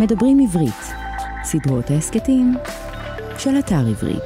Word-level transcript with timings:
מדברים 0.00 0.38
עברית, 0.40 0.94
סדרות 1.44 1.90
ההסכתים 1.90 2.54
של 3.38 3.50
אתר 3.58 3.86
עברית. 3.88 4.22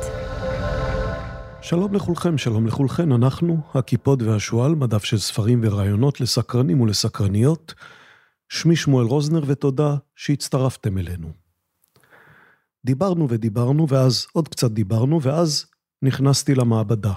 שלום 1.63 1.95
לכולכם, 1.95 2.39
שלום 2.39 2.67
לכולכן, 2.67 3.13
אנחנו 3.13 3.61
הקיפוד 3.75 4.23
והשועל, 4.23 4.75
מדף 4.75 5.05
של 5.05 5.19
ספרים 5.19 5.61
ורעיונות 5.65 6.21
לסקרנים 6.21 6.81
ולסקרניות. 6.81 7.75
שמי 8.49 8.77
שמואל 8.77 9.07
רוזנר 9.07 9.43
ותודה 9.47 9.97
שהצטרפתם 10.17 10.99
אלינו. 10.99 11.29
דיברנו 12.85 13.27
ודיברנו, 13.29 13.89
ואז 13.89 14.27
עוד 14.33 14.49
קצת 14.49 14.71
דיברנו, 14.71 15.23
ואז 15.23 15.67
נכנסתי 16.03 16.55
למעבדה. 16.55 17.13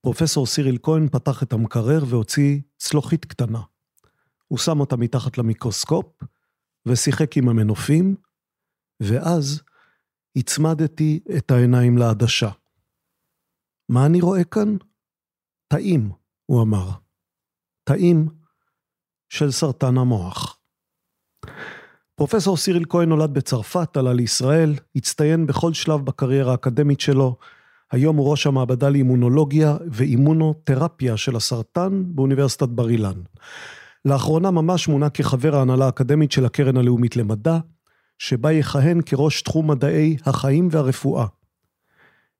פרופסור 0.00 0.46
סיריל 0.46 0.78
כהן 0.82 1.08
פתח 1.08 1.42
את 1.42 1.52
המקרר 1.52 2.04
והוציא 2.06 2.60
צלוחית 2.78 3.24
קטנה. 3.24 3.60
הוא 4.48 4.58
שם 4.58 4.80
אותה 4.80 4.96
מתחת 4.96 5.38
למיקרוסקופ, 5.38 6.06
ושיחק 6.86 7.36
עם 7.36 7.48
המנופים, 7.48 8.16
ואז 9.00 9.62
הצמדתי 10.36 11.20
את 11.36 11.50
העיניים 11.50 11.98
לעדשה. 11.98 12.50
מה 13.88 14.06
אני 14.06 14.20
רואה 14.20 14.44
כאן? 14.44 14.76
תאים, 15.68 16.10
הוא 16.46 16.62
אמר. 16.62 16.90
תאים 17.84 18.28
של 19.28 19.50
סרטן 19.50 19.98
המוח. 19.98 20.58
פרופסור 22.14 22.56
סיריל 22.56 22.84
כהן 22.88 23.08
נולד 23.08 23.34
בצרפת, 23.34 23.96
עלה 23.96 24.12
לישראל, 24.12 24.74
הצטיין 24.96 25.46
בכל 25.46 25.72
שלב 25.72 26.00
בקריירה 26.04 26.52
האקדמית 26.52 27.00
שלו. 27.00 27.36
היום 27.90 28.16
הוא 28.16 28.30
ראש 28.30 28.46
המעבדה 28.46 28.88
לאימונולוגיה 28.88 29.76
ואימונותרפיה 29.90 31.16
של 31.16 31.36
הסרטן 31.36 32.02
באוניברסיטת 32.06 32.68
בר 32.68 32.88
אילן. 32.90 33.22
לאחרונה 34.04 34.50
ממש 34.50 34.88
מונה 34.88 35.10
כחבר 35.10 35.56
ההנהלה 35.56 35.86
האקדמית 35.86 36.32
של 36.32 36.44
הקרן 36.44 36.76
הלאומית 36.76 37.16
למדע, 37.16 37.58
שבה 38.18 38.52
יכהן 38.52 39.00
כראש 39.06 39.42
תחום 39.42 39.70
מדעי 39.70 40.16
החיים 40.24 40.68
והרפואה. 40.70 41.26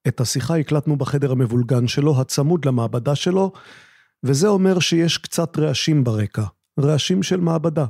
את 0.09 0.21
השיחה 0.21 0.57
הקלטנו 0.57 0.97
בחדר 0.97 1.33
המבולגן 1.33 1.87
שלו, 1.87 2.21
הצמוד 2.21 2.65
למעבדה 2.65 3.15
שלו, 3.15 3.53
וזה 4.23 4.49
אומר 4.49 4.79
שיש 4.79 5.19
קצת 5.19 5.59
רעשים 5.59 6.05
ברקע, 6.05 6.45
רעשים 6.81 7.23
של 7.23 7.41
מעבדה, 7.41 7.87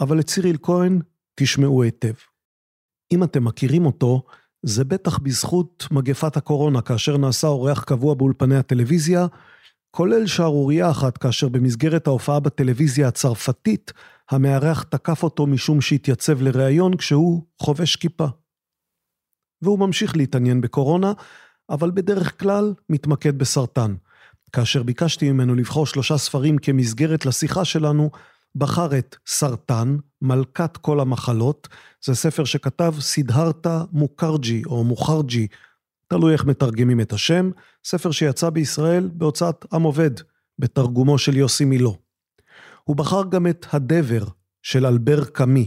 אבל 0.00 0.20
את 0.20 0.26
ציריל 0.26 0.56
כהן 0.62 1.00
תשמעו 1.34 1.82
היטב. 1.82 2.12
אם 3.12 3.24
אתם 3.24 3.44
מכירים 3.44 3.86
אותו, 3.86 4.22
זה 4.62 4.84
בטח 4.84 5.18
בזכות 5.18 5.86
מגפת 5.90 6.36
הקורונה, 6.36 6.82
כאשר 6.82 7.16
נעשה 7.16 7.46
אורח 7.46 7.84
קבוע 7.84 8.14
באולפני 8.14 8.56
הטלוויזיה, 8.56 9.26
כולל 9.90 10.26
שערורייה 10.26 10.90
אחת 10.90 11.18
כאשר 11.18 11.48
במסגרת 11.48 12.06
ההופעה 12.06 12.40
בטלוויזיה 12.40 13.08
הצרפתית, 13.08 13.92
המארח 14.30 14.82
תקף 14.82 15.22
אותו 15.22 15.46
משום 15.46 15.80
שהתייצב 15.80 16.42
לראיון 16.42 16.96
כשהוא 16.96 17.44
חובש 17.58 17.96
כיפה. 17.96 18.26
והוא 19.62 19.78
ממשיך 19.78 20.16
להתעניין 20.16 20.60
בקורונה, 20.60 21.12
אבל 21.70 21.90
בדרך 21.90 22.40
כלל 22.40 22.74
מתמקד 22.88 23.38
בסרטן. 23.38 23.94
כאשר 24.52 24.82
ביקשתי 24.82 25.32
ממנו 25.32 25.54
לבחור 25.54 25.86
שלושה 25.86 26.18
ספרים 26.18 26.58
כמסגרת 26.58 27.26
לשיחה 27.26 27.64
שלנו, 27.64 28.10
בחר 28.54 28.98
את 28.98 29.16
סרטן, 29.26 29.96
מלכת 30.22 30.76
כל 30.76 31.00
המחלות, 31.00 31.68
זה 32.04 32.14
ספר 32.14 32.44
שכתב 32.44 32.94
סידהרתה 33.00 33.84
מוקרג'י 33.92 34.62
או 34.66 34.84
מוחרג'י, 34.84 35.46
תלוי 36.12 36.32
איך 36.32 36.44
מתרגמים 36.44 37.00
את 37.00 37.12
השם, 37.12 37.50
ספר 37.84 38.10
שיצא 38.10 38.50
בישראל 38.50 39.10
בהוצאת 39.12 39.64
עם 39.72 39.82
עובד, 39.82 40.10
בתרגומו 40.58 41.18
של 41.18 41.36
יוסי 41.36 41.64
מילו. 41.64 41.96
הוא 42.84 42.96
בחר 42.96 43.22
גם 43.30 43.46
את 43.46 43.66
הדבר 43.72 44.24
של 44.62 44.86
אלבר 44.86 45.24
קאמי. 45.24 45.66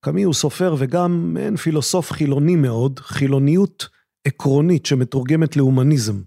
קאמי 0.00 0.22
הוא 0.22 0.34
סופר 0.34 0.74
וגם 0.78 1.34
מעין 1.34 1.56
פילוסוף 1.56 2.12
חילוני 2.12 2.56
מאוד, 2.56 3.00
חילוניות 3.00 3.88
עקרונית 4.24 4.86
שמתורגמת 4.86 5.56
להומניזם. 5.56 6.20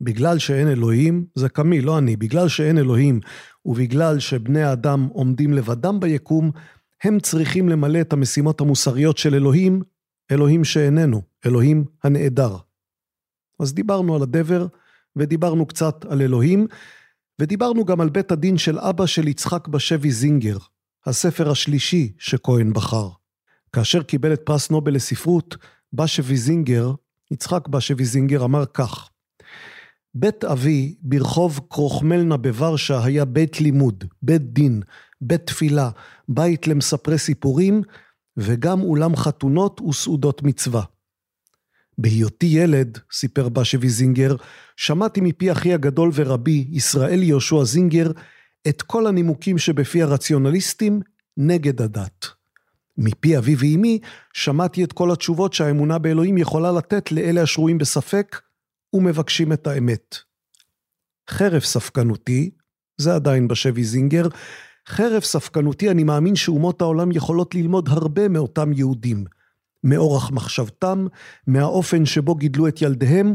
בגלל 0.00 0.38
שאין 0.38 0.68
אלוהים, 0.68 1.26
זה 1.34 1.48
קאמי, 1.48 1.80
לא 1.80 1.98
אני, 1.98 2.16
בגלל 2.16 2.48
שאין 2.48 2.78
אלוהים 2.78 3.20
ובגלל 3.64 4.18
שבני 4.18 4.62
האדם 4.62 5.08
עומדים 5.12 5.52
לבדם 5.52 6.00
ביקום, 6.00 6.50
הם 7.04 7.20
צריכים 7.20 7.68
למלא 7.68 8.00
את 8.00 8.12
המשימות 8.12 8.60
המוסריות 8.60 9.18
של 9.18 9.34
אלוהים, 9.34 9.82
אלוהים 10.30 10.64
שאיננו, 10.64 11.22
אלוהים 11.46 11.84
הנעדר. 12.04 12.56
אז 13.60 13.74
דיברנו 13.74 14.16
על 14.16 14.22
הדבר, 14.22 14.66
ודיברנו 15.16 15.66
קצת 15.66 16.04
על 16.04 16.22
אלוהים, 16.22 16.66
ודיברנו 17.40 17.84
גם 17.84 18.00
על 18.00 18.08
בית 18.08 18.32
הדין 18.32 18.58
של 18.58 18.78
אבא 18.78 19.06
של 19.06 19.28
יצחק 19.28 19.68
בשבי 19.68 20.10
זינגר, 20.10 20.58
הספר 21.06 21.50
השלישי 21.50 22.12
שכהן 22.18 22.72
בחר. 22.72 23.08
כאשר 23.72 24.02
קיבל 24.02 24.32
את 24.32 24.40
פרס 24.44 24.70
נובל 24.70 24.94
לספרות, 24.94 25.56
בשבי 25.92 26.36
זינגר, 26.36 26.92
יצחק 27.30 27.68
בשבי 27.68 28.04
זינגר 28.04 28.44
אמר 28.44 28.64
כך: 28.74 29.10
בית 30.14 30.44
אבי 30.44 30.94
ברחוב 31.02 31.60
קרוכמלנה 31.68 32.36
בוורשה 32.36 33.04
היה 33.04 33.24
בית 33.24 33.60
לימוד, 33.60 34.04
בית 34.22 34.52
דין, 34.52 34.82
בית 35.20 35.46
תפילה, 35.46 35.90
בית 36.28 36.66
למספרי 36.66 37.18
סיפורים, 37.18 37.82
וגם 38.36 38.80
אולם 38.80 39.16
חתונות 39.16 39.80
וסעודות 39.80 40.42
מצווה. 40.42 40.82
בהיותי 41.98 42.46
ילד, 42.46 42.98
סיפר 43.12 43.48
בשבי 43.48 43.88
זינגר, 43.88 44.36
שמעתי 44.76 45.20
מפי 45.20 45.52
אחי 45.52 45.74
הגדול 45.74 46.10
ורבי, 46.14 46.68
ישראל 46.70 47.22
יהושע 47.22 47.64
זינגר, 47.64 48.10
את 48.68 48.82
כל 48.82 49.06
הנימוקים 49.06 49.58
שבפי 49.58 50.02
הרציונליסטים 50.02 51.00
נגד 51.36 51.82
הדת. 51.82 52.26
מפי 52.98 53.38
אבי 53.38 53.54
ואמי 53.58 53.98
שמעתי 54.32 54.84
את 54.84 54.92
כל 54.92 55.10
התשובות 55.10 55.52
שהאמונה 55.52 55.98
באלוהים 55.98 56.38
יכולה 56.38 56.72
לתת 56.72 57.12
לאלה 57.12 57.42
השרויים 57.42 57.78
בספק 57.78 58.40
ומבקשים 58.92 59.52
את 59.52 59.66
האמת. 59.66 60.16
חרף 61.30 61.64
ספקנותי, 61.64 62.50
זה 62.96 63.14
עדיין 63.14 63.48
בשבי 63.48 63.84
זינגר, 63.84 64.28
חרף 64.88 65.24
ספקנותי 65.24 65.90
אני 65.90 66.04
מאמין 66.04 66.36
שאומות 66.36 66.80
העולם 66.80 67.12
יכולות 67.12 67.54
ללמוד 67.54 67.88
הרבה 67.88 68.28
מאותם 68.28 68.72
יהודים. 68.72 69.24
מאורח 69.84 70.30
מחשבתם, 70.30 71.06
מהאופן 71.46 72.06
שבו 72.06 72.34
גידלו 72.34 72.68
את 72.68 72.82
ילדיהם, 72.82 73.34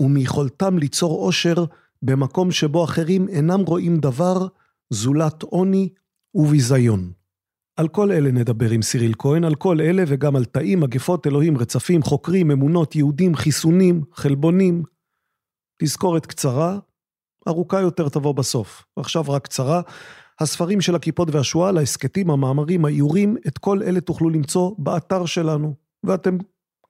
ומיכולתם 0.00 0.78
ליצור 0.78 1.26
עושר 1.26 1.64
במקום 2.02 2.50
שבו 2.50 2.84
אחרים 2.84 3.28
אינם 3.28 3.60
רואים 3.60 3.98
דבר 3.98 4.46
זולת 4.90 5.42
עוני 5.42 5.88
וביזיון. 6.34 7.12
על 7.76 7.88
כל 7.88 8.12
אלה 8.12 8.30
נדבר 8.30 8.70
עם 8.70 8.82
סיריל 8.82 9.14
כהן, 9.18 9.44
על 9.44 9.54
כל 9.54 9.80
אלה 9.80 10.04
וגם 10.06 10.36
על 10.36 10.44
תאים, 10.44 10.80
מגפות, 10.80 11.26
אלוהים, 11.26 11.58
רצפים, 11.58 12.02
חוקרים, 12.02 12.50
אמונות, 12.50 12.96
יהודים, 12.96 13.34
חיסונים, 13.34 14.02
חלבונים. 14.12 14.82
תזכורת 15.82 16.26
קצרה, 16.26 16.78
ארוכה 17.48 17.80
יותר 17.80 18.08
תבוא 18.08 18.32
בסוף. 18.32 18.84
עכשיו 18.96 19.24
רק 19.28 19.44
קצרה. 19.44 19.80
הספרים 20.40 20.80
של 20.80 20.94
הכיפות 20.94 21.30
והשועל, 21.30 21.78
ההסכתים, 21.78 22.30
המאמרים, 22.30 22.84
האיורים, 22.84 23.36
את 23.46 23.58
כל 23.58 23.82
אלה 23.82 24.00
תוכלו 24.00 24.30
למצוא 24.30 24.72
באתר 24.78 25.26
שלנו. 25.26 25.87
ואתם 26.04 26.36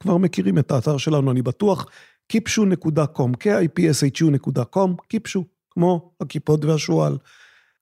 כבר 0.00 0.16
מכירים 0.16 0.58
את 0.58 0.70
האתר 0.70 0.96
שלנו, 0.96 1.30
אני 1.30 1.42
בטוח, 1.42 1.86
kipshu.com, 2.32 3.30
kipshu.com, 3.44 4.91
kipshu, 5.14 5.42
כמו 5.70 6.12
הכיפות 6.20 6.64
והשועל. 6.64 7.19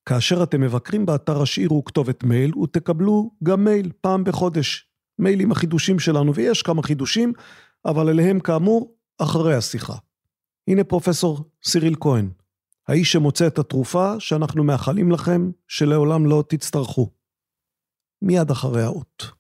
כאשר 0.07 0.43
אתם 0.43 0.61
מבקרים 0.61 1.07
באתר, 1.07 1.43
השאירו 1.43 1.85
כתובת 1.85 2.25
מייל 2.25 2.59
ותקבלו 2.59 3.31
גם 3.43 3.65
מייל 3.65 3.93
פעם 4.01 4.25
בחודש. 4.25 4.89
מייל 5.19 5.41
עם 5.41 5.53
החידושים 5.53 5.99
שלנו, 5.99 6.35
ויש 6.35 6.63
כמה 6.63 6.83
חידושים, 6.83 7.33
אבל 7.85 8.09
אליהם 8.09 8.41
כאמור, 8.41 8.95
אחרי 9.19 9.55
השיחה. 9.55 9.95
הנה 10.69 10.85
פרופסור 10.85 11.51
סיריל 11.65 11.97
כהן, 12.01 12.31
האיש 12.89 13.13
שמוצא 13.13 13.47
את 13.47 13.59
התרופה 13.59 14.21
שאנחנו 14.21 14.65
מאחלים 14.65 15.13
לכם 15.13 15.51
שלעולם 15.69 16.27
לא 16.27 16.45
תצטרכו. 16.49 17.11
מיד 18.23 18.51
אחרי 18.51 18.83
האות. 18.83 19.36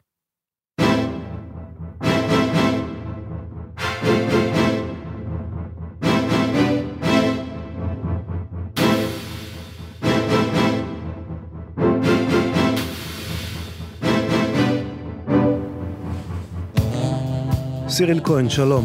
סיריל 17.96 18.20
כהן, 18.24 18.48
שלום. 18.48 18.84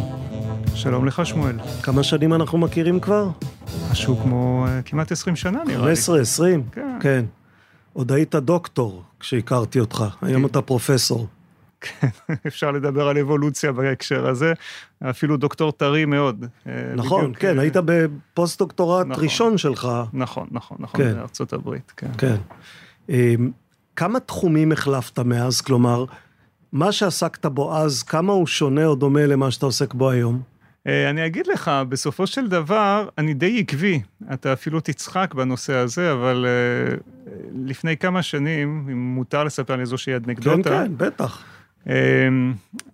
שלום 0.76 1.06
לך 1.06 1.26
שמואל. 1.26 1.56
כמה 1.84 2.04
שנים 2.04 2.34
אנחנו 2.34 2.58
מכירים 2.58 3.00
כבר? 3.00 3.30
משהו 3.92 4.18
כמו 4.18 4.66
uh, 4.66 4.90
כמעט 4.90 5.12
20 5.12 5.36
שנה 5.36 5.64
נראה 5.64 5.78
לי. 5.78 5.96
15, 5.96 6.22
20? 6.22 6.64
כן. 6.72 6.98
כן. 7.02 7.26
עוד 7.94 8.12
היית 8.12 8.36
דוקטור 8.36 9.04
כשהכרתי 9.20 9.80
אותך, 9.80 10.06
היום 10.22 10.46
אתה 10.46 10.62
פרופסור. 10.62 11.28
כן, 11.82 12.08
אפשר 12.48 12.72
לדבר 12.72 13.08
על 13.08 13.18
אבולוציה 13.18 13.72
בהקשר 13.72 14.30
הזה, 14.30 14.54
אפילו 15.10 15.38
דוקטור 15.38 15.72
טרי 15.72 16.06
מאוד. 16.06 16.46
אה, 16.68 16.72
נכון, 16.96 17.24
בדיוק, 17.24 17.38
כן, 17.38 17.58
אה, 17.58 17.62
היית 17.62 17.78
בפוסט-דוקטורט 17.86 19.08
נכון. 19.08 19.24
ראשון 19.24 19.58
שלך. 19.58 19.88
נכון, 20.14 20.48
נכון, 20.52 20.78
נכון, 20.80 21.02
כן. 21.04 21.14
בארצות 21.16 21.54
הברית, 21.54 21.94
כן. 21.98 22.12
כן. 22.18 22.36
אמ, 23.10 23.52
כמה 23.96 24.20
תחומים 24.20 24.72
החלפת 24.72 25.20
מאז? 25.20 25.62
כלומר, 25.62 26.06
מה 26.74 26.92
שעסקת 26.92 27.46
בו 27.46 27.78
אז, 27.78 28.04
כמה 28.04 28.34
הוא 28.34 28.48
שונה 28.48 28.86
או 28.86 28.96
דומה 28.96 29.26
למה 29.26 29.52
שאתה 29.52 29.66
עוסק 29.66 29.94
בו 29.94 30.10
היום? 30.10 30.42
אה, 30.88 31.10
אני 31.10 31.26
אגיד 31.26 31.48
לך, 31.48 31.72
בסופו 31.90 32.28
של 32.28 32.48
דבר, 32.48 33.10
אני 33.18 33.34
די 33.34 33.60
עקבי. 33.60 34.02
אתה 34.34 34.54
אפילו 34.54 34.80
תצחק 34.80 35.34
בנושא 35.34 35.74
הזה, 35.74 36.12
אבל 36.12 36.46
uh, 36.46 37.30
לפני 37.66 37.98
כמה 37.98 38.24
שנים, 38.24 38.88
אם 38.92 39.16
מותר 39.16 39.44
לספר 39.44 39.76
לי 39.76 39.82
איזושהי 39.82 40.16
אנקדוטה. 40.16 40.70
כן, 40.70 40.86
כן, 40.86 40.92
בטח. 40.98 41.44
Uh, 41.86 41.90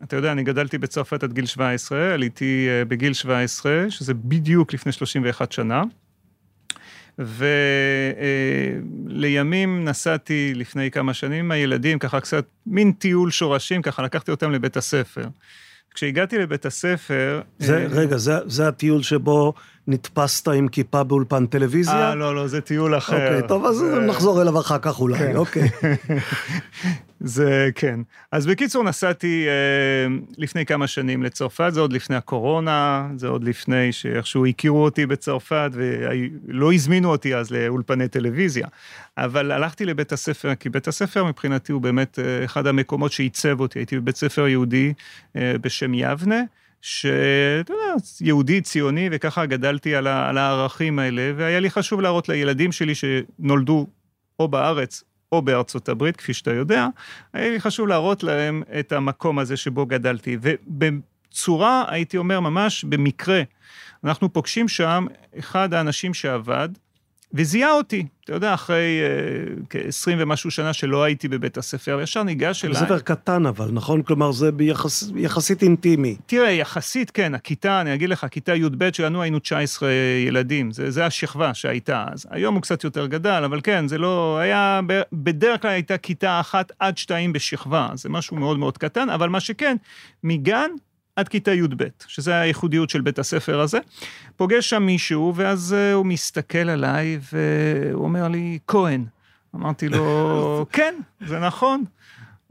אתה 0.04 0.16
יודע, 0.16 0.32
אני 0.32 0.44
גדלתי 0.44 0.78
בצרפת 0.78 1.24
עד 1.24 1.34
גיל 1.34 1.46
17, 1.46 2.14
עליתי 2.14 2.68
uh, 2.68 2.88
בגיל 2.88 3.14
17, 3.14 3.86
שזה 3.90 4.14
בדיוק 4.14 4.74
לפני 4.74 4.92
31 4.92 5.52
שנה. 5.52 5.84
ולימים 9.10 9.86
נסעתי 9.86 10.54
לפני 10.56 10.92
כמה 10.92 11.14
שנים 11.14 11.46
עם 11.46 11.52
הילדים, 11.52 12.00
ככה 12.00 12.20
קצת 12.20 12.46
מין 12.66 12.92
טיול 12.92 13.32
שורשים, 13.32 13.82
ככה 13.82 14.04
לקחתי 14.04 14.32
אותם 14.32 14.52
לבית 14.52 14.78
הספר. 14.78 15.26
כשהגעתי 15.94 16.38
לבית 16.38 16.66
הספר... 16.66 17.42
זה, 17.60 17.78
אה, 17.78 17.88
רגע, 17.90 18.18
זה, 18.18 18.34
זה 18.46 18.68
הטיול 18.68 19.04
שבו 19.04 19.54
נתפסת 19.88 20.48
עם 20.48 20.68
כיפה 20.68 21.04
באולפן 21.04 21.46
טלוויזיה? 21.46 22.10
אה, 22.10 22.16
לא, 22.16 22.36
לא, 22.36 22.48
זה 22.48 22.62
טיול 22.62 22.98
אחר. 22.98 23.14
אוקיי, 23.14 23.48
טוב, 23.48 23.66
אז 23.66 23.76
זה... 23.76 24.00
נחזור 24.00 24.42
אליו 24.42 24.60
אחר 24.60 24.78
כך 24.82 25.00
אולי, 25.00 25.20
כן. 25.20 25.36
אוקיי. 25.36 25.70
זה, 27.20 27.70
כן. 27.76 28.00
אז 28.32 28.48
בקיצור, 28.48 28.84
נסעתי 28.84 29.46
אה, 29.48 30.16
לפני 30.38 30.66
כמה 30.66 30.88
שנים 30.88 31.24
לצרפת, 31.24 31.70
זה 31.74 31.80
עוד 31.80 31.94
לפני 31.94 32.16
הקורונה, 32.16 33.08
זה 33.16 33.28
עוד 33.28 33.44
לפני 33.44 33.92
שאיכשהו 33.92 34.46
הכירו 34.46 34.84
אותי 34.84 35.06
בצרפת, 35.06 35.70
ולא 35.74 36.74
הזמינו 36.74 37.10
אותי 37.10 37.36
אז 37.36 37.52
לאולפני 37.52 38.08
טלוויזיה. 38.08 38.68
אבל 39.18 39.52
הלכתי 39.52 39.86
לבית 39.86 40.12
הספר, 40.12 40.56
כי 40.56 40.70
בית 40.70 40.88
הספר 40.88 41.24
מבחינתי 41.26 41.72
הוא 41.72 41.82
באמת 41.82 42.20
אה, 42.20 42.46
אחד 42.46 42.68
המקומות 42.68 43.12
שעיצב 43.12 43.60
אותי. 43.60 43.80
הייתי 43.80 44.00
בבית 44.00 44.16
ספר 44.16 44.48
יהודי 44.48 44.94
אה, 45.36 45.54
בשם 45.62 45.94
יבנה. 45.94 46.42
שאתה 46.90 47.74
יודע, 47.74 47.94
יהודי, 48.22 48.62
ציוני, 48.62 49.10
וככה 49.12 49.46
גדלתי 49.46 49.96
על, 49.96 50.08
ה, 50.08 50.30
על 50.30 50.38
הערכים 50.38 51.00
האלה, 51.00 51.32
והיה 51.36 51.60
לי 51.60 51.70
חשוב 51.70 52.02
להראות 52.02 52.30
לילדים 52.30 52.72
שלי 52.72 52.94
שנולדו 52.96 53.88
או 54.40 54.48
בארץ 54.48 55.04
או 55.32 55.42
בארצות 55.42 55.90
הברית, 55.90 56.16
כפי 56.16 56.34
שאתה 56.34 56.54
יודע, 56.54 56.88
היה 57.34 57.52
לי 57.52 57.60
חשוב 57.60 57.88
להראות 57.88 58.24
להם 58.24 58.64
את 58.80 58.92
המקום 58.92 59.40
הזה 59.40 59.58
שבו 59.58 59.86
גדלתי. 59.86 60.38
ובצורה, 60.42 61.86
הייתי 61.88 62.18
אומר, 62.18 62.40
ממש 62.40 62.84
במקרה, 62.84 63.42
אנחנו 64.04 64.34
פוגשים 64.34 64.68
שם 64.68 65.06
אחד 65.40 65.74
האנשים 65.74 66.14
שעבד, 66.14 66.70
וזיהה 67.34 67.72
אותי, 67.72 68.06
אתה 68.24 68.34
יודע, 68.34 68.54
אחרי 68.54 69.00
uh, 69.60 69.66
כ-20 69.70 70.12
ומשהו 70.18 70.52
שנה 70.52 70.74
שלא 70.74 71.04
הייתי 71.04 71.28
בבית 71.28 71.58
הספר, 71.58 72.00
ישר 72.04 72.24
ניגש 72.24 72.66
אליי. 72.66 72.76
ספר 72.76 73.00
קטן 73.00 73.46
אבל, 73.46 73.70
נכון? 73.72 74.02
כלומר, 74.02 74.32
זה 74.32 74.52
ביחס, 74.52 75.12
יחסית 75.16 75.64
אינטימי. 75.64 76.16
תראה, 76.26 76.52
יחסית, 76.52 77.12
כן, 77.12 77.36
הכיתה, 77.36 77.82
אני 77.82 77.94
אגיד 77.94 78.10
לך, 78.10 78.26
כיתה 78.32 78.56
י"ב 78.56 78.90
שלנו 78.94 79.22
היינו 79.22 79.40
19 79.40 79.90
ילדים, 80.28 80.72
זה, 80.72 80.92
זה 80.92 81.06
השכבה 81.06 81.54
שהייתה 81.54 82.06
אז. 82.14 82.26
היום 82.30 82.56
הוא 82.56 82.62
קצת 82.62 82.84
יותר 82.84 83.08
גדל, 83.08 83.42
אבל 83.46 83.62
כן, 83.64 83.88
זה 83.88 83.98
לא, 83.98 84.38
היה, 84.38 84.80
בדרך 85.14 85.62
כלל 85.62 85.72
הייתה 85.72 85.98
כיתה 85.98 86.40
אחת 86.40 86.72
עד 86.80 86.98
שתיים 86.98 87.34
בשכבה, 87.34 87.90
זה 87.94 88.10
משהו 88.10 88.38
מאוד 88.38 88.60
מאוד 88.60 88.78
קטן, 88.78 89.10
אבל 89.10 89.30
מה 89.30 89.40
שכן, 89.40 89.76
מגן 90.24 90.70
עד 91.18 91.28
כיתה 91.28 91.54
י"ב, 91.54 91.84
שזה 92.08 92.40
הייחודיות 92.40 92.90
של 92.90 93.02
בית 93.02 93.20
הספר 93.20 93.60
הזה. 93.60 93.80
פוגש 94.36 94.70
שם 94.70 94.84
מישהו, 94.84 95.34
ואז 95.36 95.76
uh, 95.78 95.96
הוא 95.96 96.06
מסתכל 96.06 96.70
עליי, 96.70 97.20
והוא 97.34 98.04
אומר 98.04 98.28
לי, 98.28 98.60
כהן. 98.68 99.06
אמרתי 99.56 99.90
לו, 99.90 100.66
כן, 100.74 100.96
זה 101.28 101.40
נכון. 101.40 101.84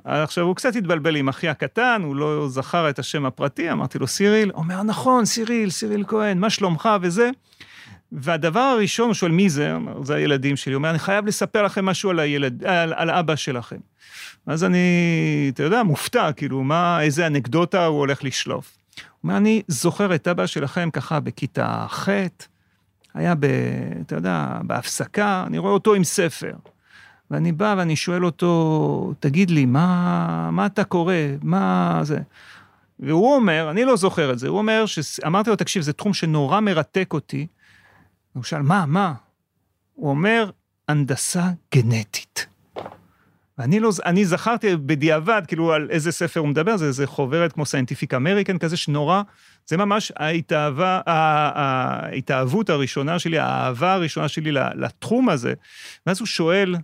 עכשיו, 0.05 0.45
הוא 0.45 0.57
קצת 0.57 0.77
התבלבל 0.77 1.17
עם 1.17 1.29
אחי 1.29 1.49
הקטן, 1.49 2.03
הוא 2.05 2.17
לא 2.17 2.49
זכר 2.49 2.91
את 2.91 2.99
השם 2.99 3.27
הפרטי, 3.27 3.73
אמרתי 3.73 3.99
לו, 3.99 4.07
סיריל. 4.07 4.51
אומר, 4.55 4.83
נכון, 4.83 5.25
סיריל, 5.25 5.71
סיריל 5.71 6.05
כהן, 6.09 6.39
מה 6.39 6.51
שלומך 6.51 6.89
וזה. 7.01 7.31
והדבר 8.13 8.61
הראשון, 8.61 9.07
הוא 9.07 9.15
שואל, 9.15 9.31
מי 9.31 9.49
זה? 9.49 9.77
זה 10.03 10.15
הילדים 10.15 10.57
שלי. 10.57 10.73
הוא 10.73 10.79
אומר, 10.79 10.91
אני 10.91 10.99
חייב 10.99 11.27
לספר 11.27 11.63
לכם 11.63 11.85
משהו 11.85 12.11
על, 12.11 12.19
הילד, 12.19 12.65
על, 12.65 12.93
על 12.97 13.11
אבא 13.11 13.37
שלכם. 13.37 13.77
אז 14.47 14.65
אני, 14.65 15.51
אתה 15.55 15.63
יודע, 15.63 15.83
מופתע, 15.83 16.33
כאילו, 16.33 16.63
מה, 16.63 17.03
איזה 17.03 17.27
אנקדוטה 17.27 17.87
הוא 17.87 17.99
הולך 17.99 18.25
לשלוף. 18.25 18.79
הוא 18.97 19.05
אומר, 19.25 19.37
אני 19.37 19.63
זוכר 19.69 20.15
את 20.15 20.29
אבא 20.29 20.47
שלכם 20.47 20.91
ככה 20.93 21.21
בכיתה 21.21 21.87
ח', 21.89 22.09
היה 23.15 23.35
ב... 23.35 23.47
אתה 24.01 24.15
יודע, 24.15 24.59
בהפסקה, 24.63 25.45
אני 25.47 25.59
רואה 25.59 25.73
אותו 25.73 25.95
עם 25.95 26.05
ספר. 26.05 26.53
ואני 27.31 27.53
בא 27.53 27.75
ואני 27.79 27.97
שואל 27.97 28.25
אותו, 28.25 29.15
תגיד 29.21 29.51
לי, 29.51 29.67
מה, 29.67 30.51
מה 30.53 30.67
אתה 30.67 30.85
קורא? 30.85 31.15
מה 31.43 32.01
זה? 32.03 32.19
והוא 33.01 33.35
אומר, 33.35 33.71
אני 33.71 33.85
לא 33.85 33.97
זוכר 33.97 34.33
את 34.33 34.39
זה, 34.39 34.49
הוא 34.49 34.59
אומר, 34.59 34.85
אמרתי 35.27 35.51
לו, 35.51 35.57
תקשיב, 35.57 35.83
זה 35.83 35.93
תחום 35.93 36.15
שנורא 36.15 36.61
מרתק 36.61 37.13
אותי. 37.13 37.47
הוא 38.33 38.45
שאל, 38.45 38.63
מה, 38.63 38.87
מה? 38.87 39.15
הוא 39.95 40.11
אומר, 40.11 40.51
הנדסה 40.89 41.51
גנטית. 41.75 42.47
ואני 43.59 43.81
לא, 43.81 43.91
אני 44.07 44.25
זכרתי 44.25 44.77
בדיעבד, 44.77 45.43
כאילו, 45.49 45.73
על 45.73 45.89
איזה 45.91 46.13
ספר 46.13 46.41
הוא 46.41 46.49
מדבר, 46.49 46.77
זה 46.77 46.87
איזה 46.87 47.07
חוברת 47.07 47.53
כמו 47.53 47.67
סיינטיפיק 47.67 48.15
אמריקן 48.15 48.59
כזה, 48.59 48.77
שנורא, 48.77 49.23
זה 49.67 49.77
ממש 49.77 50.13
ההתאהבה, 50.17 51.01
ההתאהבות 51.07 52.71
הראשונה 52.71 53.19
שלי, 53.19 53.39
האהבה 53.39 53.93
הראשונה 53.93 54.29
שלי 54.29 54.53
לתחום 54.53 55.29
הזה. 55.29 55.55
ואז 56.07 56.21
הוא 56.21 56.27
שואל, 56.27 56.75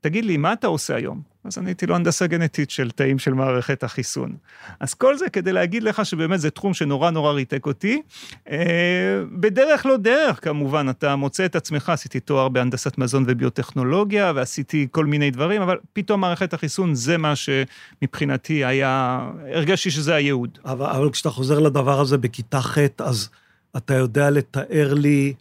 תגיד 0.00 0.24
לי, 0.24 0.36
מה 0.36 0.52
אתה 0.52 0.66
עושה 0.66 0.96
היום? 0.96 1.30
אז 1.44 1.58
עניתי 1.58 1.86
לו 1.86 1.94
הנדסה 1.94 2.26
גנטית 2.26 2.70
של 2.70 2.90
תאים 2.90 3.18
של 3.18 3.34
מערכת 3.34 3.84
החיסון. 3.84 4.36
אז 4.80 4.94
כל 4.94 5.16
זה 5.16 5.30
כדי 5.30 5.52
להגיד 5.52 5.82
לך 5.82 6.06
שבאמת 6.06 6.40
זה 6.40 6.50
תחום 6.50 6.74
שנורא 6.74 7.10
נורא 7.10 7.32
ריתק 7.32 7.66
אותי. 7.66 8.02
אה, 8.50 9.22
בדרך 9.32 9.86
לא 9.86 9.96
דרך, 9.96 10.44
כמובן, 10.44 10.86
אתה 10.90 11.16
מוצא 11.16 11.44
את 11.44 11.56
עצמך, 11.56 11.88
עשיתי 11.88 12.20
תואר 12.20 12.48
בהנדסת 12.48 12.98
מזון 12.98 13.24
וביוטכנולוגיה, 13.26 14.32
ועשיתי 14.34 14.86
כל 14.90 15.06
מיני 15.06 15.30
דברים, 15.30 15.62
אבל 15.62 15.78
פתאום 15.92 16.20
מערכת 16.20 16.54
החיסון 16.54 16.94
זה 16.94 17.18
מה 17.18 17.32
שמבחינתי 17.36 18.64
היה, 18.64 19.20
הרגשתי 19.52 19.90
שזה 19.90 20.14
הייעוד. 20.14 20.58
אבל, 20.64 20.86
אבל 20.86 21.10
כשאתה 21.10 21.30
חוזר 21.30 21.58
לדבר 21.58 22.00
הזה 22.00 22.18
בכיתה 22.18 22.60
ח', 22.60 22.78
אז 22.98 23.28
אתה 23.76 23.94
יודע 23.94 24.30
לתאר 24.30 24.94
לי... 24.94 25.34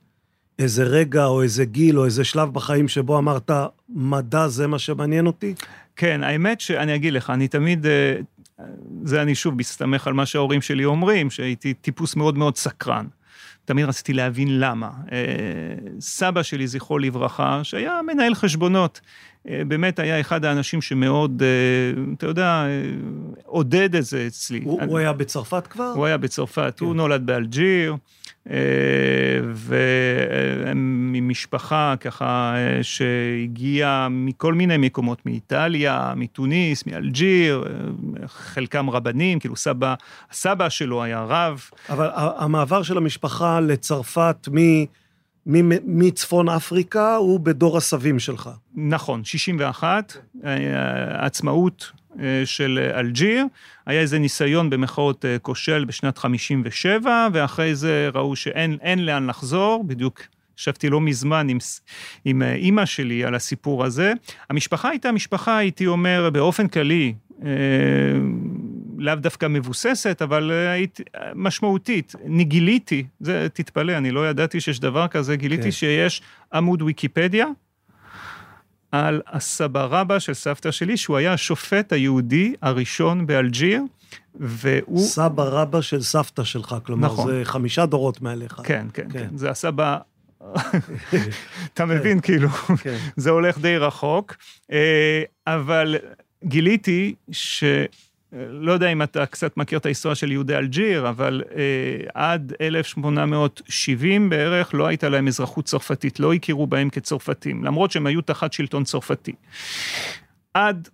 איזה 0.60 0.84
רגע 0.84 1.26
או 1.26 1.42
איזה 1.42 1.66
גיל 1.66 2.00
או 2.00 2.06
איזה 2.06 2.24
שלב 2.24 2.54
בחיים 2.54 2.88
שבו 2.88 3.18
אמרת, 3.18 3.52
מדע 3.90 4.48
זה 4.48 4.68
מה 4.68 4.80
שמעניין 4.80 5.28
אותי? 5.28 5.54
כן, 5.96 6.24
האמת 6.24 6.62
שאני 6.62 6.96
אגיד 6.96 7.14
לך, 7.14 7.30
אני 7.30 7.48
תמיד, 7.48 7.86
אה, 7.86 8.16
זה 9.04 9.22
אני 9.22 9.36
שוב 9.36 9.56
מסתמך 9.56 10.08
על 10.08 10.14
מה 10.14 10.26
שההורים 10.26 10.62
שלי 10.62 10.86
אומרים, 10.86 11.30
שהייתי 11.30 11.74
טיפוס 11.74 12.16
מאוד 12.16 12.38
מאוד 12.38 12.58
סקרן. 12.58 13.06
תמיד 13.66 13.86
רציתי 13.86 14.14
להבין 14.14 14.60
למה. 14.60 14.90
אה, 15.12 15.18
סבא 16.00 16.44
שלי, 16.44 16.68
זכרו 16.68 17.00
לברכה, 17.00 17.64
שהיה 17.64 18.00
מנהל 18.08 18.36
חשבונות, 18.36 19.02
באמת 19.46 20.00
היה 20.00 20.20
אחד 20.20 20.46
האנשים 20.46 20.82
שמאוד, 20.82 21.44
אתה 22.18 22.26
יודע, 22.26 22.66
עודד 23.46 23.96
את 23.96 24.06
זה 24.06 24.28
אצלי. 24.28 24.62
הוא, 24.64 24.82
אני, 24.82 24.92
הוא 24.92 24.98
היה 24.98 25.14
בצרפת 25.14 25.68
כבר? 25.68 25.92
הוא 25.96 26.06
היה 26.06 26.18
בצרפת, 26.18 26.74
כן. 26.78 26.86
הוא 26.86 26.96
נולד 26.96 27.26
באלג'יר. 27.26 27.96
וממשפחה 30.66 31.96
ככה 32.00 32.56
שהגיעה 32.82 34.08
מכל 34.12 34.54
מיני 34.54 34.78
מקומות, 34.78 35.26
מאיטליה, 35.26 36.14
מתוניס, 36.16 36.86
מאלג'יר, 36.86 37.66
חלקם 38.28 38.90
רבנים, 38.90 39.40
כאילו 39.40 39.56
סבא, 39.56 39.94
הסבא 40.32 40.70
שלו 40.70 41.04
היה 41.04 41.24
רב. 41.24 41.70
אבל 41.90 42.10
המעבר 42.16 42.84
של 42.84 42.98
המשפחה 42.98 43.60
לצרפת 43.60 44.48
מ... 44.52 44.58
מצפון 45.86 46.50
אפריקה 46.50 47.16
הוא 47.16 47.40
בדור 47.40 47.78
הסבים 47.78 48.20
שלך. 48.20 48.50
נכון, 48.76 49.24
61, 49.24 50.18
עצמאות 51.14 51.92
אה, 52.20 52.42
של 52.46 52.92
אלג'יר, 52.96 53.46
היה 53.86 54.02
איזה 54.02 54.20
ניסיון 54.20 54.70
במחאות 54.70 55.26
אה, 55.26 55.40
כושל 55.40 55.86
בשנת 55.86 56.18
57, 56.18 57.28
ואחרי 57.34 57.76
זה 57.76 58.10
ראו 58.14 58.36
שאין 58.36 59.06
לאן 59.06 59.28
לחזור, 59.28 59.84
בדיוק 59.88 60.22
ישבתי 60.60 60.90
לא 60.90 61.02
מזמן 61.02 61.50
עם, 61.50 61.58
עם 62.26 62.42
אה, 62.42 62.54
אימא 62.54 62.86
שלי 62.86 63.26
על 63.26 63.36
הסיפור 63.36 63.86
הזה. 63.86 64.14
המשפחה 64.50 64.90
הייתה 64.90 65.12
משפחה, 65.12 65.58
הייתי 65.58 65.88
אומר, 65.88 66.30
באופן 66.34 66.68
כללי, 66.68 67.14
לאו 69.00 69.16
דווקא 69.16 69.46
מבוססת, 69.46 70.22
אבל 70.22 70.52
היית 70.52 71.00
משמעותית. 71.36 72.16
אני 72.26 72.44
גיליתי, 72.44 73.06
זה 73.20 73.48
תתפלא, 73.54 73.98
אני 73.98 74.12
לא 74.12 74.30
ידעתי 74.30 74.62
שיש 74.62 74.80
דבר 74.80 75.08
כזה, 75.08 75.36
גיליתי 75.36 75.64
כן. 75.64 75.72
שיש 75.72 76.22
עמוד 76.54 76.82
ויקיפדיה, 76.82 77.46
על 78.92 79.22
הסבא 79.28 79.88
רבא 79.90 80.20
של 80.20 80.34
סבתא 80.34 80.72
שלי, 80.72 80.98
שהוא 80.98 81.18
היה 81.18 81.34
השופט 81.34 81.94
היהודי 81.94 82.54
הראשון 82.62 83.28
באלג'יר, 83.28 83.84
והוא... 84.36 85.00
סבא 85.00 85.44
רבא 85.44 85.82
של 85.82 86.02
סבתא 86.02 86.44
שלך, 86.44 86.76
כלומר, 86.84 87.08
נכון. 87.08 87.32
זה 87.32 87.42
חמישה 87.44 87.86
דורות 87.86 88.22
מעליך. 88.22 88.62
כן, 88.64 88.88
כן, 88.94 89.08
כן, 89.14 89.20
כן. 89.20 89.38
זה 89.38 89.50
הסבא... 89.50 89.98
אתה 91.74 91.86
מבין, 91.86 92.20
כאילו, 92.20 92.50
כן. 92.50 92.98
זה 93.18 93.30
הולך 93.30 93.58
די 93.58 93.78
רחוק, 93.78 94.36
אה, 94.72 95.24
אבל 95.48 95.96
גיליתי 96.44 97.16
ש... 97.32 97.64
לא 98.34 98.72
יודע 98.72 98.88
אם 98.88 99.02
אתה 99.02 99.26
קצת 99.26 99.58
מכיר 99.58 99.78
את 99.78 99.86
ההיסטוריה 99.86 100.16
של 100.16 100.32
יהודי 100.32 100.56
אלג'יר, 100.56 101.10
אבל 101.10 101.44
אה, 101.56 101.62
עד 102.14 102.54
1870 102.62 104.30
בערך 104.30 104.74
לא 104.74 104.88
הייתה 104.88 105.10
להם 105.10 105.28
אזרחות 105.28 105.66
צרפתית, 105.66 106.20
לא 106.20 106.34
הכירו 106.34 106.68
בהם 106.68 106.90
כצרפתים, 106.90 107.64
למרות 107.64 107.92
שהם 107.92 108.06
היו 108.06 108.22
תחת 108.22 108.54
שלטון 108.54 108.84
צרפתי. 108.84 109.34
עד 110.54 110.90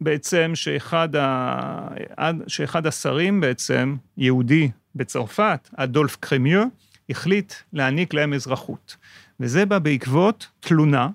בעצם 0.00 0.52
שאחד, 0.54 1.16
ה... 1.16 1.88
עד 2.16 2.42
שאחד 2.46 2.86
השרים 2.86 3.40
בעצם, 3.40 3.96
יהודי 4.16 4.70
בצרפת, 4.94 5.68
אדולף 5.76 6.16
קרמיו, 6.20 6.64
החליט 7.10 7.52
להעניק 7.72 8.14
להם 8.14 8.34
אזרחות. 8.34 8.96
וזה 9.40 9.66
בא 9.66 9.78
בעקבות 9.78 10.48
תלונה, 10.60 11.08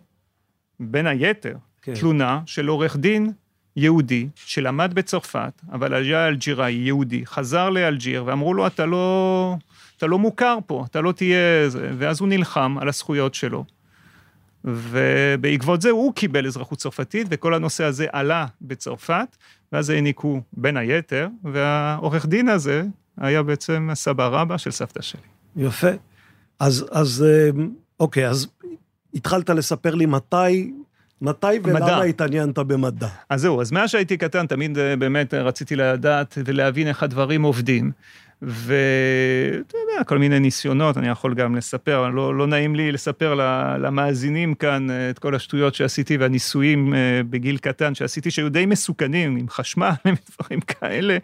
בין 0.79 1.07
היתר, 1.07 1.55
כן. 1.81 1.93
תלונה 1.93 2.41
של 2.45 2.67
עורך 2.67 2.97
דין 2.97 3.31
יהודי 3.77 4.27
שלמד 4.35 4.91
בצרפת, 4.93 5.61
אבל 5.71 5.93
היה 5.93 6.27
אלג'יראי 6.27 6.71
יהודי, 6.71 7.25
חזר 7.25 7.69
לאלג'יר 7.69 8.23
ואמרו 8.25 8.53
לו, 8.53 8.67
אתה 8.67 8.85
לא, 8.85 9.55
אתה 9.97 10.07
לא 10.07 10.19
מוכר 10.19 10.57
פה, 10.65 10.85
אתה 10.91 11.01
לא 11.01 11.11
תהיה... 11.11 11.69
ואז 11.97 12.19
הוא 12.19 12.27
נלחם 12.27 12.77
על 12.81 12.89
הזכויות 12.89 13.35
שלו. 13.35 13.65
ובעקבות 14.65 15.81
זה 15.81 15.89
הוא 15.89 16.13
קיבל 16.13 16.47
אזרחות 16.47 16.79
צרפתית, 16.79 17.27
וכל 17.29 17.53
הנושא 17.53 17.83
הזה 17.83 18.05
עלה 18.11 18.45
בצרפת, 18.61 19.37
ואז 19.71 19.89
העניקו 19.89 20.41
בין 20.53 20.77
היתר, 20.77 21.27
והעורך 21.43 22.25
דין 22.25 22.49
הזה 22.49 22.83
היה 23.17 23.43
בעצם 23.43 23.89
סבא 23.93 24.27
רבא 24.27 24.57
של 24.57 24.71
סבתא 24.71 25.01
שלי. 25.01 25.21
יפה. 25.55 25.91
אז, 26.59 26.85
אז 26.91 27.25
אה, 27.27 27.49
אוקיי, 27.99 28.29
אז 28.29 28.47
התחלת 29.13 29.49
לספר 29.49 29.95
לי 29.95 30.05
מתי 30.05 30.73
מתי 31.21 31.47
ולמה 31.63 31.79
מדע. 31.79 32.01
התעניינת 32.01 32.59
במדע? 32.59 33.07
אז 33.29 33.41
זהו, 33.41 33.61
אז 33.61 33.71
מאז 33.71 33.89
שהייתי 33.89 34.17
קטן, 34.17 34.47
תמיד 34.47 34.77
אה, 34.77 34.95
באמת 34.95 35.33
רציתי 35.33 35.75
לדעת 35.75 36.37
ולהבין 36.45 36.87
איך 36.87 37.03
הדברים 37.03 37.43
עובדים. 37.43 37.91
ואתה 38.41 39.77
יודע, 39.77 40.03
כל 40.03 40.17
מיני 40.17 40.39
ניסיונות, 40.39 40.97
אני 40.97 41.07
יכול 41.09 41.33
גם 41.33 41.55
לספר, 41.55 42.09
לא, 42.09 42.35
לא 42.35 42.47
נעים 42.47 42.75
לי 42.75 42.91
לספר 42.91 43.33
למאזינים 43.79 44.53
כאן 44.55 44.89
אה, 44.89 45.09
את 45.09 45.19
כל 45.19 45.35
השטויות 45.35 45.75
שעשיתי 45.75 46.17
והניסויים 46.17 46.93
אה, 46.93 47.21
בגיל 47.29 47.57
קטן 47.57 47.95
שעשיתי, 47.95 48.31
שהיו 48.31 48.49
די 48.49 48.65
מסוכנים, 48.65 49.37
עם 49.37 49.49
חשמל 49.49 49.91
ודברים 50.05 50.59
כאלה, 50.59 51.17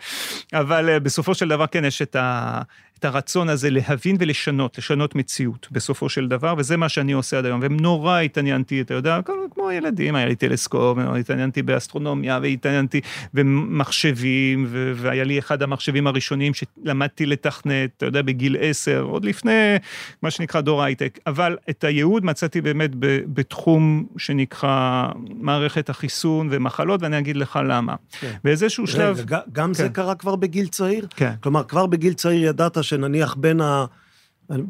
אבל 0.53 0.99
בסופו 0.99 1.35
של 1.35 1.47
דבר 1.47 1.67
כן, 1.67 1.85
יש 1.85 2.01
את, 2.01 2.15
ה, 2.15 2.61
את 2.99 3.05
הרצון 3.05 3.49
הזה 3.49 3.69
להבין 3.69 4.15
ולשנות, 4.19 4.77
לשנות 4.77 5.15
מציאות 5.15 5.67
בסופו 5.71 6.09
של 6.09 6.27
דבר, 6.27 6.53
וזה 6.57 6.77
מה 6.77 6.89
שאני 6.89 7.11
עושה 7.11 7.37
עד 7.37 7.45
היום. 7.45 7.59
ונורא 7.63 8.19
התעניינתי, 8.19 8.81
אתה 8.81 8.93
יודע, 8.93 9.19
כמו 9.53 9.71
ילדים, 9.71 10.15
היה 10.15 10.25
לי 10.25 10.35
טלסקופ, 10.35 10.97
התעניינתי 11.19 11.61
באסטרונומיה, 11.61 12.39
והתעניינתי 12.41 13.01
במחשבים, 13.33 14.67
והיה 14.95 15.23
לי 15.23 15.39
אחד 15.39 15.61
המחשבים 15.61 16.07
הראשונים 16.07 16.51
שלמדתי 16.53 17.25
לתכנת, 17.25 17.89
אתה 17.97 18.05
יודע, 18.05 18.21
בגיל 18.21 18.57
עשר, 18.59 19.01
עוד 19.01 19.25
לפני 19.25 19.75
מה 20.21 20.31
שנקרא 20.31 20.61
דור 20.61 20.83
הייטק. 20.83 21.19
אבל 21.27 21.57
את 21.69 21.83
הייעוד 21.83 22.25
מצאתי 22.25 22.61
באמת 22.61 22.91
בתחום 23.33 24.05
שנקרא 24.17 25.07
מערכת 25.39 25.89
החיסון 25.89 26.47
ומחלות, 26.51 27.01
ואני 27.01 27.19
אגיד 27.19 27.37
לך 27.37 27.59
למה. 27.67 27.95
כן. 28.19 28.31
באיזשהו 28.43 28.87
שלב... 28.87 29.19
רגע, 29.19 29.39
גם 29.51 29.67
כן. 29.67 29.73
זה 29.73 29.89
קרה 29.89 30.15
כבר 30.15 30.35
בגיל 30.35 30.67
צעיר? 30.67 31.07
כן. 31.15 31.33
כלומר, 31.39 31.63
כבר 31.63 31.85
בגיל 31.85 32.13
צעיר 32.13 32.43
ידעת 32.43 32.77
שנניח 32.93 33.35
בין 33.35 33.61
ה... 33.61 33.85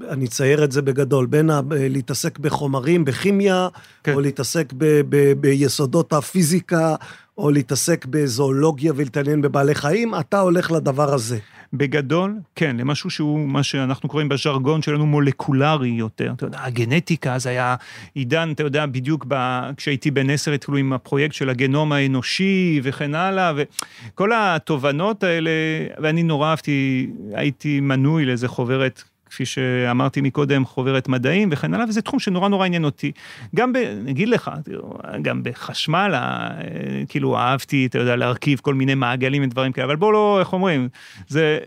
אני 0.09 0.25
אצייר 0.25 0.63
את 0.63 0.71
זה 0.71 0.81
בגדול, 0.81 1.25
בין 1.25 1.49
ה... 1.49 1.61
להתעסק 1.71 2.39
בחומרים, 2.39 3.05
בכימיה, 3.05 3.67
כן. 4.03 4.13
או 4.13 4.21
להתעסק 4.21 4.73
ב... 4.77 5.01
ב... 5.09 5.33
ביסודות 5.33 6.13
הפיזיקה, 6.13 6.95
או 7.37 7.51
להתעסק 7.51 8.05
בזואולוגיה 8.09 8.93
ולהתעניין 8.95 9.41
בבעלי 9.41 9.75
חיים, 9.75 10.15
אתה 10.15 10.39
הולך 10.39 10.71
לדבר 10.71 11.13
הזה. 11.13 11.37
בגדול, 11.73 12.35
כן, 12.55 12.77
למשהו 12.77 13.09
שהוא 13.09 13.47
מה 13.47 13.63
שאנחנו 13.63 14.09
קוראים 14.09 14.29
בז'רגון 14.29 14.81
שלנו 14.81 15.05
מולקולרי 15.05 15.89
יותר. 15.89 16.33
אתה 16.35 16.45
יודע, 16.45 16.59
הגנטיקה, 16.63 17.33
אז 17.35 17.47
היה 17.47 17.75
עידן, 18.13 18.51
אתה 18.51 18.63
יודע, 18.63 18.85
בדיוק 18.85 19.25
ב... 19.27 19.61
כשהייתי 19.77 20.11
בן 20.11 20.29
עשר 20.29 20.51
התחילו 20.51 20.77
עם 20.77 20.93
הפרויקט 20.93 21.35
של 21.35 21.49
הגנום 21.49 21.91
האנושי 21.91 22.79
וכן 22.83 23.15
הלאה, 23.15 23.53
וכל 23.55 24.31
התובנות 24.35 25.23
האלה, 25.23 25.51
ואני 26.01 26.23
נורא 26.23 26.49
אהבתי, 26.49 27.09
הייתי 27.33 27.79
מנוי 27.79 28.25
לאיזה 28.25 28.47
חוברת 28.47 29.03
כפי 29.33 29.45
שאמרתי 29.45 30.21
מקודם, 30.21 30.65
חוברת 30.65 31.07
מדעים 31.07 31.49
וכן 31.51 31.73
הלאה, 31.73 31.85
וזה 31.89 32.01
תחום 32.01 32.19
שנורא 32.19 32.49
נורא 32.49 32.65
עניין 32.65 32.85
אותי. 32.85 33.11
גם, 33.55 33.73
ב, 33.73 33.77
נגיד 34.03 34.29
לך, 34.29 34.51
גם 35.21 35.43
בחשמל, 35.43 36.15
כאילו 37.09 37.37
אהבתי, 37.37 37.85
אתה 37.85 37.97
יודע, 37.99 38.15
להרכיב 38.15 38.59
כל 38.59 38.73
מיני 38.73 38.95
מעגלים 38.95 39.43
ודברים 39.43 39.71
כאלה, 39.71 39.85
אבל 39.85 39.95
בוא 39.95 40.13
לא, 40.13 40.39
איך 40.39 40.53
אומרים, 40.53 40.89
זה, 41.27 41.59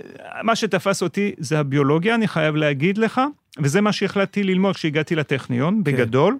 מה 0.42 0.56
שתפס 0.56 1.02
אותי 1.02 1.32
זה 1.38 1.58
הביולוגיה, 1.58 2.14
אני 2.14 2.28
חייב 2.28 2.56
להגיד 2.56 2.98
לך, 2.98 3.20
וזה 3.58 3.80
מה 3.80 3.92
שהחלטתי 3.92 4.44
ללמוד 4.44 4.74
כשהגעתי 4.74 5.16
לטכניון, 5.16 5.74
כן. 5.74 5.92
בגדול. 5.92 6.38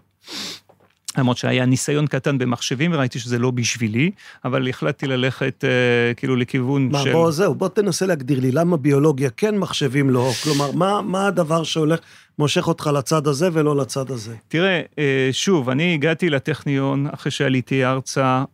למרות 1.18 1.36
שהיה 1.36 1.66
ניסיון 1.66 2.06
קטן 2.06 2.38
במחשבים 2.38 2.92
וראיתי 2.94 3.18
שזה 3.18 3.38
לא 3.38 3.50
בשבילי, 3.50 4.10
אבל 4.44 4.68
החלטתי 4.68 5.06
ללכת 5.06 5.64
אה, 5.64 6.14
כאילו 6.14 6.36
לכיוון 6.36 6.88
מה, 6.92 6.98
של... 6.98 7.08
מה, 7.08 7.12
בוא, 7.12 7.30
זהו, 7.30 7.54
בוא 7.54 7.68
תנסה 7.68 8.06
להגדיר 8.06 8.40
לי 8.40 8.52
למה 8.52 8.76
ביולוגיה 8.76 9.30
כן 9.30 9.58
מחשבים 9.58 10.10
לא, 10.10 10.30
כלומר, 10.42 10.72
מה, 10.72 11.02
מה 11.02 11.26
הדבר 11.26 11.62
שהולך, 11.62 12.00
מושך 12.38 12.68
אותך 12.68 12.90
לצד 12.94 13.26
הזה 13.26 13.48
ולא 13.52 13.76
לצד 13.76 14.10
הזה? 14.10 14.34
תראה, 14.48 14.80
אה, 14.98 15.28
שוב, 15.32 15.70
אני 15.70 15.94
הגעתי 15.94 16.30
לטכניון 16.30 17.06
אחרי 17.06 17.32
שעליתי 17.32 17.84
ארצה 17.84 18.44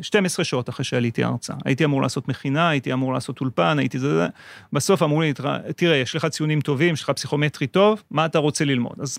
12 0.00 0.42
אה, 0.42 0.44
שעות 0.44 0.68
אחרי 0.68 0.84
שעליתי 0.84 1.24
ארצה. 1.24 1.54
הייתי 1.64 1.84
אמור 1.84 2.02
לעשות 2.02 2.28
מכינה, 2.28 2.68
הייתי 2.68 2.92
אמור 2.92 3.12
לעשות 3.12 3.40
אולפן, 3.40 3.78
הייתי 3.78 3.98
זה, 3.98 4.14
זה. 4.14 4.26
בסוף 4.72 5.02
אמרו 5.02 5.20
לי, 5.20 5.32
תראה, 5.76 5.96
יש 5.96 6.16
לך 6.16 6.26
ציונים 6.26 6.60
טובים, 6.60 6.94
יש 6.94 7.02
לך 7.02 7.10
פסיכומטרי 7.10 7.66
טוב, 7.66 8.02
מה 8.10 8.26
אתה 8.26 8.38
רוצה 8.38 8.64
ללמוד? 8.64 8.94
אז 9.00 9.18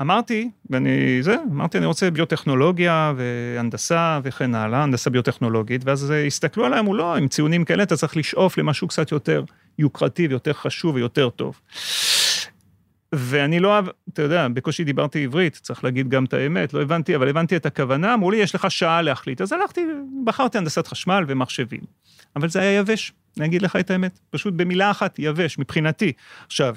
אמרתי, 0.00 0.50
ואני, 0.70 1.22
זה, 1.22 1.36
אמרתי, 1.52 1.78
אני 1.78 1.86
רוצה 1.86 2.10
ביוטכנולוגיה 2.10 3.12
והנדסה 3.16 4.20
וכן 4.22 4.54
הלאה, 4.54 4.82
הנדסה 4.82 5.10
ביוטכנולוגית, 5.10 5.84
ואז 5.84 6.12
הסתכלו 6.26 6.64
עליי, 6.64 6.80
אמרו, 6.80 6.94
לא, 6.94 7.16
עם 7.16 7.28
ציונים 7.28 7.64
כאלה 7.64 7.82
אתה 7.82 7.96
צריך 7.96 8.16
לשאוף 8.16 8.58
למשהו 8.58 8.88
קצת 8.88 9.12
יותר 9.12 9.44
יוקרתי 9.78 10.26
ויותר 10.26 10.52
חשוב 10.52 10.94
ויותר 10.94 11.30
טוב. 11.30 11.60
ואני 13.12 13.60
לא 13.60 13.68
אוהב, 13.68 13.86
אתה 14.12 14.22
יודע, 14.22 14.48
בקושי 14.48 14.84
דיברתי 14.84 15.24
עברית, 15.24 15.60
צריך 15.62 15.84
להגיד 15.84 16.08
גם 16.08 16.24
את 16.24 16.34
האמת, 16.34 16.74
לא 16.74 16.82
הבנתי, 16.82 17.16
אבל 17.16 17.28
הבנתי 17.28 17.56
את 17.56 17.66
הכוונה, 17.66 18.14
אמרו 18.14 18.30
לי, 18.30 18.36
יש 18.36 18.54
לך 18.54 18.70
שעה 18.70 19.02
להחליט. 19.02 19.40
אז 19.40 19.52
הלכתי, 19.52 19.80
בחרתי 20.24 20.58
הנדסת 20.58 20.86
חשמל 20.86 21.24
ומחשבים. 21.28 21.80
אבל 22.36 22.48
זה 22.48 22.60
היה 22.60 22.78
יבש, 22.78 23.12
אני 23.38 23.46
אגיד 23.46 23.62
לך 23.62 23.76
את 23.76 23.90
האמת, 23.90 24.18
פשוט 24.30 24.54
במילה 24.54 24.90
אחת, 24.90 25.18
יבש, 25.18 25.58
מבחינתי. 25.58 26.12
עכשיו, 26.46 26.74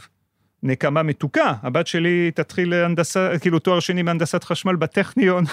נקמה 0.63 1.03
מתוקה, 1.03 1.53
הבת 1.63 1.87
שלי 1.87 2.31
תתחיל 2.35 2.73
הנדסה, 2.73 3.31
כאילו 3.41 3.59
תואר 3.59 3.79
שני 3.79 4.03
בהנדסת 4.03 4.43
חשמל 4.43 4.75
בטכניון 4.75 5.43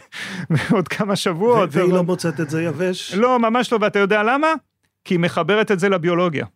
בעוד 0.50 0.88
כמה 0.88 1.16
שבועות. 1.16 1.68
והיא 1.72 1.86
אבל... 1.86 1.94
לא 1.94 2.02
מוצאת 2.02 2.40
את 2.40 2.50
זה 2.50 2.62
יבש? 2.62 3.14
לא, 3.14 3.38
ממש 3.38 3.72
לא, 3.72 3.78
ואתה 3.80 3.98
יודע 3.98 4.22
למה? 4.22 4.48
כי 5.04 5.14
היא 5.14 5.20
מחברת 5.20 5.70
את 5.70 5.78
זה 5.80 5.88
לביולוגיה. 5.88 6.46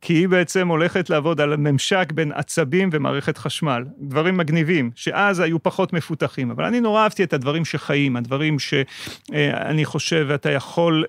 כי 0.00 0.12
היא 0.12 0.28
בעצם 0.28 0.68
הולכת 0.68 1.10
לעבוד 1.10 1.40
על 1.40 1.56
ממשק 1.56 2.12
בין 2.14 2.32
עצבים 2.34 2.90
ומערכת 2.92 3.38
חשמל. 3.38 3.84
דברים 4.00 4.36
מגניבים, 4.36 4.90
שאז 4.94 5.40
היו 5.40 5.62
פחות 5.62 5.92
מפותחים. 5.92 6.50
אבל 6.50 6.64
אני 6.64 6.80
נורא 6.80 7.02
אהבתי 7.02 7.24
את 7.24 7.32
הדברים 7.32 7.64
שחיים, 7.64 8.16
הדברים 8.16 8.58
שאני 8.58 9.80
אה, 9.80 9.84
חושב, 9.84 10.26
ואתה 10.28 10.50
יכול... 10.50 11.04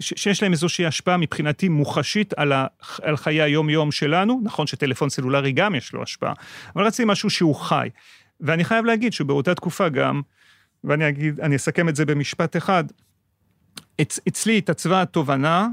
שיש 0.00 0.42
להם 0.42 0.52
איזושהי 0.52 0.86
השפעה 0.86 1.16
מבחינתי 1.16 1.68
מוחשית 1.68 2.34
על, 2.36 2.52
ה, 2.52 2.66
על 3.02 3.16
חיי 3.16 3.42
היום-יום 3.42 3.92
שלנו, 3.92 4.40
נכון 4.44 4.66
שטלפון 4.66 5.08
סלולרי 5.08 5.52
גם 5.52 5.74
יש 5.74 5.92
לו 5.92 6.02
השפעה, 6.02 6.32
אבל 6.76 6.86
רציתי 6.86 7.02
משהו 7.06 7.30
שהוא 7.30 7.54
חי. 7.54 7.88
ואני 8.40 8.64
חייב 8.64 8.84
להגיד 8.84 9.12
שבאותה 9.12 9.54
תקופה 9.54 9.88
גם, 9.88 10.22
ואני 10.84 11.08
אגיד, 11.08 11.40
אני 11.40 11.56
אסכם 11.56 11.88
את 11.88 11.96
זה 11.96 12.04
במשפט 12.04 12.56
אחד, 12.56 12.84
אצ, 14.00 14.20
אצלי 14.28 14.58
התעצבה 14.58 15.02
התובנה, 15.02 15.68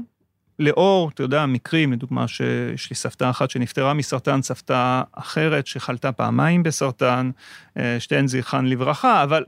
לאור, 0.58 1.10
אתה 1.14 1.22
יודע, 1.22 1.46
מקרים, 1.46 1.92
לדוגמה, 1.92 2.28
שיש 2.28 2.90
לי 2.90 2.96
סבתא 2.96 3.30
אחת 3.30 3.50
שנפטרה 3.50 3.94
מסרטן, 3.94 4.42
סבתא 4.42 5.02
אחרת 5.12 5.66
שחלתה 5.66 6.12
פעמיים 6.12 6.62
בסרטן, 6.62 7.30
אה, 7.78 7.96
שתיהן 8.00 8.26
זכרן 8.26 8.66
לברכה, 8.66 9.22
אבל 9.22 9.44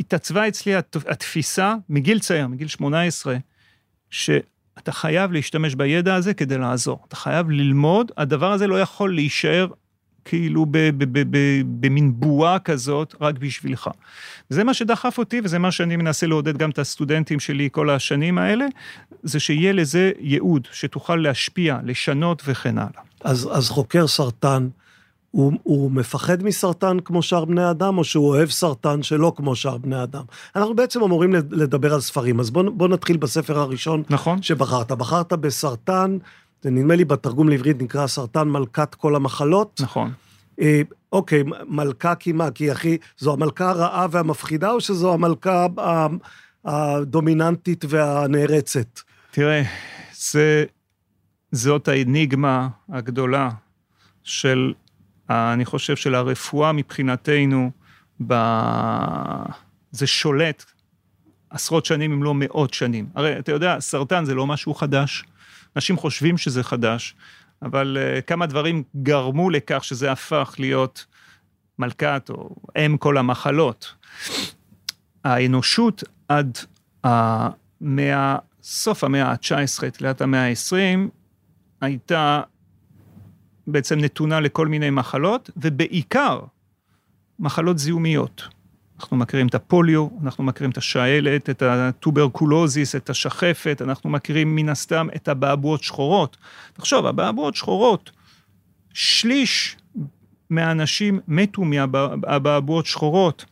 התעצבה 0.00 0.48
אצלי 0.48 0.74
התפיסה 1.06 1.74
מגיל 1.88 2.18
צעיר, 2.18 2.46
מגיל 2.46 2.68
18, 2.68 3.36
שאתה 4.10 4.92
חייב 4.92 5.32
להשתמש 5.32 5.74
בידע 5.74 6.14
הזה 6.14 6.34
כדי 6.34 6.58
לעזור. 6.58 7.04
אתה 7.08 7.16
חייב 7.16 7.50
ללמוד, 7.50 8.12
הדבר 8.16 8.52
הזה 8.52 8.66
לא 8.66 8.80
יכול 8.80 9.14
להישאר 9.14 9.66
כאילו 10.24 10.66
במין 11.80 12.20
בועה 12.20 12.58
כזאת, 12.58 13.14
רק 13.20 13.38
בשבילך. 13.38 13.90
זה 14.48 14.64
מה 14.64 14.74
שדחף 14.74 15.18
אותי, 15.18 15.40
וזה 15.44 15.58
מה 15.58 15.72
שאני 15.72 15.96
מנסה 15.96 16.26
לעודד 16.26 16.56
גם 16.56 16.70
את 16.70 16.78
הסטודנטים 16.78 17.40
שלי 17.40 17.68
כל 17.72 17.90
השנים 17.90 18.38
האלה, 18.38 18.66
זה 19.22 19.40
שיהיה 19.40 19.72
לזה 19.72 20.12
ייעוד, 20.20 20.68
שתוכל 20.72 21.16
להשפיע, 21.16 21.78
לשנות 21.84 22.42
וכן 22.46 22.78
הלאה. 22.78 23.02
אז, 23.24 23.48
אז 23.52 23.68
חוקר 23.68 24.06
סרטן, 24.06 24.68
הוא, 25.36 25.52
הוא 25.62 25.90
מפחד 25.90 26.42
מסרטן 26.42 27.00
כמו 27.00 27.22
שאר 27.22 27.44
בני 27.44 27.70
אדם, 27.70 27.98
או 27.98 28.04
שהוא 28.04 28.28
אוהב 28.28 28.50
סרטן 28.50 29.02
שלא 29.02 29.32
כמו 29.36 29.56
שאר 29.56 29.78
בני 29.78 30.02
אדם? 30.02 30.22
אנחנו 30.56 30.76
בעצם 30.76 31.02
אמורים 31.02 31.34
לדבר 31.34 31.94
על 31.94 32.00
ספרים, 32.00 32.40
אז 32.40 32.50
בוא, 32.50 32.62
בוא 32.70 32.88
נתחיל 32.88 33.16
בספר 33.16 33.58
הראשון 33.58 34.02
נכון. 34.10 34.42
שבחרת. 34.42 34.92
בחרת 34.92 35.32
בסרטן, 35.32 36.18
זה 36.62 36.70
נדמה 36.70 36.96
לי 36.96 37.04
בתרגום 37.04 37.48
לעברית 37.48 37.82
נקרא 37.82 38.06
סרטן 38.06 38.48
מלכת 38.48 38.94
כל 38.94 39.16
המחלות. 39.16 39.80
נכון. 39.80 40.12
אה, 40.60 40.82
אוקיי, 41.12 41.42
מלכה 41.68 42.14
כי 42.14 42.32
מה? 42.32 42.50
כי 42.50 42.72
אחי, 42.72 42.96
זו 43.18 43.32
המלכה 43.32 43.70
הרעה 43.70 44.06
והמפחידה, 44.10 44.70
או 44.70 44.80
שזו 44.80 45.12
המלכה 45.12 45.66
הדומיננטית 46.64 47.84
והנערצת? 47.88 49.00
תראה, 49.30 49.62
זה, 50.14 50.64
זאת 51.52 51.88
האניגמה 51.88 52.68
הגדולה 52.88 53.50
של, 54.22 54.72
אני 55.30 55.64
חושב, 55.64 55.96
של 55.96 56.14
הרפואה 56.14 56.72
מבחינתנו, 56.72 57.70
ב... 58.26 58.34
זה 59.90 60.06
שולט 60.06 60.64
עשרות 61.50 61.84
שנים 61.84 62.12
אם 62.12 62.22
לא 62.22 62.34
מאות 62.34 62.74
שנים. 62.74 63.06
הרי 63.14 63.38
אתה 63.38 63.52
יודע, 63.52 63.80
סרטן 63.80 64.24
זה 64.24 64.34
לא 64.34 64.46
משהו 64.46 64.74
חדש. 64.74 65.24
אנשים 65.76 65.96
חושבים 65.96 66.38
שזה 66.38 66.62
חדש, 66.62 67.14
אבל 67.62 67.98
uh, 68.00 68.22
כמה 68.22 68.46
דברים 68.46 68.82
גרמו 69.02 69.50
לכך 69.50 69.84
שזה 69.84 70.12
הפך 70.12 70.54
להיות 70.58 71.06
מלכת 71.78 72.30
או 72.30 72.56
אם 72.76 72.96
כל 72.96 73.18
המחלות. 73.18 73.94
האנושות 75.24 76.04
עד 76.28 76.58
המאה, 77.04 78.36
סוף 78.62 79.04
המאה 79.04 79.30
ה-19, 79.30 79.90
תחילת 79.90 80.20
המאה 80.20 80.48
ה-20, 80.48 80.98
הייתה 81.80 82.42
בעצם 83.66 83.98
נתונה 83.98 84.40
לכל 84.40 84.68
מיני 84.68 84.90
מחלות, 84.90 85.50
ובעיקר 85.56 86.40
מחלות 87.38 87.78
זיהומיות. 87.78 88.42
אנחנו 89.00 89.16
מכירים 89.16 89.46
את 89.46 89.54
הפוליו, 89.54 90.08
אנחנו 90.22 90.44
מכירים 90.44 90.70
את 90.70 90.76
השעלת, 90.76 91.50
את 91.50 91.62
הטוברקולוזיס, 91.62 92.96
את 92.96 93.10
השחפת, 93.10 93.82
אנחנו 93.84 94.10
מכירים 94.10 94.56
מן 94.56 94.68
הסתם 94.68 95.08
את 95.16 95.28
האבעבועות 95.28 95.82
שחורות. 95.82 96.36
תחשוב, 96.72 97.06
הבעבועות 97.06 97.54
שחורות, 97.54 98.10
שליש 98.92 99.76
מהאנשים 100.50 101.20
מתו 101.28 101.62
מהבעבועות 101.64 102.86
שחורות. 102.86 103.44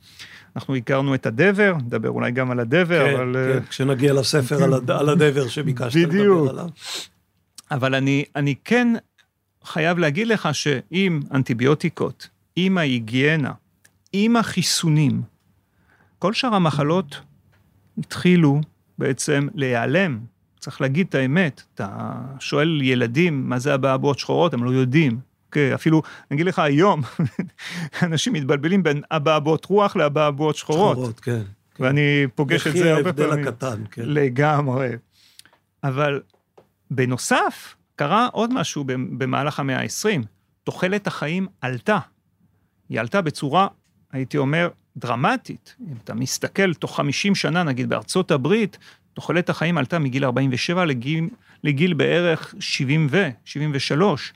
אנחנו 0.57 0.75
הכרנו 0.75 1.15
את 1.15 1.27
הדבר, 1.27 1.75
נדבר 1.85 2.09
אולי 2.09 2.31
גם 2.31 2.51
על 2.51 2.61
הדבר, 2.61 3.05
כן, 3.05 3.15
אבל... 3.15 3.37
כן, 3.53 3.67
כשנגיע 3.67 4.13
לספר 4.13 4.63
על, 4.63 4.75
הד... 4.75 4.91
על 4.91 5.09
הדבר 5.09 5.49
שביקשת 5.49 5.97
לדבר 5.97 6.51
עליו. 6.51 6.69
אבל 7.71 7.95
אני, 7.95 8.25
אני 8.37 8.55
כן 8.65 8.95
חייב 9.65 9.99
להגיד 9.99 10.29
לך 10.29 10.49
שעם 10.53 11.21
אנטיביוטיקות, 11.33 12.29
עם 12.57 12.79
ההיגיינה, 12.79 13.53
עם 14.13 14.37
החיסונים, 14.37 15.23
כל 16.19 16.33
שאר 16.33 16.55
המחלות 16.55 17.21
התחילו 17.99 18.61
בעצם 18.99 19.49
להיעלם. 19.55 20.19
צריך 20.59 20.81
להגיד 20.81 21.07
את 21.09 21.15
האמת, 21.15 21.63
אתה 21.75 22.13
שואל 22.41 22.83
ילדים 22.83 23.49
מה 23.49 23.59
זה 23.59 23.75
הבעבועות 23.75 24.19
שחורות, 24.19 24.55
הם 24.55 24.65
לא 24.65 24.71
יודעים. 24.71 25.19
אוקיי, 25.47 25.75
אפילו, 25.75 26.03
אני 26.31 26.37
אגיד 26.37 26.47
לך, 26.47 26.59
היום, 26.59 27.03
אנשים 28.03 28.33
מתבלבלים 28.33 28.83
בין 28.83 29.03
אבעבועות 29.11 29.65
רוח 29.65 29.97
לאבעבועות 29.97 30.57
שחורות. 30.57 30.97
שחורות, 30.97 31.21
כן. 31.21 31.43
ואני 31.81 32.27
פוגש 32.35 32.67
את 32.67 32.73
זה 32.73 32.95
הרבה 32.95 33.13
פעמים. 33.13 33.31
לכי 33.31 33.41
ההבדל 33.41 33.49
הקטן, 33.49 33.83
כן. 33.91 34.03
לגמרי. 34.07 34.91
אבל 35.85 36.21
בנוסף, 36.91 37.75
קרה 37.97 38.29
עוד 38.33 38.53
משהו 38.53 38.85
במהלך 38.87 39.61
המאה 39.61 39.81
ה-20, 39.81 40.23
תוחלת 40.65 41.07
החיים 41.07 41.47
עלתה. 41.61 41.99
היא 42.89 43.01
עלתה 43.01 43.23
בצורה 43.23 43.67
הייתי 44.13 44.39
אומר, 44.39 44.69
דרמטית. 44.97 45.75
אם 45.81 45.95
אתה 46.05 46.15
מסתכל, 46.15 46.75
תוך 46.75 46.97
50 46.97 47.35
שנה, 47.35 47.63
נגיד 47.63 47.89
בארצות 47.89 48.31
הברית, 48.31 48.79
תוחלת 49.15 49.51
החיים 49.51 49.79
עלתה 49.79 49.99
מגיל 49.99 50.25
47 50.25 50.85
לגיל, 50.85 51.29
לגיל 51.65 51.95
בערך 51.95 52.55
70 52.61 53.07
ו, 53.11 53.29
73. 53.45 54.33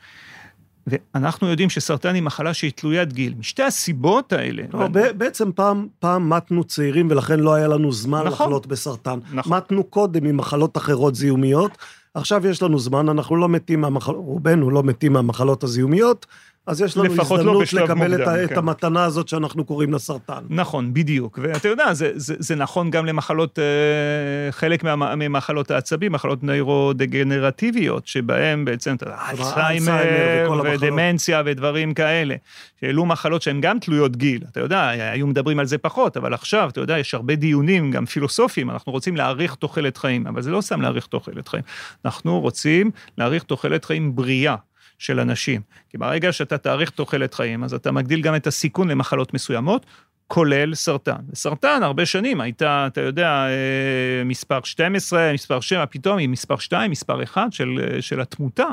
ואנחנו 0.87 1.49
יודעים 1.49 1.71
שסרטן 1.71 2.15
היא 2.15 2.23
מחלה 2.23 2.55
שהיא 2.55 2.73
תלוית 2.75 3.13
גיל. 3.13 3.35
משתי 3.39 3.63
הסיבות 3.63 4.33
האלה... 4.33 4.63
לא, 4.73 4.79
ואני... 4.79 5.13
בעצם 5.13 5.53
פעם, 5.53 5.87
פעם 5.99 6.31
מתנו 6.31 6.65
צעירים 6.65 7.11
ולכן 7.11 7.41
לא 7.41 7.55
היה 7.55 7.69
לנו 7.69 7.93
זמן 7.93 8.19
נכון, 8.19 8.33
לחלות 8.33 8.67
בסרטן. 8.67 9.19
נכון. 9.33 9.57
מתנו 9.57 9.85
קודם 9.85 10.25
ממחלות 10.25 10.77
אחרות 10.77 11.15
זיהומיות, 11.15 11.79
עכשיו 12.15 12.47
יש 12.47 12.63
לנו 12.63 12.79
זמן, 12.79 13.09
אנחנו 13.09 13.37
לא 13.37 13.49
מתים 13.49 13.81
מהמחלות, 13.81 14.25
רובנו 14.25 14.71
לא 14.71 14.83
מתים 14.83 15.13
מהמחלות 15.13 15.63
הזיהומיות, 15.65 16.27
אז 16.69 16.81
יש 16.81 16.97
לנו 16.97 17.15
לא 17.15 17.23
הזדמנות 17.23 17.73
לא 17.73 17.83
לקבל 17.83 18.17
מוקדם, 18.17 18.35
את, 18.35 18.49
כן. 18.49 18.53
את 18.53 18.59
המתנה 18.59 19.05
הזאת 19.05 19.29
שאנחנו 19.29 19.65
קוראים 19.65 19.93
לה 19.93 19.99
סרטן. 19.99 20.43
נכון, 20.51 20.95
בדיוק. 20.95 21.39
ואתה 21.43 21.69
יודע, 21.69 21.95
זה, 21.95 22.11
זה, 22.15 22.35
זה 22.39 22.55
נכון 22.55 22.91
גם 22.91 23.07
למחלות, 23.07 23.59
אה, 23.59 24.53
חלק 24.53 24.85
מה, 24.85 25.15
ממחלות 25.17 25.71
העצבים, 25.71 26.13
מחלות 26.13 26.43
נוירודגנרטיביות, 26.43 28.07
שבהן 28.07 28.65
בעצם, 28.65 28.95
אתה 28.95 29.07
יודע, 29.07 29.19
אלצהיימר 29.31 30.61
ודמנציה 30.65 31.43
ודברים 31.45 31.95
כאלה. 31.95 32.35
שאלו 32.81 33.07
מחלות 33.07 33.43
שהן 33.43 33.61
גם 33.61 33.79
תלויות 33.79 34.17
גיל. 34.17 34.45
אתה 34.53 34.61
יודע, 34.61 34.89
היו 34.89 35.27
מדברים 35.27 35.59
על 35.59 35.67
זה 35.67 35.79
פחות, 35.79 36.17
אבל 36.17 36.35
עכשיו, 36.35 36.69
אתה 36.69 36.81
יודע, 36.81 36.99
יש 36.99 37.15
הרבה 37.15 37.35
דיונים, 37.35 37.91
גם 37.91 38.07
פילוסופיים, 38.07 38.71
אנחנו 38.71 38.93
רוצים 38.93 39.17
להאריך 39.17 39.55
תוחלת 39.55 39.97
חיים, 39.97 40.27
אבל 40.27 40.43
זה 40.43 40.51
לא 40.51 40.61
סתם 40.61 40.81
להאריך 40.81 41.07
תוחלת 41.07 41.49
חיים. 41.49 41.63
אנחנו 42.05 42.41
רוצים 42.41 42.91
להאריך 43.19 43.43
תוחלת 43.43 43.85
חיים 43.85 44.17
בריאה. 44.17 44.55
של 44.99 45.21
אנשים. 45.21 45.61
כי 45.91 45.99
ברגע 45.99 46.33
שאתה 46.33 46.59
תאריך 46.59 46.91
תוחלת 46.91 47.35
חיים, 47.35 47.65
אז 47.65 47.75
אתה 47.75 47.93
מגדיל 47.93 48.21
גם 48.21 48.37
את 48.37 48.47
הסיכון 48.47 48.89
למחלות 48.89 49.35
מסוימות, 49.35 49.87
כולל 50.29 50.75
סרטן. 50.75 51.21
סרטן 51.35 51.83
הרבה 51.83 52.07
שנים 52.07 52.41
הייתה, 52.41 52.85
אתה 52.87 53.01
יודע, 53.01 53.29
אה, 53.29 54.25
מספר 54.25 54.61
12, 54.65 55.33
מספר 55.33 55.61
7, 55.61 55.87
פתאום 55.87 56.19
היא 56.19 56.29
מספר 56.29 56.57
2, 56.57 56.91
מספר 56.91 57.23
1 57.23 57.53
של, 57.53 57.81
אה, 57.83 58.03
של 58.03 58.21
התמותה. 58.21 58.67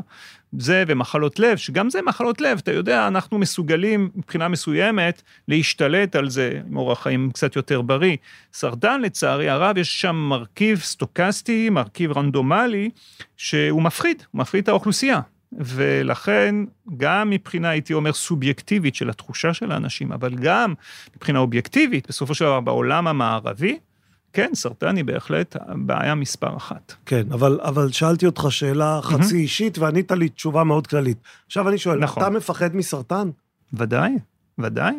זה 0.57 0.83
ומחלות 0.88 1.39
לב, 1.39 1.57
שגם 1.57 1.89
זה 1.89 2.01
מחלות 2.01 2.41
לב, 2.41 2.57
אתה 2.63 2.71
יודע, 2.71 3.07
אנחנו 3.07 3.38
מסוגלים 3.38 4.09
מבחינה 4.15 4.47
מסוימת 4.47 5.21
להשתלט 5.47 6.15
על 6.15 6.29
זה 6.29 6.59
עם 6.67 6.77
אורח 6.77 7.03
חיים 7.03 7.31
קצת 7.33 7.55
יותר 7.55 7.81
בריא. 7.81 8.17
סרטן, 8.53 9.01
לצערי 9.01 9.49
הרב, 9.49 9.77
יש 9.77 10.01
שם 10.01 10.15
מרכיב 10.15 10.79
סטוקסטי, 10.79 11.69
מרכיב 11.69 12.17
רנדומלי, 12.17 12.89
שהוא 13.38 13.81
מפחיד, 13.81 14.23
הוא 14.31 14.39
מפחיד 14.39 14.63
את 14.63 14.69
האוכלוסייה. 14.69 15.19
ולכן, 15.57 16.55
גם 16.97 17.29
מבחינה, 17.29 17.69
הייתי 17.69 17.93
אומר, 17.93 18.13
סובייקטיבית 18.13 18.95
של 18.95 19.09
התחושה 19.09 19.53
של 19.53 19.71
האנשים, 19.71 20.11
אבל 20.11 20.35
גם 20.35 20.73
מבחינה 21.15 21.39
אובייקטיבית, 21.39 22.07
בסופו 22.09 22.35
של 22.35 22.45
דבר 22.45 22.59
בעולם 22.59 23.07
המערבי, 23.07 23.77
כן, 24.33 24.49
סרטן 24.53 24.95
היא 24.95 25.05
בהחלט 25.05 25.55
בעיה 25.75 26.15
מספר 26.15 26.57
אחת. 26.57 26.93
כן, 27.05 27.31
אבל, 27.31 27.59
אבל 27.61 27.91
שאלתי 27.91 28.25
אותך 28.25 28.47
שאלה 28.49 28.99
חצי 29.03 29.33
mm-hmm. 29.33 29.37
אישית 29.37 29.77
וענית 29.77 30.11
לי 30.11 30.29
תשובה 30.29 30.63
מאוד 30.63 30.87
כללית. 30.87 31.17
עכשיו 31.45 31.69
אני 31.69 31.77
שואל, 31.77 31.99
נכון. 31.99 32.23
אתה 32.23 32.31
מפחד 32.31 32.75
מסרטן? 32.75 33.29
ודאי, 33.73 34.11
ודאי. 34.59 34.93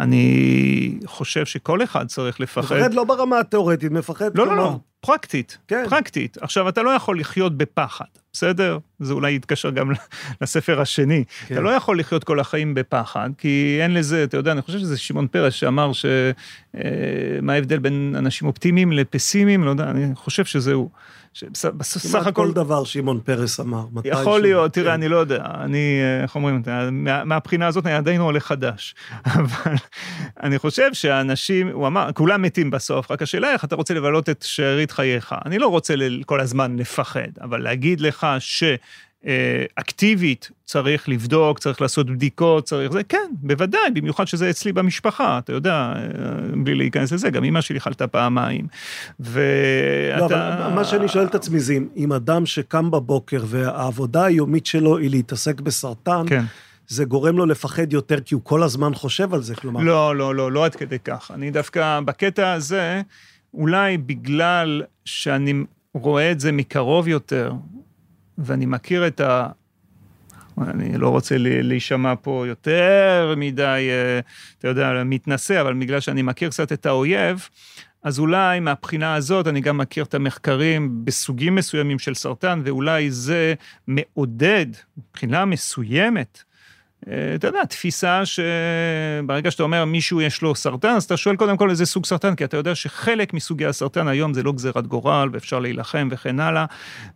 אני 0.00 0.98
חושב 1.06 1.46
שכל 1.46 1.82
אחד 1.82 2.06
צריך 2.06 2.40
לפחד. 2.40 2.76
מפחד 2.76 2.94
לא 2.94 3.04
ברמה 3.04 3.40
התיאורטית, 3.40 3.92
מפחד... 3.92 4.38
לא, 4.38 4.46
לא, 4.46 4.56
לא, 4.56 4.78
פרקטית, 5.00 5.58
כן. 5.68 5.84
פרקטית. 5.88 6.38
עכשיו, 6.40 6.68
אתה 6.68 6.82
לא 6.82 6.90
יכול 6.90 7.20
לחיות 7.20 7.58
בפחד, 7.58 8.04
בסדר? 8.32 8.78
זה 8.98 9.12
אולי 9.12 9.34
יתקשר 9.34 9.70
גם 9.70 9.90
לספר 10.40 10.80
השני. 10.80 11.24
כן. 11.46 11.54
אתה 11.54 11.62
לא 11.62 11.70
יכול 11.70 11.98
לחיות 11.98 12.24
כל 12.24 12.40
החיים 12.40 12.74
בפחד, 12.74 13.30
כי 13.38 13.78
אין 13.82 13.94
לזה, 13.94 14.24
אתה 14.24 14.36
יודע, 14.36 14.52
אני 14.52 14.62
חושב 14.62 14.78
שזה 14.78 14.98
שמעון 14.98 15.26
פרס 15.26 15.54
שאמר 15.54 15.92
ש... 15.92 16.06
אה, 16.76 16.80
מה 17.42 17.52
ההבדל 17.52 17.78
בין 17.78 18.14
אנשים 18.18 18.48
אופטימיים 18.48 18.92
לפסימיים, 18.92 19.64
לא 19.64 19.70
יודע, 19.70 19.90
אני 19.90 20.14
חושב 20.14 20.44
שזהו. 20.44 20.90
בסך 21.76 22.26
הכל... 22.26 22.30
כל 22.32 22.52
דבר 22.52 22.84
שמעון 22.84 23.20
פרס 23.20 23.60
אמר. 23.60 23.84
יכול 24.04 24.42
להיות, 24.42 24.72
תראה, 24.72 24.86
כן. 24.86 24.92
אני 24.92 25.08
לא 25.08 25.16
יודע, 25.16 25.44
אני, 25.60 26.00
איך 26.22 26.34
אומרים, 26.34 26.62
מהבחינה 27.24 27.66
הזאת 27.66 27.86
אני 27.86 27.94
עדיין 27.94 28.20
עולה 28.20 28.40
חדש. 28.40 28.94
אבל 29.24 29.74
אני 30.42 30.58
חושב 30.58 30.94
שאנשים, 30.94 31.68
הוא 31.68 31.86
אמר, 31.86 32.10
כולם 32.14 32.42
מתים 32.42 32.70
בסוף, 32.70 33.10
רק 33.10 33.22
השאלה 33.22 33.52
איך 33.52 33.64
אתה 33.64 33.76
רוצה 33.76 33.94
לבלות 33.94 34.28
את 34.28 34.42
שארית 34.42 34.90
חייך. 34.90 35.34
אני 35.44 35.58
לא 35.58 35.68
רוצה 35.68 35.94
כל 36.26 36.40
הזמן 36.40 36.76
לפחד, 36.76 37.28
אבל 37.40 37.62
להגיד 37.62 38.00
לך 38.00 38.26
ש... 38.38 38.64
אה, 39.26 39.64
אקטיבית, 39.74 40.50
צריך 40.64 41.08
לבדוק, 41.08 41.58
צריך 41.58 41.80
לעשות 41.80 42.10
בדיקות, 42.10 42.64
צריך 42.64 42.92
זה, 42.92 43.04
כן, 43.04 43.30
בוודאי, 43.32 43.90
במיוחד 43.94 44.26
שזה 44.26 44.50
אצלי 44.50 44.72
במשפחה, 44.72 45.38
אתה 45.38 45.52
יודע, 45.52 45.72
אה, 45.72 46.02
בלי 46.64 46.74
להיכנס 46.74 47.12
לזה, 47.12 47.30
גם 47.30 47.44
אמא 47.44 47.60
שלי 47.60 47.80
חלתה 47.80 48.06
פעמיים. 48.06 48.66
ואתה... 49.20 50.16
לא, 50.18 50.26
אבל 50.26 50.74
מה 50.74 50.84
שאני 50.84 51.08
שואל 51.08 51.26
את 51.26 51.34
עצמי 51.34 51.60
זה, 51.60 51.78
אם 51.96 52.12
אדם 52.12 52.46
שקם 52.46 52.90
בבוקר 52.90 53.44
והעבודה 53.46 54.24
היומית 54.24 54.66
שלו 54.66 54.98
היא 54.98 55.10
להתעסק 55.10 55.60
בסרטן, 55.60 56.22
כן. 56.26 56.44
זה 56.88 57.04
גורם 57.04 57.36
לו 57.36 57.46
לפחד 57.46 57.92
יותר 57.92 58.20
כי 58.20 58.34
הוא 58.34 58.42
כל 58.44 58.62
הזמן 58.62 58.94
חושב 58.94 59.34
על 59.34 59.42
זה, 59.42 59.54
כלומר... 59.54 59.80
לא, 59.80 60.16
לא, 60.16 60.34
לא, 60.34 60.52
לא 60.52 60.64
עד 60.64 60.74
כדי 60.74 60.98
כך. 60.98 61.30
אני 61.34 61.50
דווקא, 61.50 62.00
בקטע 62.04 62.52
הזה, 62.52 63.02
אולי 63.54 63.98
בגלל 63.98 64.82
שאני 65.04 65.64
רואה 65.94 66.32
את 66.32 66.40
זה 66.40 66.52
מקרוב 66.52 67.08
יותר, 67.08 67.52
ואני 68.38 68.66
מכיר 68.66 69.06
את 69.06 69.20
אני 70.58 70.98
לא 70.98 71.08
רוצה 71.08 71.34
להישמע 71.38 72.14
פה 72.22 72.44
יותר 72.48 73.34
מדי, 73.36 73.88
אה, 73.90 74.20
אתה 74.58 74.68
יודע, 74.68 75.02
מתנשא, 75.04 75.60
אבל 75.60 75.74
בגלל 75.74 76.00
שאני 76.00 76.22
מכיר 76.22 76.50
קצת 76.50 76.72
את 76.72 76.86
האויב, 76.86 77.48
אז 78.02 78.18
אולי 78.18 78.60
מהבחינה 78.60 79.14
הזאת 79.14 79.46
אני 79.46 79.60
גם 79.60 79.78
מכיר 79.78 80.04
את 80.04 80.14
המחקרים 80.14 81.04
בסוגים 81.04 81.54
מסוימים 81.54 81.98
של 81.98 82.14
סרטן, 82.14 82.62
ואולי 82.64 83.10
זה 83.10 83.54
מעודד, 83.86 84.66
מבחינה 84.98 85.44
מסוימת, 85.44 86.42
אתה 87.34 87.46
יודע, 87.46 87.64
תפיסה 87.64 88.22
שברגע 88.24 89.50
שאתה 89.50 89.62
אומר 89.62 89.84
מישהו 89.84 90.20
יש 90.20 90.42
לו 90.42 90.54
סרטן, 90.54 90.88
אז 90.88 91.04
אתה 91.04 91.16
שואל 91.16 91.36
קודם 91.36 91.56
כל 91.56 91.70
איזה 91.70 91.86
סוג 91.86 92.06
סרטן, 92.06 92.34
כי 92.34 92.44
אתה 92.44 92.56
יודע 92.56 92.74
שחלק 92.74 93.34
מסוגי 93.34 93.66
הסרטן 93.66 94.08
היום 94.08 94.34
זה 94.34 94.42
לא 94.42 94.52
גזירת 94.52 94.86
גורל, 94.86 95.28
ואפשר 95.32 95.58
להילחם 95.58 96.08
וכן 96.10 96.40
הלאה, 96.40 96.64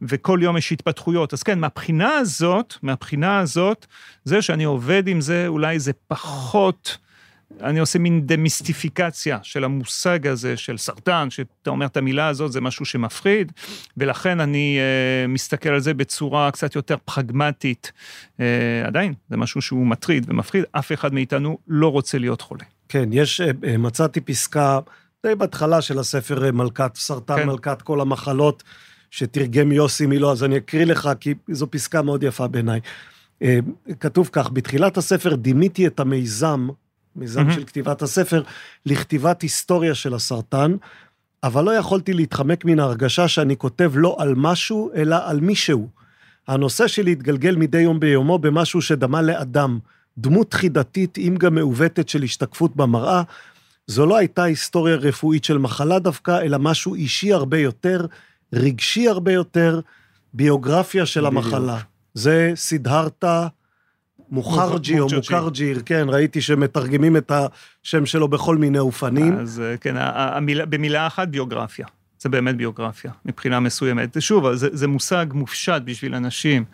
וכל 0.03 0.39
יום 0.43 0.57
יש 0.57 0.73
התפתחויות. 0.73 1.33
אז 1.33 1.43
כן, 1.43 1.59
מהבחינה 1.59 2.17
הזאת, 2.17 2.75
מהבחינה 2.83 3.39
הזאת, 3.39 3.87
זה 4.25 4.43
שאני 4.43 4.65
עובד 4.65 5.09
עם 5.09 5.21
זה, 5.21 5.45
אולי 5.49 5.79
זה 5.79 5.93
פחות... 6.09 6.99
אני 7.61 7.79
עושה 7.79 7.99
מין 7.99 8.27
דמיסטיפיקציה 8.27 9.39
של 9.43 9.65
המושג 9.65 10.27
הזה 10.27 10.57
של 10.57 10.77
סרטן, 10.77 11.31
שאתה 11.31 11.71
אומר 11.71 11.87
את 11.87 11.97
המילה 11.97 12.29
הזאת, 12.29 12.53
זה 12.53 12.61
משהו 12.61 12.85
שמפחיד, 12.85 13.53
ולכן 13.97 14.41
אני 14.41 14.79
uh, 14.79 15.29
מסתכל 15.29 15.69
על 15.69 15.81
זה 15.81 15.95
בצורה 15.95 16.51
קצת 16.51 16.75
יותר 16.75 16.97
פרגמטית. 17.05 17.93
Uh, 18.37 18.41
עדיין, 18.87 19.15
זה 19.31 19.37
משהו 19.37 19.63
שהוא 19.63 19.87
מטריד 19.87 20.27
ומפחיד, 20.29 20.65
אף 20.73 20.93
אחד 20.93 21.15
מאיתנו 21.15 21.59
לא 21.69 21.89
רוצה 21.89 22.19
להיות 22.19 22.41
חולה. 22.41 22.65
כן, 22.89 23.09
יש, 23.13 23.41
uh, 23.41 23.67
מצאתי 23.79 24.21
פסקה 24.21 24.79
די 25.27 25.35
בהתחלה 25.35 25.83
של 25.83 25.99
הספר 25.99 26.53
מלכת 26.53 26.93
סרטן, 26.95 27.37
כן. 27.37 27.47
מלכת 27.47 27.83
כל 27.83 28.01
המחלות, 28.01 28.63
שתרגם 29.11 29.73
יוסי 29.73 30.07
מילו, 30.07 30.33
אז 30.33 30.45
אני 30.45 30.57
אקריא 30.57 30.85
לך, 30.85 31.11
כי 31.21 31.35
זו 31.49 31.71
פסקה 31.71 32.03
מאוד 32.03 32.23
יפה 32.23 32.47
בעיניי. 32.49 32.81
כתוב 34.01 34.31
כך, 34.33 34.51
בתחילת 34.51 34.97
הספר 34.97 35.35
דימיתי 35.35 35.87
את 35.87 36.01
המיזם 36.01 36.69
מיזם 37.17 37.49
mm-hmm. 37.49 37.53
של 37.53 37.65
כתיבת 37.65 38.03
הספר, 38.03 38.43
לכתיבת 38.87 39.43
היסטוריה 39.43 39.95
של 39.95 40.15
הסרטן, 40.15 40.77
אבל 41.43 41.65
לא 41.65 41.71
יכולתי 41.71 42.13
להתחמק 42.13 42.65
מן 42.65 42.81
ההרגשה 42.81 43.29
שאני 43.29 43.57
כותב 43.57 43.93
לא 43.95 44.17
על 44.19 44.35
משהו, 44.37 44.91
אלא 44.95 45.17
על 45.25 45.41
מישהו. 45.41 45.89
הנושא 46.49 46.87
שלי 46.87 47.13
התגלגל 47.13 47.57
מדי 47.57 47.79
יום 47.79 48.01
ביומו 48.01 48.39
במשהו 48.39 48.83
שדמה 48.83 49.23
לאדם, 49.23 49.79
דמות 50.19 50.55
חידתית, 50.55 51.19
אם 51.19 51.37
גם 51.39 51.55
מעוותת 51.55 52.09
של 52.09 52.23
השתקפות 52.23 52.77
במראה. 52.77 53.23
זו 53.87 54.07
לא 54.07 54.17
הייתה 54.17 54.43
היסטוריה 54.43 54.97
רפואית 54.97 55.45
של 55.45 55.59
מחלה 55.59 55.99
דווקא, 55.99 56.41
אלא 56.41 56.59
משהו 56.59 56.95
אישי 56.95 57.33
הרבה 57.33 57.59
יותר, 57.59 58.07
רגשי 58.53 59.09
הרבה 59.09 59.33
יותר, 59.33 59.81
ביוגרפיה 60.35 61.07
של 61.07 61.27
המחלה. 61.27 61.79
זה 62.15 62.53
סידהרתה 62.57 63.47
מוחרג'י 64.31 65.01
או 65.01 65.07
מוקרג'י, 65.15 65.75
כן, 65.87 66.07
ראיתי 66.09 66.41
שמתרגמים 66.41 67.17
את 67.17 67.33
השם 67.83 68.07
שלו 68.07 68.29
בכל 68.29 68.57
מיני 68.57 68.79
אופנים. 68.79 69.39
אז 69.39 69.63
אה, 69.65 69.77
כן, 69.77 69.95
המילה, 69.97 70.67
במילה 70.67 71.07
אחת 71.07 71.29
ביוגרפיה. 71.29 71.87
זה 72.23 72.29
באמת 72.29 72.57
ביוגרפיה, 72.57 73.13
מבחינה 73.25 73.61
מסוימת. 73.61 74.17
שוב, 74.21 74.55
זה, 74.55 74.69
זה 74.73 74.89
מושג 74.89 75.27
מופשט 75.33 75.83
בשביל 75.85 76.15
אנשים. 76.15 76.65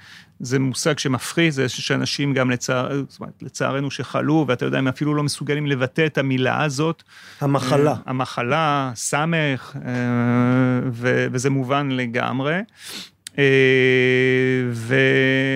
זה 0.41 0.59
מושג 0.59 0.99
שמפחיד, 0.99 1.53
זה 1.53 1.69
שאנשים 1.69 2.35
גם 2.35 2.51
לצער, 2.51 3.03
זאת 3.09 3.21
אומרת, 3.21 3.43
לצערנו 3.43 3.91
שחלו, 3.91 4.45
ואתה 4.49 4.65
יודע, 4.65 4.79
הם 4.79 4.89
אפילו 4.89 5.15
לא 5.15 5.23
מסוגלים 5.23 5.67
לבטא 5.67 6.07
את 6.07 6.19
המילה 6.19 6.65
הזאת. 6.65 7.03
המחלה. 7.41 7.91
אה, 7.91 7.97
המחלה, 8.07 8.93
סמך, 8.95 9.77
אה, 9.87 9.91
וזה 11.33 11.51
מובן 11.51 11.89
לגמרי. 11.91 12.61
אה, 13.39 13.45
ו, 14.71 14.97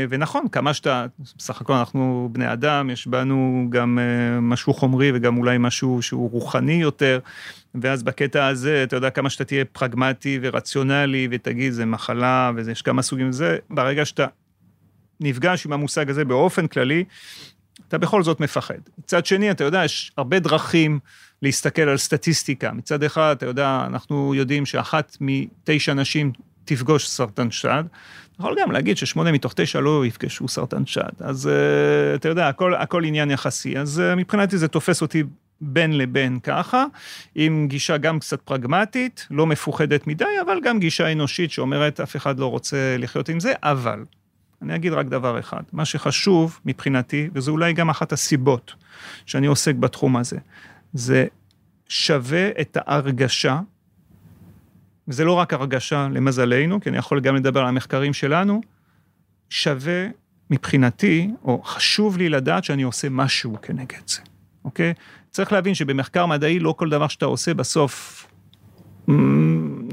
ונכון, 0.08 0.48
כמה 0.52 0.74
שאתה, 0.74 1.06
בסך 1.38 1.60
הכל 1.60 1.72
אנחנו 1.72 2.28
בני 2.32 2.52
אדם, 2.52 2.90
יש 2.90 3.06
בנו 3.06 3.66
גם 3.70 3.98
אה, 3.98 4.40
משהו 4.40 4.74
חומרי 4.74 5.12
וגם 5.14 5.38
אולי 5.38 5.58
משהו 5.58 6.02
שהוא 6.02 6.30
רוחני 6.30 6.72
יותר, 6.72 7.18
ואז 7.74 8.02
בקטע 8.02 8.46
הזה, 8.46 8.82
אתה 8.82 8.96
יודע, 8.96 9.10
כמה 9.10 9.30
שאתה 9.30 9.44
תהיה 9.44 9.64
פרגמטי 9.64 10.38
ורציונלי 10.42 11.28
ותגיד, 11.30 11.72
זה 11.72 11.86
מחלה 11.86 12.50
ויש 12.54 12.82
כמה 12.82 13.02
סוגים 13.02 13.28
לזה, 13.28 13.56
ברגע 13.70 14.04
שאתה 14.04 14.26
נפגש 15.20 15.66
עם 15.66 15.72
המושג 15.72 16.10
הזה 16.10 16.24
באופן 16.24 16.66
כללי, 16.66 17.04
אתה 17.88 17.98
בכל 17.98 18.22
זאת 18.22 18.40
מפחד. 18.40 18.78
מצד 18.98 19.26
שני, 19.26 19.50
אתה 19.50 19.64
יודע, 19.64 19.84
יש 19.84 20.12
הרבה 20.16 20.38
דרכים 20.38 20.98
להסתכל 21.42 21.82
על 21.82 21.96
סטטיסטיקה. 21.96 22.72
מצד 22.72 23.02
אחד, 23.02 23.34
אתה 23.36 23.46
יודע, 23.46 23.84
אנחנו 23.86 24.34
יודעים 24.34 24.66
שאחת 24.66 25.16
מתשע 25.20 25.94
נשים 25.94 26.32
תפגוש 26.64 27.08
סרטן 27.08 27.50
שד. 27.50 27.84
אתה 28.32 28.42
יכול 28.42 28.56
גם 28.62 28.72
להגיד 28.72 28.96
ששמונה 28.96 29.32
מתוך 29.32 29.52
תשע 29.56 29.80
לא 29.80 30.06
יפגשו 30.06 30.48
סרטן 30.48 30.86
שד. 30.86 31.10
אז 31.20 31.46
uh, 31.46 32.16
אתה 32.16 32.28
יודע, 32.28 32.48
הכל, 32.48 32.74
הכל 32.74 33.04
עניין 33.04 33.30
יחסי. 33.30 33.78
אז 33.78 34.02
uh, 34.02 34.16
מבחינתי 34.16 34.58
זה 34.58 34.68
תופס 34.68 35.02
אותי 35.02 35.22
בין 35.60 35.98
לבין 35.98 36.38
ככה, 36.40 36.84
עם 37.34 37.66
גישה 37.68 37.96
גם 37.96 38.18
קצת 38.18 38.40
פרגמטית, 38.40 39.26
לא 39.30 39.46
מפוחדת 39.46 40.06
מדי, 40.06 40.24
אבל 40.42 40.58
גם 40.64 40.78
גישה 40.78 41.12
אנושית 41.12 41.50
שאומרת, 41.50 42.00
אף 42.00 42.16
אחד 42.16 42.38
לא 42.38 42.46
רוצה 42.46 42.96
לחיות 42.98 43.28
עם 43.28 43.40
זה, 43.40 43.52
אבל, 43.62 44.04
אני 44.62 44.74
אגיד 44.74 44.92
רק 44.92 45.06
דבר 45.06 45.38
אחד, 45.38 45.62
מה 45.72 45.84
שחשוב 45.84 46.60
מבחינתי, 46.64 47.28
וזו 47.34 47.52
אולי 47.52 47.72
גם 47.72 47.90
אחת 47.90 48.12
הסיבות 48.12 48.74
שאני 49.26 49.46
עוסק 49.46 49.74
בתחום 49.74 50.16
הזה, 50.16 50.36
זה 50.92 51.26
שווה 51.88 52.48
את 52.60 52.76
ההרגשה 52.80 53.60
וזה 55.10 55.24
לא 55.24 55.32
רק 55.32 55.52
הרגשה 55.52 56.08
למזלנו, 56.12 56.80
כי 56.80 56.88
אני 56.88 56.98
יכול 56.98 57.20
גם 57.20 57.36
לדבר 57.36 57.60
על 57.60 57.66
המחקרים 57.66 58.12
שלנו, 58.12 58.60
שווה 59.50 60.06
מבחינתי, 60.50 61.30
או 61.44 61.62
חשוב 61.62 62.18
לי 62.18 62.28
לדעת 62.28 62.64
שאני 62.64 62.82
עושה 62.82 63.08
משהו 63.08 63.56
כנגד 63.62 64.00
זה, 64.06 64.20
אוקיי? 64.64 64.94
צריך 65.30 65.52
להבין 65.52 65.74
שבמחקר 65.74 66.26
מדעי 66.26 66.58
לא 66.58 66.74
כל 66.78 66.88
דבר 66.90 67.08
שאתה 67.08 67.26
עושה 67.26 67.54
בסוף 67.54 68.26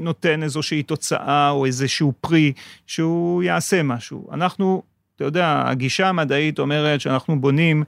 נותן 0.00 0.42
איזושהי 0.42 0.82
תוצאה 0.82 1.50
או 1.50 1.66
איזשהו 1.66 2.12
פרי 2.20 2.52
שהוא 2.86 3.42
יעשה 3.42 3.82
משהו. 3.82 4.28
אנחנו, 4.32 4.82
אתה 5.16 5.24
יודע, 5.24 5.62
הגישה 5.66 6.08
המדעית 6.08 6.58
אומרת 6.58 7.00
שאנחנו 7.00 7.40
בונים 7.40 7.84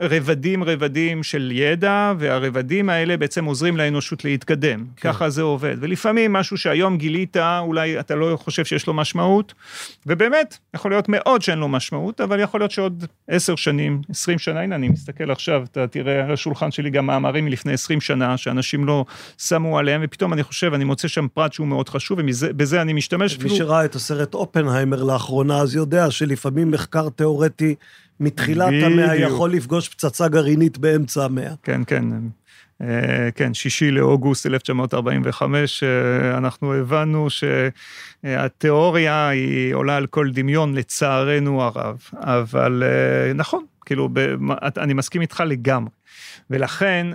רבדים 0.00 0.64
רבדים 0.64 1.22
של 1.22 1.50
ידע, 1.54 2.12
והרבדים 2.18 2.88
האלה 2.88 3.16
בעצם 3.16 3.44
עוזרים 3.44 3.76
לאנושות 3.76 4.24
להתקדם. 4.24 4.84
כן. 4.96 5.12
ככה 5.12 5.30
זה 5.30 5.42
עובד. 5.42 5.76
ולפעמים 5.80 6.32
משהו 6.32 6.56
שהיום 6.56 6.98
גילית, 6.98 7.36
אולי 7.36 8.00
אתה 8.00 8.14
לא 8.14 8.36
חושב 8.36 8.64
שיש 8.64 8.86
לו 8.86 8.94
משמעות, 8.94 9.54
ובאמת, 10.06 10.58
יכול 10.74 10.90
להיות 10.90 11.08
מאוד 11.08 11.42
שאין 11.42 11.58
לו 11.58 11.68
משמעות, 11.68 12.20
אבל 12.20 12.40
יכול 12.40 12.60
להיות 12.60 12.70
שעוד 12.70 13.04
עשר 13.28 13.56
שנים, 13.56 14.00
עשרים 14.08 14.38
שנה, 14.38 14.60
הנה 14.60 14.74
אני 14.74 14.88
מסתכל 14.88 15.30
עכשיו, 15.30 15.64
אתה 15.72 15.86
תראה 15.86 16.24
על 16.24 16.32
השולחן 16.32 16.70
שלי 16.70 16.90
גם 16.90 17.06
מאמרים 17.06 17.44
מלפני 17.44 17.72
עשרים 17.72 18.00
שנה, 18.00 18.36
שאנשים 18.36 18.84
לא 18.84 19.04
שמו 19.38 19.78
עליהם, 19.78 20.00
ופתאום 20.04 20.32
אני 20.32 20.42
חושב, 20.42 20.74
אני 20.74 20.84
מוצא 20.84 21.08
שם 21.08 21.26
פרט 21.34 21.52
שהוא 21.52 21.66
מאוד 21.66 21.88
חשוב, 21.88 22.18
ובזה 22.22 22.82
אני 22.82 22.92
משתמש. 22.92 23.38
מי 23.38 23.50
שראה 23.50 23.84
את 23.84 23.94
הסרט 23.94 24.34
אופנהיימר 24.34 25.02
לאחרונה, 25.02 25.58
אז 25.58 25.74
יודע 25.74 26.10
שלפעמים 26.10 26.70
מחקר 26.70 27.08
תיאורטי 27.08 27.74
מתחילת 28.20 28.72
המאה 28.82 29.16
יכול 29.16 29.52
לפגוש 29.52 29.88
פצצה 29.88 30.28
גרעינית 30.28 30.78
באמצע 30.78 31.24
המאה. 31.24 31.52
כן, 31.62 31.80
כן. 31.86 32.04
אה, 32.82 33.28
כן, 33.34 33.54
שישי 33.54 33.90
לאוגוסט 33.90 34.46
1945, 34.46 35.82
אה, 35.82 36.38
אנחנו 36.38 36.74
הבנו 36.74 37.28
שהתיאוריה 37.30 39.28
היא 39.28 39.74
עולה 39.74 39.96
על 39.96 40.06
כל 40.06 40.30
דמיון, 40.30 40.74
לצערנו 40.74 41.62
הרב. 41.62 41.98
אבל 42.14 42.82
אה, 42.86 43.32
נכון, 43.32 43.64
כאילו, 43.86 44.08
אני 44.76 44.94
מסכים 44.94 45.20
איתך 45.20 45.42
לגמרי. 45.46 45.90
ולכן 46.50 47.06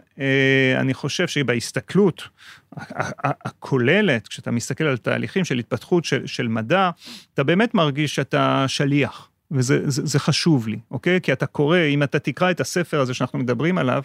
אני 0.78 0.94
חושב 0.94 1.28
שבהסתכלות 1.28 2.28
הכוללת, 3.44 4.28
כשאתה 4.28 4.52
מסתכל 4.52 4.84
על 4.84 4.98
תהליכים 4.98 5.46
של 5.46 5.58
התפתחות 5.58 6.06
של, 6.06 6.28
של 6.28 6.48
מדע, 6.48 6.90
אתה 7.34 7.44
באמת 7.44 7.74
מרגיש 7.74 8.16
שאתה 8.16 8.66
שליח. 8.68 9.31
וזה 9.52 9.90
זה, 9.90 10.06
זה 10.06 10.20
חשוב 10.20 10.68
לי, 10.68 10.80
אוקיי? 10.92 11.22
כי 11.22 11.34
אתה 11.34 11.46
קורא, 11.46 11.78
אם 11.78 12.04
אתה 12.04 12.20
תקרא 12.20 12.52
את 12.52 12.62
הספר 12.62 13.00
הזה 13.00 13.14
שאנחנו 13.14 13.40
מדברים 13.40 13.78
עליו, 13.78 14.04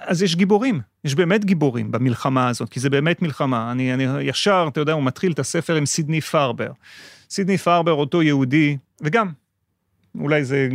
אז 0.00 0.22
יש 0.22 0.36
גיבורים, 0.36 0.80
יש 1.04 1.14
באמת 1.14 1.44
גיבורים 1.44 1.90
במלחמה 1.90 2.48
הזאת, 2.48 2.68
כי 2.68 2.80
זה 2.80 2.90
באמת 2.90 3.22
מלחמה. 3.22 3.72
אני, 3.72 3.94
אני 3.94 4.04
ישר, 4.20 4.66
אתה 4.68 4.80
יודע, 4.80 4.92
הוא 4.92 5.02
מתחיל 5.02 5.32
את 5.32 5.38
הספר 5.38 5.74
עם 5.74 5.86
סידני 5.86 6.20
פרבר. 6.20 6.70
סידני 7.30 7.58
פרבר, 7.58 7.92
אותו 7.92 8.22
יהודי, 8.22 8.76
וגם, 9.00 9.28
אולי 10.20 10.44
זה 10.44 10.68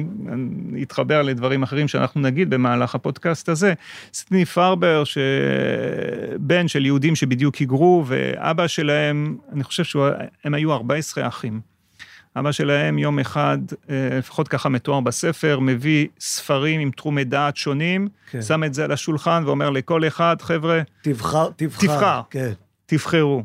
יתחבר 0.75 1.21
לדברים 1.21 1.63
אחרים 1.63 1.87
שאנחנו 1.87 2.21
נגיד 2.21 2.49
במהלך 2.49 2.95
הפודקאסט 2.95 3.49
הזה. 3.49 3.73
סידני 4.13 4.45
פרבר, 4.45 5.03
שבן 5.03 6.67
של 6.67 6.85
יהודים 6.85 7.15
שבדיוק 7.15 7.55
היגרו, 7.55 8.03
ואבא 8.07 8.67
שלהם, 8.67 9.37
אני 9.53 9.63
חושב 9.63 9.83
שהם 9.83 10.53
היו 10.53 10.73
14 10.73 11.27
אחים. 11.27 11.61
אבא 12.35 12.51
שלהם 12.51 12.97
יום 12.97 13.19
אחד, 13.19 13.57
אה, 13.89 14.17
לפחות 14.17 14.47
ככה 14.47 14.69
מתואר 14.69 14.99
בספר, 14.99 15.59
מביא 15.59 16.07
ספרים 16.19 16.79
עם 16.79 16.91
תחומי 16.91 17.23
דעת 17.23 17.57
שונים, 17.57 18.07
כן. 18.31 18.41
שם 18.41 18.63
את 18.63 18.73
זה 18.73 18.83
על 18.83 18.91
השולחן 18.91 19.43
ואומר 19.45 19.69
לכל 19.69 20.07
אחד, 20.07 20.41
חבר'ה, 20.41 20.81
תבחר, 21.01 21.49
תבחר, 21.55 21.87
תבחר, 21.87 22.21
כן. 22.29 22.51
תבחרו. 22.85 23.43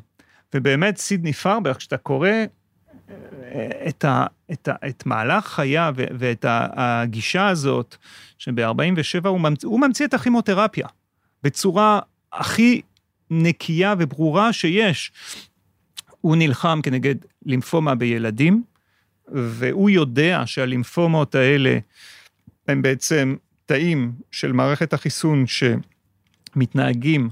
ובאמת 0.55 0.99
סידני 0.99 1.33
פרבר, 1.33 1.75
כשאתה 1.75 1.97
קורא, 1.97 2.29
את, 3.88 4.05
ה, 4.05 4.27
את, 4.53 4.68
ה, 4.68 4.75
את 4.88 5.07
מהלך 5.07 5.47
חייו 5.47 5.94
ואת 5.97 6.44
הגישה 6.49 7.49
הזאת, 7.49 7.97
שב-47 8.38 9.29
הוא, 9.29 9.40
מצ, 9.40 9.64
הוא 9.64 9.81
ממציא 9.81 10.07
את 10.07 10.14
הכימותרפיה 10.14 10.87
בצורה 11.42 12.01
הכי 12.33 12.83
נקייה 13.31 13.94
וברורה 13.99 14.53
שיש. 14.53 15.12
הוא 16.20 16.37
נלחם 16.37 16.81
כנגד 16.83 17.14
לימפומה 17.47 17.94
בילדים, 17.94 18.62
והוא 19.29 19.91
יודע 19.91 20.43
שהלימפומות 20.47 21.35
האלה 21.35 21.79
הם 22.69 22.83
בעצם 22.83 23.37
תאים 23.67 24.13
של 24.31 24.53
מערכת 24.53 24.93
החיסון 24.93 25.45
שמתנהגים 25.47 27.29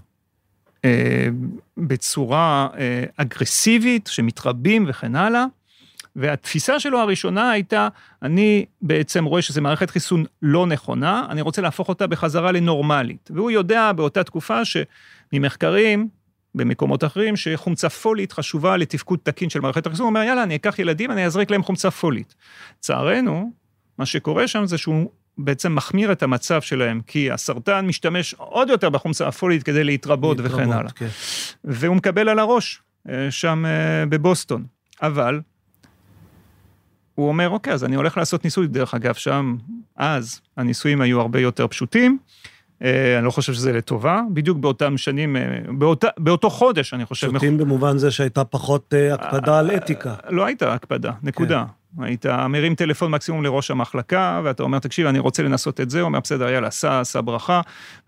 אה, 0.85 1.29
בצורה 1.77 2.69
אה, 2.79 3.05
אגרסיבית, 3.17 4.07
שמתרבים 4.13 4.85
וכן 4.89 5.17
הלאה. 5.17 5.45
והתפיסה 6.17 6.81
שלו 6.81 6.99
הראשונה 6.99 7.51
הייתה, 7.51 7.89
אני 8.23 8.65
בעצם 8.83 9.25
רואה 9.25 9.43
שזו 9.43 9.63
מערכת 9.63 9.91
חיסון 9.91 10.25
לא 10.43 10.67
נכונה, 10.67 11.27
אני 11.31 11.41
רוצה 11.41 11.63
להפוך 11.63 11.89
אותה 11.89 12.07
בחזרה 12.07 12.53
לנורמלית. 12.53 13.31
והוא 13.35 13.51
יודע 13.51 13.93
באותה 13.93 14.25
תקופה 14.25 14.61
שממחקרים, 14.65 16.09
במקומות 16.55 17.05
אחרים, 17.05 17.37
שחומצה 17.37 17.89
פולית 17.89 18.33
חשובה 18.33 18.77
לתפקוד 18.77 19.19
תקין 19.23 19.51
של 19.51 19.61
מערכת 19.61 19.87
החיסון, 19.87 20.05
הוא 20.05 20.09
אומר, 20.09 20.23
יאללה, 20.23 20.43
אני 20.43 20.57
אקח 20.57 20.79
ילדים, 20.79 21.11
אני 21.11 21.27
אזריק 21.27 21.51
להם 21.51 21.63
חומצה 21.63 21.91
פולית. 21.91 22.35
לצערנו, 22.79 23.53
מה 23.99 24.07
שקורה 24.07 24.49
שם 24.49 24.67
זה 24.67 24.79
שהוא 24.79 25.11
בעצם 25.39 25.75
מחמיר 25.75 26.13
את 26.13 26.23
המצב 26.23 26.63
שלהם, 26.63 27.01
כי 27.07 27.31
הסרטן 27.31 27.87
משתמש 27.87 28.35
עוד 28.35 28.69
יותר 28.69 28.91
בחומצה 28.91 29.29
הפולית 29.29 29.63
כדי 29.63 29.85
להתרבות, 29.85 30.39
להתרבות 30.39 30.61
וכן 30.61 30.73
הלאה. 30.73 30.91
כן. 30.91 31.09
והוא 31.65 31.97
מקבל 31.97 32.29
על 32.29 32.39
הראש, 32.39 32.83
אה, 33.09 33.31
שם 33.31 33.65
אה, 33.67 34.07
בבוסטון. 34.07 34.65
אבל, 35.03 35.41
הוא 37.15 37.29
אומר, 37.29 37.49
אוקיי, 37.49 37.73
אז 37.73 37.85
אני 37.85 37.97
הולך 37.97 38.17
לעשות 38.17 38.45
ניסוי, 38.45 38.67
דרך 38.67 38.95
אגב, 38.95 39.15
שם, 39.15 39.57
אז, 39.97 40.41
הניסויים 40.57 41.01
היו 41.01 41.21
הרבה 41.21 41.41
יותר 41.41 41.67
פשוטים. 41.67 42.19
אה, 42.83 43.19
אני 43.19 43.25
לא 43.25 43.31
חושב 43.31 43.53
שזה 43.53 43.73
לטובה, 43.73 44.21
בדיוק 44.33 44.59
באותם 44.59 44.97
שנים, 44.97 45.37
באות, 45.79 46.05
באותו 46.19 46.51
חודש, 46.51 46.95
אני 46.95 47.05
חושב. 47.05 47.29
פשוטים 47.29 47.59
במובן 47.59 47.99
זה 47.99 48.11
שהייתה 48.11 48.45
פחות 48.45 48.95
הקפדה 49.13 49.59
על 49.59 49.77
אתיקה. 49.77 50.15
לא 50.29 50.45
הייתה 50.45 50.75
הקפדה, 50.75 51.13
נקודה. 51.23 51.65
כן. 51.67 51.83
היית 51.99 52.27
מרים 52.27 52.75
טלפון 52.75 53.11
מקסימום 53.11 53.43
לראש 53.43 53.71
המחלקה, 53.71 54.41
ואתה 54.45 54.63
אומר, 54.63 54.79
תקשיב, 54.79 55.07
אני 55.07 55.19
רוצה 55.19 55.43
לנסות 55.43 55.81
את 55.81 55.91
זה, 55.91 56.01
הוא 56.01 56.07
אומר, 56.07 56.21
בסדר, 56.21 56.49
יאללה, 56.49 56.71
סע, 56.71 57.05
סע 57.05 57.21
ברכה. 57.25 57.61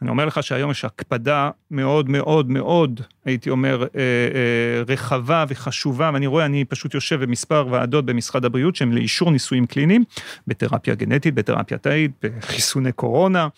אני 0.02 0.10
אומר 0.10 0.24
לך 0.24 0.42
שהיום 0.42 0.70
יש 0.70 0.84
הקפדה 0.84 1.50
מאוד 1.70 2.10
מאוד 2.10 2.50
מאוד, 2.50 3.00
הייתי 3.24 3.50
אומר, 3.50 3.82
אה, 3.82 3.87
אה, 4.00 4.82
רחבה 4.88 5.44
וחשובה, 5.48 6.10
ואני 6.14 6.26
רואה, 6.26 6.44
אני 6.44 6.64
פשוט 6.64 6.94
יושב 6.94 7.22
במספר 7.22 7.66
ועדות 7.70 8.06
במשרד 8.06 8.44
הבריאות, 8.44 8.76
שהן 8.76 8.92
לאישור 8.92 9.30
ניסויים 9.30 9.66
קליניים, 9.66 10.04
בתרפיה 10.46 10.94
גנטית, 10.94 11.34
בתרפיה 11.34 11.78
תאית, 11.78 12.10
בחיסוני 12.22 12.92
קורונה, 12.92 13.48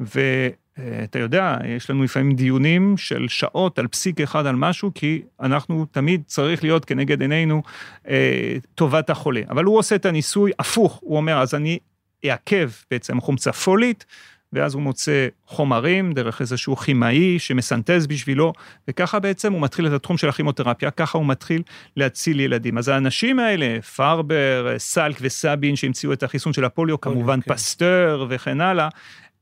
ו... 0.00 0.20
אתה 0.78 1.18
יודע, 1.18 1.56
יש 1.64 1.90
לנו 1.90 2.04
לפעמים 2.04 2.34
דיונים 2.34 2.96
של 2.96 3.26
שעות 3.28 3.78
על 3.78 3.88
פסיק 3.88 4.20
אחד 4.20 4.46
על 4.46 4.56
משהו, 4.56 4.90
כי 4.94 5.22
אנחנו 5.40 5.86
תמיד 5.90 6.22
צריך 6.26 6.64
להיות 6.64 6.84
כנגד 6.84 7.20
עינינו 7.20 7.62
אה, 8.08 8.56
טובת 8.74 9.10
החולה. 9.10 9.40
אבל 9.50 9.64
הוא 9.64 9.78
עושה 9.78 9.94
את 9.94 10.06
הניסוי 10.06 10.52
הפוך, 10.58 11.00
הוא 11.02 11.16
אומר, 11.16 11.38
אז 11.38 11.54
אני 11.54 11.78
אעכב 12.24 12.70
בעצם 12.90 13.20
חומצה 13.20 13.52
פולית, 13.52 14.04
ואז 14.54 14.74
הוא 14.74 14.82
מוצא 14.82 15.28
חומרים 15.46 16.12
דרך 16.12 16.40
איזשהו 16.40 16.76
כימאי 16.76 17.38
שמסנטז 17.38 18.06
בשבילו, 18.06 18.52
וככה 18.88 19.18
בעצם 19.18 19.52
הוא 19.52 19.60
מתחיל 19.60 19.86
את 19.86 19.92
התחום 19.92 20.16
של 20.16 20.28
הכימותרפיה, 20.28 20.90
ככה 20.90 21.18
הוא 21.18 21.26
מתחיל 21.26 21.62
להציל 21.96 22.40
ילדים. 22.40 22.78
אז 22.78 22.88
האנשים 22.88 23.38
האלה, 23.38 23.82
פרבר, 23.82 24.74
סלק 24.78 25.16
וסבין 25.20 25.76
שהמציאו 25.76 26.12
את 26.12 26.22
החיסון 26.22 26.52
של 26.52 26.64
הפוליו, 26.64 27.00
כמובן 27.00 27.40
כן. 27.40 27.54
פסטר 27.54 28.26
וכן 28.28 28.60
הלאה, 28.60 28.88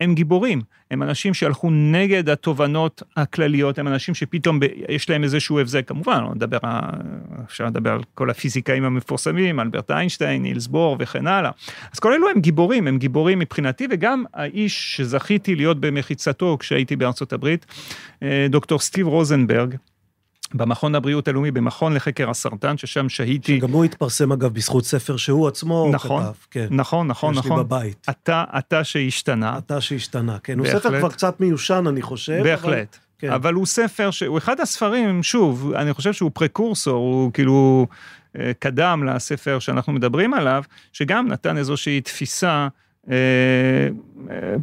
הם 0.01 0.15
גיבורים, 0.15 0.61
הם 0.91 1.03
אנשים 1.03 1.35
שהלכו 1.35 1.71
נגד 1.71 2.29
התובנות 2.29 3.03
הכלליות, 3.17 3.79
הם 3.79 3.89
אנשים 3.89 4.15
שפתאום 4.15 4.61
ב, 4.61 4.67
יש 4.89 5.11
להם 5.11 5.25
איזשהו 5.25 5.59
הבזק, 5.59 5.89
כמובן, 5.89 6.23
לא 6.23 6.35
נדבר, 6.35 6.59
אפשר 7.45 7.67
לדבר 7.67 7.91
על 7.91 8.03
כל 8.15 8.31
הפיזיקאים 8.31 8.85
המפורסמים, 8.85 9.61
אלברט 9.61 9.91
איינשטיין, 9.91 10.43
נילס 10.43 10.67
בור 10.67 10.97
וכן 11.01 11.27
הלאה. 11.27 11.51
אז 11.93 11.99
כל 11.99 12.13
אלו 12.13 12.29
הם 12.29 12.41
גיבורים, 12.41 12.87
הם 12.87 12.99
גיבורים 12.99 13.39
מבחינתי, 13.39 13.87
וגם 13.91 14.25
האיש 14.35 14.97
שזכיתי 14.97 15.55
להיות 15.55 15.81
במחיצתו 15.81 16.57
כשהייתי 16.61 16.97
בארצות 16.97 17.33
הברית, 17.33 17.67
אה, 18.23 18.47
דוקטור 18.51 18.79
סטיב 18.79 19.07
רוזנברג, 19.07 19.77
במכון 20.55 20.95
הבריאות 20.95 21.29
הלאומי, 21.29 21.51
במכון 21.51 21.95
לחקר 21.95 22.31
הסרטן, 22.31 22.79
ששם 22.79 23.09
שהיתי... 23.09 23.59
שגם 23.59 23.71
הוא 23.71 23.85
התפרסם 23.85 24.33
אגב 24.33 24.55
בזכות 24.55 24.85
ספר 24.85 25.17
שהוא 25.17 25.49
עצמו 25.49 25.91
נכון, 25.93 26.23
כתב. 26.23 26.33
כן, 26.51 26.67
נכון, 26.71 27.07
נכון, 27.07 27.35
נכון. 27.35 27.53
יש 27.53 27.59
לי 27.59 27.65
בבית. 27.65 28.07
אתה, 28.11 28.45
אתה 28.59 28.85
שהשתנה. 28.85 29.59
אתה 29.59 29.81
שהשתנה, 29.81 30.39
כן. 30.43 30.59
בהחלט. 30.59 30.73
הוא 30.73 30.81
ספר 30.81 30.99
כבר 30.99 31.11
קצת 31.11 31.41
מיושן, 31.41 31.85
אני 31.89 32.03
חושב. 32.03 32.41
בהחלט. 32.43 32.73
אבל... 32.73 33.03
כן. 33.19 33.33
אבל 33.33 33.55
הוא 33.55 33.67
ספר 33.67 34.11
שהוא 34.11 34.39
אחד 34.39 34.61
הספרים, 34.61 35.23
שוב, 35.23 35.73
אני 35.77 35.95
חושב 35.95 36.13
שהוא 36.13 36.31
פרקורסור, 36.35 36.97
הוא 36.97 37.33
כאילו 37.33 37.87
אה, 38.39 38.53
קדם 38.59 39.05
לספר 39.07 39.59
שאנחנו 39.59 39.93
מדברים 39.93 40.35
עליו, 40.35 40.63
שגם 40.93 41.29
נתן 41.29 41.57
איזושהי 41.57 42.01
תפיסה, 42.01 42.69
אה, 43.11 43.17
אה, 44.31 44.55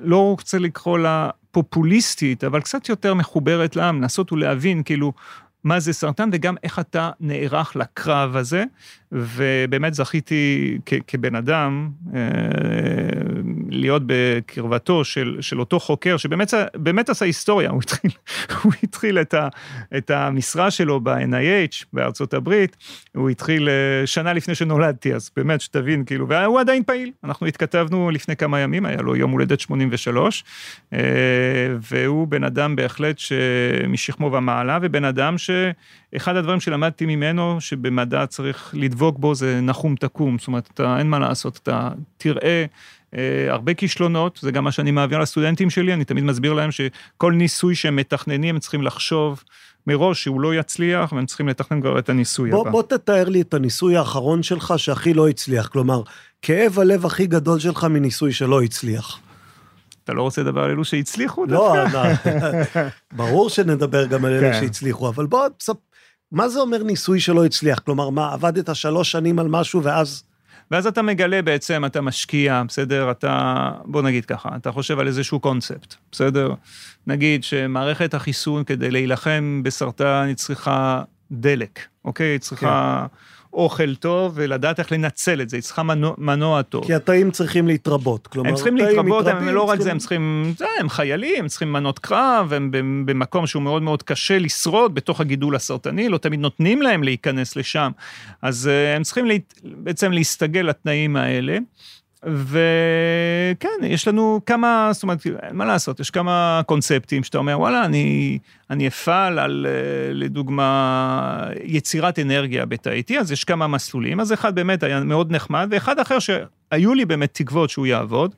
לא 0.00 0.30
רוצה 0.30 0.58
לקרוא 0.58 0.98
לה 0.98 1.30
פופוליסטית, 1.50 2.44
אבל 2.44 2.60
קצת 2.60 2.88
יותר 2.88 3.14
מחוברת 3.14 3.76
לעם, 3.76 4.02
לנסות 4.02 4.32
ולהבין 4.32 4.82
כאילו 4.82 5.12
מה 5.64 5.80
זה 5.80 5.92
סרטן 5.92 6.30
וגם 6.32 6.54
איך 6.62 6.78
אתה 6.78 7.10
נערך 7.20 7.76
לקרב 7.76 8.36
הזה, 8.36 8.64
ובאמת 9.12 9.94
זכיתי 9.94 10.78
כבן 11.06 11.34
אדם 11.34 11.90
אה, 12.14 12.20
להיות 13.68 14.02
בקרבתו 14.06 15.04
של, 15.04 15.36
של 15.40 15.60
אותו 15.60 15.80
חוקר 15.80 16.16
שבאמת 16.16 16.54
באמת 16.74 17.08
עשה 17.08 17.24
היסטוריה, 17.24 17.70
הוא 17.70 17.80
התחיל, 17.82 18.10
הוא 18.62 18.72
התחיל 18.82 19.18
את, 19.18 19.34
ה, 19.34 19.48
את 19.96 20.10
המשרה 20.10 20.70
שלו 20.70 21.00
ב-NIH 21.00 21.84
בארצות 21.92 22.34
הברית, 22.34 22.76
הוא 23.16 23.30
התחיל 23.30 23.68
אה, 23.68 24.06
שנה 24.06 24.32
לפני 24.32 24.54
שנולדתי, 24.54 25.14
אז 25.14 25.30
באמת 25.36 25.60
שתבין, 25.60 26.04
כאילו, 26.04 26.28
והוא 26.28 26.60
עדיין 26.60 26.82
פעיל, 26.84 27.10
אנחנו 27.24 27.46
התכתבנו 27.46 28.10
לפני 28.10 28.36
כמה 28.36 28.60
ימים, 28.60 28.86
היה 28.86 29.02
לו 29.02 29.16
יום 29.16 29.30
הולדת 29.30 29.60
83, 29.60 30.44
אה, 30.92 30.98
והוא 31.80 32.28
בן 32.28 32.44
אדם 32.44 32.76
בהחלט 32.76 33.18
משכמו 33.88 34.32
ומעלה, 34.32 34.78
ובן 34.82 35.04
אדם 35.04 35.34
שאחד 35.38 36.36
הדברים 36.36 36.60
שלמדתי 36.60 37.06
ממנו, 37.06 37.60
שבמדע 37.60 38.26
צריך 38.26 38.74
לדבוק 39.00 39.18
בו 39.18 39.34
זה 39.34 39.60
נחום 39.60 39.96
תקום, 39.96 40.38
זאת 40.38 40.46
אומרת, 40.46 40.70
אתה, 40.74 40.98
אין 40.98 41.10
מה 41.10 41.18
לעשות, 41.18 41.60
אתה 41.62 41.88
תראה 42.16 42.64
אה, 43.14 43.46
הרבה 43.48 43.74
כישלונות, 43.74 44.38
זה 44.42 44.50
גם 44.50 44.64
מה 44.64 44.72
שאני 44.72 44.90
מעביר 44.90 45.18
לסטודנטים 45.18 45.70
שלי, 45.70 45.94
אני 45.94 46.04
תמיד 46.04 46.24
מסביר 46.24 46.52
להם 46.52 46.70
שכל 46.70 47.32
ניסוי 47.32 47.74
שהם 47.74 47.96
מתכננים, 47.96 48.54
הם 48.54 48.60
צריכים 48.60 48.82
לחשוב 48.82 49.42
מראש 49.86 50.22
שהוא 50.22 50.40
לא 50.40 50.54
יצליח, 50.54 51.12
והם 51.12 51.26
צריכים 51.26 51.48
לתכנן 51.48 51.80
כבר 51.80 51.98
את 51.98 52.08
הניסוי 52.08 52.50
בוא, 52.50 52.60
הבא. 52.60 52.70
בוא 52.70 52.82
תתאר 52.82 53.28
לי 53.28 53.40
את 53.40 53.54
הניסוי 53.54 53.96
האחרון 53.96 54.42
שלך 54.42 54.74
שהכי 54.76 55.14
לא 55.14 55.28
הצליח, 55.28 55.68
כלומר, 55.68 56.02
כאב 56.42 56.78
הלב 56.78 57.06
הכי 57.06 57.26
גדול 57.26 57.58
שלך 57.58 57.84
מניסוי 57.84 58.32
שלא 58.32 58.62
הצליח. 58.62 59.20
אתה 60.04 60.12
לא 60.12 60.22
רוצה 60.22 60.42
לדבר 60.42 60.60
על 60.60 60.70
אלו 60.70 60.84
שהצליחו 60.84 61.46
לא, 61.46 61.74
דווקא? 61.76 62.12
לא, 62.26 62.82
ברור 63.18 63.50
שנדבר 63.50 64.06
גם 64.06 64.24
על 64.24 64.32
אלו 64.32 64.52
כן. 64.52 64.60
שהצליחו, 64.60 65.08
אבל 65.08 65.26
בוא, 65.26 65.46
מה 66.32 66.48
זה 66.48 66.60
אומר 66.60 66.82
ניסוי 66.82 67.20
שלא 67.20 67.44
הצליח? 67.44 67.78
כלומר, 67.78 68.10
מה, 68.10 68.32
עבדת 68.32 68.76
שלוש 68.76 69.12
שנים 69.12 69.38
על 69.38 69.48
משהו 69.48 69.82
ואז... 69.82 70.22
ואז 70.70 70.86
אתה 70.86 71.02
מגלה 71.02 71.42
בעצם, 71.42 71.84
אתה 71.86 72.00
משקיע, 72.00 72.62
בסדר? 72.68 73.10
אתה, 73.10 73.70
בוא 73.84 74.02
נגיד 74.02 74.24
ככה, 74.24 74.48
אתה 74.56 74.72
חושב 74.72 74.98
על 74.98 75.06
איזשהו 75.06 75.40
קונספט, 75.40 75.94
בסדר? 76.12 76.54
נגיד 77.06 77.44
שמערכת 77.44 78.14
החיסון 78.14 78.64
כדי 78.64 78.90
להילחם 78.90 79.60
בסרטן 79.64 80.24
היא 80.26 80.36
צריכה 80.36 81.02
דלק, 81.30 81.80
אוקיי? 82.04 82.26
היא 82.26 82.40
צריכה... 82.40 83.06
כן. 83.10 83.16
אוכל 83.52 83.94
טוב 83.94 84.32
ולדעת 84.34 84.78
איך 84.78 84.92
לנצל 84.92 85.40
את 85.40 85.48
זה, 85.48 85.56
היא 85.56 85.62
צריכה 85.62 85.82
מנוע, 85.82 86.14
מנוע 86.18 86.62
טוב. 86.62 86.84
כי 86.84 86.94
התאים 86.94 87.30
צריכים 87.30 87.66
להתרבות, 87.66 88.26
כלומר, 88.26 88.48
הם 88.48 88.54
צריכים 88.54 88.76
להתרבות, 88.76 89.26
מתרבים, 89.26 89.48
הם 89.48 89.54
לא 89.54 89.62
רק 89.62 89.80
זה, 89.80 89.90
הם 89.90 89.98
צריכים, 89.98 90.52
זה, 90.56 90.66
הם 90.80 90.88
חיילים, 90.88 91.34
הם 91.38 91.48
צריכים 91.48 91.72
מנות 91.72 91.98
קרב, 91.98 92.52
הם 92.52 92.70
במקום 93.06 93.46
שהוא 93.46 93.62
מאוד 93.62 93.82
מאוד 93.82 94.02
קשה 94.02 94.38
לשרוד 94.38 94.94
בתוך 94.94 95.20
הגידול 95.20 95.56
הסרטני, 95.56 96.08
לא 96.08 96.18
תמיד 96.18 96.40
נותנים 96.40 96.82
להם 96.82 97.02
להיכנס 97.02 97.56
לשם, 97.56 97.90
אז 98.42 98.68
אה, 98.68 98.96
הם 98.96 99.02
צריכים 99.02 99.26
לה, 99.26 99.34
בעצם 99.64 100.12
להסתגל 100.12 100.60
לתנאים 100.60 101.16
האלה. 101.16 101.58
וכן, 102.24 103.68
יש 103.82 104.08
לנו 104.08 104.40
כמה, 104.46 104.88
זאת 104.92 105.02
אומרת, 105.02 105.26
מה 105.52 105.64
לעשות, 105.64 106.00
יש 106.00 106.10
כמה 106.10 106.60
קונספטים 106.66 107.24
שאתה 107.24 107.38
אומר, 107.38 107.60
וואלה, 107.60 107.84
אני, 107.84 108.38
אני 108.70 108.88
אפעל 108.88 109.38
על, 109.38 109.66
אה, 109.68 110.12
לדוגמה, 110.12 111.46
יצירת 111.64 112.18
אנרגיה 112.18 112.66
בתאיטי, 112.66 113.18
אז 113.18 113.32
יש 113.32 113.44
כמה 113.44 113.66
מסלולים, 113.66 114.20
אז 114.20 114.32
אחד 114.32 114.54
באמת 114.54 114.82
היה 114.82 115.00
מאוד 115.00 115.32
נחמד, 115.32 115.68
ואחד 115.70 115.98
אחר 115.98 116.18
שהיו 116.18 116.94
לי 116.94 117.04
באמת 117.04 117.30
תקוות 117.32 117.70
שהוא 117.70 117.86
יעבוד, 117.86 118.34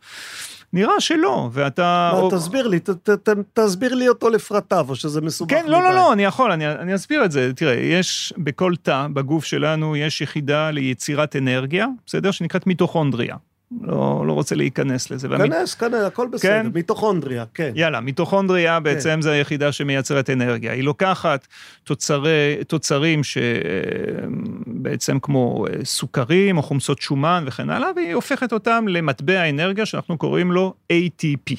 נראה 0.72 1.00
שלא, 1.00 1.48
ואתה... 1.52 2.10
לא, 2.14 2.30
תסביר 2.36 2.68
לי, 2.68 2.80
ת, 2.80 2.90
ת, 2.90 3.10
ת, 3.10 3.28
תסביר 3.52 3.94
לי 3.94 4.08
אותו 4.08 4.30
לפרטיו, 4.30 4.86
או 4.88 4.96
שזה 4.96 5.20
מסובך 5.20 5.50
כן, 5.50 5.64
לא, 5.66 5.82
לא, 5.82 5.94
לא, 5.94 6.12
אני 6.12 6.24
יכול, 6.24 6.52
אני, 6.52 6.68
אני 6.68 6.94
אסביר 6.94 7.24
את 7.24 7.32
זה. 7.32 7.52
תראה, 7.56 7.74
יש 7.74 8.32
בכל 8.38 8.74
תא 8.82 9.06
בגוף 9.12 9.44
שלנו, 9.44 9.96
יש 9.96 10.20
יחידה 10.20 10.70
ליצירת 10.70 11.36
אנרגיה, 11.36 11.86
בסדר? 12.06 12.30
שנקראת 12.30 12.66
מיטוכונדריה. 12.66 13.36
לא, 13.80 14.24
לא 14.26 14.32
רוצה 14.32 14.54
להיכנס 14.54 15.11
לזה. 15.11 15.28
כנס, 15.28 15.74
כנס, 15.74 15.94
הכל 15.94 16.28
בסדר, 16.32 16.62
כן? 16.62 16.66
מיטוכונדריה, 16.74 17.44
כן. 17.54 17.72
יאללה, 17.74 18.00
מיטוכונדריה 18.00 18.76
כן. 18.76 18.82
בעצם. 18.82 19.18
זה 19.22 19.32
היחידה 19.32 19.72
שמייצרת 19.72 20.30
אנרגיה. 20.30 20.72
היא 20.72 20.85
לוקחת 20.85 21.46
תוצרי, 21.85 22.56
תוצרים 22.66 23.20
שבעצם 23.24 25.18
כמו 25.22 25.66
אה, 25.66 25.85
סוכרים 25.85 26.56
או 26.56 26.62
חומסות 26.62 27.02
שומן 27.02 27.44
וכן 27.46 27.70
הלאה, 27.70 27.88
והיא 27.96 28.14
הופכת 28.14 28.52
אותם 28.52 28.88
למטבע 28.88 29.48
אנרגיה 29.50 29.87
שאנחנו 29.87 30.18
קוראים 30.18 30.52
לו 30.52 30.74
ATP. 30.92 31.54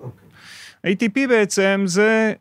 אוקיי. 0.00 0.94
ATP 0.94 1.28
בעצם 1.28 1.82
זה 1.86 2.32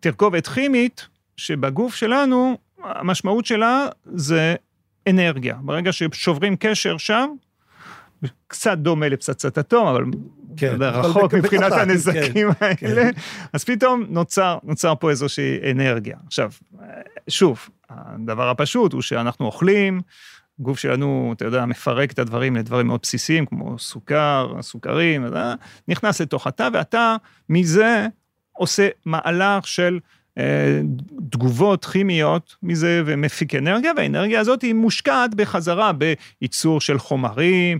תרכובת 0.00 0.46
כימית 0.46 1.06
שבגוף 1.36 1.94
שלנו, 1.94 2.56
המשמעות 2.84 3.46
שלה 3.46 3.86
זה 4.04 4.54
אנרגיה. 5.08 5.56
ברגע 5.60 5.92
ששוברים 5.92 6.56
קשר 6.56 6.96
שם, 6.96 7.28
קצת 8.46 8.78
דומה 8.78 9.08
לפצצת 9.08 9.58
אטום, 9.58 9.86
אבל 9.86 10.04
כן, 10.56 10.76
רחוק 10.80 11.34
מבחינת 11.34 11.72
בחתן, 11.72 11.90
הנזקים 11.90 12.52
כן, 12.52 12.66
האלה, 12.66 13.12
כן. 13.12 13.20
אז 13.52 13.64
פתאום 13.64 14.04
נוצר, 14.08 14.58
נוצר 14.62 14.94
פה 15.00 15.10
איזושהי 15.10 15.70
אנרגיה. 15.70 16.16
עכשיו, 16.26 16.50
שוב, 17.28 17.68
הדבר 17.90 18.48
הפשוט 18.48 18.92
הוא 18.92 19.02
שאנחנו 19.02 19.46
אוכלים, 19.46 20.00
גוף 20.58 20.78
שלנו, 20.78 21.32
אתה 21.36 21.44
יודע, 21.44 21.64
מפרק 21.64 22.12
את 22.12 22.18
הדברים 22.18 22.56
לדברים 22.56 22.86
מאוד 22.86 23.00
בסיסיים, 23.02 23.46
כמו 23.46 23.78
סוכר, 23.78 24.54
סוכרים, 24.60 25.26
נכנס 25.88 26.20
לתוך 26.20 26.46
התא, 26.46 26.68
ואתה 26.72 27.16
מזה 27.48 28.06
עושה 28.52 28.88
מהלך 29.04 29.66
של 29.66 29.98
תגובות 31.30 31.84
כימיות 31.84 32.56
מזה 32.62 33.02
ומפיק 33.06 33.54
אנרגיה, 33.54 33.92
והאנרגיה 33.96 34.40
הזאת 34.40 34.62
היא 34.62 34.74
מושקעת 34.74 35.34
בחזרה 35.34 35.92
בייצור 35.92 36.80
של 36.80 36.98
חומרים, 36.98 37.78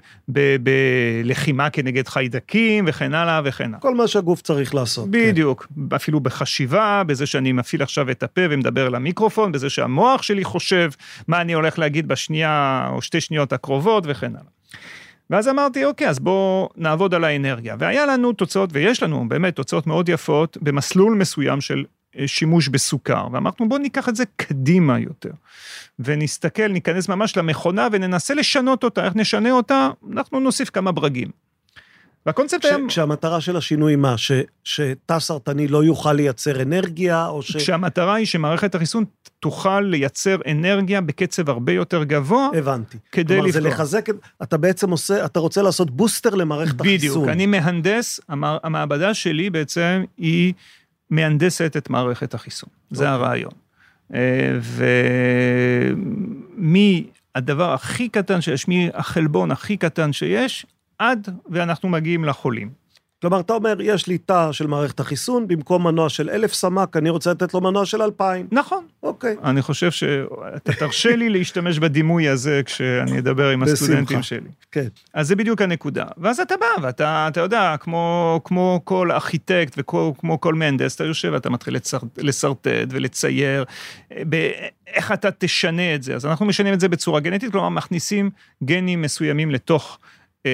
בלחימה 0.60 1.70
כנגד 1.70 2.08
חיידקים 2.08 2.84
וכן 2.88 3.14
הלאה 3.14 3.40
וכן 3.44 3.64
הלאה. 3.64 3.80
כל 3.80 3.94
מה 3.94 4.08
שהגוף 4.08 4.42
צריך 4.42 4.74
לעשות. 4.74 5.04
כן. 5.04 5.10
בדיוק, 5.10 5.66
כן. 5.90 5.94
אפילו 5.96 6.20
בחשיבה, 6.20 7.02
בזה 7.06 7.26
שאני 7.26 7.52
מפעיל 7.52 7.82
עכשיו 7.82 8.10
את 8.10 8.22
הפה 8.22 8.40
ומדבר 8.50 8.88
למיקרופון, 8.88 9.52
בזה 9.52 9.70
שהמוח 9.70 10.22
שלי 10.22 10.44
חושב 10.44 10.90
מה 11.28 11.40
אני 11.40 11.52
הולך 11.52 11.78
להגיד 11.78 12.08
בשנייה 12.08 12.88
או 12.92 13.02
שתי 13.02 13.20
שניות 13.20 13.52
הקרובות 13.52 14.04
וכן 14.06 14.30
הלאה. 14.30 14.50
ואז 15.30 15.48
אמרתי, 15.48 15.84
אוקיי, 15.84 16.08
אז 16.08 16.18
בואו 16.18 16.68
נעבוד 16.76 17.14
על 17.14 17.24
האנרגיה. 17.24 17.76
והיה 17.78 18.06
לנו 18.06 18.32
תוצאות, 18.32 18.70
ויש 18.72 19.02
לנו 19.02 19.28
באמת 19.28 19.56
תוצאות 19.56 19.86
מאוד 19.86 20.08
יפות, 20.08 20.58
במסלול 20.60 21.14
מסוים 21.14 21.60
של 21.60 21.84
שימוש 22.26 22.68
בסוכר, 22.68 23.26
ואמרנו 23.32 23.68
בואו 23.68 23.80
ניקח 23.80 24.08
את 24.08 24.16
זה 24.16 24.24
קדימה 24.36 24.98
יותר, 24.98 25.30
ונסתכל, 25.98 26.68
ניכנס 26.68 27.08
ממש 27.08 27.36
למכונה 27.36 27.88
וננסה 27.92 28.34
לשנות 28.34 28.84
אותה, 28.84 29.04
איך 29.04 29.16
נשנה 29.16 29.50
אותה? 29.50 29.90
אנחנו 30.12 30.40
נוסיף 30.40 30.70
כמה 30.70 30.92
ברגים. 30.92 31.28
והקונספט 32.26 32.64
היה... 32.64 32.76
כשהמטרה 32.88 33.40
של 33.40 33.56
השינוי 33.56 33.96
מה? 33.96 34.18
ש, 34.18 34.32
שתא 34.64 35.18
סרטני 35.18 35.68
לא 35.68 35.84
יוכל 35.84 36.12
לייצר 36.12 36.62
אנרגיה, 36.62 37.26
או 37.26 37.42
ש... 37.42 37.56
כשהמטרה 37.56 38.14
היא 38.14 38.26
שמערכת 38.26 38.74
החיסון 38.74 39.04
תוכל 39.40 39.80
לייצר 39.80 40.36
אנרגיה 40.50 41.00
בקצב 41.00 41.50
הרבה 41.50 41.72
יותר 41.72 42.04
גבוה. 42.04 42.48
הבנתי. 42.54 42.98
כדי 43.12 43.22
לפתור. 43.22 43.36
כלומר, 43.36 43.52
זה 43.52 43.60
לחזק, 43.60 44.08
אתה 44.42 44.56
בעצם 44.56 44.90
עושה, 44.90 45.24
אתה 45.24 45.40
רוצה 45.40 45.62
לעשות 45.62 45.90
בוסטר 45.90 46.34
למערכת 46.34 46.74
בדיוק, 46.74 46.96
החיסון. 46.96 47.22
בדיוק, 47.22 47.28
אני 47.28 47.46
מהנדס, 47.46 48.20
המעבדה 48.28 49.14
שלי 49.14 49.50
בעצם 49.50 50.04
היא 50.18 50.52
מהנדסת 51.10 51.76
את 51.76 51.90
מערכת 51.90 52.34
החיסון. 52.34 52.68
Okay. 52.68 52.96
זה 52.96 53.12
אוקיי. 53.12 53.26
הרעיון. 53.26 53.52
אה, 54.14 54.58
ומהדבר 56.58 57.72
הכי 57.72 58.08
קטן 58.08 58.40
שיש, 58.40 58.68
מהחלבון 58.68 59.50
הכי 59.50 59.76
קטן 59.76 60.12
שיש, 60.12 60.66
עד 60.98 61.28
ואנחנו 61.50 61.88
מגיעים 61.88 62.24
לחולים. 62.24 62.70
כלומר, 63.20 63.40
אתה 63.40 63.52
אומר, 63.52 63.76
יש 63.80 64.06
לי 64.06 64.18
תא 64.18 64.52
של 64.52 64.66
מערכת 64.66 65.00
החיסון, 65.00 65.48
במקום 65.48 65.86
מנוע 65.86 66.08
של 66.08 66.30
אלף 66.30 66.54
סמ"ק, 66.54 66.96
אני 66.96 67.10
רוצה 67.10 67.30
לתת 67.30 67.54
לו 67.54 67.60
מנוע 67.60 67.86
של 67.86 68.02
אלפיים. 68.02 68.46
נכון. 68.52 68.84
אוקיי. 69.02 69.36
אני 69.44 69.62
חושב 69.62 69.90
שאתה 69.90 70.72
תרשה 70.72 71.16
לי 71.16 71.28
להשתמש 71.28 71.78
בדימוי 71.78 72.28
הזה 72.28 72.60
כשאני 72.64 73.18
אדבר 73.18 73.48
עם 73.48 73.62
הסטודנטים 73.62 74.22
שלי. 74.22 74.50
כן. 74.72 74.86
אז 75.14 75.28
זה 75.28 75.36
בדיוק 75.36 75.62
הנקודה. 75.62 76.04
ואז 76.18 76.40
אתה 76.40 76.54
בא, 76.60 76.82
ואתה, 76.82 77.28
אתה 77.28 77.40
יודע, 77.40 77.76
כמו, 77.80 78.40
כמו 78.44 78.80
כל 78.84 79.10
ארכיטקט 79.12 79.74
וכמו 79.78 80.40
כל 80.40 80.54
מהנדס, 80.54 80.94
אתה 80.94 81.04
יושב 81.04 81.30
ואתה 81.32 81.50
מתחיל 81.50 81.76
לשרטט 82.16 82.88
ולצייר, 82.90 83.64
איך 84.86 85.12
אתה 85.12 85.30
תשנה 85.30 85.94
את 85.94 86.02
זה. 86.02 86.14
אז 86.14 86.26
אנחנו 86.26 86.46
משנים 86.46 86.74
את 86.74 86.80
זה 86.80 86.88
בצורה 86.88 87.20
גנטית, 87.20 87.52
כלומר, 87.52 87.68
מכניסים 87.68 88.30
גנים 88.64 89.02
מסוימים 89.02 89.50
לתוך... 89.50 89.98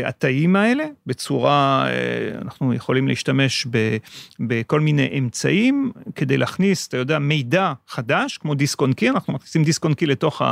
התאים 0.04 0.56
האלה 0.56 0.84
בצורה, 1.06 1.86
אה, 1.88 2.38
אנחנו 2.42 2.74
יכולים 2.74 3.08
להשתמש 3.08 3.66
ב, 3.70 3.96
בכל 4.40 4.80
מיני 4.80 5.18
אמצעים 5.18 5.92
כדי 6.14 6.36
להכניס, 6.36 6.88
אתה 6.88 6.96
יודע, 6.96 7.18
מידע 7.18 7.72
חדש, 7.88 8.38
כמו 8.38 8.54
דיסק 8.54 8.80
און 8.80 8.92
קי, 8.92 9.10
אנחנו 9.10 9.32
מכניסים 9.32 9.64
דיסק 9.64 9.84
און 9.84 9.94
קי 9.94 10.06
לתוך 10.06 10.42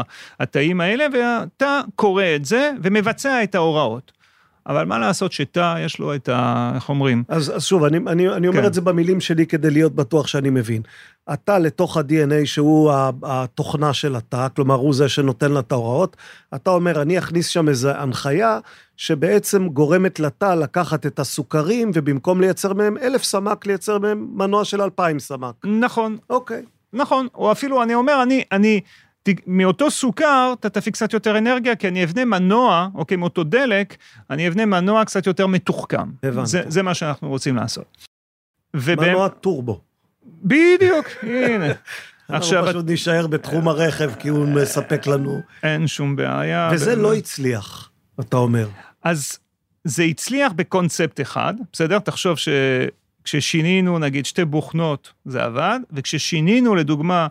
התאים 0.40 0.80
האלה, 0.80 1.06
ואתה 1.12 1.80
קורא 1.96 2.24
את 2.36 2.44
זה 2.44 2.70
ומבצע 2.82 3.42
את 3.42 3.54
ההוראות. 3.54 4.19
אבל 4.66 4.84
מה 4.84 4.98
לעשות 4.98 5.32
שתא, 5.32 5.74
יש 5.84 5.98
לו 5.98 6.14
את 6.14 6.28
ה... 6.28 6.72
איך 6.74 6.88
אומרים? 6.88 7.24
אז, 7.28 7.52
אז 7.56 7.64
שוב, 7.64 7.84
אני, 7.84 7.98
אני, 8.06 8.28
אני 8.28 8.48
אומר 8.48 8.60
כן. 8.60 8.66
את 8.66 8.74
זה 8.74 8.80
במילים 8.80 9.20
שלי 9.20 9.46
כדי 9.46 9.70
להיות 9.70 9.94
בטוח 9.94 10.26
שאני 10.26 10.50
מבין. 10.50 10.82
התא 11.28 11.58
לתוך 11.58 11.96
ה-DNA, 11.96 12.46
שהוא 12.46 12.92
התוכנה 13.22 13.92
של 13.92 14.16
התא, 14.16 14.46
כלומר, 14.56 14.74
הוא 14.74 14.94
זה 14.94 15.08
שנותן 15.08 15.52
לה 15.52 15.60
את 15.60 15.72
ההוראות, 15.72 16.16
אתה 16.54 16.70
אומר, 16.70 17.02
אני 17.02 17.18
אכניס 17.18 17.46
שם 17.46 17.68
איזו 17.68 17.90
הנחיה 17.90 18.58
שבעצם 18.96 19.68
גורמת 19.68 20.20
לתא 20.20 20.54
לקחת 20.54 21.06
את 21.06 21.18
הסוכרים, 21.18 21.90
ובמקום 21.94 22.40
לייצר 22.40 22.72
מהם 22.72 22.96
אלף 22.98 23.22
סמ"ק, 23.22 23.66
לייצר 23.66 23.98
מהם 23.98 24.28
מנוע 24.34 24.64
של 24.64 24.82
אלפיים 24.82 25.18
סמ"ק. 25.18 25.54
נכון. 25.64 26.16
אוקיי. 26.30 26.62
נכון, 26.92 27.26
או 27.34 27.52
אפילו 27.52 27.82
אני 27.82 27.94
אומר, 27.94 28.22
אני, 28.22 28.44
אני, 28.52 28.80
מאותו 29.46 29.90
סוכר 29.90 30.54
אתה 30.60 30.70
תפיק 30.70 30.94
קצת 30.94 31.12
יותר 31.12 31.38
אנרגיה, 31.38 31.76
כי 31.76 31.88
אני 31.88 32.04
אבנה 32.04 32.24
מנוע, 32.24 32.88
אוקיי, 32.94 33.16
מאותו 33.16 33.44
דלק, 33.44 33.96
אני 34.30 34.48
אבנה 34.48 34.66
מנוע 34.66 35.04
קצת 35.04 35.26
יותר 35.26 35.46
מתוחכם. 35.46 36.10
הבנתי. 36.22 36.46
זה, 36.48 36.62
זה 36.68 36.82
מה 36.82 36.94
שאנחנו 36.94 37.28
רוצים 37.28 37.56
לעשות. 37.56 38.06
מנוע 38.74 39.28
טורבו. 39.28 39.80
בדיוק, 40.42 41.06
הנה. 41.22 41.72
עכשיו... 42.28 42.58
אנחנו 42.58 42.72
פשוט 42.72 42.86
נישאר 42.90 43.26
בתחום 43.26 43.68
הרכב, 43.68 44.10
כי 44.18 44.28
הוא 44.28 44.46
מספק 44.46 45.06
לנו. 45.06 45.40
אין 45.62 45.86
שום 45.86 46.16
בעיה. 46.16 46.70
וזה 46.72 46.96
לא 46.96 47.14
הצליח, 47.14 47.90
אתה 48.20 48.36
אומר. 48.36 48.68
אז 49.02 49.38
זה 49.84 50.02
הצליח 50.02 50.52
בקונספט 50.52 51.20
אחד, 51.20 51.54
בסדר? 51.72 51.98
תחשוב 51.98 52.38
ש... 52.38 52.48
כששינינו 53.24 53.98
נגיד 53.98 54.26
שתי 54.26 54.44
בוכנות 54.44 55.12
זה 55.24 55.44
עבד, 55.44 55.80
וכששינינו 55.92 56.74
לדוגמה 56.74 57.26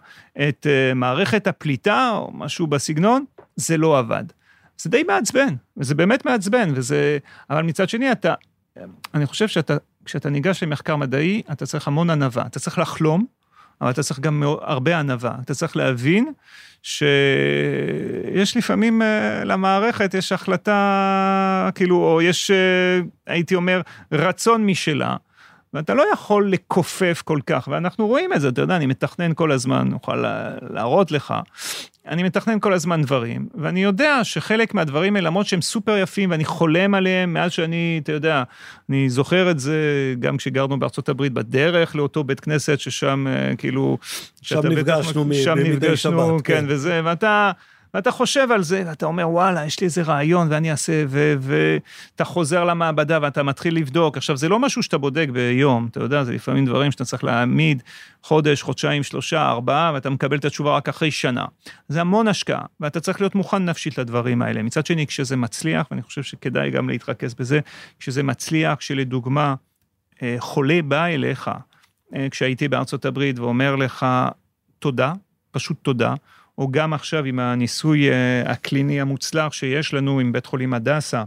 את 0.49 0.67
uh, 0.69 0.95
מערכת 0.95 1.47
הפליטה 1.47 2.11
או 2.13 2.31
משהו 2.33 2.67
בסגנון, 2.67 3.25
זה 3.55 3.77
לא 3.77 3.99
עבד. 3.99 4.23
זה 4.77 4.89
די 4.89 5.03
מעצבן, 5.03 5.55
וזה 5.77 5.95
באמת 5.95 6.25
מעצבן, 6.25 6.71
וזה... 6.75 7.17
אבל 7.49 7.63
מצד 7.63 7.89
שני 7.89 8.11
אתה, 8.11 8.33
אני 9.13 9.25
חושב 9.25 9.47
שאתה, 9.47 9.77
כשאתה 10.05 10.29
ניגש 10.29 10.63
למחקר 10.63 10.95
מדעי, 10.95 11.41
אתה 11.51 11.65
צריך 11.65 11.87
המון 11.87 12.09
ענווה, 12.09 12.45
אתה 12.45 12.59
צריך 12.59 12.77
לחלום, 12.77 13.25
אבל 13.81 13.89
אתה 13.89 14.03
צריך 14.03 14.19
גם 14.19 14.43
הרבה 14.61 14.99
ענווה, 14.99 15.35
אתה 15.43 15.53
צריך 15.53 15.77
להבין 15.77 16.31
שיש 16.83 18.57
לפעמים 18.57 19.01
uh, 19.01 19.05
למערכת, 19.45 20.13
יש 20.13 20.31
החלטה, 20.31 21.69
כאילו, 21.75 21.95
או 21.95 22.21
יש, 22.21 22.51
uh, 22.51 22.53
הייתי 23.27 23.55
אומר, 23.55 23.81
רצון 24.11 24.65
משלה. 24.65 25.15
ואתה 25.73 25.93
לא 25.93 26.03
יכול 26.13 26.51
לכופף 26.51 27.21
כל 27.25 27.39
כך, 27.47 27.67
ואנחנו 27.71 28.07
רואים 28.07 28.33
את 28.33 28.41
זה, 28.41 28.49
אתה 28.49 28.61
יודע, 28.61 28.75
אני 28.75 28.85
מתכנן 28.85 29.33
כל 29.33 29.51
הזמן, 29.51 29.93
אוכל 29.93 30.23
להראות 30.69 31.11
לך, 31.11 31.33
אני 32.07 32.23
מתכנן 32.23 32.59
כל 32.59 32.73
הזמן 32.73 33.01
דברים, 33.01 33.47
ואני 33.55 33.83
יודע 33.83 34.19
שחלק 34.23 34.73
מהדברים 34.73 35.15
האלה, 35.15 35.27
למרות 35.27 35.47
שהם 35.47 35.61
סופר 35.61 35.97
יפים, 35.97 36.31
ואני 36.31 36.45
חולם 36.45 36.95
עליהם 36.95 37.33
מאז 37.33 37.51
שאני, 37.51 37.99
אתה 38.03 38.11
יודע, 38.11 38.43
אני 38.89 39.09
זוכר 39.09 39.51
את 39.51 39.59
זה 39.59 39.75
גם 40.19 40.37
כשגרנו 40.37 40.79
בארצות 40.79 41.09
הברית 41.09 41.33
בדרך 41.33 41.95
לאותו 41.95 42.23
בית 42.23 42.39
כנסת, 42.39 42.79
ששם 42.79 43.27
אה, 43.27 43.55
כאילו... 43.55 43.97
שם 44.41 44.67
נפגשנו 44.67 45.25
שם 45.33 45.57
נפגשנו, 45.57 46.37
כן, 46.43 46.55
כן, 46.55 46.65
וזה, 46.67 47.01
ואתה... 47.03 47.51
ואתה 47.93 48.11
חושב 48.11 48.47
על 48.51 48.63
זה, 48.63 48.83
ואתה 48.85 49.05
אומר, 49.05 49.29
וואלה, 49.29 49.65
יש 49.65 49.79
לי 49.79 49.85
איזה 49.85 50.01
רעיון 50.01 50.47
ואני 50.51 50.71
אעשה, 50.71 51.03
ואתה 51.39 52.23
חוזר 52.23 52.63
למעבדה 52.63 53.19
ואתה 53.21 53.43
מתחיל 53.43 53.77
לבדוק. 53.77 54.17
עכשיו, 54.17 54.37
זה 54.37 54.49
לא 54.49 54.59
משהו 54.59 54.83
שאתה 54.83 54.97
בודק 54.97 55.27
ביום, 55.33 55.87
אתה 55.91 55.99
יודע, 55.99 56.23
זה 56.23 56.33
לפעמים 56.33 56.65
דברים 56.65 56.91
שאתה 56.91 57.05
צריך 57.05 57.23
להעמיד 57.23 57.83
חודש, 58.23 58.61
חודשיים, 58.61 59.03
שלושה, 59.03 59.49
ארבעה, 59.49 59.91
ואתה 59.93 60.09
מקבל 60.09 60.37
את 60.37 60.45
התשובה 60.45 60.75
רק 60.75 60.89
אחרי 60.89 61.11
שנה. 61.11 61.45
זה 61.87 62.01
המון 62.01 62.27
השקעה, 62.27 62.65
ואתה 62.79 62.99
צריך 62.99 63.21
להיות 63.21 63.35
מוכן 63.35 63.65
נפשית 63.65 63.97
לדברים 63.97 64.41
האלה. 64.41 64.63
מצד 64.63 64.85
שני, 64.85 65.07
כשזה 65.07 65.35
מצליח, 65.35 65.87
ואני 65.91 66.01
חושב 66.01 66.23
שכדאי 66.23 66.71
גם 66.71 66.89
להתרכז 66.89 67.33
בזה, 67.33 67.59
כשזה 67.99 68.23
מצליח, 68.23 68.75
כשלדוגמה, 68.75 69.55
אה, 70.21 70.35
חולה 70.39 70.79
בא 70.87 71.05
אליך, 71.05 71.51
אה, 72.15 72.27
כשהייתי 72.31 72.67
בארצות 72.67 73.05
הברית 73.05 73.39
ואומר 73.39 73.75
לך, 73.75 74.05
תודה, 74.79 75.13
פשוט 75.51 75.77
תודה, 75.81 76.13
או 76.59 76.71
גם 76.71 76.93
עכשיו 76.93 77.25
עם 77.25 77.39
הניסוי 77.39 78.09
אה, 78.09 78.51
הקליני 78.51 79.01
המוצלח 79.01 79.53
שיש 79.53 79.93
לנו 79.93 80.19
עם 80.19 80.31
בית 80.31 80.45
חולים 80.45 80.73
הדסה, 80.73 81.23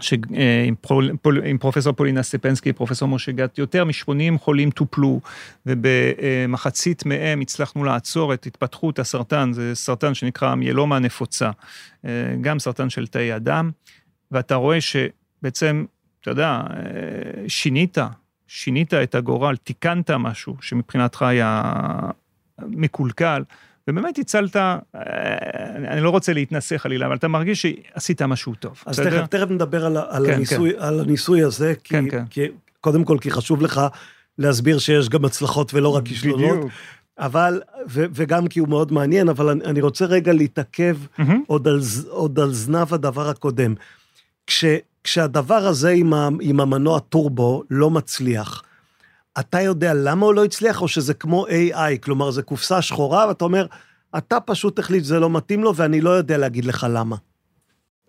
ש... 0.00 0.12
אה, 0.12 0.64
עם, 0.66 0.74
פרול... 0.74 1.16
פול... 1.22 1.42
עם 1.44 1.58
פרופסור 1.58 1.92
פולינה 1.92 2.22
סטפנסקי, 2.22 2.72
פרופסור 2.72 3.08
משה 3.08 3.32
גת, 3.32 3.58
יותר 3.58 3.84
מ-80 3.84 4.38
חולים 4.38 4.70
טופלו, 4.70 5.20
ובמחצית 5.66 7.06
מהם 7.06 7.40
הצלחנו 7.40 7.84
לעצור 7.84 8.34
את 8.34 8.46
התפתחות 8.46 8.98
הסרטן, 8.98 9.52
זה 9.52 9.74
סרטן 9.74 10.14
שנקרא 10.14 10.54
מיאלומה 10.54 10.98
נפוצה, 10.98 11.50
אה, 12.04 12.10
גם 12.40 12.58
סרטן 12.58 12.90
של 12.90 13.06
תאי 13.06 13.32
הדם, 13.32 13.70
ואתה 14.30 14.54
רואה 14.54 14.78
שבעצם, 14.80 15.84
אתה 16.20 16.30
יודע, 16.30 16.60
שינית, 17.48 17.98
שינית 18.46 18.94
את 18.94 19.14
הגורל, 19.14 19.56
תיקנת 19.56 20.10
משהו 20.10 20.56
שמבחינתך 20.60 21.22
היה 21.22 21.62
מקולקל. 22.58 23.42
ובאמת 23.88 24.18
הצלת, 24.18 24.56
אה, 24.56 24.78
אני 25.88 26.00
לא 26.00 26.10
רוצה 26.10 26.32
להתנסה 26.32 26.78
חלילה, 26.78 27.06
אבל 27.06 27.16
אתה 27.16 27.28
מרגיש 27.28 27.66
שעשית 27.66 28.22
משהו 28.22 28.54
טוב. 28.54 28.82
אז 28.86 29.00
תכף, 29.00 29.26
תכף 29.26 29.50
נדבר 29.50 29.86
על, 29.86 29.96
על, 30.08 30.26
כן, 30.26 30.32
הניסוי, 30.32 30.72
כן. 30.72 30.78
על 30.82 31.00
הניסוי 31.00 31.42
הזה, 31.42 31.74
כי, 31.84 31.94
כן, 31.94 32.10
כן. 32.10 32.24
כי 32.30 32.40
קודם 32.80 33.04
כל, 33.04 33.18
כי 33.20 33.30
חשוב 33.30 33.62
לך 33.62 33.80
להסביר 34.38 34.78
שיש 34.78 35.08
גם 35.08 35.24
הצלחות 35.24 35.74
ולא 35.74 35.88
רק 35.88 36.04
כישלונות. 36.04 36.58
אבל, 37.18 37.60
ו, 37.88 38.04
וגם 38.14 38.48
כי 38.48 38.60
הוא 38.60 38.68
מאוד 38.68 38.92
מעניין, 38.92 39.28
אבל 39.28 39.48
אני, 39.48 39.64
אני 39.64 39.80
רוצה 39.80 40.04
רגע 40.04 40.32
להתעכב 40.32 40.96
mm-hmm. 40.96 41.22
עוד, 41.46 41.68
על, 41.68 41.80
עוד 42.08 42.38
על 42.40 42.52
זנב 42.52 42.94
הדבר 42.94 43.28
הקודם. 43.28 43.74
כש, 44.46 44.64
כשהדבר 45.04 45.66
הזה 45.66 45.90
עם, 45.90 46.14
ה, 46.14 46.28
עם 46.40 46.60
המנוע 46.60 46.98
טורבו 46.98 47.62
לא 47.70 47.90
מצליח, 47.90 48.62
אתה 49.40 49.60
יודע 49.60 49.94
למה 49.94 50.26
הוא 50.26 50.34
לא 50.34 50.44
הצליח, 50.44 50.82
או 50.82 50.88
שזה 50.88 51.14
כמו 51.14 51.46
AI, 51.46 51.98
כלומר, 52.00 52.30
זה 52.30 52.42
קופסה 52.42 52.82
שחורה, 52.82 53.28
ואתה 53.28 53.44
אומר, 53.44 53.66
אתה 54.18 54.40
פשוט 54.40 54.78
החליט 54.78 55.04
שזה 55.04 55.20
לא 55.20 55.30
מתאים 55.30 55.64
לו, 55.64 55.76
ואני 55.76 56.00
לא 56.00 56.10
יודע 56.10 56.38
להגיד 56.38 56.64
לך 56.64 56.86
למה. 56.90 57.16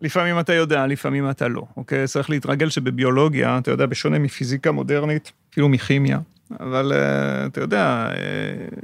לפעמים 0.02 0.40
אתה 0.40 0.54
יודע, 0.54 0.88
לפעמים 0.88 1.30
אתה 1.30 1.48
לא, 1.48 1.64
אוקיי? 1.78 2.08
צריך 2.08 2.30
להתרגל 2.30 2.70
שבביולוגיה, 2.70 3.58
אתה 3.58 3.72
יודע, 3.72 3.86
בשונה 3.86 4.20
מפיזיקה 4.20 4.72
מודרנית, 4.72 5.32
אפילו 5.52 5.70
מכימיה, 5.70 6.20
אבל 6.60 6.92
uh, 6.92 7.48
אתה 7.48 7.62
יודע, 7.62 8.10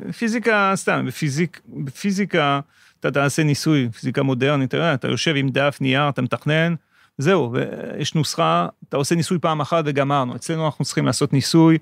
uh, 0.09 0.13
פיזיקה, 0.13 0.71
סתם, 0.75 1.05
בפיזיק, 1.07 1.61
בפיזיקה 1.67 2.59
אתה 2.99 3.11
תעשה 3.11 3.43
ניסוי, 3.43 3.89
פיזיקה 3.91 4.23
מודרנית, 4.23 4.67
אתה 4.67 4.77
יודע, 4.77 4.93
אתה 4.93 5.07
יושב 5.07 5.33
עם 5.35 5.49
דף, 5.49 5.77
נייר, 5.81 6.09
אתה 6.09 6.21
מתכנן, 6.21 6.75
זהו, 7.17 7.55
יש 7.97 8.15
נוסחה, 8.15 8.67
אתה 8.89 8.97
עושה 8.97 9.15
ניסוי 9.15 9.39
פעם 9.39 9.61
אחת 9.61 9.83
וגמרנו. 9.87 10.35
אצלנו 10.35 10.65
אנחנו 10.65 10.85
צריכים 10.85 11.05
לעשות 11.05 11.33
ניסוי 11.33 11.77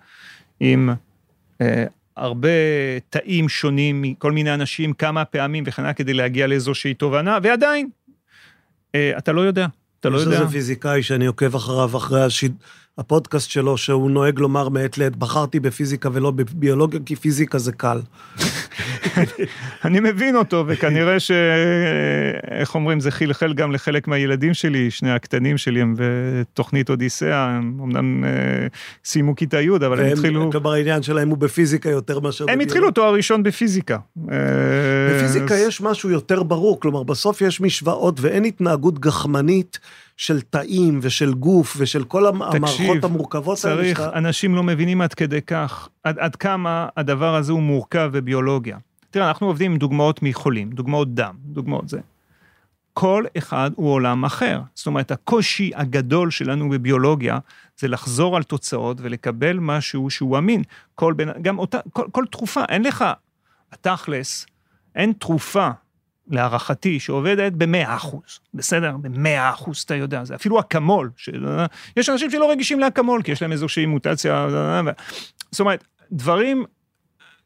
עם 0.59 0.89
אה, 1.61 1.85
הרבה 2.17 2.49
תאים 3.09 3.49
שונים 3.49 4.01
מכל 4.01 4.31
מיני 4.31 4.53
אנשים, 4.53 4.93
כמה 4.93 5.25
פעמים 5.25 5.63
וכן 5.67 5.81
הלאה, 5.81 5.93
כדי 5.93 6.13
להגיע 6.13 6.47
לאיזושהי 6.47 6.93
תובנה, 6.93 7.37
ועדיין, 7.43 7.89
אה, 8.95 9.17
אתה 9.17 9.31
לא 9.31 9.41
יודע. 9.41 9.67
אתה 9.99 10.09
לא 10.09 10.17
יודע. 10.17 10.35
יש 10.35 10.41
איזה 10.41 10.51
פיזיקאי 10.51 11.03
שאני 11.03 11.25
עוקב 11.25 11.55
אחריו, 11.55 11.97
אחרי 11.97 12.23
השיד... 12.23 12.55
הפודקאסט 12.97 13.49
שלו, 13.49 13.77
שהוא 13.77 14.11
נוהג 14.11 14.39
לומר 14.39 14.69
מעת 14.69 14.97
לעת, 14.97 15.15
בחרתי 15.15 15.59
בפיזיקה 15.59 16.09
ולא 16.13 16.31
בביולוגיה, 16.31 16.99
כי 17.05 17.15
פיזיקה 17.15 17.59
זה 17.59 17.71
קל. 17.71 17.99
אני 19.85 19.99
מבין 19.99 20.35
אותו, 20.35 20.63
וכנראה 20.67 21.19
ש... 21.19 21.31
איך 22.51 22.75
אומרים, 22.75 22.99
זה 22.99 23.11
חלחל 23.11 23.53
גם 23.53 23.71
לחלק 23.71 24.07
מהילדים 24.07 24.53
שלי, 24.53 24.91
שני 24.91 25.11
הקטנים 25.11 25.57
שלי 25.57 25.81
הם 25.81 25.95
בתוכנית 25.97 26.89
אודיסאה, 26.89 27.45
הם 27.45 27.77
אמנם 27.83 28.23
אה, 28.23 28.29
סיימו 29.05 29.35
כיתה 29.35 29.61
י', 29.61 29.69
אבל 29.75 29.99
הם 29.99 30.13
התחילו... 30.13 30.51
כלומר, 30.51 30.71
העניין 30.71 31.03
שלהם 31.03 31.29
הוא 31.29 31.37
בפיזיקה 31.37 31.89
יותר 31.89 32.19
מאשר... 32.19 32.45
הם 32.49 32.59
התחילו 32.59 32.91
תואר 32.91 33.13
ראשון 33.13 33.43
בפיזיקה. 33.43 33.97
אה, 34.31 34.37
בפיזיקה 35.15 35.55
יש 35.55 35.81
משהו 35.81 36.09
יותר 36.09 36.43
ברור, 36.43 36.79
כלומר, 36.79 37.03
בסוף 37.03 37.41
יש 37.41 37.61
משוואות 37.61 38.19
ואין 38.19 38.45
התנהגות 38.45 38.99
גחמנית. 38.99 39.79
של 40.17 40.41
תאים 40.41 40.99
ושל 41.01 41.33
גוף 41.33 41.75
ושל 41.77 42.03
כל 42.03 42.25
המערכות 42.25 42.61
תקשיב, 42.61 43.05
המורכבות 43.05 43.65
האלה. 43.65 43.81
תקשיב, 43.81 43.97
צריך, 43.97 44.09
אנשים 44.15 44.55
לא 44.55 44.63
מבינים 44.63 45.01
עד 45.01 45.13
כדי 45.13 45.41
כך, 45.41 45.89
עד, 46.03 46.19
עד 46.19 46.35
כמה 46.35 46.87
הדבר 46.97 47.35
הזה 47.35 47.51
הוא 47.51 47.61
מורכב 47.61 48.09
בביולוגיה. 48.13 48.77
תראה, 49.09 49.27
אנחנו 49.27 49.47
עובדים 49.47 49.71
עם 49.71 49.77
דוגמאות 49.77 50.23
מחולים, 50.23 50.69
דוגמאות 50.69 51.13
דם, 51.13 51.35
דוגמאות 51.45 51.89
זה. 51.89 51.99
כל 52.93 53.23
אחד 53.37 53.71
הוא 53.75 53.91
עולם 53.91 54.25
אחר. 54.25 54.61
זאת 54.75 54.87
אומרת, 54.87 55.11
הקושי 55.11 55.71
הגדול 55.75 56.31
שלנו 56.31 56.69
בביולוגיה 56.69 57.39
זה 57.79 57.87
לחזור 57.87 58.35
על 58.35 58.43
תוצאות 58.43 58.97
ולקבל 59.01 59.59
משהו 59.59 60.09
שהוא 60.09 60.37
אמין. 60.37 60.63
כל 60.95 61.13
בין, 61.13 61.29
גם 61.41 61.59
אותה, 61.59 61.79
כל, 61.93 62.05
כל 62.11 62.25
תרופה, 62.31 62.63
אין 62.69 62.83
לך, 62.83 63.05
התכלס, 63.71 64.45
אין 64.95 65.13
תרופה 65.13 65.69
להערכתי, 66.27 66.99
שעובדת 66.99 67.53
ב-100 67.53 67.95
אחוז, 67.95 68.39
בסדר? 68.53 68.97
ב-100 68.97 69.53
אחוז, 69.53 69.79
אתה 69.79 69.95
יודע, 69.95 70.23
זה 70.23 70.35
אפילו 70.35 70.59
אקמול. 70.59 71.11
ש... 71.17 71.29
יש 71.97 72.09
אנשים 72.09 72.31
שלא 72.31 72.51
רגישים 72.51 72.79
לאקמול, 72.79 73.21
כי 73.23 73.31
יש 73.31 73.41
להם 73.41 73.51
איזושהי 73.51 73.85
מוטציה, 73.85 74.47
זאת 75.51 75.59
אומרת, 75.59 75.83
דברים 76.11 76.65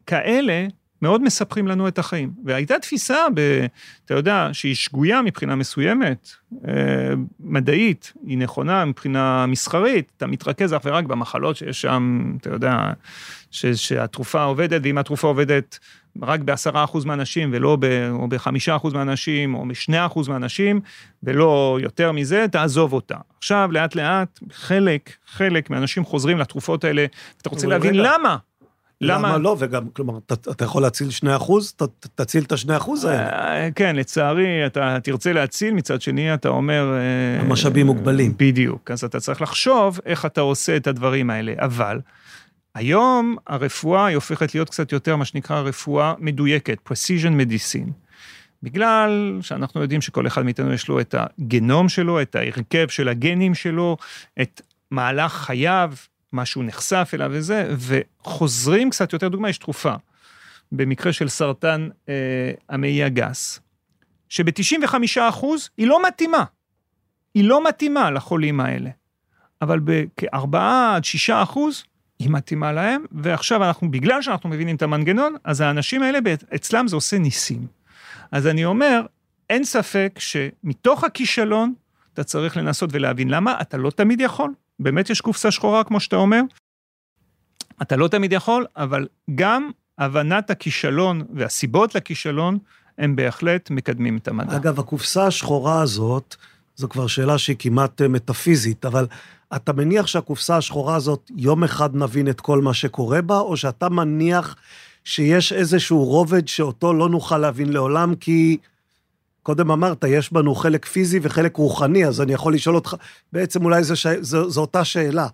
כאלה 0.05 0.67
מאוד 1.01 1.21
מספרים 1.21 1.67
לנו 1.67 1.87
את 1.87 1.99
החיים. 1.99 2.31
והייתה 2.45 2.79
תפיסה, 2.79 3.17
ב, 3.33 3.65
אתה 4.05 4.13
יודע, 4.13 4.49
שהיא 4.53 4.75
שגויה 4.75 5.21
מבחינה 5.21 5.55
מסוימת, 5.55 6.29
אה, 6.67 6.73
מדעית, 7.39 8.13
היא 8.27 8.37
נכונה 8.37 8.85
מבחינה 8.85 9.45
מסחרית, 9.45 10.11
אתה 10.17 10.27
מתרכז 10.27 10.73
אך 10.73 10.81
ורק 10.85 11.05
במחלות 11.05 11.55
שיש 11.55 11.81
שם, 11.81 12.33
אתה 12.41 12.49
יודע, 12.49 12.93
ש, 13.51 13.65
שהתרופה 13.65 14.43
עובדת, 14.43 14.81
ואם 14.83 14.97
התרופה 14.97 15.27
עובדת 15.27 15.79
רק 16.21 16.39
בעשרה 16.39 16.83
אחוז 16.83 17.05
מהאנשים, 17.05 17.49
ולא 17.53 17.77
ב, 17.79 18.09
או 18.11 18.27
בחמישה 18.27 18.75
אחוז 18.75 18.93
מהאנשים, 18.93 19.55
או 19.55 19.67
בשני 19.67 20.05
אחוז 20.05 20.27
מהאנשים, 20.27 20.81
ולא 21.23 21.77
יותר 21.81 22.11
מזה, 22.11 22.45
תעזוב 22.51 22.93
אותה. 22.93 23.17
עכשיו, 23.37 23.69
לאט 23.71 23.95
לאט, 23.95 24.39
חלק, 24.51 25.13
חלק 25.27 25.69
מהאנשים 25.69 26.05
חוזרים 26.05 26.37
לתרופות 26.37 26.83
האלה, 26.83 27.05
אתה 27.41 27.49
רוצה 27.49 27.67
להבין 27.67 27.93
רגע. 27.93 28.03
למה. 28.03 28.37
למה? 29.01 29.27
למה 29.29 29.37
לא? 29.37 29.55
וגם, 29.59 29.89
כלומר, 29.93 30.17
אתה, 30.17 30.51
אתה 30.51 30.65
יכול 30.65 30.81
להציל 30.81 31.09
2 31.09 31.33
אחוז, 31.35 31.71
ת, 31.71 31.81
תציל 32.15 32.43
את 32.43 32.51
ה-2 32.51 32.77
אחוז 32.77 33.05
האלה. 33.05 33.29
אה, 33.29 33.69
כן, 33.75 33.95
לצערי, 33.95 34.65
אתה 34.65 34.97
תרצה 35.03 35.33
להציל, 35.33 35.73
מצד 35.73 36.01
שני 36.01 36.33
אתה 36.33 36.49
אומר... 36.49 36.93
אה, 36.93 37.41
המשאבים 37.41 37.85
מוגבלים. 37.85 38.33
בדיוק, 38.37 38.91
אז 38.91 39.03
אתה 39.03 39.19
צריך 39.19 39.41
לחשוב 39.41 39.99
איך 40.05 40.25
אתה 40.25 40.41
עושה 40.41 40.77
את 40.77 40.87
הדברים 40.87 41.29
האלה, 41.29 41.53
אבל 41.57 41.99
היום 42.77 43.35
הרפואה 43.47 44.05
היא 44.05 44.15
הופכת 44.15 44.55
להיות 44.55 44.69
קצת 44.69 44.91
יותר 44.91 45.15
מה 45.15 45.25
שנקרא 45.25 45.59
רפואה 45.59 46.13
מדויקת, 46.19 46.77
precision 46.89 47.31
medicine. 47.41 47.91
בגלל 48.63 49.39
שאנחנו 49.41 49.81
יודעים 49.81 50.01
שכל 50.01 50.27
אחד 50.27 50.45
מאיתנו 50.45 50.73
יש 50.73 50.87
לו 50.87 50.99
את 50.99 51.15
הגנום 51.17 51.89
שלו, 51.89 52.21
את 52.21 52.35
ההרכב 52.35 52.87
של 52.87 53.09
הגנים 53.09 53.55
שלו, 53.55 53.97
את 54.41 54.61
מהלך 54.91 55.33
חייו, 55.33 55.93
מה 56.31 56.45
שהוא 56.45 56.63
נחשף 56.63 57.11
אליו 57.13 57.29
וזה, 57.33 57.75
וחוזרים 57.77 58.89
קצת 58.89 59.13
יותר, 59.13 59.27
דוגמה, 59.27 59.49
יש 59.49 59.57
תרופה, 59.57 59.93
במקרה 60.71 61.13
של 61.13 61.29
סרטן 61.29 61.89
אה, 62.09 62.51
המעי 62.69 63.03
הגס, 63.03 63.59
שב-95% 64.29 65.45
היא 65.77 65.87
לא 65.87 66.07
מתאימה. 66.07 66.43
היא 67.33 67.43
לא 67.43 67.67
מתאימה 67.67 68.11
לחולים 68.11 68.59
האלה. 68.59 68.89
אבל 69.61 69.79
בכ-4 69.79 70.57
עד 70.95 71.03
6 71.03 71.29
אחוז, 71.29 71.83
היא 72.19 72.29
מתאימה 72.29 72.71
להם, 72.71 73.05
ועכשיו 73.11 73.63
אנחנו, 73.63 73.91
בגלל 73.91 74.21
שאנחנו 74.21 74.49
מבינים 74.49 74.75
את 74.75 74.81
המנגנון, 74.81 75.35
אז 75.43 75.61
האנשים 75.61 76.03
האלה, 76.03 76.19
אצלם 76.55 76.87
זה 76.87 76.95
עושה 76.95 77.17
ניסים. 77.17 77.67
אז 78.31 78.47
אני 78.47 78.65
אומר, 78.65 79.01
אין 79.49 79.63
ספק 79.63 80.19
שמתוך 80.19 81.03
הכישלון, 81.03 81.73
אתה 82.13 82.23
צריך 82.23 82.57
לנסות 82.57 82.89
ולהבין 82.93 83.29
למה, 83.29 83.61
אתה 83.61 83.77
לא 83.77 83.89
תמיד 83.89 84.21
יכול. 84.21 84.53
באמת 84.79 85.09
יש 85.09 85.21
קופסה 85.21 85.51
שחורה, 85.51 85.83
כמו 85.83 85.99
שאתה 85.99 86.15
אומר. 86.15 86.41
אתה 87.81 87.95
לא 87.95 88.07
תמיד 88.07 88.33
יכול, 88.33 88.65
אבל 88.77 89.07
גם 89.35 89.71
הבנת 89.97 90.49
הכישלון 90.49 91.21
והסיבות 91.33 91.95
לכישלון, 91.95 92.57
הם 92.97 93.15
בהחלט 93.15 93.69
מקדמים 93.69 94.17
את 94.17 94.27
המדע. 94.27 94.55
אגב, 94.55 94.79
הקופסה 94.79 95.27
השחורה 95.27 95.81
הזאת, 95.81 96.35
זו 96.75 96.89
כבר 96.89 97.07
שאלה 97.07 97.37
שהיא 97.37 97.55
כמעט 97.59 98.01
אה, 98.01 98.07
מטאפיזית, 98.07 98.85
אבל 98.85 99.07
אתה 99.55 99.73
מניח 99.73 100.07
שהקופסה 100.07 100.57
השחורה 100.57 100.95
הזאת, 100.95 101.31
יום 101.35 101.63
אחד 101.63 101.95
נבין 101.95 102.29
את 102.29 102.41
כל 102.41 102.61
מה 102.61 102.73
שקורה 102.73 103.21
בה, 103.21 103.39
או 103.39 103.57
שאתה 103.57 103.89
מניח 103.89 104.55
שיש 105.03 105.53
איזשהו 105.53 106.03
רובד 106.03 106.47
שאותו 106.47 106.93
לא 106.93 107.09
נוכל 107.09 107.37
להבין 107.37 107.73
לעולם, 107.73 108.15
כי 108.15 108.57
קודם 109.43 109.71
אמרת, 109.71 110.03
יש 110.07 110.33
בנו 110.33 110.55
חלק 110.55 110.85
פיזי 110.85 111.19
וחלק 111.21 111.55
רוחני, 111.55 112.05
אז 112.05 112.21
אני 112.21 112.33
יכול 112.33 112.53
לשאול 112.53 112.75
אותך, 112.75 112.95
בעצם 113.33 113.65
אולי 113.65 113.83
ש... 113.83 114.07
זו, 114.07 114.49
זו 114.49 114.61
אותה 114.61 114.85
שאלה. 114.85 115.27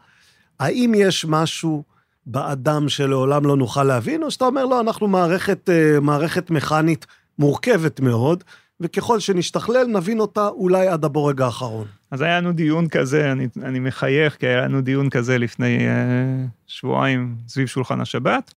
האם 0.59 0.93
יש 0.95 1.26
משהו 1.26 1.84
באדם 2.26 2.89
שלעולם 2.89 3.45
לא 3.45 3.57
נוכל 3.57 3.84
להבין, 3.84 4.24
או 4.24 4.32
שאתה 4.32 4.45
אומר, 4.45 4.66
לא, 4.66 4.80
אנחנו 4.80 5.07
מערכת, 5.07 5.70
אה, 5.70 5.99
מערכת 5.99 6.49
מכנית 6.49 7.05
מורכבת 7.39 7.99
מאוד, 7.99 8.43
וככל 8.84 9.19
שנשתכלל, 9.19 9.88
נבין 9.88 10.19
אותה 10.19 10.47
אולי 10.47 10.88
עד 10.88 11.05
הבורג 11.05 11.41
האחרון. 11.41 11.88
אז 12.11 12.21
היה 12.21 12.38
לנו 12.38 12.51
דיון 12.51 12.88
כזה, 12.88 13.31
אני, 13.31 13.47
אני 13.63 13.79
מחייך, 13.79 14.36
כי 14.36 14.47
היה 14.47 14.61
לנו 14.61 14.81
דיון 14.81 15.09
כזה 15.09 15.38
לפני 15.38 15.77
uh, 15.77 16.49
שבועיים 16.67 17.36
סביב 17.47 17.67
שולחן 17.67 18.01
השבת. 18.01 18.53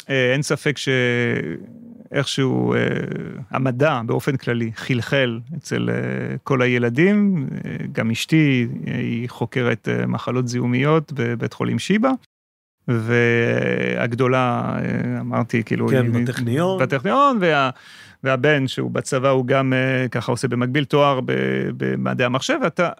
Uh, 0.00 0.10
אין 0.32 0.42
ספק 0.42 0.76
שאיכשהו 0.78 2.74
uh, 2.74 2.78
המדע 3.50 4.00
באופן 4.06 4.36
כללי 4.36 4.70
חלחל 4.74 5.40
אצל 5.56 5.88
uh, 5.88 6.38
כל 6.42 6.62
הילדים, 6.62 7.46
uh, 7.50 7.66
גם 7.92 8.10
אשתי, 8.10 8.68
היא 8.86 9.28
חוקרת 9.28 9.88
uh, 9.88 10.06
מחלות 10.06 10.48
זיהומיות 10.48 11.12
בבית 11.12 11.52
חולים 11.52 11.78
שיבא. 11.78 12.10
והגדולה, 12.88 14.76
אמרתי, 15.20 15.62
כאילו... 15.64 15.88
כן, 15.88 16.14
היא, 16.14 16.24
בטכניון. 16.24 16.82
בטכניון, 16.82 17.38
וה, 17.40 17.70
והבן 18.24 18.68
שהוא 18.68 18.90
בצבא 18.90 19.28
הוא 19.28 19.46
גם 19.46 19.72
אה, 19.72 20.08
ככה 20.08 20.32
עושה 20.32 20.48
במקביל 20.48 20.84
תואר 20.84 21.20
במדעי 21.76 22.26
המחשב, 22.26 22.58
ואתה, 22.62 22.90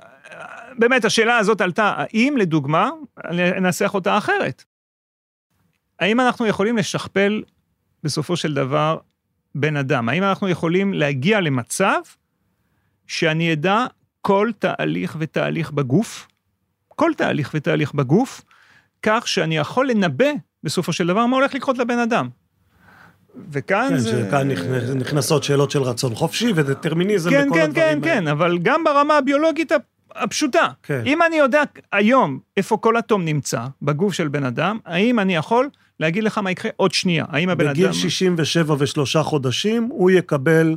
באמת 0.78 1.04
השאלה 1.04 1.36
הזאת 1.36 1.60
עלתה, 1.60 1.94
האם 1.96 2.34
לדוגמה, 2.38 2.90
ננסח 3.32 3.94
אותה 3.94 4.18
אחרת? 4.18 4.64
האם 6.00 6.20
אנחנו 6.20 6.46
יכולים 6.46 6.76
לשכפל 6.76 7.42
בסופו 8.02 8.36
של 8.36 8.54
דבר 8.54 8.98
בן 9.54 9.76
אדם? 9.76 10.08
האם 10.08 10.22
אנחנו 10.22 10.48
יכולים 10.48 10.94
להגיע 10.94 11.40
למצב 11.40 12.00
שאני 13.06 13.52
אדע 13.52 13.86
כל 14.20 14.50
תהליך 14.58 15.16
ותהליך 15.18 15.70
בגוף, 15.70 16.28
כל 16.88 17.10
תהליך 17.16 17.50
ותהליך 17.54 17.92
בגוף, 17.92 18.44
כך 19.02 19.28
שאני 19.28 19.56
יכול 19.56 19.90
לנבא 19.90 20.30
בסופו 20.62 20.92
של 20.92 21.06
דבר 21.06 21.26
מה 21.26 21.36
הולך 21.36 21.54
לקרות 21.54 21.78
לבן 21.78 21.98
אדם. 21.98 22.28
וכאן 23.52 23.86
כן, 23.88 23.98
זה... 23.98 24.24
שכאן 24.26 24.48
נכנסות 24.94 25.44
שאלות 25.44 25.70
של 25.70 25.82
רצון 25.82 26.14
חופשי 26.14 26.52
ודטרמיניזם 26.54 27.30
כן, 27.30 27.46
וכל 27.48 27.54
כן, 27.58 27.62
הדברים 27.64 28.00
כן, 28.00 28.20
כן, 28.20 28.28
אבל 28.28 28.58
גם 28.62 28.84
ברמה 28.84 29.18
הביולוגית 29.18 29.72
הפשוטה. 30.14 30.66
כן. 30.82 31.02
אם 31.06 31.22
אני 31.22 31.36
יודע 31.36 31.62
היום 31.92 32.38
איפה 32.56 32.76
כל 32.76 32.98
אטום 32.98 33.24
נמצא 33.24 33.60
בגוף 33.82 34.12
של 34.14 34.28
בן 34.28 34.44
אדם, 34.44 34.78
האם 34.86 35.18
אני 35.18 35.36
יכול 35.36 35.68
להגיד 36.00 36.24
לך 36.24 36.38
מה 36.38 36.50
יקרה 36.50 36.70
עוד 36.76 36.92
שנייה? 36.92 37.24
האם 37.28 37.48
הבן 37.48 37.68
בגיל 37.70 37.84
אדם... 37.84 37.94
67 37.94 38.74
ושלושה 38.78 39.22
חודשים 39.22 39.88
הוא 39.90 40.10
יקבל 40.10 40.76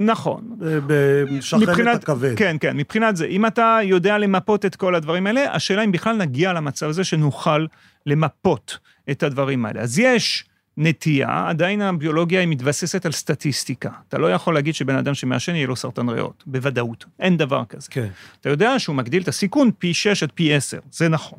נכון. 0.00 0.56
בשחמת 0.86 1.68
מבחינת- 1.68 2.02
הכבד. 2.02 2.32
כן, 2.36 2.56
כן, 2.60 2.76
מבחינת 2.76 3.16
זה. 3.16 3.26
אם 3.26 3.46
אתה 3.46 3.78
יודע 3.82 4.18
למפות 4.18 4.64
את 4.66 4.76
כל 4.76 4.94
הדברים 4.94 5.26
האלה, 5.26 5.52
השאלה 5.54 5.84
אם 5.84 5.92
בכלל 5.92 6.16
נגיע 6.16 6.52
למצב 6.52 6.88
הזה 6.88 7.04
שנוכל 7.04 7.66
למפות 8.06 8.78
את 9.10 9.22
הדברים 9.22 9.66
האלה. 9.66 9.80
אז 9.80 9.98
יש 9.98 10.44
נטייה, 10.80 11.48
עדיין 11.48 11.82
הביולוגיה 11.82 12.40
היא 12.40 12.48
מתבססת 12.48 13.06
על 13.06 13.12
סטטיסטיקה. 13.12 13.90
אתה 14.08 14.18
לא 14.18 14.32
יכול 14.32 14.54
להגיד 14.54 14.74
שבן 14.74 14.96
אדם 14.96 15.14
שמעשן 15.14 15.54
יהיה 15.54 15.66
לו 15.66 15.76
סרטן 15.76 16.08
ריאות, 16.08 16.44
בוודאות. 16.46 17.04
אין 17.20 17.36
דבר 17.36 17.64
כזה. 17.64 17.88
כן. 17.90 18.08
אתה 18.40 18.48
יודע 18.48 18.78
שהוא 18.78 18.96
מגדיל 18.96 19.22
את 19.22 19.28
הסיכון 19.28 19.70
פי 19.78 19.94
6 19.94 20.22
עד 20.22 20.32
פי 20.34 20.54
10, 20.54 20.78
זה 20.90 21.08
נכון. 21.08 21.38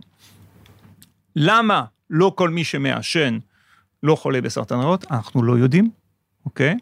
למה 1.36 1.84
לא 2.10 2.34
כל 2.36 2.50
מי 2.50 2.64
שמעשן 2.64 3.38
לא 4.04 4.16
חולה 4.16 4.42
בסרטן 4.42 4.80
ריאות? 4.80 5.06
אנחנו 5.12 5.44
לא 5.44 5.58
יודעים, 5.58 5.90
אוקיי? 6.46 6.78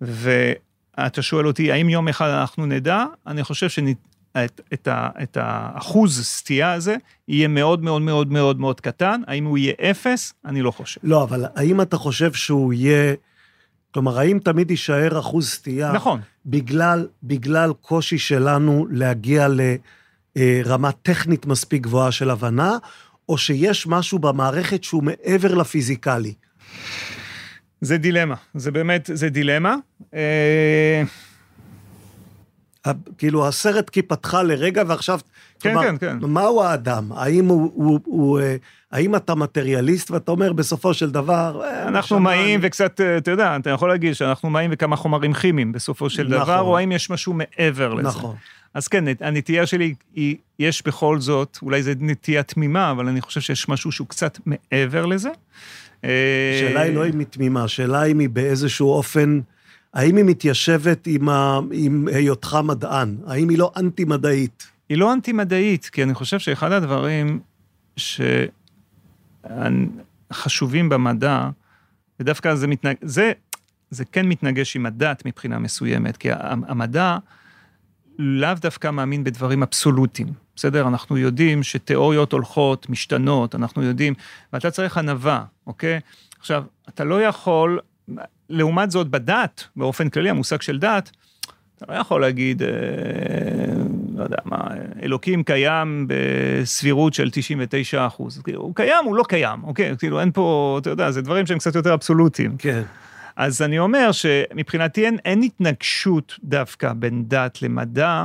ואתה 0.00 1.22
שואל 1.22 1.46
אותי, 1.46 1.72
האם 1.72 1.88
יום 1.88 2.08
אחד 2.08 2.28
אנחנו 2.28 2.66
נדע? 2.66 3.04
אני 3.26 3.44
חושב 3.44 3.68
שאת 4.36 4.60
את, 4.72 4.88
ה, 4.88 5.08
את 5.22 5.36
האחוז 5.40 6.20
סטייה 6.24 6.72
הזה 6.72 6.96
יהיה 7.28 7.48
מאוד 7.48 7.82
מאוד 7.82 8.02
מאוד 8.02 8.32
מאוד 8.32 8.60
מאוד 8.60 8.80
קטן. 8.80 9.20
האם 9.26 9.44
הוא 9.44 9.58
יהיה 9.58 9.72
אפס? 9.90 10.32
אני 10.44 10.62
לא 10.62 10.70
חושב. 10.70 11.00
לא, 11.04 11.22
אבל 11.22 11.44
האם 11.54 11.80
אתה 11.80 11.96
חושב 11.96 12.32
שהוא 12.32 12.72
יהיה... 12.72 13.14
כלומר, 13.94 14.18
האם 14.18 14.38
תמיד 14.44 14.70
יישאר 14.70 15.18
אחוז 15.18 15.48
סטייה? 15.48 15.92
נכון. 15.92 16.20
בגלל, 16.46 17.08
בגלל 17.22 17.72
קושי 17.80 18.18
שלנו 18.18 18.86
להגיע 18.90 19.48
לרמה 20.36 20.92
טכנית 20.92 21.46
מספיק 21.46 21.82
גבוהה 21.82 22.12
של 22.12 22.30
הבנה, 22.30 22.76
או 23.28 23.38
שיש 23.38 23.86
משהו 23.86 24.18
במערכת 24.18 24.84
שהוא 24.84 25.02
מעבר 25.02 25.54
לפיזיקלי? 25.54 26.34
זה 27.80 27.98
דילמה, 27.98 28.34
זה 28.54 28.70
באמת, 28.70 29.10
זה 29.14 29.28
דילמה. 29.28 29.76
כאילו, 33.18 33.48
הסרט 33.48 33.90
כיפתך 33.90 34.38
לרגע, 34.44 34.82
ועכשיו... 34.86 35.20
כן, 35.60 35.72
כלומר, 35.72 35.82
כן, 35.82 35.96
כן. 35.98 36.18
מהו 36.20 36.62
האדם? 36.62 37.12
האם 37.12 37.46
הוא... 37.46 37.72
הוא, 37.74 38.00
הוא 38.04 38.40
אה, 38.40 38.56
האם 38.92 39.16
אתה 39.16 39.34
מטריאליסט, 39.34 40.10
ואתה 40.10 40.30
אומר, 40.30 40.52
בסופו 40.52 40.94
של 40.94 41.10
דבר... 41.10 41.62
אה, 41.64 41.88
אנחנו 41.88 42.20
מאים 42.20 42.60
וקצת, 42.62 43.00
אה, 43.00 43.16
אתה 43.16 43.30
יודע, 43.30 43.56
אתה 43.56 43.70
יכול 43.70 43.88
להגיד 43.88 44.12
שאנחנו 44.12 44.50
מאים 44.50 44.70
וכמה 44.72 44.96
חומרים 44.96 45.32
כימיים 45.32 45.72
בסופו 45.72 46.10
של 46.10 46.28
נכון. 46.28 46.38
דבר, 46.38 46.60
או 46.60 46.78
האם 46.78 46.92
יש 46.92 47.10
משהו 47.10 47.32
מעבר 47.32 47.94
לזה. 47.94 48.08
נכון. 48.08 48.36
אז 48.74 48.88
כן, 48.88 49.04
הנטייה 49.20 49.66
שלי 49.66 49.94
היא, 50.14 50.36
יש 50.58 50.82
בכל 50.86 51.20
זאת, 51.20 51.58
אולי 51.62 51.82
זו 51.82 51.90
נטייה 52.00 52.42
תמימה, 52.42 52.90
אבל 52.90 53.08
אני 53.08 53.20
חושב 53.20 53.40
שיש 53.40 53.68
משהו 53.68 53.92
שהוא 53.92 54.08
קצת 54.08 54.38
מעבר 54.46 55.06
לזה. 55.06 55.30
השאלה 56.02 56.80
היא 56.80 56.94
לא 56.94 57.06
אם 57.06 57.18
היא 57.18 57.26
תמימה, 57.30 57.64
השאלה 57.64 58.04
אם 58.04 58.18
היא 58.18 58.28
באיזשהו 58.28 58.88
אופן, 58.88 59.40
האם 59.96 60.16
היא 60.16 60.24
מתיישבת 60.24 61.06
עם, 61.06 61.28
ה, 61.28 61.60
עם 61.72 62.08
היותך 62.12 62.58
מדען? 62.64 63.16
האם 63.26 63.48
היא 63.48 63.58
לא 63.58 63.72
אנטי-מדעית? 63.76 64.70
היא 64.88 64.98
לא 64.98 65.12
אנטי-מדעית, 65.12 65.86
כי 65.86 66.02
אני 66.02 66.14
חושב 66.14 66.38
שאחד 66.38 66.72
הדברים 66.72 67.40
שחשובים 70.30 70.88
במדע, 70.88 71.48
ודווקא 72.20 72.54
זה, 72.54 72.66
מתנג... 72.66 72.96
זה, 73.02 73.32
זה 73.90 74.04
כן 74.04 74.28
מתנגש 74.28 74.76
עם 74.76 74.86
הדת 74.86 75.22
מבחינה 75.26 75.58
מסוימת, 75.58 76.16
כי 76.16 76.28
המדע 76.42 77.18
לאו 78.18 78.54
דווקא 78.60 78.90
מאמין 78.90 79.24
בדברים 79.24 79.62
אבסולוטיים, 79.62 80.28
בסדר? 80.56 80.88
אנחנו 80.88 81.16
יודעים 81.16 81.62
שתיאוריות 81.62 82.32
הולכות, 82.32 82.90
משתנות, 82.90 83.54
אנחנו 83.54 83.82
יודעים, 83.82 84.14
ואתה 84.52 84.70
צריך 84.70 84.98
ענווה, 84.98 85.44
אוקיי? 85.66 86.00
עכשיו, 86.38 86.64
אתה 86.88 87.04
לא 87.04 87.22
יכול, 87.22 87.80
לעומת 88.48 88.90
זאת 88.90 89.08
בדת, 89.08 89.64
באופן 89.76 90.08
כללי, 90.08 90.30
המושג 90.30 90.62
של 90.62 90.78
דת, 90.78 91.10
אתה 91.76 91.84
לא 91.88 91.98
יכול 91.98 92.20
להגיד, 92.20 92.62
אה, 92.62 92.68
לא 94.16 94.22
יודע 94.22 94.36
מה, 94.44 94.68
אלוקים 95.02 95.42
קיים 95.42 96.06
בסבירות 96.08 97.14
של 97.14 97.30
99 97.32 98.06
אחוז. 98.06 98.40
כאילו, 98.44 98.62
הוא 98.62 98.74
קיים, 98.74 99.04
הוא 99.04 99.16
לא 99.16 99.24
קיים, 99.28 99.64
אוקיי? 99.64 99.96
כאילו, 99.98 100.20
אין 100.20 100.32
פה, 100.32 100.78
אתה 100.82 100.90
יודע, 100.90 101.10
זה 101.10 101.22
דברים 101.22 101.46
שהם 101.46 101.58
קצת 101.58 101.74
יותר 101.74 101.94
אבסולוטיים. 101.94 102.56
כן. 102.58 102.82
אז 103.36 103.62
אני 103.62 103.78
אומר 103.78 104.12
שמבחינתי 104.12 105.06
אין, 105.06 105.18
אין 105.24 105.42
התנגשות 105.42 106.38
דווקא 106.44 106.92
בין 106.92 107.24
דת 107.28 107.62
למדע 107.62 108.24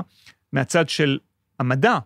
מהצד 0.53 0.89
של 0.89 1.17
המדע, 1.59 1.97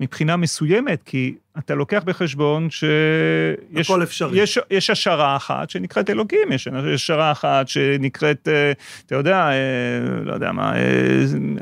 מבחינה 0.00 0.36
מסוימת, 0.36 1.02
כי 1.02 1.34
אתה 1.58 1.74
לוקח 1.74 2.02
בחשבון 2.04 2.70
שיש... 2.70 3.90
הכל 3.90 4.02
אפשרי. 4.02 4.40
יש, 4.40 4.58
יש 4.70 4.90
השערה 4.90 5.36
אחת 5.36 5.70
שנקראת 5.70 6.10
אלוקים, 6.10 6.52
יש 6.52 6.68
השערה 6.94 7.32
אחת 7.32 7.68
שנקראת, 7.68 8.48
אה, 8.48 8.72
אתה 9.06 9.14
יודע, 9.14 9.36
אה, 9.36 10.24
לא 10.24 10.32
יודע 10.32 10.52
מה, 10.52 10.76
אה, 10.76 10.80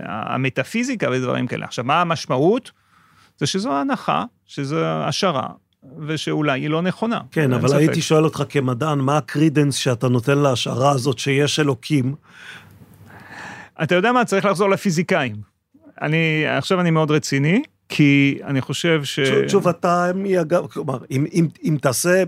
המטאפיזיקה 0.07 1.11
ודברים 1.11 1.47
כאלה. 1.47 1.65
עכשיו, 1.65 1.85
מה 1.85 2.01
המשמעות? 2.01 2.71
זה 3.39 3.47
שזו 3.47 3.73
הנחה, 3.73 4.25
שזו 4.47 4.85
השערה, 4.85 5.49
ושאולי 6.07 6.61
היא 6.61 6.71
לא 6.71 6.83
נכונה. 6.83 7.21
כן, 7.31 7.53
אבל 7.53 7.69
ספק. 7.69 7.79
הייתי 7.79 8.03
שואל 8.03 8.25
אותך 8.25 8.43
כמדען, 8.49 8.99
מה 8.99 9.17
ה 9.17 9.23
credence 9.23 9.75
שאתה 9.75 10.09
נותן 10.09 10.39
להשערה 10.39 10.91
הזאת 10.91 11.19
שיש 11.19 11.61
אלוקים? 11.61 12.15
אתה 13.83 13.95
יודע 13.95 14.13
מה? 14.13 14.25
צריך 14.25 14.45
לחזור 14.45 14.71
לפיזיקאים. 14.71 15.37
אני, 16.03 16.45
עכשיו 16.47 16.81
אני 16.81 16.91
מאוד 16.91 17.11
רציני, 17.11 17.63
כי 17.89 18.39
אני 18.45 18.61
חושב 18.61 19.05
ש... 19.05 19.19
תש- 19.19 19.47
תשובתה 19.47 20.11
היא 20.25 20.41
אגב, 20.41 20.67
כלומר, 20.67 20.99
אם, 21.11 21.25
אם, 21.33 21.47
אם 21.65 21.77
תעשה, 21.81 22.23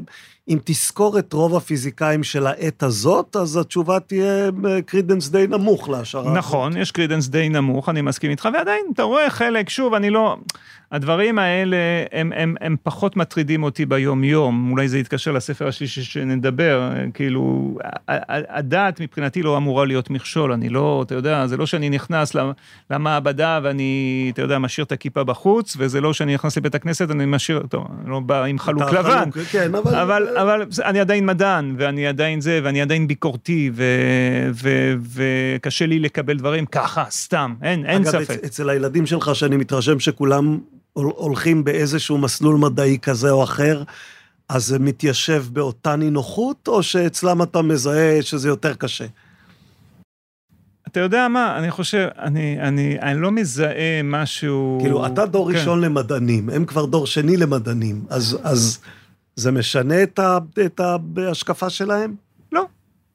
אם 0.49 0.59
תזכור 0.65 1.19
את 1.19 1.33
רוב 1.33 1.57
הפיזיקאים 1.57 2.25
של 2.25 2.47
העת 2.47 2.83
הזאת, 2.83 3.37
אז 3.37 3.57
התשובה 3.57 4.01
תהיה 4.01 4.51
credence 4.87 5.29
די 5.29 5.47
נמוך 5.49 5.89
להשערה. 5.89 6.25
הזאת. 6.25 6.37
נכון, 6.39 6.77
יש 6.77 6.91
credence 6.91 7.29
די 7.29 7.49
נמוך, 7.49 7.89
אני 7.89 8.01
מסכים 8.03 8.31
איתך, 8.31 8.49
ועדיין, 8.55 8.85
אתה 8.95 9.03
רואה 9.03 9.31
חלק, 9.31 9.69
שוב, 9.69 9.95
אני 9.95 10.11
לא... 10.11 10.37
הדברים 10.93 11.39
האלה, 11.39 11.77
הם, 12.13 12.33
הם, 12.37 12.55
הם 12.61 12.77
פחות 12.83 13.17
מטרידים 13.17 13.63
אותי 13.63 13.87
ביום-יום, 13.87 14.71
אולי 14.71 14.89
זה 14.89 14.99
יתקשר 14.99 15.33
לספר 15.33 15.69
השלישי 15.69 16.03
שנדבר, 16.03 16.81
כאילו, 17.15 17.75
ה- 17.85 17.89
ה- 18.13 18.59
הדת 18.59 19.01
מבחינתי 19.01 19.43
לא 19.43 19.57
אמורה 19.57 19.87
להיות 19.87 20.11
מכשול, 20.11 20.53
אני 20.53 20.69
לא, 20.69 21.03
אתה 21.07 21.15
יודע, 21.15 21.47
זה 21.47 21.57
לא 21.57 21.67
שאני 21.67 21.91
נכנס 21.91 22.35
למ- 22.35 22.53
למעבדה 22.91 23.61
ואני, 23.63 23.91
אתה 24.35 24.43
יודע, 24.43 24.59
משאיר 24.59 24.85
את 24.85 24.93
הכיפה 24.93 25.25
בחוץ, 25.25 25.77
וזה 25.79 26.01
לא 26.01 26.13
שאני 26.13 26.35
נכנס 26.35 26.57
לבית 26.57 26.75
הכנסת, 26.75 27.11
אני 27.11 27.25
משאיר, 27.27 27.63
טוב, 27.69 27.87
אני 28.03 28.11
לא 28.11 28.21
בא 28.21 28.45
עם 28.45 28.59
חלוק 28.59 28.83
לבן. 28.93 29.21
חלוק, 29.33 29.39
כן, 29.51 29.75
אבל... 29.75 29.95
אבל, 29.95 30.37
אבל 30.37 30.63
אני 30.85 31.01
עדיין 31.01 31.27
מדען, 31.27 31.75
ואני 31.79 32.07
עדיין 32.07 32.41
זה, 32.41 32.61
ואני 32.63 32.83
עדיין 32.83 33.07
ביקורתי, 33.07 33.71
וקשה 35.13 35.87
לי 35.87 35.99
לקבל 35.99 36.37
דברים 36.37 36.67
ככה, 36.67 37.05
סתם, 37.11 37.55
אין, 37.63 37.87
אין 37.87 38.03
אגב, 38.03 38.11
ספק. 38.25 38.31
אצ- 38.41 38.45
אצל 38.45 38.69
הילדים 38.71 39.07
שלך, 39.07 39.31
שאני 39.35 39.57
מתרשם 39.57 40.01
שכולם 40.01 40.59
הולכים 41.05 41.65
באיזשהו 41.65 42.19
מסלול 42.19 42.57
מדעי 42.57 42.99
כזה 42.99 43.31
או 43.31 43.45
אחר, 43.45 43.83
אז 44.49 44.67
זה 44.67 44.79
מתיישב 44.79 45.45
באותה 45.53 45.97
נינוחות, 45.97 46.69
או 46.69 46.83
שאצלם 46.83 47.43
אתה 47.43 47.63
מזהה 47.63 48.23
שזה 48.23 48.49
יותר 48.49 48.75
קשה? 48.75 49.07
אתה 50.87 51.01
יודע 51.01 51.29
מה, 51.29 51.59
אני 51.59 51.71
חושב, 51.71 52.09
אני, 52.19 52.61
אני, 52.61 53.01
אני 53.01 53.21
לא 53.21 53.31
מזהה 53.31 54.03
משהו... 54.05 54.79
כאילו, 54.81 55.07
אתה 55.07 55.27
דור 55.27 55.53
כן. 55.53 55.59
ראשון 55.59 55.81
למדענים, 55.81 56.51
הם 56.51 56.65
כבר 56.65 56.85
דור 56.85 57.07
שני 57.07 57.37
למדענים, 57.37 58.05
אז, 58.09 58.39
אז 58.43 58.79
זה 59.37 59.51
משנה 59.51 60.03
את, 60.03 60.19
ה, 60.19 60.39
את 60.67 60.81
ההשקפה 61.17 61.71
שלהם? 61.71 62.15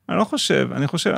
אני 0.10 0.18
לא 0.18 0.24
חושב, 0.24 0.70
אני 0.76 0.88
חושב, 0.88 1.14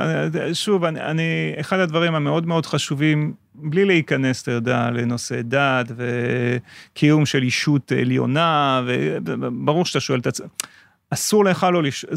שוב, 0.54 0.84
אני, 0.84 1.02
אני, 1.02 1.54
אחד 1.60 1.80
הדברים 1.80 2.16
המאוד 2.16 2.48
מאוד 2.48 2.66
חשובים, 2.66 3.34
בלי 3.56 3.86
להיכנס, 3.86 4.42
אתה 4.42 4.52
יודע, 4.52 4.90
לנושא 4.92 5.42
דת 5.42 5.86
וקיום 5.96 7.26
של 7.26 7.44
אישות 7.44 7.92
עליונה, 7.92 8.82
וברור 9.26 9.86
שאתה 9.86 10.00
שואל 10.00 10.20
את 10.20 10.28
עצמך, 10.28 10.48
אסור 11.10 11.46
לך 11.46 11.68
לא 11.74 11.84
לשאול, 11.84 12.14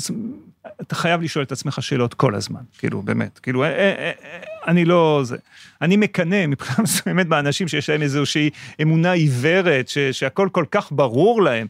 אתה 0.80 0.94
חייב 0.94 1.22
לשאול 1.22 1.44
את 1.44 1.52
עצמך 1.52 1.82
שאלות 1.82 2.14
כל 2.14 2.34
הזמן, 2.34 2.60
כאילו, 2.78 3.02
באמת, 3.02 3.38
כאילו, 3.38 3.64
אה, 3.64 3.68
אה, 3.68 3.94
אה, 3.98 4.12
אני 4.66 4.84
לא 4.84 5.20
זה. 5.24 5.36
אני 5.82 5.96
מקנא 5.96 6.46
מבחינה 6.46 6.82
מסוימת 6.82 7.26
באנשים 7.26 7.68
שיש 7.68 7.90
להם 7.90 8.02
איזושהי 8.02 8.50
אמונה 8.82 9.12
עיוורת, 9.12 9.88
ש, 9.88 9.98
שהכל 9.98 10.48
כל 10.52 10.64
כך 10.70 10.92
ברור 10.92 11.42
להם. 11.42 11.66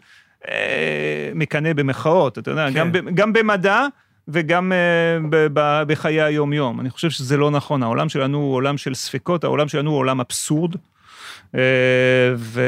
אה, 0.48 1.30
מקנא 1.34 1.72
במחאות, 1.72 2.38
אתה 2.38 2.50
יודע, 2.50 2.68
כן. 2.68 2.74
גם, 2.74 2.90
גם 3.14 3.32
במדע 3.32 3.86
וגם 4.28 4.72
אה, 4.72 5.84
בחיי 5.84 6.22
היום-יום. 6.22 6.80
אני 6.80 6.90
חושב 6.90 7.10
שזה 7.10 7.36
לא 7.36 7.50
נכון, 7.50 7.82
העולם 7.82 8.08
שלנו 8.08 8.38
הוא 8.38 8.54
עולם 8.54 8.78
של 8.78 8.94
ספקות, 8.94 9.44
העולם 9.44 9.68
שלנו 9.68 9.90
הוא 9.90 9.98
עולם 9.98 10.20
אבסורד. 10.20 10.74
אה, 11.54 11.60
ו... 12.36 12.62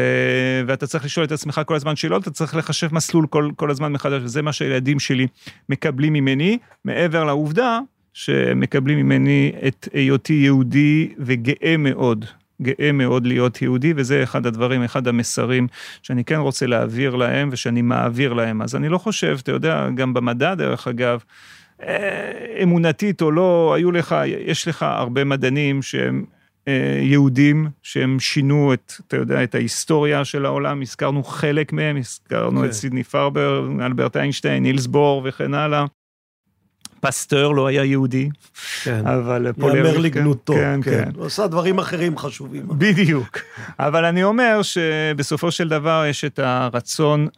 ואתה 0.66 0.86
צריך 0.86 1.04
לשאול 1.04 1.26
את 1.26 1.32
עצמך 1.32 1.60
כל 1.66 1.74
הזמן 1.74 1.96
שאלות, 1.96 2.22
אתה 2.22 2.30
צריך 2.30 2.56
לחשב 2.56 2.94
מסלול 2.94 3.26
כל, 3.26 3.50
כל 3.56 3.70
הזמן 3.70 3.92
מחדש, 3.92 4.22
וזה 4.22 4.42
מה 4.42 4.52
שהילדים 4.52 5.00
שלי 5.00 5.26
מקבלים 5.68 6.12
ממני, 6.12 6.58
מעבר 6.84 7.24
לעובדה 7.24 7.78
שהם 8.14 8.60
מקבלים 8.60 8.98
ממני 8.98 9.52
את 9.68 9.88
היותי 9.92 10.32
יהודי 10.32 11.14
וגאה 11.18 11.76
מאוד, 11.78 12.24
גאה 12.62 12.92
מאוד 12.92 13.26
להיות 13.26 13.62
יהודי, 13.62 13.92
וזה 13.96 14.22
אחד 14.22 14.46
הדברים, 14.46 14.82
אחד 14.82 15.08
המסרים 15.08 15.66
שאני 16.02 16.24
כן 16.24 16.38
רוצה 16.38 16.66
להעביר 16.66 17.16
להם 17.16 17.48
ושאני 17.52 17.82
מעביר 17.82 18.32
להם. 18.32 18.62
אז 18.62 18.76
אני 18.76 18.88
לא 18.88 18.98
חושב, 18.98 19.38
אתה 19.42 19.52
יודע, 19.52 19.88
גם 19.94 20.14
במדע 20.14 20.54
דרך 20.54 20.88
אגב, 20.88 21.24
אה, 21.82 22.62
אמונתית 22.62 23.22
או 23.22 23.30
לא, 23.30 23.74
היו 23.76 23.92
לך, 23.92 24.16
יש 24.26 24.68
לך 24.68 24.82
הרבה 24.82 25.24
מדענים 25.24 25.82
שהם 25.82 26.24
אה, 26.68 26.98
יהודים, 27.02 27.68
שהם 27.82 28.20
שינו 28.20 28.74
את, 28.74 28.92
אתה 29.06 29.16
יודע, 29.16 29.42
את 29.42 29.54
ההיסטוריה 29.54 30.24
של 30.24 30.46
העולם, 30.46 30.82
הזכרנו 30.82 31.24
חלק 31.24 31.72
מהם, 31.72 31.96
הזכרנו 31.96 32.60
כן. 32.60 32.66
את 32.66 32.72
סידני 32.72 33.04
פרבר, 33.04 33.68
אלברט 33.80 34.16
איינשטיין, 34.16 34.62
נילס 34.62 34.86
בור 34.86 35.22
וכן 35.24 35.54
הלאה. 35.54 35.84
פסטר 37.00 37.48
לא 37.48 37.66
היה 37.66 37.84
יהודי, 37.84 38.28
כן. 38.82 39.06
אבל 39.06 39.52
פול 39.52 39.76
יאמר 39.76 39.88
ארליך, 39.88 40.04
לגנותו, 40.04 40.52
כן, 40.52 40.80
כן. 40.82 41.08
הוא 41.16 41.24
עושה 41.24 41.46
דברים 41.46 41.78
אחרים 41.78 42.18
חשובים. 42.18 42.62
בדיוק. 42.68 43.38
אבל 43.78 44.04
אני 44.04 44.24
אומר 44.24 44.60
שבסופו 44.62 45.50
של 45.50 45.68
דבר 45.68 46.04
יש 46.08 46.24
את 46.24 46.38
הרצון 46.38 47.28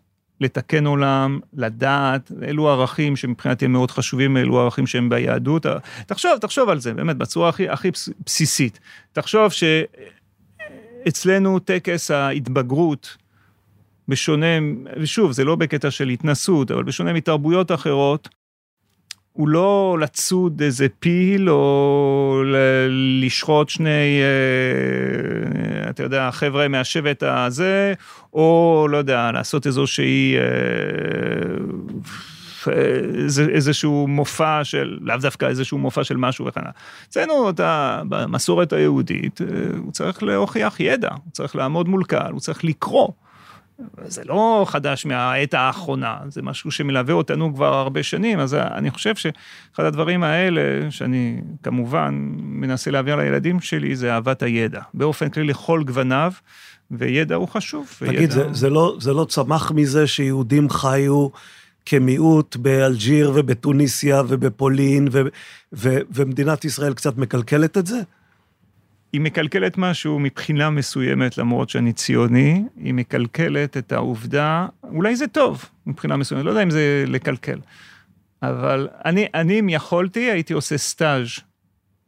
לתקן 0.41 0.87
עולם, 0.87 1.41
לדעת, 1.55 2.33
אלו 2.43 2.69
ערכים 2.69 3.17
שמבחינתי 3.17 3.65
הם 3.65 3.73
מאוד 3.73 3.91
חשובים, 3.91 4.37
אלו 4.37 4.61
ערכים 4.61 4.87
שהם 4.87 5.09
ביהדות. 5.09 5.67
תחשוב, 6.07 6.33
תחשוב 6.41 6.69
על 6.69 6.79
זה, 6.81 6.95
באמת, 6.95 7.17
בצורה 7.17 7.49
הכי, 7.49 7.69
הכי 7.69 7.91
בס- 7.91 8.09
בסיסית. 8.27 8.81
תחשוב 9.13 9.51
שאצלנו 11.05 11.59
טקס 11.59 12.11
ההתבגרות, 12.11 13.17
בשונה, 14.09 14.47
ושוב, 15.01 15.33
זה 15.33 15.45
לא 15.45 15.57
בקטע 15.57 15.91
של 15.91 16.09
התנסות, 16.09 16.71
אבל 16.71 16.83
בשונה 16.83 17.13
מתרבויות 17.13 17.73
אחרות, 17.73 18.29
הוא 19.33 19.49
לא 19.49 19.97
לצוד 20.01 20.63
איזה 20.63 20.87
פיל 20.99 21.51
או 21.51 22.43
לשחוט 23.23 23.69
שני, 23.69 24.21
אה, 24.23 25.91
אתה 25.91 26.03
יודע, 26.03 26.31
חבר'ה 26.31 26.69
מהשבט 26.69 27.23
הזה, 27.23 27.95
או 28.33 28.87
לא 28.91 28.97
יודע, 28.97 29.33
לעשות 29.33 29.67
איזושהי, 29.67 30.37
אה, 30.37 30.43
איזשהו 33.55 34.07
מופע 34.09 34.65
של, 34.65 34.99
לאו 35.01 35.17
דווקא 35.17 35.47
איזשהו 35.47 35.79
מופע 35.79 36.05
של 36.05 36.17
משהו 36.17 36.47
וכן 36.47 36.61
הלאה. 36.61 36.73
אצלנו, 37.09 37.51
אתה, 37.51 38.03
במסורת 38.09 38.73
היהודית, 38.73 39.41
אה, 39.41 39.47
הוא 39.79 39.93
צריך 39.93 40.23
להוכיח 40.23 40.81
ידע, 40.81 41.11
הוא 41.11 41.33
צריך 41.33 41.57
לעמוד 41.57 41.89
מול 41.89 42.05
קהל, 42.05 42.33
הוא 42.33 42.41
צריך 42.41 42.65
לקרוא. 42.65 43.09
זה 44.05 44.23
לא 44.25 44.65
חדש 44.69 45.07
מהעת 45.07 45.55
האחרונה, 45.55 46.17
זה 46.29 46.43
משהו 46.43 46.71
שמלווה 46.71 47.15
אותנו 47.15 47.55
כבר 47.55 47.75
הרבה 47.75 48.03
שנים, 48.03 48.39
אז 48.39 48.55
אני 48.55 48.91
חושב 48.91 49.17
שאחד 49.17 49.85
הדברים 49.85 50.23
האלה, 50.23 50.91
שאני 50.91 51.41
כמובן 51.63 52.15
מנסה 52.39 52.91
להעביר 52.91 53.17
לילדים 53.17 53.61
שלי, 53.61 53.97
זה 53.97 54.13
אהבת 54.13 54.43
הידע. 54.43 54.81
באופן 54.95 55.29
כללי 55.29 55.47
לכל 55.47 55.83
גווניו, 55.87 56.33
וידע 56.91 57.35
הוא 57.35 57.49
חשוב. 57.49 57.91
תגיד, 57.99 58.19
וידע... 58.21 58.35
זה, 58.35 58.53
זה, 58.53 58.71
לא, 58.71 58.97
זה 59.01 59.13
לא 59.13 59.25
צמח 59.25 59.73
מזה 59.73 60.07
שיהודים 60.07 60.71
חיו 60.71 61.29
כמיעוט 61.87 62.57
באלג'יר 62.57 63.33
ובתוניסיה 63.35 64.23
ובפולין, 64.29 65.09
ו, 65.13 65.23
ו, 65.73 65.99
ומדינת 66.15 66.65
ישראל 66.65 66.95
קצת 66.95 67.17
מקלקלת 67.17 67.79
את 67.79 67.87
זה? 67.87 68.01
היא 69.13 69.21
מקלקלת 69.21 69.79
משהו 69.79 70.19
מבחינה 70.19 70.71
מסוימת, 70.71 71.39
למרות 71.39 71.71
שאני 71.71 71.93
ציוני, 71.93 72.65
היא 72.77 72.95
מקלקלת 72.95 73.77
את 73.77 73.93
העובדה, 73.93 74.67
אולי 74.85 75.17
זה 75.17 75.27
טוב 75.27 75.65
מבחינה 75.87 76.17
מסוימת, 76.17 76.45
לא 76.45 76.51
יודע 76.51 76.63
אם 76.63 76.71
זה 76.71 77.05
לקלקל, 77.07 77.59
אבל 78.43 78.89
אני, 79.05 79.27
אני 79.35 79.61
אם 79.61 79.69
יכולתי, 79.69 80.21
הייתי 80.21 80.53
עושה 80.53 80.79
סטאז' 80.79 81.29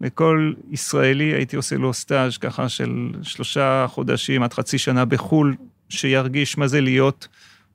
לכל 0.00 0.52
ישראלי 0.70 1.34
הייתי 1.34 1.56
עושה 1.56 1.76
לו 1.76 1.92
סטאז' 1.92 2.38
ככה 2.38 2.68
של 2.68 3.08
שלושה 3.22 3.86
חודשים 3.88 4.42
עד 4.42 4.52
חצי 4.52 4.78
שנה 4.78 5.04
בחו"ל, 5.04 5.54
שירגיש 5.88 6.58
מה 6.58 6.66
זה 6.66 6.80
להיות 6.80 7.28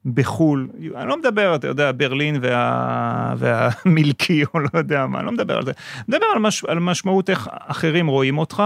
בחו"ל. 0.05 0.69
אני 0.95 1.09
לא 1.09 1.17
מדבר, 1.17 1.55
אתה 1.55 1.67
יודע, 1.67 1.91
ברלין 1.97 2.39
וה... 2.41 3.33
והמילקי, 3.37 4.43
או 4.53 4.59
לא 4.59 4.69
יודע 4.73 5.05
מה, 5.05 5.17
אני 5.19 5.25
לא 5.25 5.31
מדבר 5.31 5.57
על 5.57 5.65
זה. 5.65 5.71
אני 5.95 6.03
מדבר 6.07 6.25
על, 6.35 6.39
מש... 6.39 6.63
על 6.63 6.79
משמעות 6.79 7.29
איך 7.29 7.49
אחרים 7.51 8.07
רואים 8.07 8.37
אותך, 8.37 8.63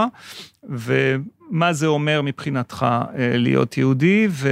ומה 0.68 1.72
זה 1.72 1.86
אומר 1.86 2.20
מבחינתך 2.22 2.82
אה, 2.90 3.06
להיות 3.36 3.78
יהודי, 3.78 4.26
ו... 4.30 4.48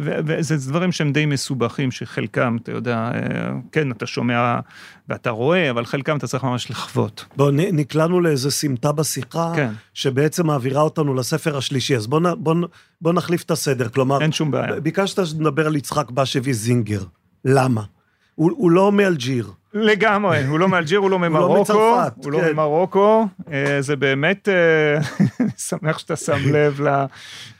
ו... 0.00 0.10
וזה 0.26 0.56
דברים 0.56 0.92
שהם 0.92 1.12
די 1.12 1.26
מסובכים, 1.26 1.90
שחלקם, 1.90 2.56
אתה 2.62 2.72
יודע, 2.72 2.96
אה, 3.14 3.20
כן, 3.72 3.90
אתה 3.90 4.06
שומע 4.06 4.58
ואתה 5.08 5.30
רואה, 5.30 5.70
אבל 5.70 5.84
חלקם 5.84 6.16
אתה 6.16 6.26
צריך 6.26 6.44
ממש 6.44 6.70
לחוות. 6.70 7.24
בוא, 7.36 7.50
נ- 7.50 7.76
נקלענו 7.76 8.20
לאיזה 8.20 8.50
סמטה 8.50 8.92
בשיחה, 8.92 9.52
כן. 9.56 9.72
שבעצם 9.94 10.46
מעבירה 10.46 10.82
אותנו 10.82 11.14
לספר 11.14 11.56
השלישי, 11.56 11.96
אז 11.96 12.06
בוא, 12.06 12.20
נ- 12.20 12.34
בוא, 12.44 12.54
בוא 13.00 13.12
נחליף 13.12 13.42
את 13.42 13.50
הסדר, 13.50 13.88
כלומר, 13.88 14.20
אין 14.22 14.32
שום 14.32 14.50
בעיה. 14.50 14.80
ביקשת 14.80 15.26
שנדבר 15.26 15.66
על 15.66 15.76
יצחק 15.76 16.10
בשבי 16.10 16.54
זינגר, 16.54 17.02
למה? 17.44 17.82
הוא, 18.34 18.50
הוא 18.56 18.70
לא 18.70 18.92
מאלג'יר. 18.92 19.50
לגמרי, 19.76 20.44
הוא 20.44 20.58
לא 20.58 20.68
מאלג'יר, 20.68 20.98
הוא 20.98 21.10
לא 21.10 21.20
לא 21.20 21.28
ממרוקו, 21.28 21.96
הוא 22.16 22.32
לא 22.32 22.40
כן. 22.40 22.52
ממרוקו, 22.52 23.26
אה, 23.52 23.76
זה 23.80 23.96
באמת, 23.96 24.48
אה, 24.48 24.96
אני 25.40 25.48
שמח 25.56 25.98
שאתה 25.98 26.16
שם 26.16 26.52
לב 26.52 26.80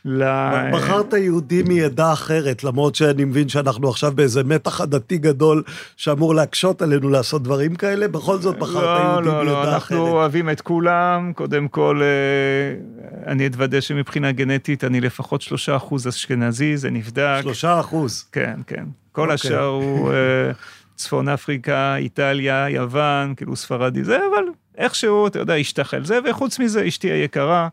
ל... 0.05 0.25
בחרת 0.73 1.12
יהודי 1.12 1.62
מעדה 1.62 2.12
אחרת, 2.12 2.64
למרות 2.64 2.95
שאני 2.95 3.25
מבין 3.25 3.49
שאנחנו 3.49 3.89
עכשיו 3.89 4.12
באיזה 4.14 4.45
מתח 4.45 4.81
עדתי 4.81 5.19
גדול 5.19 5.62
שאמור 5.97 6.35
להקשות 6.35 6.83
עלינו 6.83 7.09
לעשות 7.09 7.43
דברים 7.43 7.75
כאלה, 7.75 8.09
בכל 8.09 8.39
זאת 8.39 8.59
בחרת 8.59 8.83
לא, 8.83 9.12
יהודי 9.12 9.27
לא, 9.27 9.47
לא, 9.47 9.55
מעדה 9.55 9.75
אנחנו 9.75 9.97
אחרת. 9.97 10.12
אוהבים 10.12 10.51
את 10.51 10.61
כולם, 10.61 11.33
קודם 11.35 11.69
כל, 11.69 12.01
אה, 12.03 13.33
אני 13.33 13.47
אתוודא 13.47 13.81
שמבחינה 13.81 14.33
גנטית 14.33 14.85
אני 14.85 15.01
לפחות 15.01 15.43
שלושה 15.43 15.77
אחוז 15.77 16.09
אשכנזי, 16.09 16.77
זה 16.77 16.91
נבדק. 16.91 17.39
שלושה 17.43 17.81
אחוז. 17.81 18.29
כן, 18.33 18.61
כן. 18.67 18.85
כל 19.12 19.23
אוקיי. 19.23 19.35
השאר 19.35 19.64
הוא 19.64 20.12
צפון 20.97 21.28
אפריקה, 21.28 21.97
איטליה, 21.97 22.66
יוון, 22.70 23.34
כאילו 23.34 23.57
ספרדי 23.57 24.05
זה, 24.05 24.18
אבל 24.30 24.44
איכשהו, 24.78 25.26
אתה 25.26 25.38
יודע, 25.38 25.55
השתחל 25.55 26.05
זה, 26.05 26.18
וחוץ 26.30 26.59
מזה, 26.59 26.88
אשתי 26.88 27.11
היקרה, 27.11 27.68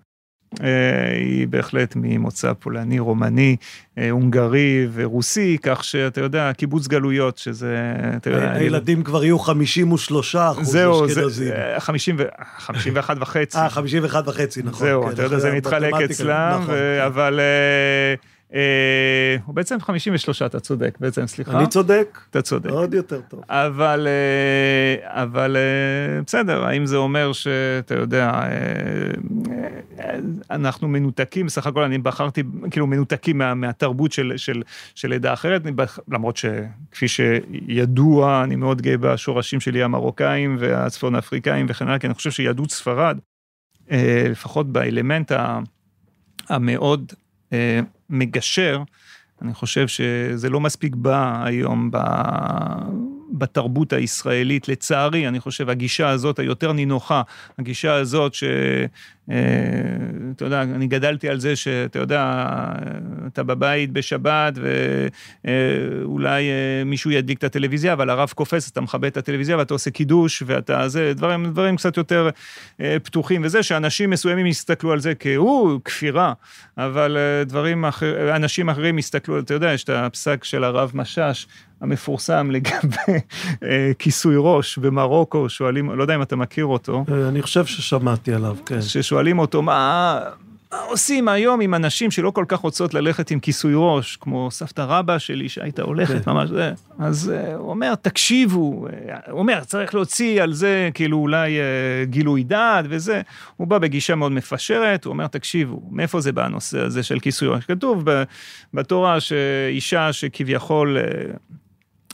אה, 0.64 1.12
היא 1.16 1.48
בהחלט 1.48 1.94
ממוצא 1.96 2.54
פולני, 2.60 3.00
רומני, 3.00 3.56
אה, 3.98 4.10
הונגרי 4.10 4.88
ורוסי, 4.94 5.58
כך 5.64 5.84
שאתה 5.84 6.22
יודע, 6.22 6.52
קיבוץ 6.54 6.88
גלויות, 6.88 7.38
שזה, 7.38 7.78
אתה 8.18 8.30
יודע, 8.30 8.52
הילדים 8.52 9.04
כבר 9.04 9.24
יהיו 9.24 9.40
53 9.40 10.36
אחוז 10.36 10.68
זהו, 10.68 11.08
זה 11.08 11.22
אשכנזים. 11.22 11.52
אה, 11.54 11.80
50 11.80 12.16
ו- 12.20 12.24
51 12.58 13.18
וחצי. 13.20 13.58
אה, 13.58 13.70
51 13.70 14.28
וחצי, 14.28 14.62
נכון. 14.64 14.88
זהו, 14.88 15.04
כן, 15.04 15.12
אתה 15.12 15.24
יודע, 15.24 15.40
זה 15.40 15.52
מתחלק 15.52 15.94
אצלם, 15.94 16.60
נכון, 16.62 16.66
ו- 16.76 16.98
כן. 17.00 17.06
אבל 17.06 17.40
אה, 17.40 17.44
אה, 17.44 18.33
הוא 19.46 19.56
בעצם 19.56 19.78
53, 19.80 20.42
אתה 20.42 20.60
צודק, 20.60 20.98
בעצם, 21.00 21.28
סליחה. 21.28 21.58
אני 21.60 21.68
צודק? 21.68 22.20
אתה 22.30 22.42
צודק. 22.42 22.70
עוד 22.70 22.94
יותר 22.94 23.22
טוב. 23.22 23.42
אבל, 23.50 24.08
אה, 24.08 25.24
אבל 25.24 25.58
אה, 25.58 26.22
בסדר, 26.26 26.64
האם 26.66 26.86
זה 26.86 26.98
אומר 26.98 27.34
שאתה 27.34 27.96
יודע, 27.96 28.30
אה, 28.30 28.42
אה, 30.00 30.16
אנחנו 30.52 30.88
מנותקים, 30.88 31.46
בסך 31.46 31.68
הכל 31.68 31.84
אני 31.84 31.98
בחרתי, 31.98 32.44
כאילו 32.72 32.88
מנותקים 32.88 33.38
מה, 33.38 33.54
מהתרבות 33.54 34.12
של, 34.12 34.34
של, 34.38 34.62
של 34.96 35.14
עדה 35.14 35.34
אחרת, 35.34 35.64
בח- 35.64 36.00
למרות 36.08 36.38
שכפי 36.38 37.08
שידוע, 37.08 38.44
אני 38.44 38.56
מאוד 38.56 38.82
גאה 38.82 38.98
בשורשים 38.98 39.60
שלי 39.60 39.84
המרוקאים 39.84 40.56
והצפון 40.60 41.16
אפריקאים 41.16 41.66
וכן 41.70 41.88
הלאה, 41.88 42.00
כי 42.00 42.08
אני 42.08 42.14
חושב 42.14 42.32
שיהדות 42.32 42.72
ספרד, 42.72 43.18
אה, 43.92 44.26
לפחות 44.30 44.72
באלמנט 44.72 45.32
המאוד 46.50 47.14
אה, 47.54 47.80
מגשר, 48.14 48.84
אני 49.42 49.54
חושב 49.54 49.88
שזה 49.88 50.50
לא 50.50 50.60
מספיק 50.60 50.96
בא 50.96 51.44
היום 51.46 51.90
ב... 51.92 51.98
בתרבות 53.34 53.94
הישראלית, 53.94 54.68
לצערי, 54.68 55.28
אני 55.28 55.40
חושב, 55.40 55.70
הגישה 55.70 56.10
הזאת 56.10 56.40
היותר 56.40 56.74
נינוחה, 56.74 57.22
הגישה 57.60 57.94
הזאת 57.94 58.34
ש... 58.34 58.44
אה, 59.32 59.38
אתה 60.36 60.46
יודע, 60.46 60.62
אני 60.62 60.88
גדלתי 60.88 61.30
על 61.30 61.40
זה 61.40 61.56
שאתה 61.56 62.00
יודע, 62.00 62.46
אתה 63.28 63.44
בבית 63.44 63.92
בשבת 63.92 64.54
ואולי 65.44 66.44
אה, 66.50 66.84
מישהו 66.86 67.12
ידליק 67.12 67.38
את 67.38 67.44
הטלוויזיה, 67.44 67.94
אבל 67.94 68.10
הרב 68.10 68.32
קופץ, 68.36 68.70
אתה 68.72 68.82
מכבה 68.82 69.08
את 69.08 69.18
הטלוויזיה 69.18 69.58
ואתה 69.58 69.74
עושה 69.74 69.92
קידוש 69.92 70.44
ואתה 70.46 70.88
זה, 70.88 71.14
דברים, 71.16 71.46
דברים 71.46 71.76
קצת 71.76 71.98
יותר 71.98 72.30
אה, 72.82 72.98
פתוחים 73.04 73.42
וזה, 73.44 73.64
שאנשים 73.64 74.10
מסוימים 74.10 74.46
יסתכלו 74.46 74.92
על 74.92 75.00
זה 75.00 75.14
כהוא, 75.16 75.80
כפירה, 75.86 76.34
אבל 76.78 77.18
אה, 77.18 77.44
דברים 77.44 77.86
אחרים, 77.86 78.16
אנשים 78.36 78.70
אחרים 78.70 79.00
יסתכלו, 79.00 79.40
אתה 79.40 79.54
יודע, 79.54 79.74
יש 79.74 79.84
את 79.84 79.90
הפסק 79.90 80.44
של 80.44 80.64
הרב 80.64 80.92
משאש. 80.94 81.48
המפורסם 81.84 82.52
לגבי 82.52 83.20
אה, 83.64 83.92
כיסוי 84.00 84.36
ראש 84.38 84.78
במרוקו, 84.78 85.50
שואלים, 85.50 85.92
לא 85.92 86.02
יודע 86.02 86.16
אם 86.16 86.22
אתה 86.22 86.36
מכיר 86.36 86.66
אותו, 86.66 87.06
אה, 87.12 87.28
אני 87.28 87.42
חושב 87.42 87.66
ששמעתי 87.66 88.34
עליו, 88.34 88.58
כן. 88.66 88.82
ששואלים 88.82 89.40
אותו, 89.40 89.62
מה, 89.62 90.20
מה 90.72 90.80
עושים 90.80 91.28
היום 91.28 91.62
עם 91.62 91.74
אנשים 91.74 92.12
שלא 92.12 92.32
כל 92.32 92.46
כך 92.48 92.60
רוצות 92.60 92.94
ללכת 92.94 93.32
עם 93.32 93.40
כיסוי 93.40 93.74
ראש, 93.76 94.16
כמו 94.16 94.52
סבתא 94.52 94.82
רבא 94.82 95.18
שלי 95.18 95.50
שהייתה 95.50 95.82
הולכת 95.82 96.26
כן. 96.26 96.32
ממש 96.32 96.50
זה. 96.50 96.74
אז 97.00 97.34
אה, 97.36 97.56
הוא 97.56 97.70
אומר, 97.70 97.96
תקשיבו, 97.96 98.88
הוא 99.30 99.40
אומר, 99.40 99.64
צריך 99.64 99.96
להוציא 99.96 100.44
על 100.44 100.54
זה 100.54 100.90
כאילו 100.94 101.18
אולי 101.18 101.58
גילוי 102.04 102.44
דעת 102.44 102.86
וזה. 102.90 103.22
הוא 103.58 103.68
בא 103.68 103.78
בגישה 103.78 104.16
מאוד 104.16 104.32
מפשרת, 104.32 105.06
הוא 105.06 105.12
אומר, 105.12 105.28
תקשיבו, 105.28 105.82
מאיפה 105.92 106.22
זה 106.22 106.32
בא 106.32 106.46
הנושא 106.46 106.80
הזה 106.80 107.04
של 107.04 107.20
כיסוי 107.20 107.48
ראש? 107.48 107.66
כתוב 107.66 108.06
בתורה 108.74 109.20
שאישה 109.20 110.14
שכביכול... 110.14 110.98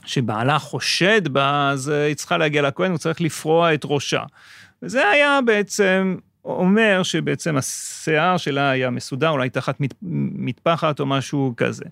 אה, 0.02 0.08
שבעלה 0.08 0.58
חושד 0.58 1.28
בה, 1.28 1.70
אז 1.70 1.90
אה, 1.90 2.04
היא 2.04 2.14
צריכה 2.14 2.38
להגיע 2.38 2.62
לכהן, 2.62 2.90
הוא 2.90 2.98
צריך 2.98 3.20
לפרוע 3.20 3.74
את 3.74 3.80
ראשה. 3.84 4.22
וזה 4.82 5.08
היה 5.08 5.38
בעצם 5.44 6.16
אומר 6.44 7.02
שבעצם 7.02 7.56
השיער 7.56 8.36
שלה 8.36 8.70
היה 8.70 8.90
מסודר, 8.90 9.28
אולי 9.28 9.50
תחת 9.50 9.76
מטפחת 10.02 11.00
או 11.00 11.06
משהו 11.06 11.54
כזה. 11.56 11.84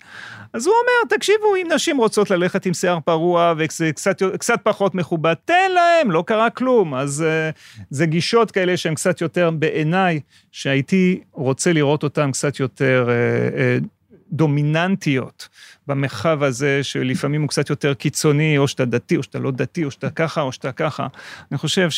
אז 0.53 0.67
הוא 0.67 0.75
אומר, 0.75 1.17
תקשיבו, 1.17 1.55
אם 1.55 1.67
נשים 1.73 1.97
רוצות 1.97 2.31
ללכת 2.31 2.65
עם 2.65 2.73
שיער 2.73 2.99
פרוע 2.99 3.53
וזה 3.57 3.91
קצת, 3.91 4.23
קצת 4.39 4.59
פחות 4.63 4.95
מכובד, 4.95 5.33
תן 5.45 5.71
להם, 5.73 6.11
לא 6.11 6.23
קרה 6.27 6.49
כלום. 6.49 6.95
אז 6.95 7.25
uh, 7.25 7.83
זה 7.89 8.05
גישות 8.05 8.51
כאלה 8.51 8.77
שהן 8.77 8.95
קצת 8.95 9.21
יותר, 9.21 9.51
בעיניי, 9.51 10.19
שהייתי 10.51 11.19
רוצה 11.31 11.73
לראות 11.73 12.03
אותן 12.03 12.31
קצת 12.31 12.59
יותר 12.59 13.09
uh, 13.09 13.85
דומיננטיות 14.31 15.47
במרחב 15.89 16.43
הזה, 16.43 16.79
שלפעמים 16.83 17.41
הוא 17.41 17.49
קצת 17.49 17.69
יותר 17.69 17.93
קיצוני, 17.93 18.57
או 18.57 18.67
שאתה 18.67 18.85
דתי, 18.85 19.17
או 19.17 19.23
שאתה 19.23 19.39
לא 19.39 19.51
דתי, 19.51 19.83
או 19.85 19.91
שאתה 19.91 20.09
ככה, 20.09 20.41
או 20.41 20.51
שאתה 20.51 20.71
ככה. 20.71 21.07
אני 21.51 21.57
חושב 21.57 21.89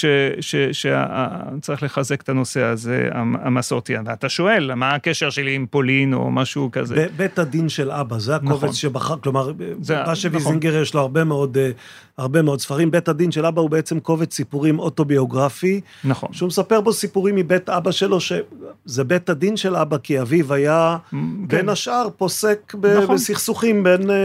שצריך 0.42 1.84
לחזק 1.84 2.22
את 2.22 2.30
הנושא 2.30 2.62
הזה, 2.64 3.10
המסורתי. 3.14 3.94
ואתה 4.06 4.30
שואל, 4.30 4.74
מה 4.76 4.96
הקשר 4.96 5.30
שלי 5.30 5.56
עם 5.56 5.66
פולין, 5.70 6.14
או 6.14 6.32
משהו 6.32 6.70
כזה? 6.72 6.96
ב- 6.96 7.18
בית 7.18 7.40
הדין 7.40 7.70
של 7.70 7.92
אבא, 7.92 8.20
זה 8.20 8.36
הקובץ 8.36 8.64
נכון. 8.64 8.74
שבחר, 8.74 9.16
כלומר, 9.18 9.52
זה- 9.82 10.02
רש"י 10.04 10.28
נכון. 10.30 10.60
יש 10.82 10.94
לו 10.94 11.02
הרבה 11.02 11.24
מאוד, 11.24 11.58
אה, 11.58 11.72
הרבה 12.18 12.42
מאוד 12.42 12.60
ספרים. 12.60 12.92
בית 12.92 13.10
הדין 13.10 13.32
של 13.32 13.46
אבא 13.46 13.62
הוא 13.62 13.70
בעצם 13.70 14.00
קובץ 14.00 14.34
סיפורים 14.36 14.80
אוטוביוגרפי, 14.80 15.82
נכון. 16.04 16.34
שהוא 16.34 16.48
מספר 16.48 16.82
בו 16.82 16.94
סיפורים 16.94 17.36
מבית 17.36 17.70
אבא 17.70 17.92
שלו, 17.92 18.18
שזה 18.20 19.04
בית 19.04 19.30
הדין 19.30 19.58
של 19.58 19.76
אבא, 19.76 19.98
כי 19.98 20.22
אביו 20.22 20.54
היה, 20.54 20.98
כן. 21.12 21.18
בין 21.48 21.70
השאר, 21.70 22.08
פוסק 22.18 22.74
ב- 22.80 22.88
נכון. 22.88 23.16
בסכסוכים 23.16 23.81
בין... 23.84 24.10
אה, 24.10 24.16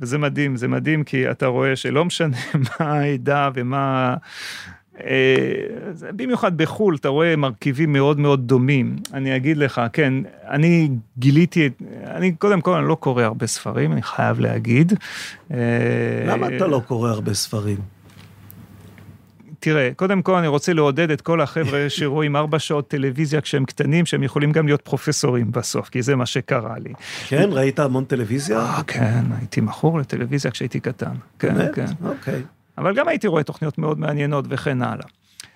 וזה 0.00 0.18
מדהים, 0.18 0.56
זה 0.56 0.68
מדהים, 0.68 1.04
כי 1.04 1.30
אתה 1.30 1.46
רואה 1.46 1.76
שלא 1.76 2.04
משנה 2.04 2.36
מה 2.64 2.86
העדה 2.86 3.50
ומה... 3.54 4.16
אה, 5.04 5.46
זה- 5.92 6.12
במיוחד 6.12 6.56
בחו"ל, 6.56 6.94
אתה 6.96 7.08
רואה 7.08 7.36
מרכיבים 7.36 7.92
מאוד 7.92 8.18
מאוד 8.20 8.46
דומים. 8.48 8.96
אני 9.14 9.36
אגיד 9.36 9.56
לך, 9.56 9.80
כן, 9.92 10.14
אני 10.48 10.88
גיליתי, 11.18 11.68
אני 12.06 12.32
קודם 12.32 12.60
כל, 12.60 12.74
אני 12.76 12.88
לא 12.88 12.94
קורא 12.94 13.22
הרבה 13.22 13.46
ספרים, 13.46 13.92
אני 13.92 14.02
חייב 14.02 14.40
להגיד. 14.40 14.92
אה, 15.50 15.56
למה 16.26 16.46
אתה 16.56 16.66
לא 16.66 16.82
קורא 16.86 17.10
הרבה 17.10 17.34
ספרים? 17.34 17.99
תראה, 19.60 19.90
קודם 19.96 20.22
כל 20.22 20.34
אני 20.34 20.46
רוצה 20.46 20.72
לעודד 20.72 21.10
את 21.10 21.20
כל 21.20 21.40
החבר'ה 21.40 21.86
שרואים 21.98 22.36
ארבע 22.36 22.58
שעות 22.58 22.88
טלוויזיה 22.88 23.40
כשהם 23.40 23.64
קטנים, 23.64 24.06
שהם 24.06 24.22
יכולים 24.22 24.52
גם 24.52 24.66
להיות 24.66 24.80
פרופסורים 24.80 25.52
בסוף, 25.52 25.88
כי 25.88 26.02
זה 26.02 26.16
מה 26.16 26.26
שקרה 26.26 26.78
לי. 26.78 26.92
כן, 27.28 27.48
ראית 27.52 27.78
המון 27.78 28.04
טלוויזיה? 28.04 28.58
אה, 28.58 28.82
כן, 28.86 29.24
הייתי 29.38 29.60
מכור 29.60 29.98
לטלוויזיה 29.98 30.50
כשהייתי 30.50 30.80
קטן. 30.80 31.14
כן? 31.38 31.72
כן. 31.74 31.86
אוקיי. 32.04 32.42
אבל 32.78 32.94
גם 32.94 33.08
הייתי 33.08 33.26
רואה 33.26 33.42
תוכניות 33.42 33.78
מאוד 33.78 33.98
מעניינות 33.98 34.44
וכן 34.48 34.82
הלאה. 34.82 35.06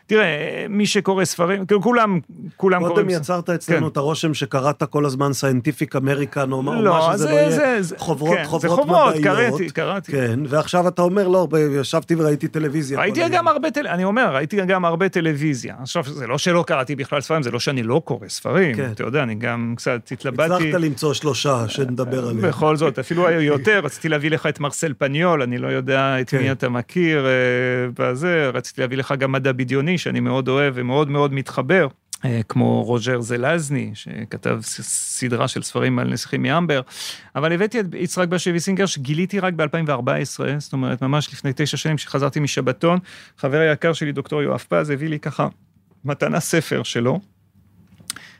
תראה, 0.06 0.26
מי 0.68 0.86
שקורא 0.86 1.24
ספרים, 1.24 1.66
כאילו 1.66 1.82
כולם, 1.82 2.20
כולם 2.56 2.80
קודם 2.80 2.90
קוראים... 2.94 3.08
יצרת 3.10 3.50
אצלנו 3.50 3.80
כן. 3.80 3.86
את 3.92 3.96
הרושם 3.96 4.34
שקראת 4.34 4.82
כל 4.82 5.06
הזמן 5.06 5.32
סיינטיפיק 5.32 5.96
אמריקן, 5.96 6.52
או 6.52 6.62
לא, 6.82 6.92
מה 6.92 7.12
שזה 7.12 7.24
זה- 7.24 7.30
לא 7.30 7.36
יהיה. 7.36 7.50
זה- 7.50 7.76
זה- 7.82 7.94
חוברות, 7.98 8.36
כן, 8.36 8.42
זה 8.44 8.48
חוברות 8.48 8.78
חוברות, 8.80 9.14
מדעיות. 9.16 9.50
קראתי, 9.50 9.70
קראתי. 9.70 10.12
כן, 10.12 10.40
ועכשיו 10.48 10.88
אתה 10.88 11.02
אומר, 11.02 11.28
לא, 11.28 11.48
ישבתי 11.80 12.14
וראיתי 12.14 12.48
טלוויזיה. 12.48 12.98
ראיתי 13.00 13.20
גם 13.20 13.32
היום. 13.32 13.48
הרבה, 13.48 13.70
טל... 13.70 13.86
אני 13.86 14.04
אומר, 14.04 14.34
ראיתי 14.34 14.56
גם 14.66 14.84
הרבה 14.84 15.08
טלוויזיה. 15.08 15.74
עכשיו, 15.80 16.04
זה 16.06 16.26
לא 16.26 16.38
שלא 16.38 16.64
קראתי 16.66 16.96
בכלל 16.96 17.20
ספרים, 17.20 17.42
זה 17.42 17.50
לא 17.50 17.60
שאני 17.60 17.82
לא 17.82 18.02
קורא 18.04 18.28
ספרים. 18.28 18.76
כן. 18.76 18.90
אתה 18.92 19.02
יודע, 19.04 19.22
אני 19.22 19.34
גם 19.34 19.74
קצת 19.76 20.08
התלבטתי. 20.12 20.54
הצלחת 20.68 20.80
למצוא 20.82 21.14
שלושה 21.14 21.64
שנדבר 21.68 22.28
עליהם. 22.28 22.48
בכל 22.48 22.76
זאת, 22.76 22.98
אפילו 22.98 23.28
היה 23.28 23.40
יותר, 23.40 23.80
רציתי 23.84 24.08
להביא 24.08 24.30
לך 24.30 24.46
את 24.46 24.60
מרסל 24.60 24.92
פניול, 24.98 25.42
אני 25.42 25.58
לא 25.58 25.68
יודע 25.68 26.16
את 26.20 26.30
כן. 26.30 26.38
מי 26.38 26.52
אתה 26.52 26.68
מכיר, 26.68 27.26
אה, 27.26 27.30
בזה, 27.98 28.50
רציתי 28.54 28.80
להביא 28.80 28.96
לך 28.98 29.14
גם 29.18 29.32
מדע 29.32 29.52
בדיוני, 29.52 29.93
שאני 29.98 30.20
מאוד 30.20 30.48
אוהב 30.48 30.74
ומאוד 30.76 31.08
מאוד 31.08 31.32
מתחבר. 31.32 31.88
אה, 32.24 32.40
כמו 32.48 32.82
רוג'ר 32.82 33.20
זלזני, 33.20 33.90
שכתב 33.94 34.58
סדרה 34.62 35.48
של 35.48 35.62
ספרים 35.62 35.98
על 35.98 36.12
נסיכים 36.12 36.42
מאמבר, 36.42 36.80
אבל 37.36 37.52
הבאתי 37.52 37.80
את 37.80 37.84
יצחק 37.94 38.28
בשבי 38.28 38.60
סינגר, 38.60 38.86
שגיליתי 38.86 39.40
רק 39.40 39.54
ב-2014, 39.54 40.58
זאת 40.58 40.72
אומרת, 40.72 41.02
ממש 41.02 41.32
לפני 41.32 41.50
תשע 41.56 41.76
שנים 41.76 41.98
שחזרתי 41.98 42.40
משבתון, 42.40 42.98
חבר 43.38 43.58
היקר 43.58 43.92
שלי, 43.92 44.12
דוקטור 44.12 44.42
יואב 44.42 44.64
פז, 44.68 44.90
הביא 44.90 45.08
לי 45.08 45.18
ככה 45.20 45.48
מתנה 46.04 46.40
ספר 46.40 46.82
שלו, 46.82 47.20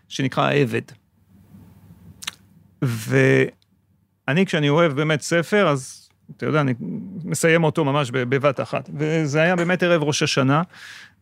שנקרא 0.09 0.45
העבד. 0.45 0.83
ואני, 2.83 4.47
כשאני 4.47 4.69
אוהב 4.69 4.93
באמת 4.93 5.21
ספר, 5.21 5.69
אז 5.69 6.04
אתה 6.37 6.47
יודע, 6.47 6.61
אני 6.61 6.75
מסיים 7.25 7.65
אותו 7.65 7.85
ממש 7.85 8.11
בבת 8.11 8.61
אחת. 8.61 8.91
וזה 8.99 9.43
היה 9.43 9.57
באמת 9.57 9.83
ערב 9.83 10.03
ראש 10.03 10.23
השנה, 10.23 10.63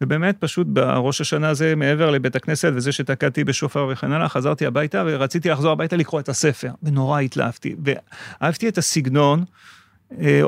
ובאמת 0.01 0.37
פשוט 0.39 0.67
בראש 0.71 1.21
השנה 1.21 1.49
הזה, 1.49 1.77
מעבר 1.77 2.11
לבית 2.11 2.37
הכנסת 2.37 2.73
וזה 2.75 2.93
שתקעתי 2.93 3.45
בשופר 3.45 3.89
וכן 3.93 4.13
הלאה, 4.13 4.29
חזרתי 4.29 4.67
הביתה 4.67 5.03
ורציתי 5.07 5.49
לחזור 5.49 5.73
הביתה 5.73 5.97
לקרוא 5.97 6.21
את 6.21 6.29
הספר, 6.29 6.71
ונורא 6.83 7.21
התלהבתי. 7.21 7.75
ואהבתי 7.85 8.69
את 8.69 8.79
הסגנון. 8.79 9.45
אה, 10.21 10.41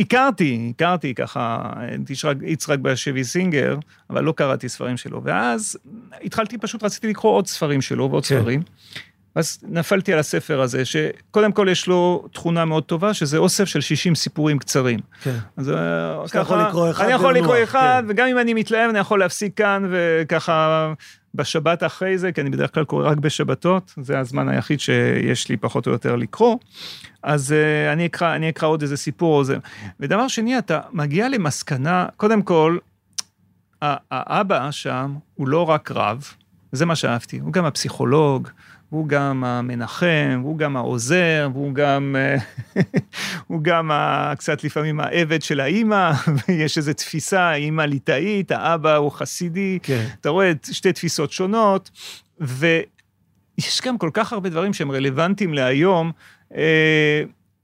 הכרתי, 0.00 0.72
הכרתי 0.74 1.14
ככה 1.14 1.72
את 1.94 2.10
יצחק- 2.10 2.42
יצחק 2.42 2.78
בשבי 2.78 3.24
סינגר, 3.24 3.76
אבל 4.10 4.24
לא 4.24 4.32
קראתי 4.32 4.68
ספרים 4.68 4.96
שלו. 4.96 5.20
ואז 5.24 5.76
התחלתי, 6.22 6.58
פשוט 6.58 6.84
רציתי 6.84 7.08
לקרוא 7.08 7.32
עוד 7.32 7.46
ספרים 7.46 7.80
שלו 7.80 8.10
ועוד 8.10 8.26
כן. 8.26 8.38
ספרים. 8.40 8.62
אז 9.34 9.58
נפלתי 9.62 10.12
על 10.12 10.18
הספר 10.18 10.60
הזה, 10.60 10.84
שקודם 10.84 11.52
כל 11.52 11.66
יש 11.70 11.86
לו 11.86 12.28
תכונה 12.32 12.64
מאוד 12.64 12.82
טובה, 12.82 13.14
שזה 13.14 13.38
אוסף 13.38 13.64
של 13.64 13.80
60 13.80 14.14
סיפורים 14.14 14.58
קצרים. 14.58 15.00
כן. 15.22 15.36
אז 15.56 15.70
אה, 15.70 16.24
אתה 16.24 16.38
יכול 16.38 16.58
לקרוא 16.58 16.90
אחד 16.90 17.04
אני 17.04 17.12
יכול 17.12 17.38
לקרוא 17.38 17.56
אחד, 17.62 18.02
כן. 18.06 18.10
וגם 18.10 18.28
אם 18.28 18.38
אני 18.38 18.54
מתלהב, 18.54 18.90
אני 18.90 18.98
יכול 18.98 19.18
להפסיק 19.18 19.56
כאן, 19.56 19.88
וככה 19.90 20.92
בשבת 21.34 21.82
אחרי 21.82 22.18
זה, 22.18 22.32
כי 22.32 22.40
אני 22.40 22.50
בדרך 22.50 22.74
כלל 22.74 22.84
קורא 22.84 23.08
רק 23.08 23.16
בשבתות, 23.16 23.94
זה 24.02 24.18
הזמן 24.18 24.48
היחיד 24.48 24.80
שיש 24.80 25.48
לי 25.48 25.56
פחות 25.56 25.86
או 25.86 25.92
יותר 25.92 26.16
לקרוא, 26.16 26.56
אז 27.22 27.52
אה, 27.52 27.92
אני 27.92 28.06
אקרא, 28.06 28.34
אני 28.34 28.48
אקרא 28.48 28.68
עוד 28.68 28.82
איזה 28.82 28.96
סיפור 28.96 29.38
או 29.38 29.44
זה. 29.44 29.56
ודבר 30.00 30.28
שני, 30.28 30.58
אתה 30.58 30.80
מגיע 30.92 31.28
למסקנה, 31.28 32.06
קודם 32.16 32.42
כל, 32.42 32.78
האבא 34.10 34.70
שם 34.70 35.14
הוא 35.34 35.48
לא 35.48 35.70
רק 35.70 35.90
רב, 35.90 36.24
זה 36.72 36.86
מה 36.86 36.96
שאהבתי, 36.96 37.38
הוא 37.38 37.52
גם 37.52 37.64
הפסיכולוג, 37.64 38.48
הוא 38.94 39.08
גם 39.08 39.44
המנחם, 39.44 40.40
הוא 40.42 40.58
גם 40.58 40.76
העוזר, 40.76 41.48
והוא 41.52 41.74
גם, 41.74 42.16
הוא 43.48 43.62
גם 43.62 43.90
קצת 44.38 44.64
לפעמים 44.64 45.00
העבד 45.00 45.42
של 45.42 45.60
האימא, 45.60 46.12
ויש 46.48 46.78
איזו 46.78 46.92
תפיסה, 46.92 47.54
אימא 47.54 47.82
ליטאית, 47.82 48.52
האבא 48.52 48.96
הוא 48.96 49.10
חסידי, 49.10 49.78
כן. 49.82 50.06
אתה 50.20 50.28
רואה 50.28 50.52
שתי 50.70 50.92
תפיסות 50.92 51.32
שונות, 51.32 51.90
ויש 52.40 53.80
גם 53.84 53.98
כל 53.98 54.10
כך 54.12 54.32
הרבה 54.32 54.48
דברים 54.48 54.72
שהם 54.72 54.90
רלוונטיים 54.90 55.54
להיום. 55.54 56.12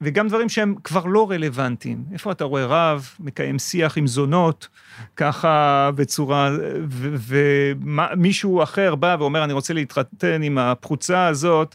וגם 0.01 0.29
דברים 0.29 0.49
שהם 0.49 0.75
כבר 0.85 1.05
לא 1.05 1.31
רלוונטיים. 1.31 2.05
איפה 2.13 2.33
אתה 2.33 2.45
רואה 2.45 2.67
רב, 2.67 3.09
מקיים 3.21 3.59
שיח 3.59 3.99
עם 3.99 4.07
זונות, 4.07 4.69
ככה 5.17 5.91
בצורה, 5.95 6.51
ומישהו 6.91 8.63
אחר 8.63 8.95
בא 8.95 9.17
ואומר, 9.19 9.45
אני 9.45 9.53
רוצה 9.53 9.75
להתחתן 9.75 10.43
עם 10.43 10.59
הפרוצה 10.59 11.27
הזאת, 11.27 11.75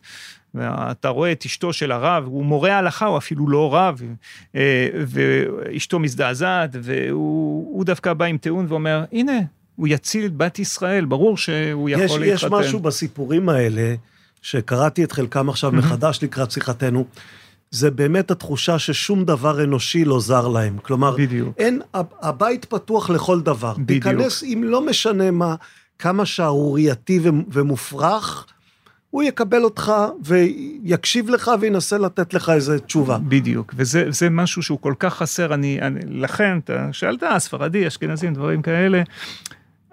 ואתה 0.56 1.10
רואה 1.10 1.32
את 1.32 1.46
אשתו 1.46 1.74
של 1.74 1.92
הרב, 1.92 2.24
הוא 2.26 2.46
מורה 2.46 2.78
הלכה, 2.78 3.06
הוא 3.06 3.18
אפילו 3.18 3.50
לא 3.50 3.76
רב, 3.76 4.02
אה, 4.56 4.90
ואשתו 4.94 6.00
מזדעזעת, 6.00 6.70
והוא 6.82 7.86
דווקא 7.86 8.14
בא 8.14 8.26
עם 8.26 8.38
טיעון 8.38 8.66
ואומר, 8.70 9.04
הנה, 9.12 9.40
הוא 9.76 9.88
יציל 9.88 10.26
את 10.26 10.34
בת 10.38 10.60
ישראל, 10.60 11.06
ברור 11.06 11.38
שהוא 11.38 11.90
יכול 11.90 12.04
יש, 12.06 12.12
להתחתן. 12.12 12.48
יש 12.48 12.52
משהו 12.52 12.80
בסיפורים 12.80 13.50
האלה, 13.50 13.96
שקראתי 14.42 15.04
את 15.04 15.12
חלקם 15.12 15.50
עכשיו 15.50 15.72
מחדש 15.72 16.20
לקראת 16.24 16.52
שיחתנו, 16.52 17.06
זה 17.72 17.92
באמת 17.92 18.32
התחושה 18.32 18.80
ששום 18.80 19.26
דבר 19.26 19.64
אנושי 19.64 20.06
לא 20.06 20.20
זר 20.20 20.48
להם. 20.48 20.78
כלומר, 20.78 21.16
בדיוק. 21.18 21.58
אין, 21.58 21.82
הבית 22.22 22.66
פתוח 22.66 23.10
לכל 23.10 23.42
דבר. 23.42 23.74
בדיוק. 23.74 24.04
תיכנס, 24.04 24.44
אם 24.44 24.62
לא 24.66 24.86
משנה 24.86 25.32
מה, 25.32 25.56
כמה 26.00 26.26
שערורייתי 26.26 27.20
ומופרך, 27.52 28.46
הוא 29.10 29.24
יקבל 29.24 29.64
אותך 29.64 29.94
ויקשיב 30.24 31.30
לך 31.30 31.52
וינסה 31.60 31.98
לתת 31.98 32.34
לך 32.34 32.50
איזה 32.50 32.80
תשובה. 32.80 33.18
בדיוק, 33.18 33.74
וזה 33.78 34.30
משהו 34.30 34.64
שהוא 34.64 34.80
כל 34.82 34.94
כך 35.00 35.14
חסר, 35.14 35.54
אני, 35.54 35.82
אני 35.82 36.00
לכן, 36.22 36.58
אתה 36.58 36.90
שאלת, 36.92 37.24
ספרדי, 37.38 37.88
אשכנזים, 37.88 38.34
דברים 38.34 38.62
כאלה. 38.62 39.02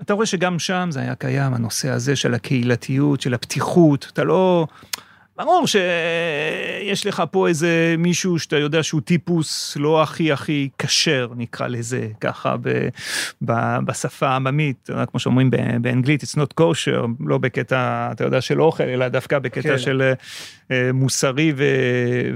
אתה 0.01 0.15
רואה 0.15 0.27
שגם 0.27 0.59
שם 0.59 0.89
זה 0.91 1.01
היה 1.01 1.15
קיים, 1.15 1.55
הנושא 1.55 1.91
הזה 1.91 2.17
של 2.17 2.35
הקהילתיות, 2.35 3.21
של 3.21 3.35
הפתיחות, 3.35 4.09
אתה 4.13 4.25
לא... 4.25 4.67
ברור 5.37 5.67
שיש 5.67 7.07
לך 7.07 7.23
פה 7.31 7.49
איזה 7.49 7.95
מישהו 7.99 8.39
שאתה 8.39 8.57
יודע 8.57 8.83
שהוא 8.83 9.01
טיפוס 9.01 9.77
לא 9.81 10.03
הכי 10.03 10.33
הכי 10.33 10.69
כשר, 10.79 11.29
נקרא 11.37 11.67
לזה, 11.67 12.09
ככה 12.21 12.57
ב, 12.57 12.89
ב, 13.45 13.53
בשפה 13.85 14.29
העממית, 14.29 14.91
כמו 15.11 15.21
שאומרים 15.21 15.51
באנגלית, 15.81 16.23
it's 16.23 16.37
not 16.37 16.61
kosher, 16.61 17.07
לא 17.21 17.39
בקטע, 17.39 18.09
אתה 18.13 18.25
יודע, 18.25 18.41
של 18.41 18.63
אוכל, 18.63 18.85
אלא 18.85 19.09
דווקא 19.09 19.39
בקטע 19.39 19.69
כן. 19.69 19.79
של 19.79 20.13
uh, 20.13 20.73
מוסרי 20.93 21.53
ו, 21.57 21.65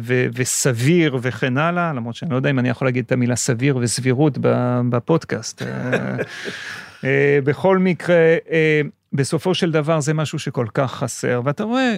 ו, 0.02 0.26
וסביר 0.34 1.18
וכן 1.22 1.58
הלאה, 1.58 1.92
למרות 1.92 2.14
שאני 2.14 2.30
לא 2.30 2.36
יודע 2.36 2.50
אם 2.50 2.58
אני 2.58 2.68
יכול 2.68 2.88
להגיד 2.88 3.04
את 3.04 3.12
המילה 3.12 3.36
סביר 3.36 3.76
וסבירות 3.76 4.38
בפודקאסט. 4.90 5.62
אה, 5.62 6.16
אה, 7.04 7.38
בכל 7.44 7.78
מקרה, 7.78 8.36
בסופו 9.12 9.54
של 9.54 9.70
דבר 9.70 10.00
זה 10.00 10.14
משהו 10.14 10.38
שכל 10.38 10.66
כך 10.74 10.92
חסר, 10.92 11.40
ואתה 11.44 11.64
רואה... 11.64 11.96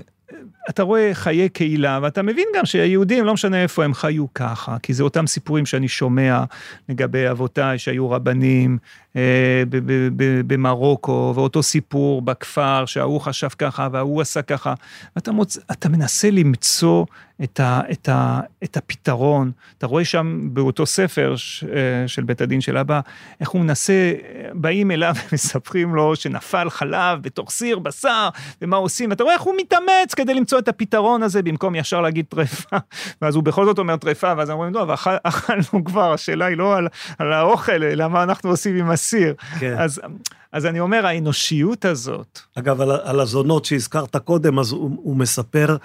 אתה 0.70 0.82
רואה 0.82 1.10
חיי 1.14 1.48
קהילה, 1.48 1.98
ואתה 2.02 2.22
מבין 2.22 2.48
גם 2.56 2.66
שהיהודים, 2.66 3.24
לא 3.24 3.34
משנה 3.34 3.62
איפה 3.62 3.84
הם 3.84 3.94
חיו 3.94 4.34
ככה, 4.34 4.76
כי 4.82 4.94
זה 4.94 5.02
אותם 5.02 5.26
סיפורים 5.26 5.66
שאני 5.66 5.88
שומע 5.88 6.44
לגבי 6.88 7.30
אבותיי 7.30 7.78
שהיו 7.78 8.10
רבנים 8.10 8.78
אה, 9.16 9.62
במרוקו, 10.46 11.32
ואותו 11.36 11.62
סיפור 11.62 12.22
בכפר 12.22 12.86
שההוא 12.86 13.20
חשב 13.20 13.48
ככה 13.48 13.88
וההוא 13.92 14.20
עשה 14.20 14.42
ככה, 14.42 14.74
ואתה 15.16 15.32
מוצ... 15.32 15.58
מנסה 15.90 16.30
למצוא 16.30 17.04
את, 17.44 17.60
ה, 17.60 17.80
את, 17.92 18.08
ה, 18.08 18.40
את 18.64 18.76
הפתרון. 18.76 19.50
אתה 19.78 19.86
רואה 19.86 20.04
שם 20.04 20.48
באותו 20.52 20.86
ספר 20.86 21.36
ש, 21.36 21.64
אה, 21.64 22.08
של 22.08 22.22
בית 22.22 22.40
הדין 22.40 22.60
של 22.60 22.76
אבא, 22.76 23.00
איך 23.40 23.48
הוא 23.48 23.60
מנסה, 23.60 24.12
באים 24.52 24.90
אליו 24.90 25.14
ומספרים 25.32 25.94
לו 25.94 26.16
שנפל 26.16 26.70
חלב 26.70 27.22
בתוך 27.22 27.50
סיר 27.50 27.78
בשר, 27.78 28.28
ומה 28.62 28.76
עושים, 28.76 29.10
ואתה 29.10 29.22
רואה 29.22 29.34
איך 29.34 29.42
הוא 29.42 29.54
מתאמץ 29.56 30.14
כדי 30.16 30.34
למצוא 30.34 30.58
את 30.58 30.68
הפתרון 30.68 31.22
הזה, 31.22 31.42
במקום 31.42 31.74
ישר 31.74 32.00
להגיד 32.00 32.24
טרפה, 32.28 32.76
ואז 33.22 33.34
הוא 33.34 33.44
בכל 33.44 33.64
זאת 33.64 33.78
אומר 33.78 33.96
טרפה, 33.96 34.32
ואז 34.36 34.50
אומרים, 34.50 34.74
לא, 34.74 34.82
אבל 34.82 34.94
אכלנו 35.22 35.84
כבר, 35.84 36.12
השאלה 36.12 36.46
היא 36.46 36.56
לא 36.56 36.76
על, 36.76 36.88
על 37.18 37.32
האוכל, 37.32 37.82
אלא 37.82 38.08
מה 38.08 38.22
אנחנו 38.22 38.50
עושים 38.50 38.76
עם 38.76 38.90
הסיר. 38.90 39.34
כן. 39.60 39.74
אז... 39.78 40.00
אז 40.52 40.66
אני 40.66 40.80
אומר, 40.80 41.06
האנושיות 41.06 41.84
הזאת... 41.84 42.40
אגב, 42.54 42.80
על, 42.80 42.90
על 42.90 43.20
הזונות 43.20 43.64
שהזכרת 43.64 44.16
קודם, 44.16 44.58
אז 44.58 44.72
הוא, 44.72 44.90
הוא 45.02 45.16
מספר 45.16 45.76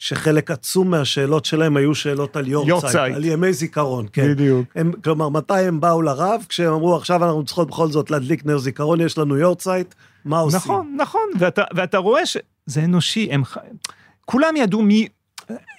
שחלק 0.00 0.50
עצום 0.50 0.90
מהשאלות 0.90 1.44
שלהם 1.44 1.76
היו 1.76 1.94
שאלות 1.94 2.36
על 2.36 2.48
יורצייט, 2.48 3.16
על 3.16 3.24
ימי 3.24 3.52
זיכרון, 3.52 4.06
כן. 4.12 4.30
בדיוק. 4.30 4.68
הם, 4.74 4.92
כלומר, 5.04 5.28
מתי 5.28 5.60
הם 5.60 5.80
באו 5.80 6.02
לרב? 6.02 6.46
כשהם 6.48 6.72
אמרו, 6.72 6.96
עכשיו 6.96 7.24
אנחנו 7.24 7.44
צריכות 7.44 7.68
בכל 7.68 7.88
זאת 7.88 8.10
להדליק 8.10 8.46
נר 8.46 8.58
זיכרון, 8.58 9.00
יש 9.00 9.18
לנו 9.18 9.36
יורצייט, 9.36 9.94
מה 10.24 10.38
עושים? 10.38 10.58
נכון, 10.58 10.96
נכון, 10.96 11.20
ואתה, 11.38 11.62
ואתה 11.74 11.98
רואה 11.98 12.26
שזה 12.26 12.84
אנושי, 12.84 13.28
הם... 13.30 13.42
כולם 14.24 14.56
ידעו 14.56 14.82
מי, 14.82 15.08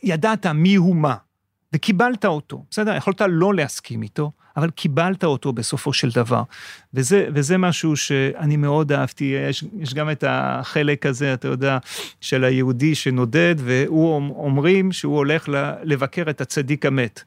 ידעת 0.03 0.45
מי 0.45 0.75
הוא 0.75 0.95
מה, 0.95 1.15
וקיבלת 1.73 2.25
אותו, 2.25 2.63
בסדר? 2.71 2.95
יכולת 2.95 3.21
לא 3.27 3.53
להסכים 3.53 4.01
איתו, 4.01 4.31
אבל 4.57 4.69
קיבלת 4.69 5.23
אותו 5.23 5.53
בסופו 5.53 5.93
של 5.93 6.09
דבר. 6.09 6.43
וזה, 6.93 7.27
וזה 7.33 7.57
משהו 7.57 7.97
שאני 7.97 8.57
מאוד 8.57 8.91
אהבתי, 8.91 9.23
יש, 9.49 9.63
יש 9.79 9.93
גם 9.93 10.09
את 10.09 10.23
החלק 10.27 11.05
הזה, 11.05 11.33
אתה 11.33 11.47
יודע, 11.47 11.77
של 12.21 12.43
היהודי 12.43 12.95
שנודד, 12.95 13.55
והוא 13.57 14.15
אומרים 14.35 14.91
שהוא 14.91 15.15
הולך 15.15 15.49
לבקר 15.83 16.29
את 16.29 16.41
הצדיק 16.41 16.85
המת. 16.85 17.23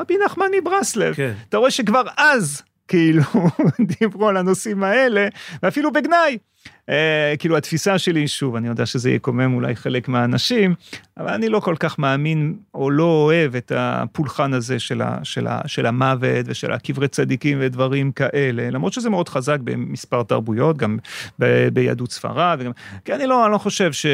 רבי 0.00 0.14
נחמני 0.24 0.60
ברסלב, 0.60 1.14
כן. 1.14 1.32
אתה 1.48 1.56
רואה 1.56 1.70
שכבר 1.70 2.02
אז, 2.16 2.62
כאילו, 2.88 3.22
דיברו 4.00 4.28
על 4.28 4.36
הנושאים 4.36 4.84
האלה, 4.84 5.28
ואפילו 5.62 5.92
בגנאי. 5.92 6.38
אה, 6.88 7.34
כאילו 7.38 7.56
התפיסה 7.56 7.98
שלי, 7.98 8.28
שוב, 8.28 8.56
אני 8.56 8.68
יודע 8.68 8.86
שזה 8.86 9.10
יקומם 9.10 9.54
אולי 9.54 9.76
חלק 9.76 10.08
מהאנשים, 10.08 10.74
אבל 11.18 11.32
אני 11.32 11.48
לא 11.48 11.60
כל 11.60 11.74
כך 11.78 11.98
מאמין 11.98 12.56
או 12.74 12.90
לא 12.90 13.04
אוהב 13.04 13.56
את 13.56 13.72
הפולחן 13.76 14.54
הזה 14.54 14.78
של, 14.78 15.02
ה, 15.02 15.18
של, 15.22 15.46
ה, 15.46 15.60
של 15.66 15.86
המוות 15.86 16.46
ושל 16.46 16.72
הקברי 16.72 17.08
צדיקים 17.08 17.58
ודברים 17.60 18.12
כאלה, 18.12 18.70
למרות 18.70 18.92
שזה 18.92 19.10
מאוד 19.10 19.28
חזק 19.28 19.58
במספר 19.64 20.22
תרבויות, 20.22 20.76
גם 20.76 20.98
ב, 21.38 21.68
ביהדות 21.68 22.12
ספרד, 22.12 22.56
וגם, 22.60 22.72
כי 23.04 23.14
אני 23.14 23.26
לא, 23.26 23.44
אני 23.44 23.52
לא 23.52 23.58
חושב 23.58 23.92
ש... 23.92 24.06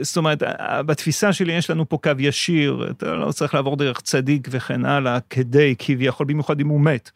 זאת 0.00 0.16
אומרת, 0.16 0.42
בתפיסה 0.86 1.32
שלי 1.32 1.52
יש 1.52 1.70
לנו 1.70 1.88
פה 1.88 1.98
קו 2.02 2.10
ישיר, 2.18 2.86
אתה 2.90 3.14
לא 3.14 3.32
צריך 3.32 3.54
לעבור 3.54 3.76
דרך 3.76 4.00
צדיק 4.00 4.48
וכן 4.50 4.84
הלאה, 4.84 5.18
כדי 5.30 5.74
כביכול, 5.78 6.26
במיוחד 6.26 6.60
אם 6.60 6.68
הוא 6.68 6.80
מת. 6.80 7.10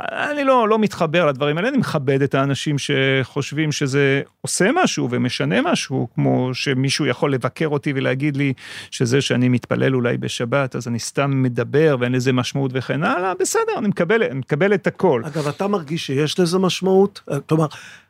אני 0.00 0.44
לא, 0.44 0.68
לא 0.68 0.78
מתחבר 0.78 1.26
לדברים 1.26 1.56
האלה, 1.56 1.68
אני 1.68 1.76
מכבד 1.76 2.22
את 2.22 2.34
האנשים 2.34 2.76
שחושבים 2.78 3.72
שזה 3.72 4.11
עושה 4.40 4.70
משהו 4.82 5.08
ומשנה 5.10 5.62
משהו, 5.62 6.08
כמו 6.14 6.50
שמישהו 6.54 7.06
יכול 7.06 7.34
לבקר 7.34 7.68
אותי 7.68 7.92
ולהגיד 7.96 8.36
לי 8.36 8.52
שזה 8.90 9.20
שאני 9.20 9.48
מתפלל 9.48 9.94
אולי 9.94 10.18
בשבת, 10.18 10.76
אז 10.76 10.88
אני 10.88 10.98
סתם 10.98 11.42
מדבר 11.42 11.96
ואין 12.00 12.12
לזה 12.12 12.32
משמעות 12.32 12.70
וכן 12.74 13.04
הלאה, 13.04 13.32
בסדר, 13.40 13.78
אני 13.78 13.88
מקבל, 13.88 14.22
אני 14.22 14.38
מקבל 14.38 14.74
את 14.74 14.86
הכל. 14.86 15.22
אגב, 15.26 15.48
אתה 15.48 15.68
מרגיש 15.68 16.06
שיש 16.06 16.40
לזה 16.40 16.58
משמעות? 16.58 17.20
כלומר, 17.48 17.66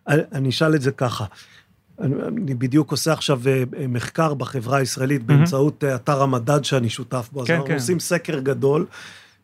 אני 0.08 0.48
אשאל 0.48 0.74
את 0.74 0.82
זה 0.82 0.92
ככה. 0.92 1.24
אני 2.00 2.54
בדיוק 2.54 2.90
עושה 2.90 3.12
עכשיו 3.12 3.40
אה, 3.46 3.64
מחקר 3.88 4.34
בחברה 4.34 4.78
הישראלית 4.78 5.22
באמצעות 5.22 5.84
mm-hmm. 5.84 5.94
אתר 5.94 6.22
המדד 6.22 6.64
שאני 6.64 6.88
שותף 6.88 7.28
בו, 7.32 7.40
אז 7.40 7.46
כן, 7.46 7.54
אנחנו 7.54 7.68
כן. 7.68 7.74
עושים 7.74 8.00
סקר 8.00 8.38
גדול, 8.38 8.86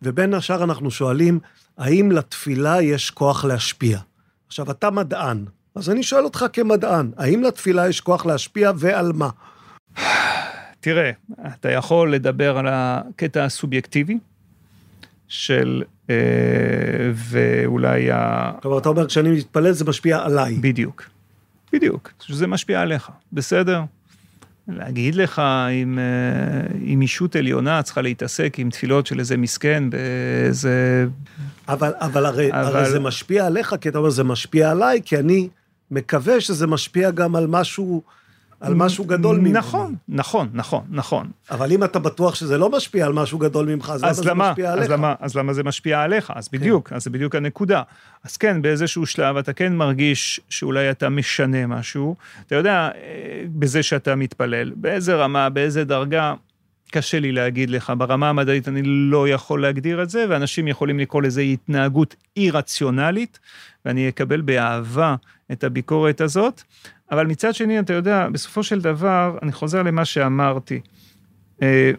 ובין 0.03 0.35
השאר 0.35 0.65
אנחנו 0.65 0.91
שואלים, 0.91 1.39
האם 1.79 2.13
לתפילה 2.13 2.83
יש 2.83 3.11
כוח 3.11 3.45
להשפיע? 3.45 3.99
עכשיו, 4.47 4.71
אתה 4.71 4.91
מדען, 4.91 5.45
אז 5.79 5.91
אני 5.91 6.03
שואל 6.03 6.25
אותך 6.25 6.45
כמדען, 6.53 7.11
האם 7.17 7.43
לתפילה 7.43 7.89
יש 7.89 8.01
כוח 8.01 8.27
להשפיע 8.27 8.73
ועל 8.77 9.13
מה? 9.15 9.29
תראה, 10.81 11.11
אתה 11.47 11.71
יכול 11.71 12.15
לדבר 12.15 12.59
על 12.59 12.67
הקטע 12.71 13.45
הסובייקטיבי 13.45 14.19
של, 15.29 15.83
אה, 16.11 16.17
ואולי 17.15 18.11
ה... 18.11 18.53
כלומר, 18.63 18.79
אתה 18.79 18.89
אומר, 18.89 19.07
כשאני 19.07 19.31
מתפלל 19.31 19.73
זה 19.73 19.85
משפיע 19.85 20.19
עליי. 20.25 20.55
בדיוק, 20.55 21.05
בדיוק, 21.73 22.13
שזה 22.21 22.47
משפיע 22.47 22.81
עליך, 22.81 23.11
בסדר? 23.33 23.83
להגיד 24.69 25.15
לך 25.15 25.43
אם, 25.83 25.99
אם 26.87 27.01
אישות 27.01 27.37
עליונה 27.37 27.83
צריכה 27.83 28.03
להתעסק 28.03 28.55
עם 28.59 28.71
תפילות 28.71 29.07
של 29.07 29.19
איזה 29.19 29.37
מסכן 29.37 29.91
באיזה... 29.91 31.07
אבל, 31.69 31.93
אבל, 32.01 32.27
הרי, 32.27 32.53
אבל 32.53 32.77
הרי 32.77 32.91
זה 32.91 33.01
משפיע 33.01 33.47
עליך, 33.47 33.75
כי 33.81 33.89
אתה 33.89 33.99
אומר, 33.99 34.11
זה 34.11 34.25
משפיע 34.25 34.71
עליי, 34.71 35.01
כי 35.05 35.19
אני 35.19 35.49
מקווה 35.91 36.41
שזה 36.41 36.67
משפיע 36.67 37.11
גם 37.11 37.37
על 37.37 37.47
משהו 37.47 38.03
על 38.61 38.75
משהו 38.75 39.05
גדול 39.05 39.39
ממני. 39.39 39.53
נכון, 39.53 39.95
נכון, 40.09 40.49
נכון, 40.53 40.83
נכון. 40.91 41.31
אבל 41.51 41.73
אם 41.73 41.85
אתה 41.85 41.99
בטוח 41.99 42.35
שזה 42.35 42.59
לא 42.59 42.71
משפיע 42.71 43.07
על 43.07 43.13
משהו 43.13 43.39
גדול 43.39 43.67
ממך, 43.67 43.93
אז 43.95 44.03
למה 44.03 44.13
זה 44.13 44.35
משפיע 44.35 44.73
עליך? 44.73 44.85
אז 44.85 44.91
למה, 44.91 45.15
אז 45.21 45.35
למה 45.37 45.53
זה 45.53 45.63
משפיע 45.63 46.03
עליך? 46.03 46.33
אז 46.35 46.49
בדיוק, 46.53 46.89
כן. 46.89 46.95
אז 46.95 47.05
זה 47.05 47.11
בדיוק 47.11 47.35
הנקודה. 47.35 47.83
אז 48.25 48.37
כן, 48.37 48.63
באיזשהו 48.63 49.07
שלב 49.07 49.37
אתה 49.37 49.53
כן 49.53 49.77
מרגיש 49.77 50.41
שאולי 50.49 50.91
אתה 50.91 51.09
משנה 51.09 51.67
משהו. 51.67 52.17
אתה 52.47 52.55
יודע, 52.55 52.91
אה, 52.95 53.43
בזה 53.49 53.83
שאתה 53.83 54.15
מתפלל, 54.15 54.73
באיזה 54.77 55.15
רמה, 55.15 55.49
באיזה 55.49 55.85
דרגה, 55.85 56.35
קשה 56.91 57.21
לי 57.21 57.33
להגיד 57.33 57.71
לך, 57.71 57.93
ברמה 57.99 58.29
המדעית 58.29 58.69
אני 58.69 58.83
לא 58.85 59.29
יכול 59.29 59.63
להגדיר 59.63 60.03
את 60.03 60.11
זה, 60.11 60.27
ואנשים 60.29 60.69
יכולים 60.69 60.99
לקרוא 60.99 61.23
לזה 61.23 61.41
התנהגות 61.41 62.15
אי-רציונלית, 62.37 63.39
ואני 63.85 64.09
אקבל 64.09 64.41
באהבה 64.41 65.15
את 65.53 65.65
הביקורת 65.65 66.21
הזאת, 66.21 66.63
אבל 67.11 67.27
מצד 67.27 67.55
שני, 67.55 67.79
אתה 67.79 67.93
יודע, 67.93 68.29
בסופו 68.33 68.63
של 68.63 68.81
דבר, 68.81 69.39
אני 69.43 69.53
חוזר 69.53 69.83
למה 69.83 70.05
שאמרתי. 70.05 70.81
אה, 71.63 71.91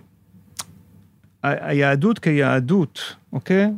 היהדות 1.43 2.19
כיהדות, 2.19 3.15
אוקיי? 3.33 3.71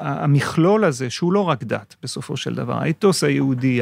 המכלול 0.00 0.84
הזה, 0.84 1.10
שהוא 1.10 1.32
לא 1.32 1.40
רק 1.40 1.64
דת 1.64 1.96
בסופו 2.02 2.36
של 2.36 2.54
דבר, 2.54 2.82
האתוס 2.82 3.24
היהודי, 3.24 3.80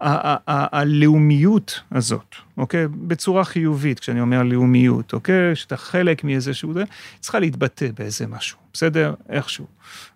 הלאומיות 0.00 1.80
הזאת, 1.92 2.34
אוקיי? 2.56 2.88
בצורה 2.88 3.44
חיובית, 3.44 4.00
כשאני 4.00 4.20
אומר 4.20 4.42
לאומיות, 4.42 5.12
אוקיי? 5.12 5.56
שאתה 5.56 5.76
חלק 5.76 6.24
מאיזשהו, 6.24 6.72
זה, 6.72 6.84
צריכה 7.20 7.38
להתבטא 7.38 7.86
באיזה 7.98 8.26
משהו, 8.26 8.58
בסדר? 8.72 9.14
איכשהו. 9.28 9.66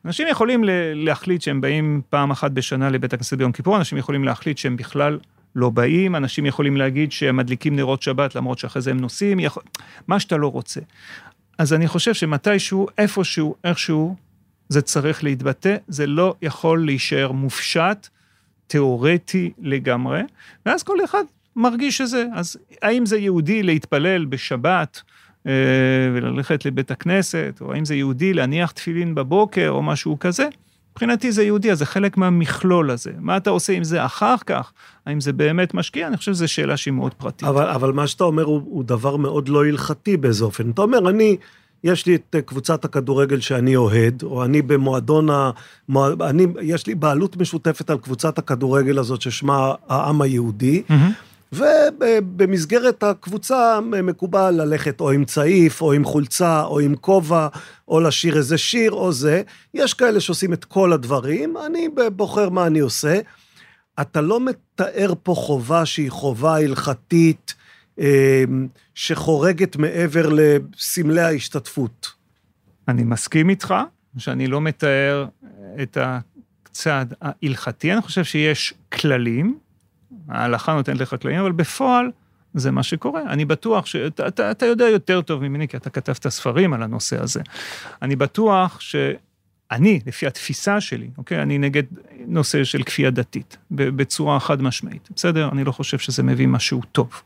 אנשים 0.05 0.29
יכולים 0.31 0.65
להחליט 0.95 1.43
שהם 1.43 1.61
באים 1.61 2.01
פעם 2.11 2.31
אחת 2.31 2.51
בשנה 2.51 2.91
לבית 2.91 3.13
הכנסת 3.13 3.39
ביום 3.39 3.53
כיפור, 3.53 3.77
אנשים 3.77 3.99
יכולים 3.99 4.25
להחליט 4.25 4.59
שהם 4.59 4.77
בכלל 4.77 5.19
לא 5.57 5.71
באים, 5.71 6.17
אנשים 6.17 6.47
יכולים 6.47 6.77
להגיד 6.77 7.13
שהם 7.13 7.37
מדליקים 7.37 7.77
נרות 7.77 8.03
שבת 8.03 8.35
למרות 8.35 8.59
שאחרי 8.59 8.83
זה 8.83 8.91
הם 8.91 9.01
נוסעים, 9.01 9.41
יכול... 9.41 9.63
מה 10.07 10.21
שאתה 10.21 10.37
לא 10.37 10.49
רוצה. 10.49 10.81
אז 11.59 11.73
אני 11.73 11.89
חושב 11.89 12.15
שמתישהו, 12.15 12.87
איפשהו, 12.99 13.55
איכשהו, 13.65 14.17
זה 14.73 14.83
צריך 14.83 15.25
להתבטא, 15.25 15.77
זה 15.89 16.07
לא 16.07 16.35
יכול 16.43 16.85
להישאר 16.85 17.33
מופשט, 17.33 18.09
תיאורטי 18.67 19.53
לגמרי, 19.59 20.23
ואז 20.67 20.83
כל 20.83 21.05
אחד 21.05 21.25
מרגיש 21.57 21.99
שזה. 21.99 22.27
אז 22.35 22.57
האם 22.83 23.07
זה 23.07 23.19
יהודי 23.19 23.63
להתפלל 23.63 24.25
בשבת 24.25 25.03
אה, 25.47 25.53
וללכת 26.15 26.65
לבית 26.65 26.91
הכנסת, 26.91 27.59
או 27.61 27.73
האם 27.73 27.85
זה 27.85 27.95
יהודי 27.95 28.35
להניח 28.35 28.71
תפילין 28.71 29.15
בבוקר 29.15 29.69
או 29.69 29.83
משהו 29.83 30.19
כזה? 30.21 30.49
מבחינתי 30.93 31.33
זה 31.33 31.43
יהודי, 31.43 31.73
אז 31.73 31.79
זה 31.79 31.87
חלק 31.87 32.17
מהמכלול 32.17 32.91
הזה. 32.91 33.13
מה 33.19 33.37
אתה 33.37 33.51
עושה 33.51 33.73
עם 33.73 33.85
זה 33.85 34.05
אחר 34.05 34.35
כך? 34.47 34.73
האם 35.07 35.21
זה 35.21 35.33
באמת 35.33 35.75
משקיע? 35.75 36.07
אני 36.07 36.17
חושב 36.17 36.33
שזו 36.33 36.49
שאלה 36.49 36.77
שהיא 36.77 36.95
מאוד 36.95 37.15
פרטית. 37.15 37.49
אבל, 37.49 37.69
אבל 37.69 37.93
מה 37.93 38.07
שאתה 38.07 38.25
אומר 38.25 38.43
הוא, 38.43 38.63
הוא 38.65 38.85
דבר 38.85 39.17
מאוד 39.17 39.49
לא 39.49 39.65
הלכתי 39.65 40.17
באיזה 40.17 40.45
אופן. 40.45 40.71
אתה 40.71 40.83
אומר, 40.83 41.11
אני... 41.11 41.37
יש 41.85 42.07
לי 42.07 42.15
את 42.15 42.37
קבוצת 42.47 42.85
הכדורגל 42.85 43.41
שאני 43.41 43.77
אוהד, 43.77 44.23
או 44.23 44.45
אני 44.45 44.63
במועדון 44.63 45.31
ה... 45.31 45.51
אני, 46.21 46.47
יש 46.61 46.87
לי 46.87 46.95
בעלות 46.95 47.37
משותפת 47.37 47.91
על 47.91 47.99
קבוצת 47.99 48.39
הכדורגל 48.39 48.99
הזאת 48.99 49.23
ששמה 49.23 49.75
העם 49.89 50.23
היהודי, 50.23 50.83
mm-hmm. 50.89 50.95
ובמסגרת 51.53 53.03
הקבוצה 53.03 53.81
מקובל 53.81 54.51
ללכת 54.51 55.01
או 55.01 55.11
עם 55.11 55.25
צעיף, 55.25 55.83
או 55.83 55.93
עם 55.93 56.05
חולצה, 56.05 56.65
או 56.65 56.81
עם 56.81 56.97
כובע, 56.97 57.49
או 57.89 58.01
לשיר 58.01 58.37
איזה 58.37 58.59
שיר, 58.59 58.93
או 58.93 59.13
זה. 59.13 59.43
יש 59.75 59.95
כאלה 59.95 60.21
שעושים 60.21 60.53
את 60.53 60.65
כל 60.65 60.93
הדברים, 60.93 61.55
אני 61.67 61.89
בוחר 62.17 62.49
מה 62.49 62.67
אני 62.67 62.79
עושה. 62.79 63.21
אתה 64.01 64.21
לא 64.21 64.41
מתאר 64.41 65.13
פה 65.23 65.35
חובה 65.35 65.87
שהיא 65.87 66.11
חובה 66.11 66.57
הלכתית, 66.57 67.55
אמ, 67.99 68.67
שחורגת 68.95 69.77
מעבר 69.77 70.29
לסמלי 70.33 71.21
ההשתתפות. 71.21 72.13
אני 72.89 73.05
מסכים 73.05 73.51
איתך, 73.51 73.75
שאני 74.19 74.47
לא 74.47 74.61
מתאר 74.61 75.27
את 75.83 75.99
הצד 76.01 77.07
ההלכתי, 77.21 77.93
אני 77.93 78.03
חושב 78.03 78.25
שיש 78.25 78.75
כללים, 78.93 79.59
ההלכה 80.29 80.75
נותנת 80.75 81.01
לך 81.01 81.15
כללים, 81.23 81.41
אבל 81.41 81.53
בפועל 81.53 82.11
זה 82.55 82.71
מה 82.71 82.83
שקורה. 82.83 83.23
אני 83.23 83.45
בטוח 83.45 83.87
שאתה 83.87 84.29
אתה, 84.29 84.51
אתה 84.51 84.67
יודע 84.67 84.85
יותר 84.85 85.21
טוב 85.21 85.43
ממני, 85.43 85.69
כי 85.69 85.77
אתה 85.77 85.91
כתבת 85.91 86.29
ספרים 86.29 86.73
על 86.73 86.83
הנושא 86.83 87.23
הזה. 87.23 87.41
אני 88.03 88.17
בטוח 88.17 88.81
שאני, 88.81 90.01
לפי 90.07 90.27
התפיסה 90.27 90.81
שלי, 90.81 91.11
אוקיי, 91.19 91.43
אני 91.43 91.59
נגד 91.59 91.83
נושא 92.27 92.65
של 92.65 92.83
כפייה 92.83 93.11
דתית, 93.11 93.57
בצורה 93.71 94.41
חד 94.41 94.63
משמעית, 94.63 95.09
בסדר? 95.17 95.49
אני 95.53 95.65
לא 95.65 95.73
חושב 95.73 95.99
שזה 95.99 96.23
מביא 96.23 96.47
משהו 96.47 96.83
טוב. 96.93 97.23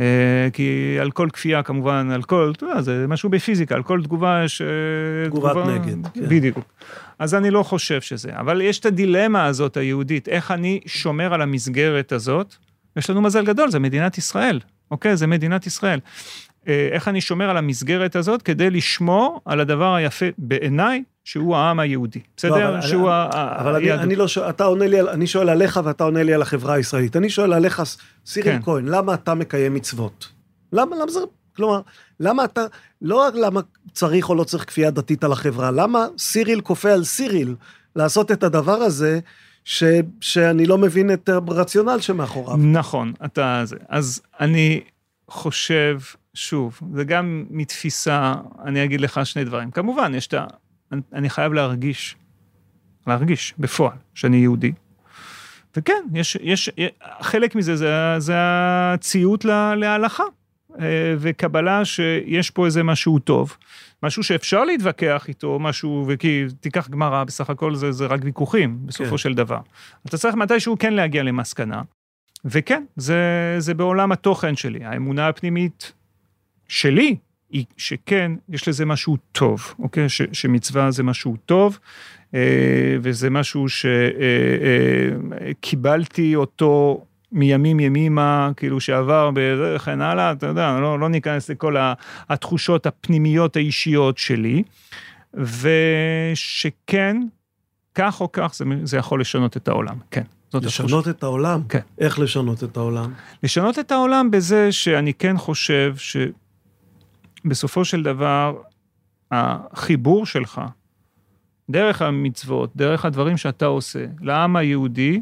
אה, 0.00 0.48
כי 0.52 0.96
על 1.00 1.10
כל 1.10 1.28
כפייה 1.32 1.62
כמובן, 1.62 2.10
על 2.10 2.22
כל, 2.22 2.52
אתה 2.56 2.64
יודע, 2.64 2.80
זה 2.80 3.06
משהו 3.08 3.28
בפיזיקה, 3.28 3.74
על 3.74 3.82
כל 3.82 4.02
תגובה 4.02 4.42
יש... 4.44 4.62
תגובת 5.26 5.50
תגובה, 5.50 5.78
נגד. 5.78 6.06
כן. 6.14 6.28
בדיוק. 6.28 6.58
אז 7.18 7.34
אני 7.34 7.50
לא 7.50 7.62
חושב 7.62 8.00
שזה. 8.00 8.30
אבל 8.36 8.60
יש 8.60 8.78
את 8.78 8.86
הדילמה 8.86 9.46
הזאת 9.46 9.76
היהודית, 9.76 10.28
איך 10.28 10.50
אני 10.50 10.80
שומר 10.86 11.34
על 11.34 11.42
המסגרת 11.42 12.12
הזאת. 12.12 12.54
יש 12.96 13.10
לנו 13.10 13.20
מזל 13.20 13.44
גדול, 13.44 13.70
זה 13.70 13.78
מדינת 13.78 14.18
ישראל, 14.18 14.60
אוקיי? 14.90 15.16
זה 15.16 15.26
מדינת 15.26 15.66
ישראל. 15.66 16.00
אה, 16.68 16.88
איך 16.92 17.08
אני 17.08 17.20
שומר 17.20 17.50
על 17.50 17.56
המסגרת 17.56 18.16
הזאת 18.16 18.42
כדי 18.42 18.70
לשמור 18.70 19.40
על 19.44 19.60
הדבר 19.60 19.94
היפה 19.94 20.26
בעיניי, 20.38 21.02
שהוא 21.24 21.56
העם 21.56 21.80
היהודי, 21.80 22.20
בסדר? 22.36 22.70
לא, 22.70 22.80
שהוא 22.80 23.10
היהדות. 23.10 23.34
אבל 23.34 23.76
אני, 23.76 23.92
אני 23.92 24.16
לא 24.16 24.28
שואל, 24.28 24.50
אתה 24.50 24.64
עונה 24.64 24.86
לי, 24.86 25.00
אני 25.00 25.26
שואל 25.26 25.48
עליך 25.48 25.80
ואתה 25.84 26.04
עונה 26.04 26.22
לי 26.22 26.34
על 26.34 26.42
החברה 26.42 26.74
הישראלית. 26.74 27.16
אני 27.16 27.30
שואל 27.30 27.52
עליך, 27.52 27.82
סיריל 28.26 28.56
כן. 28.56 28.62
כהן, 28.62 28.88
למה 28.88 29.14
אתה 29.14 29.34
מקיים 29.34 29.74
מצוות? 29.74 30.28
למה, 30.72 30.96
למה 30.96 31.10
זה, 31.10 31.20
כלומר, 31.56 31.80
למה 32.20 32.44
אתה, 32.44 32.60
לא 33.02 33.16
רק 33.16 33.34
למה 33.34 33.60
צריך 33.92 34.28
או 34.28 34.34
לא 34.34 34.44
צריך 34.44 34.64
כפייה 34.64 34.90
דתית 34.90 35.24
על 35.24 35.32
החברה, 35.32 35.70
למה 35.70 36.06
סיריל 36.18 36.60
כופה 36.60 36.92
על 36.92 37.04
סיריל 37.04 37.54
לעשות 37.96 38.32
את 38.32 38.42
הדבר 38.42 38.76
הזה, 38.76 39.20
ש, 39.64 39.84
שאני 40.20 40.66
לא 40.66 40.78
מבין 40.78 41.12
את 41.12 41.28
הרציונל 41.28 42.00
שמאחוריו. 42.00 42.56
נכון, 42.56 43.12
אתה 43.24 43.62
זה. 43.64 43.76
אז 43.88 44.22
אני 44.40 44.80
חושב, 45.28 45.98
שוב, 46.34 46.80
זה 46.94 47.04
גם 47.04 47.44
מתפיסה, 47.50 48.34
אני 48.64 48.84
אגיד 48.84 49.00
לך 49.00 49.20
שני 49.24 49.44
דברים. 49.44 49.70
כמובן, 49.70 50.12
יש 50.14 50.26
את 50.26 50.34
ה... 50.34 50.46
אני 51.12 51.30
חייב 51.30 51.52
להרגיש, 51.52 52.16
להרגיש 53.06 53.54
בפועל 53.58 53.96
שאני 54.14 54.36
יהודי. 54.36 54.72
וכן, 55.76 56.02
יש, 56.14 56.36
יש, 56.40 56.70
חלק 57.20 57.54
מזה 57.54 57.76
זה, 57.76 58.14
זה 58.18 58.34
הציות 58.36 59.44
לה, 59.44 59.74
להלכה, 59.74 60.24
אה, 60.80 61.14
וקבלה 61.18 61.84
שיש 61.84 62.50
פה 62.50 62.66
איזה 62.66 62.82
משהו 62.82 63.18
טוב, 63.18 63.56
משהו 64.02 64.22
שאפשר 64.22 64.64
להתווכח 64.64 65.28
איתו, 65.28 65.58
משהו, 65.58 66.04
וכי 66.08 66.44
תיקח 66.60 66.88
גמרא, 66.88 67.24
בסך 67.24 67.50
הכל 67.50 67.74
זה, 67.74 67.92
זה 67.92 68.06
רק 68.06 68.20
ויכוחים, 68.24 68.78
בסופו 68.86 69.10
כן. 69.10 69.16
של 69.16 69.34
דבר. 69.34 69.60
אתה 70.06 70.18
צריך 70.18 70.34
מתישהו 70.34 70.76
כן 70.78 70.92
להגיע 70.92 71.22
למסקנה, 71.22 71.82
וכן, 72.44 72.84
זה, 72.96 73.54
זה 73.58 73.74
בעולם 73.74 74.12
התוכן 74.12 74.56
שלי, 74.56 74.84
האמונה 74.84 75.28
הפנימית 75.28 75.92
שלי, 76.68 77.16
היא 77.50 77.64
שכן, 77.76 78.32
יש 78.48 78.68
לזה 78.68 78.84
משהו 78.84 79.16
טוב, 79.32 79.74
אוקיי? 79.78 80.08
ש, 80.08 80.22
שמצווה 80.32 80.90
זה 80.90 81.02
משהו 81.02 81.36
טוב, 81.46 81.78
אה, 82.34 82.96
וזה 83.02 83.30
משהו 83.30 83.66
שקיבלתי 85.60 86.28
אה, 86.28 86.30
אה, 86.30 86.36
אותו 86.36 87.04
מימים 87.32 87.80
ימימה, 87.80 88.50
כאילו 88.56 88.80
שעבר 88.80 89.30
וכן 89.34 90.00
הלאה, 90.00 90.32
אתה 90.32 90.46
יודע, 90.46 90.78
לא, 90.80 90.98
לא 90.98 91.08
ניכנס 91.08 91.50
לכל 91.50 91.76
התחושות 92.28 92.86
הפנימיות 92.86 93.56
האישיות 93.56 94.18
שלי, 94.18 94.62
ושכן, 95.34 97.16
כך 97.94 98.20
או 98.20 98.32
כך, 98.32 98.54
זה, 98.54 98.64
זה 98.84 98.96
יכול 98.96 99.20
לשנות 99.20 99.56
את 99.56 99.68
העולם, 99.68 99.96
כן. 100.10 100.22
זאת 100.52 100.64
לשנות 100.64 100.90
התחוש... 100.90 101.08
את 101.08 101.22
העולם? 101.22 101.62
כן. 101.68 101.80
איך 101.98 102.18
לשנות 102.18 102.64
את 102.64 102.76
העולם? 102.76 103.12
לשנות 103.42 103.78
את 103.78 103.92
העולם 103.92 104.30
בזה 104.30 104.72
שאני 104.72 105.14
כן 105.14 105.38
חושב 105.38 105.94
ש... 105.96 106.16
בסופו 107.44 107.84
של 107.84 108.02
דבר, 108.02 108.62
החיבור 109.30 110.26
שלך, 110.26 110.60
דרך 111.70 112.02
המצוות, 112.02 112.76
דרך 112.76 113.04
הדברים 113.04 113.36
שאתה 113.36 113.66
עושה, 113.66 114.04
לעם 114.20 114.56
היהודי, 114.56 115.20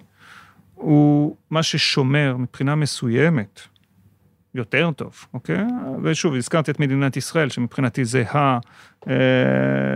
הוא 0.75 1.37
מה 1.51 1.63
ששומר 1.63 2.37
מבחינה 2.39 2.75
מסוימת 2.75 3.61
יותר 4.55 4.91
טוב, 4.97 5.27
אוקיי? 5.35 5.65
ושוב, 6.03 6.35
הזכרתי 6.35 6.71
את 6.71 6.81
מדינת 6.81 7.17
ישראל, 7.17 7.49
שמבחינתי 7.49 8.05
זה, 8.05 8.31
ה, 8.31 8.59
אה, 9.09 9.15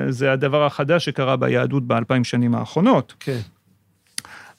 זה 0.08 0.32
הדבר 0.32 0.66
החדש 0.66 1.04
שקרה 1.04 1.36
ביהדות 1.36 1.86
באלפיים 1.86 2.24
שנים 2.24 2.54
האחרונות. 2.54 3.14
כן. 3.20 3.40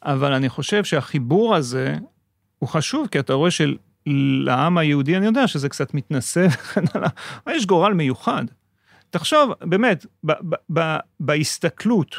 אבל 0.04 0.34
אני 0.34 0.50
חושב 0.50 0.84
שהחיבור 0.84 1.56
הזה 1.56 1.96
הוא 2.60 2.70
חשוב, 2.70 3.08
כי 3.12 3.20
אתה 3.20 3.34
רואה 3.34 3.52
של 3.52 3.78
לעם 4.08 4.78
היהודי, 4.78 5.18
אני 5.18 5.26
יודע 5.26 5.48
שזה 5.48 5.70
קצת 5.70 5.94
מתנשא 5.94 6.48
וכן 6.52 6.84
הלאה, 6.94 7.10
אבל 7.46 7.56
יש 7.56 7.66
גורל 7.66 7.94
מיוחד. 7.94 8.44
תחשוב, 9.10 9.52
באמת, 9.62 10.06
בהסתכלות, 11.20 12.16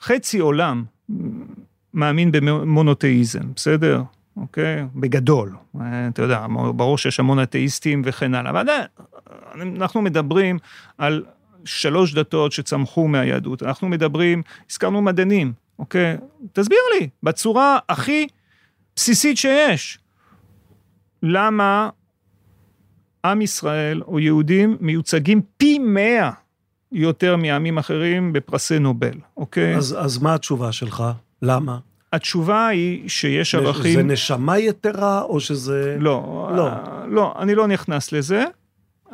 חצי 0.00 0.38
עולם 0.38 0.84
מאמין 1.94 2.32
במונותאיזם, 2.32 3.54
בסדר? 3.54 4.02
אוקיי? 4.36 4.86
בגדול. 4.94 5.56
אה, 5.80 6.08
אתה 6.08 6.22
יודע, 6.22 6.46
ברור 6.74 6.98
שיש 6.98 7.20
המון 7.20 7.42
אתאיסטים 7.42 8.02
וכן 8.04 8.34
הלאה, 8.34 8.50
אבל 8.50 8.66
אנחנו 9.54 10.02
מדברים 10.02 10.58
על 10.98 11.24
שלוש 11.64 12.14
דתות 12.14 12.52
שצמחו 12.52 13.08
מהיהדות. 13.08 13.62
אנחנו 13.62 13.88
מדברים, 13.88 14.42
הזכרנו 14.70 15.02
מדענים, 15.02 15.52
אוקיי? 15.78 16.16
תסביר 16.52 16.78
לי, 16.94 17.08
בצורה 17.22 17.78
הכי 17.88 18.26
בסיסית 18.96 19.36
שיש, 19.36 19.98
למה 21.22 21.88
עם 23.24 23.42
ישראל 23.42 24.02
או 24.02 24.20
יהודים 24.20 24.76
מיוצגים 24.80 25.42
פי 25.56 25.78
מאה 25.78 26.30
יותר 26.92 27.36
מעמים 27.36 27.78
אחרים 27.78 28.32
בפרסי 28.32 28.78
נובל, 28.78 29.14
אוקיי? 29.36 29.76
אז, 29.76 29.96
אז 29.98 30.18
מה 30.18 30.34
התשובה 30.34 30.72
שלך? 30.72 31.04
למה? 31.42 31.78
התשובה 32.12 32.66
היא 32.66 33.08
שיש 33.08 33.54
ערכים... 33.54 33.94
זה 33.94 34.02
נשמה 34.02 34.58
יתרה 34.58 35.22
או 35.22 35.40
שזה... 35.40 35.96
לא, 36.00 36.50
לא. 36.56 36.66
אה, 36.66 37.06
לא, 37.06 37.34
אני 37.38 37.54
לא 37.54 37.66
נכנס 37.66 38.12
לזה. 38.12 38.44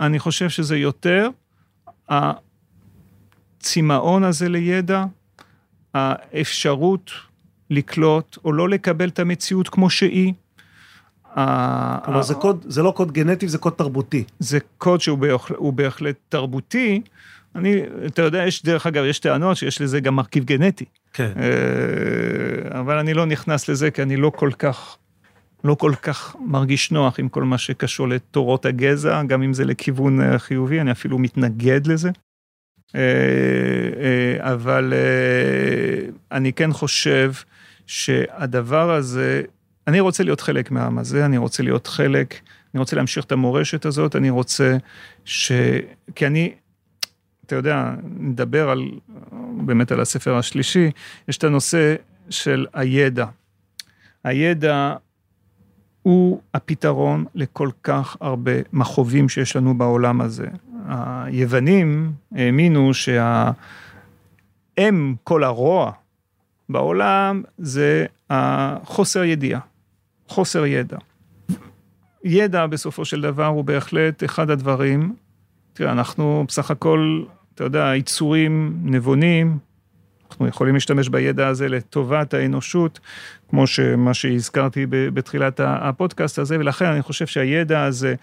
אני 0.01 0.19
חושב 0.19 0.49
שזה 0.49 0.77
יותר 0.77 1.29
הצמאון 3.61 4.25
הזה 4.25 4.49
לידע, 4.49 5.05
האפשרות 5.95 7.11
לקלוט 7.71 8.39
או 8.45 8.53
לא 8.53 8.69
לקבל 8.69 9.09
את 9.09 9.19
המציאות 9.19 9.69
כמו 9.69 9.91
שהיא. 9.91 10.33
כלומר, 12.05 12.23
זה, 12.23 12.35
קוד, 12.35 12.65
זה 12.69 12.83
לא 12.83 12.91
קוד 12.97 13.13
גנטי, 13.13 13.49
זה 13.49 13.59
קוד 13.59 13.73
תרבותי. 13.73 14.25
זה 14.39 14.59
קוד 14.79 15.01
שהוא 15.01 15.19
בהחלט, 15.19 15.59
בהחלט 15.75 16.17
תרבותי. 16.29 17.01
אני, 17.55 17.83
אתה 18.07 18.23
יודע, 18.23 18.47
יש, 18.47 18.63
דרך 18.65 18.87
אגב, 18.87 19.05
יש 19.05 19.19
טענות 19.19 19.57
שיש 19.57 19.81
לזה 19.81 20.01
גם 20.01 20.17
מרכיב 20.17 20.45
גנטי. 20.45 20.85
כן. 21.13 21.33
אה, 21.37 22.81
אבל 22.81 22.99
אני 22.99 23.15
לא 23.15 23.27
נכנס 23.27 23.69
לזה, 23.69 23.91
כי 23.91 24.03
אני 24.03 24.17
לא 24.17 24.33
כל 24.37 24.51
כך, 24.59 24.97
לא 25.65 25.75
כל 25.75 25.93
כך 26.03 26.37
מרגיש 26.41 26.91
נוח 26.91 27.21
עם 27.21 27.29
כל 27.29 27.43
מה 27.43 27.59
שקשור 27.59 28.09
לתורות 28.09 28.67
הגזע, 28.67 29.23
גם 29.23 29.43
אם 29.43 29.53
זה 29.53 29.65
לכיוון 29.65 30.21
אה, 30.21 30.39
חיובי, 30.39 30.81
אני 30.81 30.93
אפילו 30.93 31.19
מתנגד 31.19 31.87
לזה. 31.87 32.11
אה, 32.95 33.01
אבל 34.39 34.93
אני 36.33 36.53
כן 36.53 36.73
חושב 36.73 37.33
שהדבר 37.87 38.91
הזה, 38.91 39.43
אני 39.87 40.01
רוצה 40.01 40.25
להיות 40.25 40.41
חלק 40.41 40.71
מהעם 40.71 40.99
הזה, 40.99 41.25
אני 41.27 41.37
רוצה 41.37 41.63
להיות 41.63 41.87
חלק, 41.87 42.41
אני 42.75 42.81
רוצה 42.81 42.97
להמשיך 42.97 43.25
את 43.25 43.33
המורשת 43.33 43.85
הזאת, 43.85 44.17
אני 44.17 44.31
רוצה 44.31 44.77
ש... 45.25 45.53
כי 46.15 46.27
אני, 46.27 46.53
אתה 47.47 47.57
יודע, 47.57 47.95
נדבר 48.19 48.71
על, 48.71 48.91
באמת 49.57 49.93
על 49.93 50.01
הספר 50.01 50.37
השלישי, 50.37 50.91
יש 51.29 51.39
את 51.39 51.45
הנושא 51.45 51.95
של 52.31 52.67
הידע. 52.73 53.27
הידע 54.25 54.95
הוא 56.03 56.41
הפתרון 56.55 57.25
לכל 57.35 57.69
כך 57.83 58.17
הרבה 58.21 58.53
מכאובים 58.73 59.29
שיש 59.29 59.57
לנו 59.57 59.79
בעולם 59.79 60.21
הזה. 60.21 60.47
היוונים 60.89 62.13
האמינו 62.33 62.95
שהאם 62.95 63.55
כל 65.25 65.45
הרוע 65.45 65.93
בעולם 66.69 67.43
זה 67.59 68.07
החוסר 68.31 69.25
ידיעה, 69.25 69.61
חוסר 70.29 70.67
ידע. 70.67 70.97
ידע 72.25 72.67
בסופו 72.67 73.05
של 73.05 73.21
דבר 73.21 73.47
הוא 73.47 73.65
בהחלט 73.65 74.25
אחד 74.25 74.51
הדברים 74.51 75.15
תראה, 75.75 75.93
אנחנו 75.93 76.45
בסך 76.49 76.71
הכל, 76.71 77.25
אתה 77.55 77.65
יודע, 77.65 77.93
יצורים 77.97 78.79
נבונים, 78.83 79.59
אנחנו 80.31 80.47
יכולים 80.47 80.75
להשתמש 80.75 81.09
בידע 81.09 81.49
הזה 81.49 81.69
לטובת 81.69 82.35
האנושות, 82.35 83.01
כמו 83.49 83.67
שמה 83.67 84.15
שהזכרתי 84.15 84.87
בתחילת 84.89 85.61
הפודקאסט 85.65 86.39
הזה, 86.39 86.59
ולכן 86.59 86.85
אני 86.85 87.03
חושב 87.03 87.27
שהידע 87.27 87.83
הזה 87.83 88.15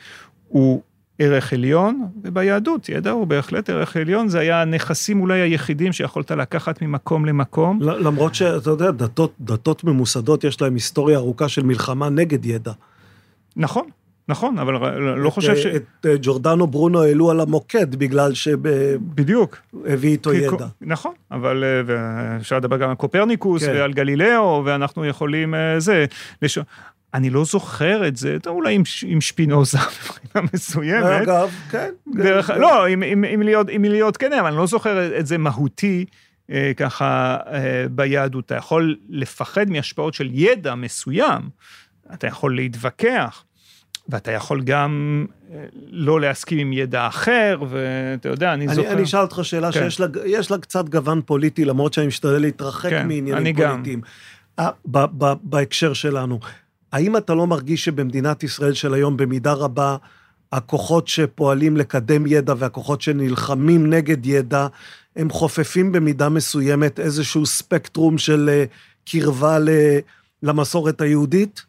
הוא 0.48 0.82
ערך 1.22 1.54
עליון, 1.54 2.08
וביהדות 2.24 2.90
ידע 2.90 3.12
הוא 3.12 3.28
בהחלט 3.28 3.70
ערך 3.70 3.98
עליון, 3.98 4.30
זה 4.30 4.40
היה 4.40 4.62
הנכסים 4.62 5.22
אולי 5.22 5.40
היחידים 5.40 5.94
שיכולת 5.94 6.32
לקחת 6.32 6.82
ממקום 6.82 7.26
למקום. 7.26 7.82
למרות 7.82 8.36
שאתה 8.36 8.70
יודע, 8.70 8.92
דתות, 8.92 9.34
דתות 9.40 9.84
ממוסדות 9.84 10.44
יש 10.44 10.62
להם 10.62 10.74
היסטוריה 10.74 11.18
ארוכה 11.18 11.50
של 11.50 11.64
מלחמה 11.64 12.10
נגד 12.10 12.46
ידע. 12.46 12.72
נכון, 13.56 13.86
נכון, 14.28 14.60
אבל 14.60 14.74
לא 15.18 15.30
חושב 15.30 15.56
ש... 15.56 15.66
את 15.66 16.06
אה, 16.06 16.16
ג'ורדנו 16.22 16.68
ברונו 16.68 17.04
העלו 17.04 17.32
על 17.32 17.40
המוקד 17.40 17.96
בגלל 17.96 18.34
ש... 18.34 18.48
בדיוק. 19.16 19.58
הביא 19.86 20.10
איתו 20.10 20.34
ידע. 20.34 20.68
נכון, 20.82 21.14
אבל 21.32 21.64
אה, 21.64 22.38
אפשר 22.38 22.58
לדבר 22.58 22.78
גם 22.78 22.90
על 22.90 22.96
קופרניקוס 22.96 23.64
כן. 23.64 23.72
ועל 23.76 23.94
גלילאו, 23.94 24.62
ואנחנו 24.66 25.06
יכולים 25.06 25.56
אה, 25.56 25.80
זה... 25.80 26.06
לש... 26.42 26.58
אני 27.14 27.30
לא 27.30 27.46
זוכר 27.46 28.08
את 28.08 28.18
זה, 28.18 28.38
אולי 28.48 28.74
עם, 28.76 28.84
עם 29.06 29.22
שפינוזה 29.22 29.78
מבחינה 29.88 30.48
מסוימת. 30.54 31.22
אגב, 31.22 31.56
כן. 31.72 31.90
דרך, 32.16 32.48
כן. 32.48 32.60
לא, 32.60 32.88
אם, 32.88 33.04
אם, 33.04 33.26
אם, 33.26 33.42
להיות, 33.42 33.70
אם 33.70 33.86
להיות 33.90 34.18
כן, 34.18 34.34
אבל 34.34 34.48
אני 34.48 34.58
לא 34.58 34.68
זוכר 34.68 35.20
את 35.20 35.28
זה 35.28 35.38
מהותי 35.38 36.06
אה, 36.52 36.72
ככה 36.78 37.38
אה, 37.54 37.86
ביהדות. 37.92 38.46
אתה 38.46 38.56
יכול 38.56 38.98
לפחד 39.10 39.70
מהשפעות 39.70 40.14
של 40.14 40.30
ידע 40.32 40.76
מסוים, 40.76 41.50
אתה 42.14 42.28
יכול 42.28 42.56
להתווכח. 42.56 43.44
ואתה 44.10 44.32
יכול 44.32 44.62
גם 44.64 45.26
אה, 45.54 45.66
לא 45.92 46.22
להסכים 46.22 46.58
עם 46.58 46.74
ידע 46.74 47.08
אחר, 47.08 47.64
ואתה 47.70 48.30
יודע, 48.30 48.54
אני, 48.54 48.66
אני 48.68 48.76
זוכר... 48.76 48.92
אני 48.92 49.04
אשאל 49.04 49.20
אותך 49.20 49.40
שאלה 49.44 49.72
כן. 49.72 49.80
שיש 49.80 50.00
לה, 50.00 50.08
לה 50.50 50.58
קצת 50.58 50.90
גוון 50.90 51.22
פוליטי, 51.26 51.66
למרות 51.66 51.94
שאני 51.94 52.08
משתדל 52.08 52.38
להתרחק 52.38 52.90
כן, 52.90 53.08
מעניינים 53.08 53.56
פוליטיים. 53.56 54.02
גם. 54.60 54.70
ב, 54.86 54.98
ב, 55.18 55.34
בהקשר 55.44 55.94
שלנו, 55.94 56.40
האם 56.92 57.18
אתה 57.18 57.34
לא 57.34 57.48
מרגיש 57.48 57.86
שבמדינת 57.86 58.44
ישראל 58.44 58.74
של 58.74 58.94
היום, 58.94 59.18
במידה 59.18 59.54
רבה, 59.54 59.98
הכוחות 60.52 61.08
שפועלים 61.08 61.78
לקדם 61.78 62.28
ידע 62.28 62.54
והכוחות 62.58 63.02
שנלחמים 63.02 63.90
נגד 63.90 64.26
ידע, 64.26 64.68
הם 65.16 65.30
חופפים 65.30 65.92
במידה 65.92 66.30
מסוימת 66.30 67.00
איזשהו 67.00 67.46
ספקטרום 67.46 68.18
של 68.18 68.50
אה, 68.54 68.66
קרבה 69.06 69.58
למסורת 70.44 71.02
היהודית? 71.02 71.62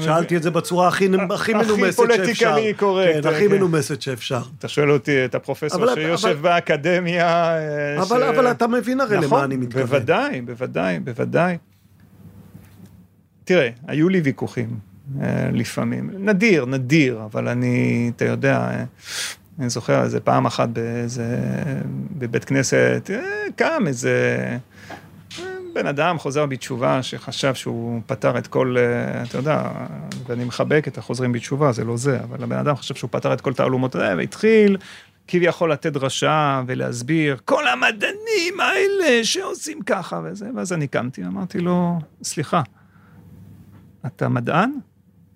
שאלתי 0.00 0.36
את 0.36 0.42
זה 0.42 0.50
בצורה 0.50 0.88
הכי, 0.88 1.08
הכי 1.30 1.54
מנומסת 1.54 1.96
שאפשר. 1.96 2.02
הכי 2.02 2.16
פוליטיקלי 2.16 2.74
קורקט. 2.74 3.22
כן, 3.22 3.28
הכי 3.28 3.48
כן. 3.48 3.54
מנומסת 3.54 4.02
שאפשר. 4.02 4.42
אתה 4.58 4.68
שואל 4.68 4.90
אותי, 4.90 5.24
את 5.24 5.34
הפרופסור 5.34 5.84
אבל, 5.84 5.94
שיושב 5.94 6.28
אבל, 6.28 6.36
באקדמיה... 6.36 7.56
אבל, 7.98 8.20
ש... 8.20 8.22
אבל 8.22 8.50
אתה 8.50 8.66
מבין 8.66 9.00
הרי 9.00 9.16
נכון, 9.16 9.28
למה 9.28 9.44
אני 9.44 9.56
מתכוון. 9.56 9.86
בוודאי, 9.86 10.40
בוודאי, 10.40 11.00
בוודאי. 11.00 11.56
תראה, 13.46 13.68
היו 13.86 14.08
לי 14.08 14.20
ויכוחים 14.20 14.78
אה, 15.20 15.50
לפעמים. 15.52 16.10
נדיר, 16.18 16.64
נדיר, 16.64 17.24
אבל 17.24 17.48
אני, 17.48 18.10
אתה 18.16 18.24
יודע, 18.24 18.58
אה, 18.58 18.84
אני 19.58 19.68
זוכר 19.68 20.02
איזה 20.02 20.20
פעם 20.20 20.46
אחת 20.46 20.68
באיזה, 20.68 21.38
בבית 22.18 22.44
כנסת, 22.44 23.10
אה, 23.14 23.44
קם 23.56 23.84
איזה... 23.86 24.56
בן 25.74 25.86
אדם 25.86 26.18
חוזר 26.18 26.46
בתשובה 26.46 27.02
שחשב 27.02 27.54
שהוא 27.54 28.00
פתר 28.06 28.38
את 28.38 28.46
כל, 28.46 28.76
אתה 29.22 29.38
יודע, 29.38 29.62
ואני 30.26 30.44
מחבק 30.44 30.88
את 30.88 30.98
החוזרים 30.98 31.32
בתשובה, 31.32 31.72
זה 31.72 31.84
לא 31.84 31.96
זה, 31.96 32.20
אבל 32.22 32.42
הבן 32.42 32.56
אדם 32.58 32.76
חשב 32.76 32.94
שהוא 32.94 33.10
פתר 33.10 33.32
את 33.32 33.40
כל 33.40 33.54
תעלומות 33.54 33.94
האלה, 33.94 34.16
והתחיל 34.16 34.76
כביכול 35.28 35.72
לתת 35.72 35.92
דרשה 35.92 36.62
ולהסביר, 36.66 37.36
כל 37.44 37.68
המדענים 37.68 38.60
האלה 38.60 39.24
שעושים 39.24 39.82
ככה 39.82 40.20
וזה, 40.24 40.46
ואז 40.56 40.72
אני 40.72 40.88
קמתי, 40.88 41.24
אמרתי 41.24 41.58
לו, 41.58 41.98
סליחה, 42.22 42.62
אתה 44.06 44.28
מדען? 44.28 44.72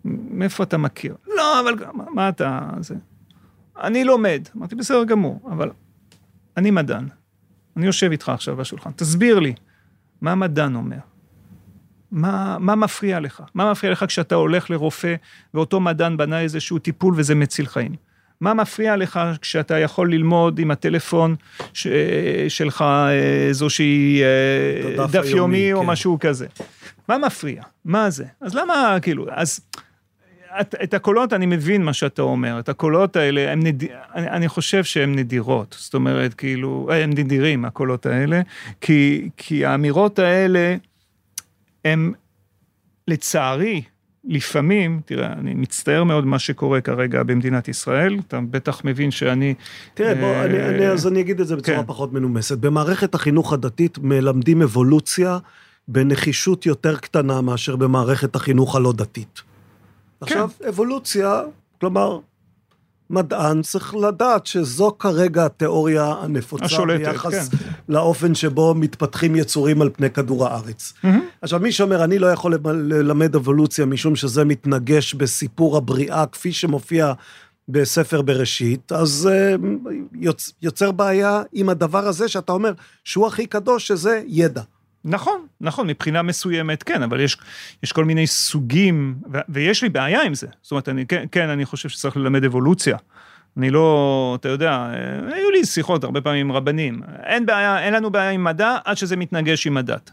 מאיפה 0.05 0.63
אתה 0.63 0.79
מכיר? 0.79 1.15
לא, 1.37 1.61
אבל 1.61 1.75
מה, 1.93 2.05
מה 2.15 2.29
אתה... 2.29 2.61
זה... 2.81 2.95
אני 3.81 4.05
לומד. 4.05 4.49
אמרתי, 4.57 4.75
בסדר 4.75 5.05
גמור, 5.05 5.41
אבל 5.53 5.71
אני 6.57 6.71
מדען. 6.71 7.09
אני 7.77 7.87
יושב 7.87 8.11
איתך 8.11 8.29
עכשיו 8.29 8.57
בשולחן, 8.57 8.91
תסביר 8.97 9.39
לי. 9.39 9.55
מה 10.21 10.33
המדען 10.33 10.75
אומר? 10.75 10.97
מה, 12.13 12.57
מה 12.59 12.75
מפריע 12.75 13.21
לך? 13.21 13.43
מה 13.55 13.71
מפריע 13.71 13.93
לך 13.93 14.05
כשאתה 14.09 14.35
הולך 14.35 14.71
לרופא 14.71 15.15
ואותו 15.55 15.81
מדען 15.81 16.17
בנה 16.17 16.41
איזשהו 16.41 16.79
טיפול 16.79 17.15
וזה 17.17 17.35
מציל 17.35 17.67
חיים? 17.67 17.95
מה 18.41 18.55
מפריע 18.55 18.97
לך 18.97 19.21
כשאתה 19.41 19.79
יכול 19.79 20.13
ללמוד 20.13 20.59
עם 20.59 20.71
הטלפון 20.71 21.35
ש... 21.73 21.87
שלך 22.49 22.85
איזושהי 23.49 24.23
אה, 24.23 25.07
דף 25.07 25.25
יומי, 25.25 25.37
יומי 25.37 25.73
או 25.73 25.81
כן. 25.81 25.87
משהו 25.87 26.19
כזה? 26.21 26.47
מה 27.11 27.27
מפריע? 27.27 27.63
מה 27.85 28.11
זה? 28.11 28.25
אז 28.41 28.55
למה, 28.55 28.99
כאילו, 29.03 29.27
אז 29.31 29.61
את, 30.61 30.75
את 30.83 30.95
הקולות, 30.95 31.33
אני 31.33 31.47
מבין 31.47 31.83
מה 31.83 31.93
שאתה 31.93 32.23
אומר, 32.23 32.59
את 32.59 32.69
הקולות 32.69 33.17
האלה, 33.17 33.53
הם 33.53 33.61
נד... 33.67 33.83
אני, 34.15 34.31
אני 34.31 34.49
חושב 34.49 34.85
שהן 34.85 35.15
נדירות, 35.15 35.77
זאת 35.79 35.95
אומרת, 35.95 36.35
כאילו, 36.35 36.89
הם 36.95 37.11
נדירים, 37.11 37.65
הקולות 37.65 38.07
האלה, 38.07 38.41
כי, 38.81 39.29
כי 39.37 39.65
האמירות 39.65 40.19
האלה, 40.19 40.77
הם, 41.85 42.13
לצערי, 43.09 43.83
לפעמים, 44.25 45.01
תראה, 45.05 45.33
אני 45.33 45.55
מצטער 45.55 46.05
מאוד 46.05 46.27
מה 46.27 46.39
שקורה 46.39 46.81
כרגע 46.81 47.23
במדינת 47.23 47.69
ישראל, 47.69 48.19
אתה 48.29 48.41
בטח 48.51 48.85
מבין 48.85 49.11
שאני... 49.11 49.55
תראה, 49.95 50.15
בוא, 50.15 50.27
אה, 50.27 50.45
אני, 50.45 50.69
אני, 50.69 50.89
אז 50.89 51.07
אני 51.07 51.21
אגיד 51.21 51.41
את 51.41 51.47
זה 51.47 51.57
בצורה 51.57 51.79
כן. 51.79 51.87
פחות 51.87 52.13
מנומסת. 52.13 52.59
במערכת 52.59 53.15
החינוך 53.15 53.53
הדתית 53.53 53.99
מלמדים 53.99 54.63
אבולוציה 54.63 55.39
בנחישות 55.93 56.67
יותר 56.67 56.97
קטנה 56.97 57.41
מאשר 57.41 57.77
במערכת 57.77 58.37
החינוך 58.37 58.77
הלא 58.77 58.93
דתית. 58.93 59.43
עכשיו, 60.21 60.51
אבולוציה, 60.69 61.43
כלומר, 61.81 62.19
מדען 63.11 63.63
צריך 63.63 63.95
לדעת 63.95 64.47
שזו 64.47 64.97
כרגע 64.99 65.47
התיאוריה 65.47 66.15
הנפוצה 66.23 66.65
השולטת, 66.65 67.09
ביחס 67.09 67.49
כן. 67.49 67.57
לאופן 67.89 68.35
שבו 68.35 68.75
מתפתחים 68.75 69.37
יצורים 69.37 69.83
על 69.83 69.91
פני 69.93 70.11
כדור 70.11 70.47
הארץ. 70.47 70.93
עכשיו, 71.43 71.61
מי 71.61 71.73
שאומר, 71.73 72.05
אני 72.05 72.19
לא 72.19 72.27
יכול 72.27 72.55
ללמד 72.65 73.35
אבולוציה 73.35 73.87
משום 73.87 74.17
שזה 74.17 74.45
מתנגש 74.45 75.15
בסיפור 75.15 75.77
הבריאה 75.77 76.27
כפי 76.27 76.53
שמופיע 76.53 77.13
בספר 77.69 78.23
בראשית, 78.23 78.93
אז 78.93 79.29
אה, 79.33 79.55
יוצ, 80.13 80.53
יוצר 80.63 80.91
בעיה 80.93 81.43
עם 81.53 81.69
הדבר 81.69 82.07
הזה 82.07 82.29
שאתה 82.29 82.53
אומר 82.53 82.73
שהוא 83.05 83.27
הכי 83.27 83.47
קדוש, 83.47 83.89
שזה 83.89 84.23
ידע. 84.27 84.63
נכון, 85.05 85.47
נכון, 85.61 85.87
מבחינה 85.87 86.23
מסוימת 86.23 86.83
כן, 86.83 87.03
אבל 87.03 87.21
יש, 87.21 87.37
יש 87.83 87.93
כל 87.93 88.05
מיני 88.05 88.27
סוגים, 88.27 89.15
ו, 89.33 89.39
ויש 89.49 89.83
לי 89.83 89.89
בעיה 89.89 90.23
עם 90.23 90.35
זה. 90.35 90.47
זאת 90.63 90.71
אומרת, 90.71 90.89
אני, 90.89 91.07
כן, 91.07 91.25
כן, 91.33 91.49
אני 91.49 91.65
חושב 91.65 91.89
שצריך 91.89 92.17
ללמד 92.17 92.45
אבולוציה. 92.45 92.97
אני 93.57 93.71
לא, 93.71 94.37
אתה 94.41 94.49
יודע, 94.49 94.71
אה, 94.71 95.35
היו 95.35 95.51
לי 95.51 95.65
שיחות 95.65 96.05
הרבה 96.05 96.21
פעמים 96.21 96.47
עם 96.47 96.53
רבנים. 96.53 97.01
אין 97.23 97.47
בעיה, 97.47 97.79
אין 97.79 97.95
לנו 97.95 98.11
בעיה 98.11 98.31
עם 98.31 98.45
מדע 98.45 98.77
עד 98.85 98.97
שזה 98.97 99.17
מתנגש 99.17 99.67
עם 99.67 99.77
הדת. 99.77 100.11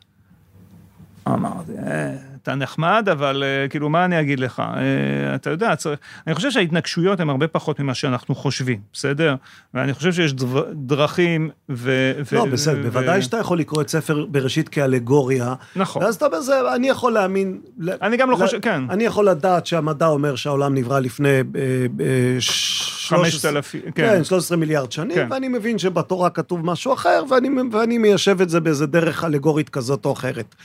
אמרתי, 1.27 1.71
אה, 1.77 2.15
אתה 2.47 2.55
נחמד, 2.55 3.07
אבל 3.11 3.43
אה, 3.43 3.67
כאילו, 3.67 3.89
מה 3.89 4.05
אני 4.05 4.19
אגיד 4.19 4.39
לך? 4.39 4.59
אה, 4.59 5.35
אתה 5.35 5.49
יודע, 5.49 5.75
צריך... 5.75 5.99
אני 6.27 6.35
חושב 6.35 6.51
שההתנגשויות 6.51 7.19
הן 7.19 7.29
הרבה 7.29 7.47
פחות 7.47 7.79
ממה 7.79 7.93
שאנחנו 7.93 8.35
חושבים, 8.35 8.79
בסדר? 8.93 9.35
ואני 9.73 9.93
חושב 9.93 10.13
שיש 10.13 10.33
דבר, 10.33 10.65
דרכים 10.73 11.49
ו... 11.69 12.11
לא, 12.31 12.39
ו- 12.39 12.51
בסדר, 12.51 12.79
ו- 12.79 12.83
בוודאי 12.83 13.21
שאתה 13.21 13.37
יכול 13.37 13.59
לקרוא 13.59 13.81
את 13.81 13.89
ספר 13.89 14.25
בראשית 14.25 14.69
כאלגוריה. 14.69 15.53
נכון. 15.75 16.03
ואז 16.03 16.15
אתה 16.15 16.25
אומר, 16.25 16.41
זה, 16.41 16.75
אני 16.75 16.89
יכול 16.89 17.13
להאמין... 17.13 17.61
אני 18.01 18.17
גם 18.17 18.31
לא 18.31 18.35
חושב, 18.35 18.59
כן. 18.59 18.81
אני 18.89 19.03
יכול 19.03 19.29
לדעת 19.29 19.65
שהמדע 19.65 20.07
אומר 20.07 20.35
שהעולם 20.35 20.75
נברא 20.75 20.99
לפני... 20.99 21.29
אה, 21.29 21.41
אה, 21.99 22.35
ש- 22.39 23.07
5,000, 23.09 23.81
כן. 23.81 23.91
כן, 23.95 24.23
13 24.23 24.57
מיליארד 24.57 24.91
שנים, 24.91 25.15
כן. 25.15 25.27
ואני 25.29 25.47
מבין 25.47 25.77
שבתורה 25.77 26.29
כתוב 26.29 26.65
משהו 26.65 26.93
אחר, 26.93 27.23
ואני, 27.29 27.49
ואני 27.71 27.97
מיישב 27.97 28.41
את 28.41 28.49
זה 28.49 28.59
באיזה 28.59 28.85
דרך 28.85 29.23
אלגורית 29.23 29.69
כזאת 29.69 30.05
או 30.05 30.13
אחרת. 30.13 30.55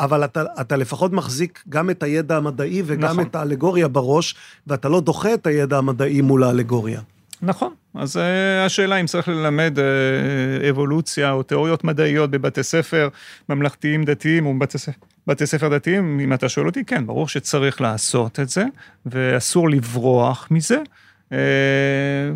אבל 0.00 0.24
אתה, 0.24 0.44
אתה 0.60 0.76
לפחות 0.76 1.12
מחזיק 1.12 1.62
גם 1.68 1.90
את 1.90 2.02
הידע 2.02 2.36
המדעי 2.36 2.82
וגם 2.86 3.10
נכון. 3.10 3.24
את 3.24 3.34
האלגוריה 3.34 3.88
בראש, 3.88 4.34
ואתה 4.66 4.88
לא 4.88 5.00
דוחה 5.00 5.34
את 5.34 5.46
הידע 5.46 5.78
המדעי 5.78 6.20
מול 6.20 6.44
האלגוריה. 6.44 7.00
נכון, 7.42 7.74
אז 7.94 8.16
uh, 8.16 8.20
השאלה 8.66 8.96
אם 8.96 9.06
צריך 9.06 9.28
ללמד 9.28 9.78
uh, 9.78 10.70
אבולוציה 10.70 11.32
או 11.32 11.42
תיאוריות 11.42 11.84
מדעיות 11.84 12.30
בבתי 12.30 12.62
ספר 12.62 13.08
ממלכתיים 13.48 14.04
דתיים 14.04 14.46
או 14.46 14.58
בתי, 14.58 14.78
ס- 14.78 14.88
בתי 15.26 15.46
ספר 15.46 15.68
דתיים, 15.68 16.20
אם 16.20 16.32
אתה 16.32 16.48
שואל 16.48 16.66
אותי, 16.66 16.84
כן, 16.84 17.06
ברור 17.06 17.28
שצריך 17.28 17.80
לעשות 17.80 18.40
את 18.40 18.48
זה, 18.48 18.64
ואסור 19.06 19.70
לברוח 19.70 20.48
מזה, 20.50 20.78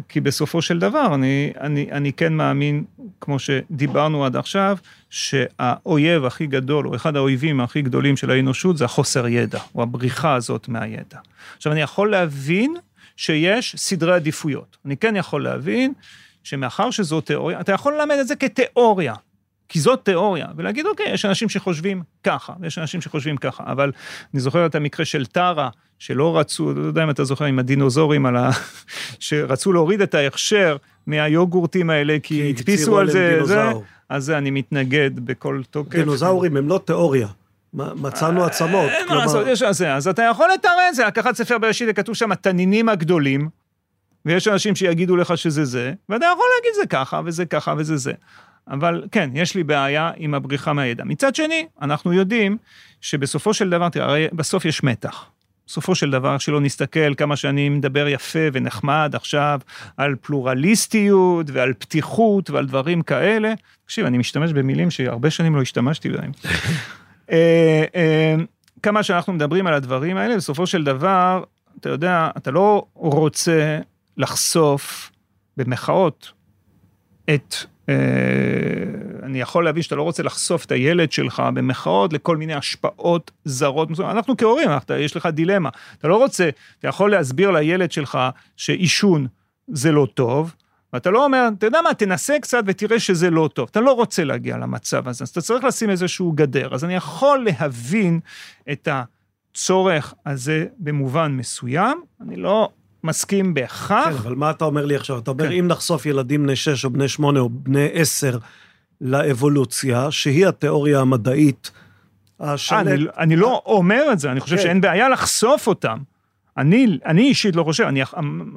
כי 0.08 0.20
בסופו 0.22 0.62
של 0.62 0.78
דבר 0.78 1.14
אני, 1.14 1.52
אני, 1.60 1.88
אני 1.92 2.12
כן 2.12 2.32
מאמין, 2.32 2.84
כמו 3.20 3.38
שדיברנו 3.38 4.24
עד 4.24 4.36
עכשיו, 4.36 4.76
שהאויב 5.10 6.24
הכי 6.24 6.46
גדול, 6.46 6.88
או 6.88 6.94
אחד 6.94 7.16
האויבים 7.16 7.60
הכי 7.60 7.82
גדולים 7.82 8.16
של 8.16 8.30
האנושות, 8.30 8.76
זה 8.76 8.84
החוסר 8.84 9.28
ידע, 9.28 9.60
או 9.74 9.82
הבריחה 9.82 10.34
הזאת 10.34 10.68
מהידע. 10.68 11.18
עכשיו, 11.56 11.72
אני 11.72 11.80
יכול 11.80 12.10
להבין 12.10 12.74
שיש 13.16 13.76
סדרי 13.76 14.14
עדיפויות. 14.14 14.76
אני 14.86 14.96
כן 14.96 15.16
יכול 15.16 15.44
להבין 15.44 15.92
שמאחר 16.44 16.90
שזו 16.90 17.20
תיאוריה, 17.20 17.60
אתה 17.60 17.72
יכול 17.72 17.94
ללמד 17.94 18.16
את 18.20 18.28
זה 18.28 18.36
כתיאוריה, 18.36 19.14
כי 19.68 19.80
זאת 19.80 20.04
תיאוריה, 20.04 20.46
ולהגיד, 20.56 20.86
אוקיי, 20.86 21.12
יש 21.12 21.24
אנשים 21.24 21.48
שחושבים 21.48 22.02
ככה, 22.24 22.52
ויש 22.60 22.78
אנשים 22.78 23.00
שחושבים 23.00 23.36
ככה, 23.36 23.64
אבל 23.66 23.92
אני 24.34 24.40
זוכר 24.40 24.66
את 24.66 24.74
המקרה 24.74 25.06
של 25.06 25.26
טרה, 25.26 25.68
שלא 26.00 26.38
רצו, 26.38 26.74
לא 26.74 26.86
יודע 26.86 27.04
אם 27.04 27.10
אתה 27.10 27.24
זוכר, 27.24 27.44
עם 27.44 27.58
הדינוזורים, 27.58 28.26
על 28.26 28.36
ה... 28.36 28.50
שרצו 29.18 29.72
להוריד 29.72 30.00
את 30.00 30.14
ההכשר 30.14 30.76
מהיוגורטים 31.06 31.90
האלה, 31.90 32.16
כי 32.22 32.34
כי 32.34 32.48
הדפיסו 32.50 32.82
הצהירו 32.82 32.98
על 32.98 33.06
זה, 33.06 33.12
זה, 33.12 33.34
דינוזאור. 33.34 33.84
אז 34.08 34.24
זה 34.24 34.38
אני 34.38 34.50
מתנגד 34.50 35.10
בכל 35.20 35.60
תוקף. 35.70 35.96
דינוזאורים 35.96 36.56
הם 36.56 36.68
לא 36.68 36.80
תיאוריה. 36.84 37.28
מצאנו 37.74 38.44
עצמות. 38.44 38.90
אין 38.90 39.08
מה 39.08 39.14
לעשות, 39.14 39.46
יש 39.46 39.62
על 39.62 39.72
זה. 39.72 39.94
אז 39.94 40.08
אתה 40.08 40.22
יכול 40.22 40.48
לתרץ 40.54 40.94
זה, 40.94 41.06
לקחת 41.06 41.36
ספר 41.36 41.58
בראשית, 41.58 41.88
וכתוב 41.90 42.14
שם 42.14 42.32
התנינים 42.32 42.88
הגדולים, 42.88 43.48
ויש 44.26 44.48
אנשים 44.48 44.76
שיגידו 44.76 45.16
לך 45.16 45.38
שזה 45.38 45.64
זה, 45.64 45.92
ואתה 46.08 46.26
יכול 46.34 46.46
להגיד 46.56 46.80
זה 46.80 46.86
ככה, 46.86 47.20
וזה 47.24 47.46
ככה, 47.46 47.74
וזה 47.78 47.96
זה. 47.96 48.12
אבל 48.68 49.04
כן, 49.12 49.30
יש 49.34 49.54
לי 49.54 49.64
בעיה 49.64 50.10
עם 50.16 50.34
הבריחה 50.34 50.72
מהידע. 50.72 51.04
מצד 51.04 51.34
שני, 51.34 51.66
אנחנו 51.82 52.12
יודעים 52.12 52.56
שבסופו 53.00 53.54
של 53.54 53.70
דבר, 53.70 53.88
תראה, 53.88 54.06
הרי 54.06 54.28
בסוף 54.32 54.64
יש 54.64 54.82
מתח. 54.82 55.26
בסופו 55.70 55.94
של 55.94 56.10
דבר, 56.10 56.38
שלא 56.38 56.60
נסתכל 56.60 57.14
כמה 57.14 57.36
שאני 57.36 57.68
מדבר 57.68 58.08
יפה 58.08 58.38
ונחמד 58.52 59.12
עכשיו 59.14 59.60
על 59.96 60.14
פלורליסטיות 60.20 61.46
ועל 61.52 61.72
פתיחות 61.72 62.50
ועל 62.50 62.66
דברים 62.66 63.02
כאלה. 63.02 63.52
תקשיב, 63.84 64.06
אני 64.06 64.18
משתמש 64.18 64.52
במילים 64.52 64.90
שהרבה 64.90 65.30
שנים 65.30 65.56
לא 65.56 65.62
השתמשתי 65.62 66.08
בהם. 66.08 66.30
אה, 67.30 67.84
אה, 67.94 68.34
כמה 68.82 69.02
שאנחנו 69.02 69.32
מדברים 69.32 69.66
על 69.66 69.74
הדברים 69.74 70.16
האלה, 70.16 70.36
בסופו 70.36 70.66
של 70.66 70.84
דבר, 70.84 71.42
אתה 71.80 71.88
יודע, 71.88 72.30
אתה 72.36 72.50
לא 72.50 72.86
רוצה 72.94 73.78
לחשוף 74.16 75.10
במחאות 75.56 76.32
את... 77.34 77.54
אה, 77.90 77.94
אני 79.22 79.40
יכול 79.40 79.64
להבין 79.64 79.82
שאתה 79.82 79.94
לא 79.94 80.02
רוצה 80.02 80.22
לחשוף 80.22 80.64
את 80.64 80.72
הילד 80.72 81.12
שלך 81.12 81.42
במחאות 81.54 82.12
לכל 82.12 82.36
מיני 82.36 82.54
השפעות 82.54 83.30
זרות. 83.44 83.88
אנחנו 84.00 84.36
כהורים, 84.36 84.68
אתה, 84.76 84.98
יש 84.98 85.16
לך 85.16 85.26
דילמה. 85.26 85.68
אתה 85.98 86.08
לא 86.08 86.16
רוצה, 86.16 86.48
אתה 86.78 86.88
יכול 86.88 87.10
להסביר 87.10 87.50
לילד 87.50 87.92
שלך 87.92 88.18
שעישון 88.56 89.26
זה 89.68 89.92
לא 89.92 90.06
טוב, 90.14 90.54
ואתה 90.92 91.10
לא 91.10 91.24
אומר, 91.24 91.48
אתה 91.58 91.66
יודע 91.66 91.82
מה, 91.82 91.94
תנסה 91.94 92.36
קצת 92.40 92.62
ותראה 92.66 93.00
שזה 93.00 93.30
לא 93.30 93.48
טוב. 93.54 93.68
אתה 93.70 93.80
לא 93.80 93.92
רוצה 93.92 94.24
להגיע 94.24 94.56
למצב 94.56 95.08
הזה, 95.08 95.24
אז 95.24 95.28
אתה 95.28 95.40
צריך 95.40 95.64
לשים 95.64 95.90
איזשהו 95.90 96.32
גדר. 96.32 96.74
אז 96.74 96.84
אני 96.84 96.94
יכול 96.94 97.44
להבין 97.44 98.20
את 98.72 98.88
הצורך 98.90 100.14
הזה 100.26 100.66
במובן 100.78 101.32
מסוים, 101.32 102.00
אני 102.20 102.36
לא 102.36 102.70
מסכים 103.04 103.54
בהכרח. 103.54 104.04
כן, 104.08 104.14
אבל 104.14 104.34
מה 104.34 104.50
אתה 104.50 104.64
אומר 104.64 104.86
לי 104.86 104.96
עכשיו? 104.96 105.18
אתה 105.18 105.30
אומר, 105.30 105.46
כן. 105.46 105.52
אם 105.52 105.68
נחשוף 105.68 106.06
ילדים 106.06 106.42
בני 106.42 106.56
6 106.56 106.84
או 106.84 106.90
בני 106.90 107.08
8 107.08 107.40
או 107.40 107.48
בני 107.52 107.88
10 107.92 108.38
לאבולוציה, 109.00 110.10
שהיא 110.10 110.46
התיאוריה 110.46 111.00
המדעית 111.00 111.70
השלט... 112.40 112.86
אני, 112.86 113.04
אני 113.18 113.36
לא 113.36 113.62
אומר 113.66 114.04
את 114.12 114.18
זה, 114.18 114.30
אני 114.32 114.40
חושב 114.40 114.56
כן. 114.56 114.62
שאין 114.62 114.80
בעיה 114.80 115.08
לחשוף 115.08 115.66
אותם. 115.66 115.98
אני, 116.58 116.98
אני 117.06 117.22
אישית 117.22 117.56
לא 117.56 117.62
חושב, 117.64 117.84
אני, 117.84 118.00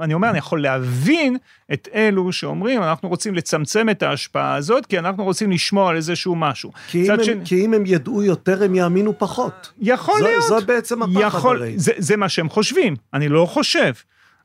אני 0.02 0.14
אומר, 0.14 0.30
אני 0.30 0.38
יכול 0.38 0.61
להבין 0.61 1.38
את 1.74 1.88
אלו 1.94 2.32
שאומרים, 2.32 2.84
אנחנו 2.84 3.10
רוצים 3.10 3.36
לצמצם 3.36 3.90
את 3.90 4.03
ההשפעה 4.03 4.56
הזאת, 4.56 4.86
כי 4.86 4.99
אנחנו 4.99 5.24
רוצים 5.24 5.52
לשמור 5.52 5.90
על 5.90 5.95
איזשהו 5.95 6.36
משהו. 6.36 6.72
כי 6.88 7.06
אם, 7.07 7.11
הם, 7.11 7.24
שני- 7.24 7.45
כי 7.45 7.65
אם 7.65 7.74
הם 7.74 7.84
ידעו 7.86 8.24
יותר, 8.24 8.64
הם 8.64 8.76
יאמינו 8.76 9.14
פחות. 9.20 9.72
יכול 9.82 10.20
זו- 10.20 10.24
להיות. 10.28 10.44
זאת 10.44 10.65
בעצם 10.65 11.03
הפחד 11.03 11.20
יכול, 11.22 11.57
הרי. 11.57 11.74
זה, 11.80 11.91
זה 11.98 12.18
מה 12.18 12.30
שהם 12.30 12.49
חושבים, 12.49 12.95
אני 13.14 13.30
לא 13.30 13.45
חושב. 13.45 13.94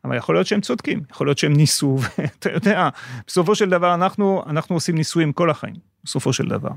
אבל 0.08 0.16
יכול 0.16 0.34
להיות 0.34 0.46
שהם 0.46 0.60
צודקים, 0.60 1.00
יכול 1.10 1.26
להיות 1.26 1.38
שהם 1.38 1.52
ניסו, 1.52 1.98
ואתה 2.18 2.52
יודע, 2.52 2.88
בסופו 3.26 3.54
של 3.54 3.70
דבר 3.70 3.94
אנחנו, 3.94 4.42
אנחנו 4.46 4.76
עושים 4.76 4.94
ניסויים 4.94 5.32
כל 5.32 5.50
החיים, 5.50 5.74
בסופו 6.04 6.32
של 6.32 6.48
דבר. 6.48 6.70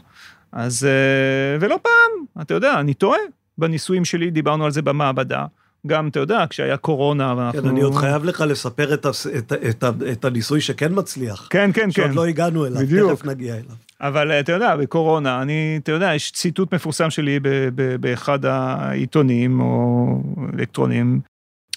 אז, 0.52 0.86
אה, 0.86 1.58
ולא 1.60 1.80
פעם, 1.82 2.42
אתה 2.42 2.54
יודע, 2.54 2.80
אני 2.80 2.94
טועה. 2.94 3.20
בניסויים 3.58 4.06
שלי 4.06 4.32
דיברנו 4.32 4.66
על 4.66 4.72
זה 4.72 4.82
במעבדה, 4.82 5.46
גם, 5.88 6.08
אתה 6.08 6.20
יודע, 6.20 6.46
כשהיה 6.50 6.78
קורונה, 6.78 7.34
ואנחנו... 7.38 7.62
כן, 7.62 7.68
אני 7.68 7.82
עוד 7.82 7.96
חייב 7.96 8.26
לך 8.26 8.44
לספר 8.48 8.94
את, 8.94 9.06
הס- 9.06 9.28
את, 9.28 9.54
את, 9.54 9.84
את, 9.84 9.84
את 10.12 10.26
הניסוי 10.26 10.62
שכן 10.62 10.92
מצליח. 10.96 11.48
כן, 11.50 11.70
כן, 11.74 11.92
שעוד 11.92 12.08
כן. 12.10 12.16
לא 12.16 12.26
הגענו 12.26 12.66
אליו, 12.66 12.82
בדיוק. 12.82 13.12
תכף 13.12 13.26
נגיע 13.26 13.54
אליו. 13.54 13.76
אבל 14.02 14.32
אה, 14.32 14.40
אתה 14.40 14.52
יודע, 14.52 14.76
בקורונה, 14.76 15.42
אני, 15.42 15.80
אתה 15.84 15.92
יודע, 15.92 16.14
יש 16.16 16.32
ציטוט 16.32 16.74
מפורסם 16.74 17.10
שלי 17.10 17.40
ב, 17.40 17.48
ב, 17.76 17.96
באחד 17.96 18.46
העיתונים 18.46 19.62
או 19.62 20.08
אלקטרונים, 20.54 21.20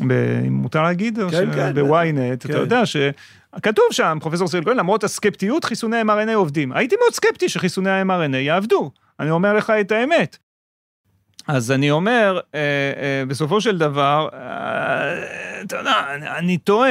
ב, 0.01 0.13
אם 0.47 0.53
מותר 0.53 0.83
להגיד, 0.83 1.19
כן, 1.31 1.53
ש- 1.53 1.55
כן, 1.55 1.75
בוויינט, 1.75 2.47
כן. 2.47 2.51
אתה 2.53 2.59
יודע 2.59 2.83
שכתוב 2.87 3.85
שם, 3.91 4.19
פרופסור 4.21 4.49
סיריל 4.49 4.65
כהן, 4.65 4.77
למרות 4.77 5.05
הסקפטיות, 5.05 5.65
חיסוני 5.65 6.03
mRNA 6.03 6.35
עובדים. 6.35 6.73
הייתי 6.73 6.97
מאוד 7.01 7.15
סקפטי 7.15 7.49
שחיסוני 7.49 7.91
ה-mRNA 7.91 8.37
יעבדו, 8.37 8.91
אני 9.21 9.31
אומר 9.31 9.53
לך 9.55 9.71
את 9.81 9.93
האמת. 9.93 10.39
אז 11.49 11.71
אני 11.71 11.91
אומר, 11.91 12.41
אה, 12.55 12.61
אה, 12.61 13.23
בסופו 13.29 13.61
של 13.61 13.79
דבר, 13.79 14.29
אה, 14.33 15.23
אתה 15.63 15.77
יודע, 15.77 15.93
אני, 16.15 16.29
אני 16.39 16.59
טועה, 16.59 16.91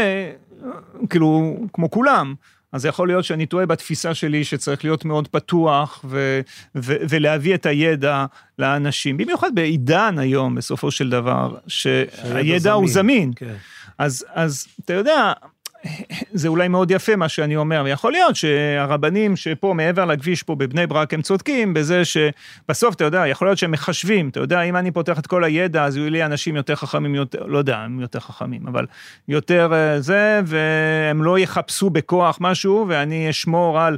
כאילו, 1.09 1.57
כמו 1.73 1.91
כולם. 1.91 2.33
אז 2.73 2.85
יכול 2.85 3.07
להיות 3.07 3.25
שאני 3.25 3.45
טועה 3.45 3.65
בתפיסה 3.65 4.13
שלי 4.13 4.43
שצריך 4.43 4.83
להיות 4.83 5.05
מאוד 5.05 5.27
פתוח 5.27 6.05
ו- 6.07 6.41
ו- 6.75 6.95
ולהביא 7.09 7.55
את 7.55 7.65
הידע 7.65 8.25
לאנשים, 8.59 9.17
במיוחד 9.17 9.55
בעידן 9.55 10.15
היום, 10.19 10.55
בסופו 10.55 10.91
של 10.91 11.09
דבר, 11.09 11.55
שהידע 11.67 12.71
הוא 12.71 12.87
זמין. 12.87 13.31
כן. 13.35 13.53
אז, 13.97 14.25
אז 14.33 14.67
אתה 14.85 14.93
יודע, 14.93 15.33
זה 16.33 16.47
אולי 16.47 16.67
מאוד 16.67 16.91
יפה 16.91 17.15
מה 17.15 17.29
שאני 17.29 17.55
אומר, 17.55 17.81
ויכול 17.85 18.11
להיות 18.11 18.35
שהרבנים 18.35 19.35
שפה 19.35 19.73
מעבר 19.73 20.05
לכביש 20.05 20.43
פה 20.43 20.55
בבני 20.55 20.87
ברק 20.87 21.13
הם 21.13 21.21
צודקים 21.21 21.73
בזה 21.73 22.01
שבסוף 22.05 22.95
אתה 22.95 23.03
יודע, 23.03 23.27
יכול 23.27 23.47
להיות 23.47 23.57
שהם 23.57 23.71
מחשבים, 23.71 24.29
אתה 24.29 24.39
יודע, 24.39 24.61
אם 24.61 24.75
אני 24.75 24.91
פותח 24.91 25.19
את 25.19 25.27
כל 25.27 25.43
הידע 25.43 25.83
אז 25.83 25.97
יהיו 25.97 26.09
לי 26.09 26.25
אנשים 26.25 26.55
יותר 26.55 26.75
חכמים, 26.75 27.15
יותר, 27.15 27.45
לא 27.45 27.57
יודע, 27.57 27.77
הם 27.77 27.99
יותר 27.99 28.19
חכמים, 28.19 28.67
אבל 28.67 28.85
יותר 29.27 29.73
אה, 29.73 30.01
זה, 30.01 30.41
והם 30.45 31.23
לא 31.23 31.39
יחפשו 31.39 31.89
בכוח 31.89 32.37
משהו, 32.41 32.85
ואני 32.89 33.29
אשמור 33.29 33.79
על 33.79 33.97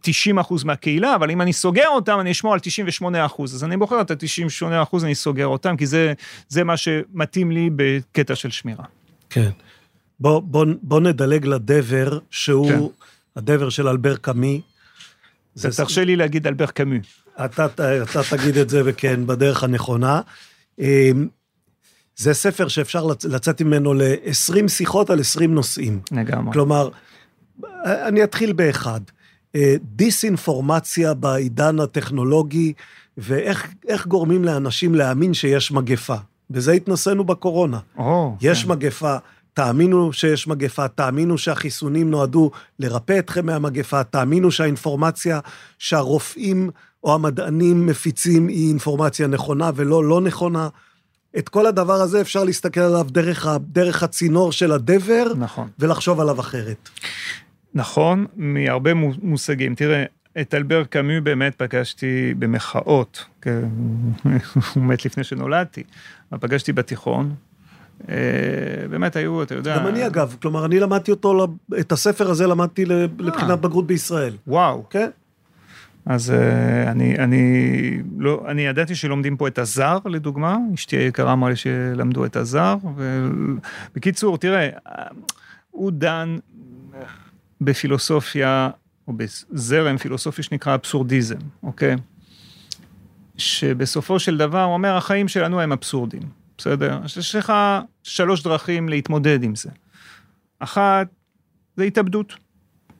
90 0.00 0.38
אחוז 0.38 0.64
מהקהילה, 0.64 1.14
אבל 1.14 1.30
אם 1.30 1.40
אני 1.40 1.52
סוגר 1.52 1.88
אותם, 1.88 2.20
אני 2.20 2.30
אשמור 2.30 2.52
על 2.52 2.60
98 2.60 3.26
אחוז. 3.26 3.54
אז 3.54 3.64
אני 3.64 3.76
בוחר 3.76 4.00
את 4.00 4.10
ה-98 4.10 4.82
אחוז, 4.82 5.04
אני 5.04 5.14
סוגר 5.14 5.46
אותם, 5.46 5.76
כי 5.76 5.86
זה, 5.86 6.12
זה 6.48 6.64
מה 6.64 6.76
שמתאים 6.76 7.50
לי 7.50 7.70
בקטע 7.76 8.34
של 8.34 8.50
שמירה. 8.50 8.84
כן. 9.30 9.50
בוא, 10.22 10.42
בוא, 10.42 10.66
בוא 10.82 11.00
נדלג 11.00 11.46
לדבר, 11.46 12.18
שהוא 12.30 12.68
כן. 12.68 12.78
הדבר 13.36 13.68
של 13.68 13.88
אלבר 13.88 14.16
קאמי. 14.16 14.60
זה 15.54 15.70
תרשה 15.76 16.04
לי 16.04 16.16
להגיד 16.16 16.46
אלבר 16.46 16.66
קאמי. 16.66 17.00
אתה, 17.44 17.66
אתה, 17.66 18.20
תגיד 18.30 18.56
את 18.56 18.68
זה, 18.68 18.82
וכן, 18.84 19.26
בדרך 19.26 19.64
הנכונה. 19.64 20.20
אמ, 20.78 21.28
זה 22.16 22.34
ספר 22.34 22.68
שאפשר 22.68 23.06
לצאת 23.24 23.62
ממנו 23.62 23.94
ל-20 23.94 24.68
שיחות 24.68 25.10
על 25.10 25.20
20 25.20 25.54
נושאים. 25.54 26.00
לגמרי. 26.12 26.52
כלומר, 26.52 26.88
אני 27.84 28.24
אתחיל 28.24 28.52
באחד. 28.52 29.00
אה, 29.54 29.74
דיסאינפורמציה 29.82 31.14
בעידן 31.14 31.80
הטכנולוגי, 31.80 32.72
ואיך 33.18 34.06
גורמים 34.06 34.44
לאנשים 34.44 34.94
להאמין 34.94 35.34
שיש 35.34 35.72
מגפה. 35.72 36.16
בזה 36.50 36.72
התנסינו 36.72 37.24
בקורונה. 37.24 37.78
Oh, 37.98 38.02
יש 38.40 38.64
כן. 38.64 38.70
מגפה, 38.70 39.16
תאמינו 39.54 40.12
שיש 40.12 40.48
מגפה, 40.48 40.88
תאמינו 40.88 41.38
שהחיסונים 41.38 42.10
נועדו 42.10 42.50
לרפא 42.78 43.18
אתכם 43.18 43.46
מהמגפה, 43.46 44.04
תאמינו 44.04 44.50
שהאינפורמציה 44.50 45.40
שהרופאים 45.78 46.70
או 47.04 47.14
המדענים 47.14 47.86
מפיצים 47.86 48.48
היא 48.48 48.68
אינפורמציה 48.68 49.26
נכונה 49.26 49.70
ולא 49.74 50.04
לא 50.04 50.20
נכונה. 50.20 50.68
את 51.38 51.48
כל 51.48 51.66
הדבר 51.66 51.92
הזה 51.92 52.20
אפשר 52.20 52.44
להסתכל 52.44 52.80
עליו 52.80 53.06
דרך, 53.10 53.46
דרך 53.60 54.02
הצינור 54.02 54.52
של 54.52 54.72
הדבר, 54.72 55.32
נכון. 55.36 55.68
ולחשוב 55.78 56.20
עליו 56.20 56.40
אחרת. 56.40 56.88
נכון, 57.74 58.26
מהרבה 58.36 58.90
מושגים. 59.22 59.74
תראה, 59.74 60.04
את 60.40 60.54
אלבר 60.54 60.84
קאמי 60.84 61.20
באמת 61.20 61.54
פגשתי 61.54 62.34
במחאות, 62.38 63.24
הוא 64.74 64.82
מת 64.82 65.04
לפני 65.04 65.24
שנולדתי, 65.24 65.82
אבל 66.32 66.40
פגשתי 66.40 66.72
בתיכון. 66.72 67.34
אה, 68.08 68.14
באמת 68.90 69.16
היו, 69.16 69.42
אתה 69.42 69.54
יודע... 69.54 69.78
גם 69.78 69.86
אני 69.86 70.06
אגב, 70.06 70.36
כלומר, 70.42 70.64
אני 70.64 70.80
למדתי 70.80 71.10
אותו, 71.10 71.46
את 71.80 71.92
הספר 71.92 72.30
הזה 72.30 72.46
למדתי 72.46 72.84
לבחינת 73.18 73.50
אה. 73.50 73.56
בגרות 73.56 73.86
בישראל. 73.86 74.36
וואו. 74.46 74.84
כן. 74.90 75.10
אז 76.06 76.30
אה, 76.30 76.90
אני, 76.90 77.18
אני, 77.18 78.02
לא, 78.18 78.44
אני 78.48 78.62
ידעתי 78.62 78.94
שלומדים 78.94 79.36
פה 79.36 79.48
את 79.48 79.58
הזר, 79.58 79.98
לדוגמה, 80.04 80.56
אשתי 80.74 80.96
היקרה 80.96 81.32
אמרה 81.32 81.50
לי 81.50 81.56
שלמדו 81.56 82.24
את 82.24 82.36
הזר, 82.36 82.76
ובקיצור, 82.96 84.38
תראה, 84.38 84.68
הוא 85.70 85.92
דן 85.92 86.36
בפילוסופיה, 87.60 88.70
או 89.08 89.12
בזרם 89.12 89.96
פילוסופי 89.96 90.42
שנקרא 90.42 90.74
אבסורדיזם, 90.74 91.38
אוקיי? 91.62 91.96
שבסופו 93.36 94.18
של 94.18 94.36
דבר 94.36 94.62
הוא 94.62 94.74
אומר, 94.74 94.96
החיים 94.96 95.28
שלנו 95.28 95.60
הם 95.60 95.72
אבסורדים, 95.72 96.22
בסדר? 96.62 97.00
יש 97.04 97.34
לך 97.34 97.52
שלוש 98.02 98.42
דרכים 98.42 98.88
להתמודד 98.88 99.42
עם 99.42 99.54
זה. 99.54 99.70
אחת, 100.58 101.06
זה 101.76 101.84
התאבדות. 101.84 102.34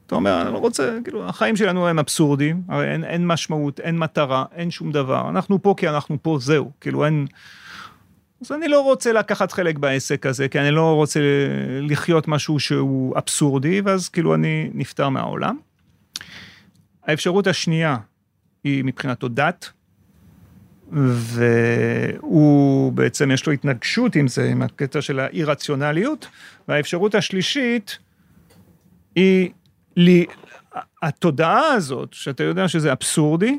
אתה 0.07 0.15
אומר, 0.15 0.43
אני 0.43 0.53
לא 0.53 0.59
רוצה, 0.59 0.99
כאילו, 1.05 1.29
החיים 1.29 1.57
שלנו 1.57 1.89
הם 1.89 1.99
אבסורדים, 1.99 2.63
הרי 2.69 2.93
אין, 2.93 3.05
אין 3.05 3.27
משמעות, 3.27 3.81
אין 3.81 3.99
מטרה, 3.99 4.45
אין 4.55 4.71
שום 4.71 4.93
דבר. 4.93 5.29
אנחנו 5.29 5.63
פה 5.63 5.75
כי 5.77 5.89
אנחנו 5.89 6.23
פה, 6.23 6.39
זהו. 6.41 6.71
כאילו, 6.81 7.05
אין... 7.05 7.27
אז 8.41 8.53
אני 8.53 8.69
לא 8.69 8.81
רוצה 8.81 9.13
לקחת 9.13 9.53
חלק 9.53 9.79
בעסק 9.79 10.27
הזה, 10.27 10.49
כי 10.49 10.61
אני 10.61 10.71
לא 10.71 10.95
רוצה 10.95 11.21
לחיות 11.83 12.29
משהו 12.29 12.61
שהוא 12.61 13.19
אבסורדי, 13.19 13.81
ואז 13.81 14.09
כאילו 14.09 14.35
אני 14.35 14.71
נפטר 14.75 15.09
מהעולם. 15.09 15.59
האפשרות 17.05 17.47
השנייה 17.47 17.97
היא 18.65 18.85
מבחינתו 18.85 19.29
דת, 19.29 19.71
והוא 20.93 22.93
בעצם 22.93 23.31
יש 23.31 23.47
לו 23.47 23.53
התנגשות 23.53 24.17
עם 24.17 24.29
זה, 24.29 24.49
עם 24.49 24.63
הקטע 24.63 25.01
של 25.01 25.21
האי-רציונליות, 25.21 26.29
והאפשרות 26.69 27.15
השלישית 27.15 27.99
היא 29.15 29.51
לי, 29.97 30.27
התודעה 31.03 31.73
הזאת, 31.73 32.13
שאתה 32.13 32.45
יודע 32.45 32.69
שזה 32.69 32.93
אבסורדי, 32.93 33.59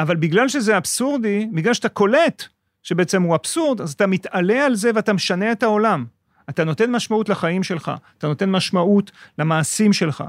אבל 0.00 0.16
בגלל 0.16 0.48
שזה 0.48 0.76
אבסורדי, 0.76 1.48
בגלל 1.54 1.74
שאתה 1.74 1.88
קולט 1.88 2.44
שבעצם 2.82 3.22
הוא 3.22 3.34
אבסורד, 3.34 3.80
אז 3.80 3.92
אתה 3.92 4.06
מתעלה 4.06 4.66
על 4.66 4.74
זה 4.74 4.90
ואתה 4.94 5.12
משנה 5.12 5.52
את 5.52 5.62
העולם. 5.62 6.04
אתה 6.50 6.64
נותן 6.64 6.90
משמעות 6.90 7.28
לחיים 7.28 7.62
שלך, 7.62 7.92
אתה 8.18 8.26
נותן 8.26 8.50
משמעות 8.50 9.10
למעשים 9.38 9.92
שלך. 9.92 10.24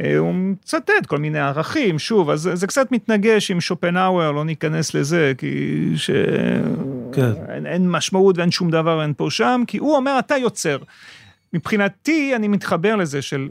אה, 0.00 0.18
הוא 0.18 0.34
מצטט 0.34 1.06
כל 1.06 1.18
מיני 1.18 1.38
ערכים, 1.38 1.98
שוב, 1.98 2.30
אז 2.30 2.50
זה 2.54 2.66
קצת 2.66 2.92
מתנגש 2.92 3.50
עם 3.50 3.60
שופנאוור, 3.60 4.32
לא 4.32 4.44
ניכנס 4.44 4.94
לזה, 4.94 5.32
כי 5.38 5.78
שאין 5.96 7.10
כן. 7.12 7.66
אין 7.66 7.90
משמעות 7.90 8.38
ואין 8.38 8.50
שום 8.50 8.70
דבר, 8.70 9.02
אין 9.02 9.12
פה 9.16 9.30
שם, 9.30 9.62
כי 9.66 9.78
הוא 9.78 9.96
אומר, 9.96 10.18
אתה 10.18 10.36
יוצר. 10.36 10.78
מבחינתי, 11.52 12.36
אני 12.36 12.48
מתחבר 12.48 12.96
לזה 12.96 13.22
של 13.22 13.48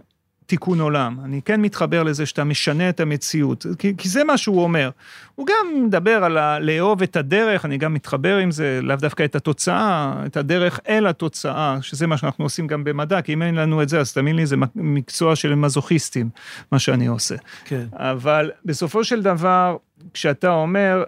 תיקון 0.52 0.80
עולם. 0.82 1.18
אני 1.26 1.42
כן 1.46 1.62
מתחבר 1.62 2.04
לזה 2.04 2.26
שאתה 2.26 2.44
משנה 2.44 2.90
את 2.90 3.00
המציאות, 3.00 3.66
כי, 3.80 3.94
כי 3.98 4.10
זה 4.10 4.24
מה 4.24 4.38
שהוא 4.38 4.64
אומר. 4.64 4.90
הוא 5.36 5.48
גם 5.48 5.86
מדבר 5.86 6.24
על 6.24 6.38
ה- 6.38 6.60
לאהוב 6.60 7.02
את 7.02 7.16
הדרך, 7.16 7.66
אני 7.66 7.78
גם 7.78 7.94
מתחבר 7.94 8.38
עם 8.38 8.52
זה, 8.52 8.80
לאו 8.84 8.96
דווקא 8.96 9.24
את 9.24 9.36
התוצאה, 9.36 10.14
את 10.26 10.38
הדרך 10.38 10.80
אל 10.90 11.08
התוצאה, 11.08 11.78
שזה 11.82 12.08
מה 12.08 12.18
שאנחנו 12.18 12.46
עושים 12.46 12.68
גם 12.68 12.84
במדע, 12.84 13.22
כי 13.22 13.34
אם 13.34 13.42
אין 13.42 13.56
לנו 13.56 13.82
את 13.82 13.90
זה, 13.90 14.00
אז 14.00 14.14
תאמין 14.14 14.36
לי, 14.36 14.46
זה 14.46 14.56
מקצוע 14.76 15.36
של 15.36 15.56
מזוכיסטים, 15.56 16.30
מה 16.72 16.80
שאני 16.80 17.08
עושה. 17.08 17.36
כן. 17.66 17.86
אבל 17.94 18.52
בסופו 18.66 19.04
של 19.04 19.22
דבר, 19.22 19.78
כשאתה 20.14 20.50
אומר, 20.50 21.04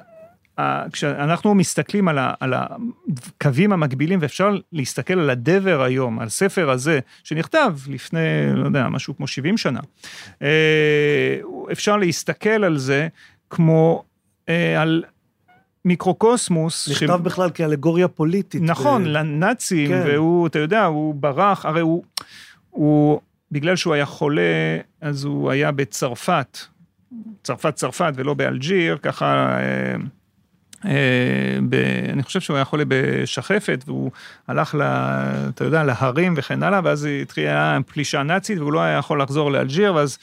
כשאנחנו 0.91 1.55
מסתכלים 1.55 2.07
על, 2.07 2.17
ה, 2.17 2.34
על 2.39 2.53
הקווים 2.53 3.73
המקבילים, 3.73 4.19
ואפשר 4.21 4.57
להסתכל 4.71 5.19
על 5.19 5.30
הדבר 5.30 5.81
היום, 5.81 6.19
על 6.19 6.30
ספר 6.30 6.69
הזה, 6.69 6.99
שנכתב 7.23 7.75
לפני, 7.88 8.19
לא 8.53 8.65
יודע, 8.65 8.88
משהו 8.88 9.17
כמו 9.17 9.27
70 9.27 9.57
שנה, 9.57 9.80
אה, 10.41 11.38
אפשר 11.71 11.97
להסתכל 11.97 12.63
על 12.63 12.77
זה 12.77 13.07
כמו 13.49 14.03
אה, 14.49 14.81
על 14.81 15.03
מיקרוקוסמוס. 15.85 16.89
נכתב 16.89 17.19
ש... 17.19 17.25
בכלל 17.25 17.49
כאלגוריה 17.49 18.07
פוליטית. 18.07 18.61
נכון, 18.61 19.03
ו... 19.03 19.05
לנאצים, 19.05 19.89
כן. 19.89 20.03
והוא, 20.05 20.47
אתה 20.47 20.59
יודע, 20.59 20.85
הוא 20.85 21.15
ברח, 21.15 21.65
הרי 21.65 21.81
הוא, 21.81 22.03
הוא, 22.69 23.19
בגלל 23.51 23.75
שהוא 23.75 23.93
היה 23.93 24.05
חולה, 24.05 24.77
אז 25.01 25.23
הוא 25.23 25.51
היה 25.51 25.71
בצרפת, 25.71 26.57
צרפת 27.43 27.75
צרפת 27.75 28.13
ולא 28.15 28.34
באלג'יר, 28.34 28.97
ככה... 28.97 29.57
אה, 30.85 31.57
ב, 31.69 31.76
אני 32.14 32.23
חושב 32.23 32.39
שהוא 32.39 32.55
היה 32.55 32.65
חולה 32.65 32.84
בשחפת 32.88 33.84
והוא 33.88 34.11
הלך, 34.47 34.76
ל, 34.76 34.81
אתה 35.49 35.64
יודע, 35.64 35.84
להרים 35.84 36.34
וכן 36.38 36.64
הלאה, 36.64 36.80
ואז 36.84 37.07
התחילה 37.22 37.77
פלישה 37.88 38.23
נאצית 38.23 38.60
והוא 38.60 38.73
לא 38.73 38.80
היה 38.80 38.97
יכול 38.97 39.22
לחזור 39.22 39.51
לאלג'יר, 39.51 39.95
ואז 39.95 40.18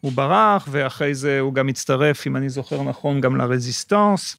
הוא 0.00 0.12
ברח, 0.12 0.68
ואחרי 0.70 1.14
זה 1.14 1.40
הוא 1.40 1.54
גם 1.54 1.68
הצטרף, 1.68 2.26
אם 2.26 2.36
אני 2.36 2.48
זוכר 2.48 2.82
נכון, 2.82 3.20
גם 3.20 3.36
לרזיסטנס 3.36 4.36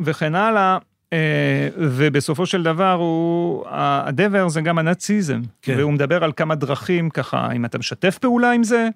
וכן 0.00 0.34
הלאה. 0.34 0.78
אה, 1.12 1.68
ובסופו 1.76 2.46
של 2.46 2.62
דבר 2.62 2.92
הוא, 2.92 3.64
הדבר 3.68 4.48
זה 4.48 4.60
גם 4.60 4.78
הנאציזם, 4.78 5.40
כן. 5.62 5.74
והוא 5.78 5.92
מדבר 5.92 6.24
על 6.24 6.32
כמה 6.36 6.54
דרכים 6.54 7.10
ככה, 7.10 7.38
האם 7.38 7.64
אתה 7.64 7.78
משתף 7.78 8.18
פעולה 8.18 8.50
עם 8.50 8.64
זה, 8.64 8.88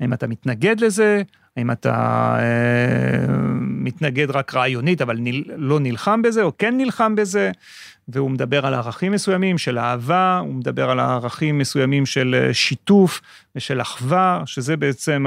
האם 0.00 0.12
אתה 0.12 0.26
מתנגד 0.26 0.80
לזה, 0.80 1.22
האם 1.56 1.70
אתה 1.70 1.94
אה, 2.38 3.26
מתנגד 3.60 4.30
רק 4.30 4.54
רעיונית, 4.54 5.02
אבל 5.02 5.16
ניל, 5.16 5.44
לא 5.56 5.80
נלחם 5.80 6.22
בזה, 6.22 6.42
או 6.42 6.52
כן 6.58 6.76
נלחם 6.76 7.14
בזה, 7.14 7.50
והוא 8.08 8.30
מדבר 8.30 8.66
על 8.66 8.74
ערכים 8.74 9.12
מסוימים 9.12 9.58
של 9.58 9.78
אהבה, 9.78 10.38
הוא 10.38 10.54
מדבר 10.54 10.90
על 10.90 11.00
ערכים 11.00 11.58
מסוימים 11.58 12.06
של 12.06 12.36
אה, 12.38 12.54
שיתוף 12.54 13.20
ושל 13.56 13.80
אחווה, 13.80 14.42
שזה 14.46 14.76
בעצם 14.76 15.24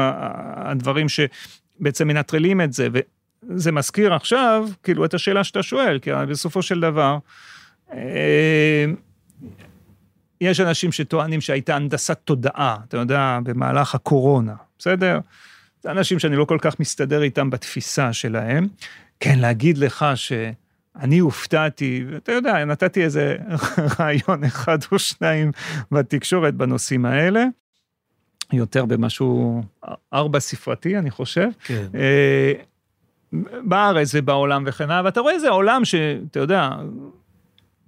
הדברים 0.56 1.08
שבעצם 1.10 2.08
מנטרלים 2.08 2.62
את 2.62 2.74
זה, 2.74 2.88
וזה 3.50 3.72
מזכיר 3.72 4.14
עכשיו, 4.14 4.68
כאילו, 4.84 5.06
את 5.06 5.14
השאלה 5.14 5.44
שאתה 5.44 5.64
שואל, 5.64 6.00
כי 6.00 6.12
בסופו 6.30 6.62
של 6.62 6.80
דבר, 6.80 7.18
אה, 7.94 8.86
יש 10.42 10.60
אנשים 10.60 10.92
שטוענים 10.92 11.42
שהייתה 11.42 11.76
הנדסת 11.76 12.20
תודעה, 12.24 12.78
אתה 12.88 12.98
יודע, 12.98 13.40
במהלך 13.44 13.96
הקורונה, 13.96 14.56
בסדר? 14.80 15.20
זה 15.82 15.92
אנשים 15.92 16.20
שאני 16.20 16.36
לא 16.36 16.46
כל 16.46 16.58
כך 16.62 16.80
מסתדר 16.80 17.22
איתם 17.22 17.50
בתפיסה 17.50 18.14
שלהם. 18.14 18.68
כן, 19.20 19.40
להגיד 19.40 19.78
לך 19.78 20.06
שאני 20.16 21.20
הופתעתי, 21.20 22.06
ואתה 22.10 22.32
יודע, 22.32 22.66
נתתי 22.66 23.04
איזה 23.04 23.36
רעיון 24.00 24.44
אחד 24.44 24.78
או 24.92 25.00
שניים 25.00 25.52
בתקשורת 25.92 26.54
בנושאים 26.54 27.06
האלה. 27.06 27.46
יותר 28.54 28.86
במשהו 28.86 29.64
ארבע 30.14 30.40
ספרתי, 30.40 30.98
אני 30.98 31.12
חושב. 31.12 31.48
כן. 31.64 31.86
בארץ 33.64 34.12
ובעולם 34.14 34.64
וכן 34.68 34.90
הלאה, 34.90 35.06
ואתה 35.06 35.20
רואה 35.20 35.34
איזה 35.34 35.50
עולם 35.50 35.86
שאתה 35.86 36.40
יודע, 36.40 36.70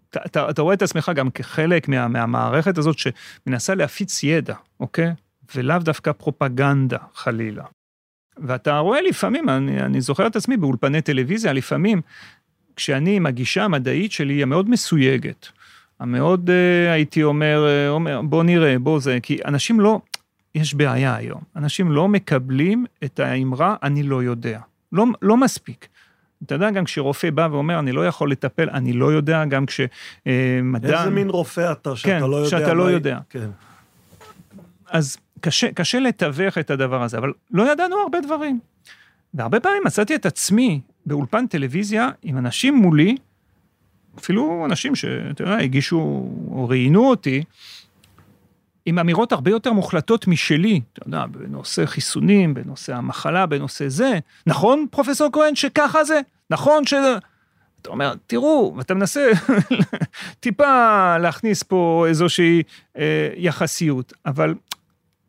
אתה, 0.09 0.19
אתה, 0.25 0.49
אתה 0.49 0.61
רואה 0.61 0.73
את 0.73 0.81
עצמך 0.81 1.11
גם 1.15 1.29
כחלק 1.29 1.87
מה, 1.87 2.07
מהמערכת 2.07 2.77
הזאת 2.77 2.95
שמנסה 2.97 3.75
להפיץ 3.75 4.23
ידע, 4.23 4.55
אוקיי? 4.79 5.11
ולאו 5.55 5.79
דווקא 5.79 6.11
פרופגנדה, 6.11 6.97
חלילה. 7.13 7.63
ואתה 8.37 8.77
רואה 8.77 9.01
לפעמים, 9.01 9.49
אני, 9.49 9.81
אני 9.81 10.01
זוכר 10.01 10.27
את 10.27 10.35
עצמי 10.35 10.57
באולפני 10.57 11.01
טלוויזיה, 11.01 11.53
לפעמים, 11.53 12.01
כשאני 12.75 13.15
עם 13.15 13.25
הגישה 13.25 13.63
המדעית 13.63 14.11
שלי 14.11 14.43
המאוד 14.43 14.69
מסויגת, 14.69 15.47
המאוד, 15.99 16.49
אה, 16.49 16.91
הייתי 16.91 17.23
אומר, 17.23 17.65
אה, 17.67 17.89
אומר, 17.89 18.21
בוא 18.21 18.43
נראה, 18.43 18.79
בוא 18.79 18.99
זה, 18.99 19.17
כי 19.23 19.37
אנשים 19.45 19.79
לא, 19.79 19.99
יש 20.55 20.73
בעיה 20.73 21.15
היום, 21.15 21.41
אנשים 21.55 21.91
לא 21.91 22.07
מקבלים 22.07 22.85
את 23.03 23.19
האמרה, 23.19 23.75
אני 23.83 24.03
לא 24.03 24.23
יודע. 24.23 24.59
לא, 24.91 25.05
לא 25.21 25.37
מספיק. 25.37 25.87
אתה 26.45 26.55
יודע, 26.55 26.71
גם 26.71 26.83
כשרופא 26.85 27.29
בא 27.29 27.47
ואומר, 27.51 27.79
אני 27.79 27.91
לא 27.91 28.07
יכול 28.07 28.31
לטפל, 28.31 28.69
אני 28.69 28.93
לא 28.93 29.11
יודע, 29.11 29.45
גם 29.45 29.65
כשמדען... 29.65 30.93
איזה 30.99 31.09
מין 31.09 31.29
רופא 31.29 31.71
אתה, 31.71 31.95
שאתה 31.95 32.09
כן, 32.09 32.21
לא 32.29 32.35
יודע? 32.35 32.49
שאתה 32.49 32.73
לא 32.73 32.85
מה- 32.85 32.91
יודע. 32.91 33.19
כן. 33.29 33.47
אז 34.89 35.17
קשה, 35.41 35.71
קשה 35.71 35.99
לתווך 35.99 36.57
את 36.57 36.69
הדבר 36.71 37.03
הזה, 37.03 37.17
אבל 37.17 37.33
לא 37.51 37.71
ידענו 37.71 37.95
הרבה 37.95 38.21
דברים. 38.21 38.59
והרבה 39.33 39.59
פעמים 39.59 39.81
מצאתי 39.85 40.15
את 40.15 40.25
עצמי 40.25 40.81
באולפן 41.05 41.47
טלוויזיה 41.47 42.09
עם 42.23 42.37
אנשים 42.37 42.75
מולי, 42.75 43.15
אפילו 44.19 44.65
אנשים 44.65 44.95
שאתה 44.95 45.43
יודע, 45.43 45.57
הגישו 45.57 45.97
או 46.51 46.67
ראיינו 46.69 47.09
אותי, 47.09 47.43
עם 48.87 48.99
אמירות 48.99 49.31
הרבה 49.31 49.51
יותר 49.51 49.73
מוחלטות 49.73 50.27
משלי, 50.27 50.81
אתה 50.93 51.07
יודע, 51.07 51.25
בנושא 51.25 51.85
חיסונים, 51.85 52.53
בנושא 52.53 52.95
המחלה, 52.95 53.45
בנושא 53.45 53.89
זה. 53.89 54.19
נכון, 54.47 54.85
פרופסור 54.91 55.29
כהן, 55.33 55.55
שככה 55.55 56.03
זה? 56.03 56.21
נכון 56.49 56.85
ש... 56.85 56.93
אתה 57.81 57.89
אומר, 57.89 58.13
תראו, 58.27 58.73
ואתה 58.77 58.93
מנסה 58.93 59.31
טיפה 60.39 61.17
להכניס 61.17 61.63
פה 61.63 62.05
איזושהי 62.07 62.63
אה, 62.97 63.29
יחסיות, 63.35 64.13
אבל 64.25 64.55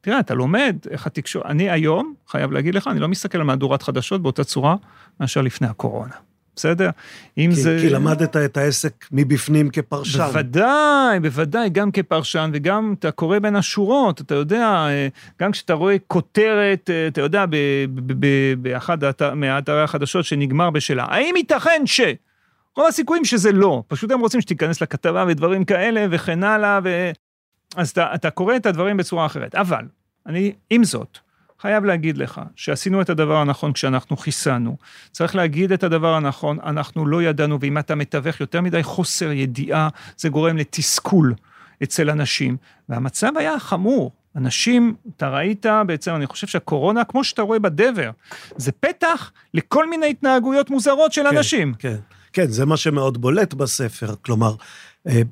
תראה, 0.00 0.20
אתה 0.20 0.34
לומד 0.34 0.76
איך 0.90 1.06
התקשורת, 1.06 1.46
אני 1.46 1.70
היום, 1.70 2.14
חייב 2.28 2.52
להגיד 2.52 2.74
לך, 2.74 2.86
אני 2.86 3.00
לא 3.00 3.08
מסתכל 3.08 3.38
על 3.38 3.44
מהדורת 3.44 3.82
חדשות 3.82 4.22
באותה 4.22 4.44
צורה 4.44 4.76
מאשר 5.20 5.40
לפני 5.40 5.66
הקורונה, 5.66 6.14
בסדר? 6.58 6.90
אם 7.38 7.50
כי, 7.54 7.60
זה... 7.60 7.78
כי 7.80 7.90
למדת 7.90 8.36
את 8.36 8.56
העסק 8.56 9.06
מבפנים 9.12 9.70
כפרשן. 9.70 10.18
בוודאי, 10.26 11.20
בוודאי, 11.22 11.70
גם 11.70 11.90
כפרשן 11.90 12.50
וגם 12.54 12.94
אתה 12.98 13.10
קורא 13.10 13.38
בין 13.38 13.56
השורות, 13.56 14.20
אתה 14.20 14.34
יודע, 14.34 14.66
אה, 14.66 15.08
גם 15.40 15.52
כשאתה 15.52 15.74
רואה 15.74 15.96
כותרת, 16.06 16.90
אה, 16.90 17.06
אתה 17.08 17.20
יודע, 17.20 17.44
באחד 18.58 18.98
מאתרי 19.34 19.82
החדשות 19.82 20.24
שנגמר 20.24 20.70
בשאלה, 20.70 21.04
האם 21.08 21.36
ייתכן 21.36 21.82
ש... 21.86 22.00
רוב 22.76 22.86
הסיכויים 22.88 23.24
שזה 23.24 23.52
לא, 23.52 23.82
פשוט 23.88 24.10
הם 24.10 24.20
רוצים 24.20 24.40
שתיכנס 24.40 24.80
לכתבה 24.80 25.24
ודברים 25.28 25.64
כאלה 25.64 26.06
וכן 26.10 26.44
הלאה, 26.44 26.80
ו... 26.84 27.10
אז 27.76 27.90
אתה, 27.90 28.14
אתה 28.14 28.30
קורא 28.30 28.56
את 28.56 28.66
הדברים 28.66 28.96
בצורה 28.96 29.26
אחרת. 29.26 29.54
אבל, 29.54 29.84
אני, 30.26 30.52
עם 30.70 30.84
זאת, 30.84 31.18
חייב 31.60 31.84
להגיד 31.84 32.18
לך 32.18 32.40
שעשינו 32.56 33.00
את 33.00 33.10
הדבר 33.10 33.36
הנכון 33.36 33.72
כשאנחנו 33.72 34.16
חיסנו. 34.16 34.76
צריך 35.12 35.36
להגיד 35.36 35.72
את 35.72 35.82
הדבר 35.82 36.14
הנכון, 36.14 36.58
אנחנו 36.66 37.06
לא 37.06 37.22
ידענו, 37.22 37.60
ואם 37.60 37.78
אתה 37.78 37.94
מתווך 37.94 38.40
יותר 38.40 38.60
מדי 38.60 38.82
חוסר 38.82 39.32
ידיעה, 39.32 39.88
זה 40.16 40.28
גורם 40.28 40.56
לתסכול 40.56 41.34
אצל 41.82 42.10
אנשים. 42.10 42.56
והמצב 42.88 43.32
היה 43.36 43.58
חמור. 43.58 44.12
אנשים, 44.36 44.94
אתה 45.16 45.28
ראית 45.28 45.66
בעצם, 45.86 46.14
אני 46.14 46.26
חושב 46.26 46.46
שהקורונה, 46.46 47.04
כמו 47.04 47.24
שאתה 47.24 47.42
רואה 47.42 47.58
בדבר, 47.58 48.10
זה 48.56 48.72
פתח 48.72 49.32
לכל 49.54 49.90
מיני 49.90 50.10
התנהגויות 50.10 50.70
מוזרות 50.70 51.12
של 51.12 51.26
אנשים. 51.26 51.74
כן, 51.78 51.96
כן, 52.32 52.46
זה 52.46 52.66
מה 52.66 52.76
שמאוד 52.76 53.20
בולט 53.20 53.54
בספר. 53.54 54.14
כלומר, 54.22 54.54
אה, 55.08 55.22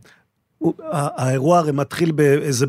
האירוע 0.93 1.59
הרי 1.59 1.73
מתחיל 1.73 2.13
באיזה... 2.13 2.67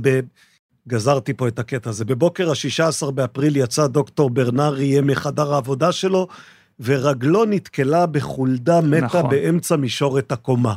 גזרתי 0.88 1.34
פה 1.34 1.48
את 1.48 1.60
הקטע 1.60 1.90
הזה. 1.90 2.06
בבוקר 2.06 2.50
ה-16 2.50 3.12
באפריל 3.12 3.58
יצא 3.58 3.88
דוקטור 3.88 4.30
ברנרי 4.30 5.02
מחדר 5.02 5.54
העבודה 5.54 5.92
שלו, 5.92 6.28
ורגלו 6.80 7.46
נתקלה 7.46 8.06
בחולדה 8.06 8.82
מתה 8.82 9.06
נכון. 9.06 9.30
באמצע 9.30 9.76
מישורת 9.76 10.32
הקומה. 10.32 10.74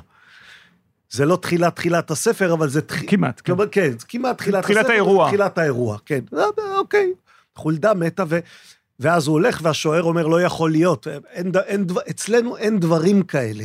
זה 1.11 1.25
לא 1.27 1.37
תחילת 1.37 1.77
תחילת 1.77 2.11
הספר, 2.11 2.53
אבל 2.53 2.69
זה... 2.69 2.81
תח... 2.81 2.97
כמעט, 3.07 3.37
כן. 3.37 3.45
כלומר, 3.45 3.67
כן, 3.67 3.91
זה 3.99 4.07
כמעט 4.09 4.39
תחילת 4.39 4.63
תחילת 4.63 4.79
הספר, 4.79 4.93
האירוע. 4.93 5.29
תחילת 5.29 5.59
האירוע, 5.59 5.99
כן. 6.07 6.21
אה, 6.37 6.45
אוקיי, 6.79 7.13
חולדה 7.57 7.95
מתה, 7.95 8.25
ו... 8.29 8.39
ואז 9.01 9.27
הוא 9.27 9.33
הולך 9.33 9.61
והשוער 9.63 10.03
אומר, 10.03 10.27
לא 10.27 10.43
יכול 10.43 10.71
להיות, 10.71 11.07
אין, 11.31 11.53
אין, 11.67 11.85
דבר- 11.85 12.01
אצלנו 12.11 12.57
אין 12.57 12.81
דברים 12.81 13.23
כאלה. 13.23 13.65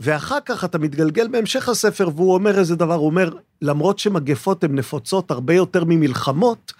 ואחר 0.00 0.38
כך 0.46 0.64
אתה 0.64 0.78
מתגלגל 0.78 1.28
בהמשך 1.28 1.68
הספר, 1.68 2.08
והוא 2.14 2.34
אומר 2.34 2.58
איזה 2.58 2.76
דבר, 2.76 2.94
הוא 2.94 3.06
אומר, 3.06 3.30
למרות 3.62 3.98
שמגפות 3.98 4.64
הן 4.64 4.74
נפוצות 4.74 5.30
הרבה 5.30 5.54
יותר 5.54 5.84
ממלחמות, 5.84 6.72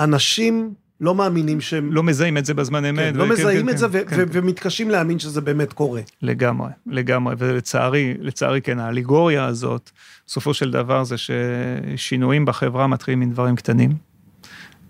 אנשים 0.00 0.74
לא 1.00 1.14
מאמינים 1.14 1.60
שהם... 1.60 1.92
לא 1.92 2.02
מזהים 2.02 2.38
את 2.38 2.44
זה 2.44 2.54
בזמן 2.54 2.84
אמת. 2.84 2.98
כן, 2.98 3.16
לא 3.16 3.22
וכן, 3.22 3.32
מזהים 3.32 3.66
כן, 3.66 3.68
את 3.68 3.78
זה 3.78 3.86
כן, 3.88 3.98
ו- 3.98 4.06
כן, 4.06 4.16
ו- 4.20 4.24
ומתקשים 4.32 4.90
להאמין 4.90 5.18
שזה 5.18 5.40
באמת 5.40 5.72
קורה. 5.72 6.00
לגמרי, 6.22 6.70
לגמרי, 6.86 7.34
ולצערי, 7.38 8.14
לצערי 8.20 8.60
כן, 8.60 8.78
האליגוריה 8.78 9.44
הזאת, 9.44 9.90
בסופו 10.26 10.54
של 10.54 10.70
דבר 10.70 11.04
זה 11.04 11.14
ששינויים 11.18 12.44
בחברה 12.44 12.86
מתחילים 12.86 13.20
מדברים 13.20 13.56
קטנים, 13.56 13.90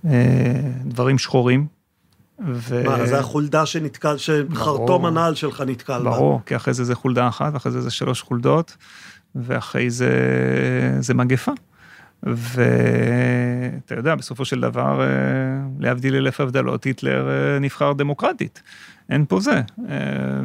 אה, 0.04 0.12
דברים 0.84 1.18
שחורים. 1.18 1.77
ו... 2.46 2.82
מה, 2.84 3.06
זה 3.06 3.18
החולדה 3.18 3.66
שנתקל, 3.66 4.16
שחרטום. 4.16 5.06
הנעל 5.06 5.34
שלך 5.34 5.60
נתקל 5.66 6.02
בה. 6.02 6.10
ברור, 6.10 6.40
כי 6.46 6.56
אחרי 6.56 6.74
זה 6.74 6.84
זה 6.84 6.94
חולדה 6.94 7.28
אחת, 7.28 7.54
ואחרי 7.54 7.72
זה 7.72 7.80
זה 7.80 7.90
שלוש 7.90 8.22
חולדות, 8.22 8.76
ואחרי 9.34 9.90
זה 9.90 10.10
זה 11.00 11.14
מגפה. 11.14 11.52
ואתה 12.22 13.94
יודע, 13.94 14.14
בסופו 14.14 14.44
של 14.44 14.60
דבר, 14.60 15.00
אה, 15.00 15.06
להבדיל 15.78 16.14
אלף 16.14 16.40
הבדלות, 16.40 16.84
היטלר 16.84 17.28
אה, 17.28 17.58
נבחר 17.58 17.92
דמוקרטית. 17.92 18.62
אין 19.10 19.24
פה 19.28 19.40
זה. 19.40 19.54
אה, 19.88 19.96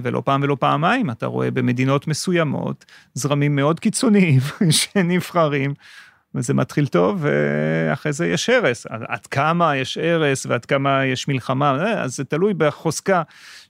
ולא 0.02 0.22
פעם 0.26 0.44
ולא 0.44 0.58
פעמיים, 0.60 1.10
אתה 1.10 1.26
רואה 1.26 1.52
במדינות 1.52 2.08
מסוימות 2.08 2.86
זרמים 3.14 3.56
מאוד 3.56 3.80
קיצוניים 3.80 4.40
שנבחרים, 4.70 5.74
וזה 6.36 6.54
מתחיל 6.54 6.88
טוב, 6.88 7.26
ואחרי 7.26 8.14
זה 8.14 8.28
יש 8.28 8.50
הרס. 8.50 8.86
עד- 8.90 9.28
כמה 9.28 9.76
יש 9.78 9.98
הרס 9.98 10.46
ועד 10.46 10.66
כמה 10.66 11.06
יש 11.06 11.28
מלחמה, 11.28 11.84
אה, 11.86 12.02
אז 12.04 12.16
זה 12.16 12.24
תלוי 12.24 12.54
בחוזקה 12.54 13.22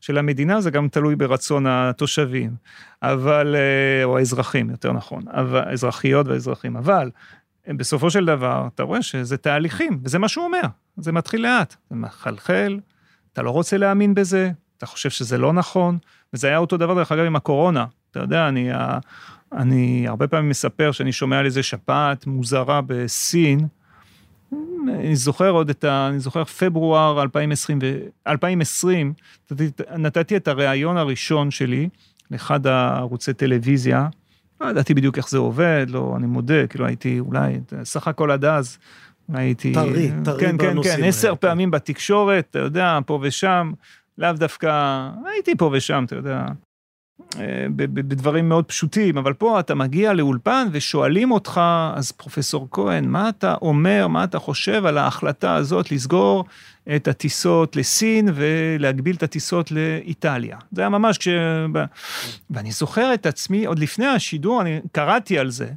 של 0.02 0.18
המדינה, 0.18 0.62
זה 0.62 0.72
גם 0.72 0.88
תלוי 0.88 1.16
ברצון 1.16 1.66
התושבים, 1.68 2.52
אבל, 3.04 3.56
אה, 3.56 4.04
או 4.04 4.18
האזרחים, 4.18 4.70
יותר 4.70 4.92
נכון, 4.92 5.24
האזרחיות 5.54 6.28
והאזרחים, 6.28 6.78
אבל 6.78 7.10
בסופו 7.68 8.10
של 8.12 8.26
דבר, 8.26 8.68
אתה 8.76 8.84
רואה 8.84 9.02
שזה 9.02 9.38
תהליכים, 9.38 10.00
וזה 10.04 10.20
מה 10.20 10.28
שהוא 10.28 10.46
אומר, 10.46 10.62
זה 10.98 11.12
מתחיל 11.12 11.42
לאט, 11.42 11.76
זה 11.90 11.96
מחלחל, 11.96 12.80
אתה 13.34 13.42
לא 13.42 13.50
רוצה 13.50 13.78
להאמין 13.78 14.14
בזה, 14.14 14.52
אתה 14.78 14.86
חושב 14.86 15.10
שזה 15.10 15.38
לא 15.38 15.54
נכון, 15.54 15.98
וזה 16.34 16.48
היה 16.48 16.58
אותו 16.58 16.78
דבר, 16.78 16.94
דרך 16.94 17.12
אגב, 17.12 17.26
עם 17.26 17.36
הקורונה. 17.36 17.86
אתה 18.12 18.20
יודע, 18.20 18.48
אני, 18.48 18.70
אני 19.58 20.06
הרבה 20.08 20.28
פעמים 20.28 20.50
מספר 20.50 20.92
שאני 20.92 21.12
שומע 21.12 21.40
על 21.40 21.46
איזה 21.46 21.64
שפעת 21.64 22.28
מוזרה 22.28 22.82
בסין, 22.88 23.68
אני 24.88 25.16
זוכר 25.16 25.50
עוד 25.50 25.70
את 25.70 25.84
ה... 25.84 26.08
אני 26.10 26.20
זוכר 26.20 26.44
פברואר 26.44 27.22
2020, 27.22 27.80
ו- 27.82 27.98
2020 28.28 29.14
נתתי, 29.98 30.38
את 30.38 30.48
הריאיון 30.48 30.98
הראשון 30.98 31.52
שלי 31.52 31.90
לאחד 32.32 32.68
הערוצי 32.68 33.34
טלוויזיה. 33.34 34.08
לא 34.62 34.70
ידעתי 34.70 34.94
בדיוק 34.94 35.18
איך 35.18 35.30
זה 35.30 35.38
עובד, 35.38 35.86
לא, 35.90 36.14
אני 36.18 36.28
מודה, 36.28 36.68
כאילו 36.68 36.86
הייתי 36.86 37.20
אולי, 37.20 37.60
סך 37.84 38.08
הכל 38.08 38.32
עד 38.32 38.46
אז, 38.46 38.78
הייתי... 39.34 39.74
טרי, 39.74 40.12
טרי 40.24 40.40
כן, 40.40 40.58
כן, 40.58 40.58
בנושאים 40.58 40.98
כן, 40.98 41.04
עשר 41.04 41.30
כן. 41.30 41.36
פעמים 41.36 41.72
בתקשורת, 41.72 42.48
אתה 42.50 42.60
יודע, 42.60 43.00
פה 43.06 43.20
ושם, 43.22 43.72
לאו 44.18 44.32
דווקא, 44.34 45.10
הייתי 45.34 45.56
פה 45.56 45.70
ושם, 45.74 46.04
אתה 46.08 46.16
יודע, 46.16 46.46
בדברים 47.76 48.50
מאוד 48.50 48.66
פשוטים, 48.66 49.18
אבל 49.18 49.34
פה 49.34 49.60
אתה 49.60 49.76
מגיע 49.76 50.14
לאולפן 50.14 50.68
ושואלים 50.72 51.32
אותך, 51.32 51.62
אז 51.96 52.12
פרופסור 52.12 52.68
כהן, 52.72 53.06
מה 53.06 53.30
אתה 53.30 53.56
אומר, 53.62 54.08
מה 54.08 54.24
אתה 54.24 54.40
חושב 54.40 54.86
על 54.86 54.98
ההחלטה 54.98 55.56
הזאת 55.56 55.92
לסגור 55.92 56.46
את 56.96 57.08
הטיסות 57.08 57.76
לסין 57.76 58.30
ולהגביל 58.34 59.16
את 59.16 59.24
הטיסות 59.24 59.72
לאיטליה? 59.72 60.58
זה 60.72 60.82
היה 60.82 60.90
ממש 60.90 61.18
כש... 61.18 61.28
ואני 62.50 62.72
זוכר 62.72 63.14
את 63.14 63.26
עצמי, 63.26 63.66
עוד 63.66 63.80
לפני 63.80 64.06
השידור, 64.06 64.62
אני 64.62 64.80
קראתי 64.92 65.40
על 65.40 65.50
זה, 65.50 65.68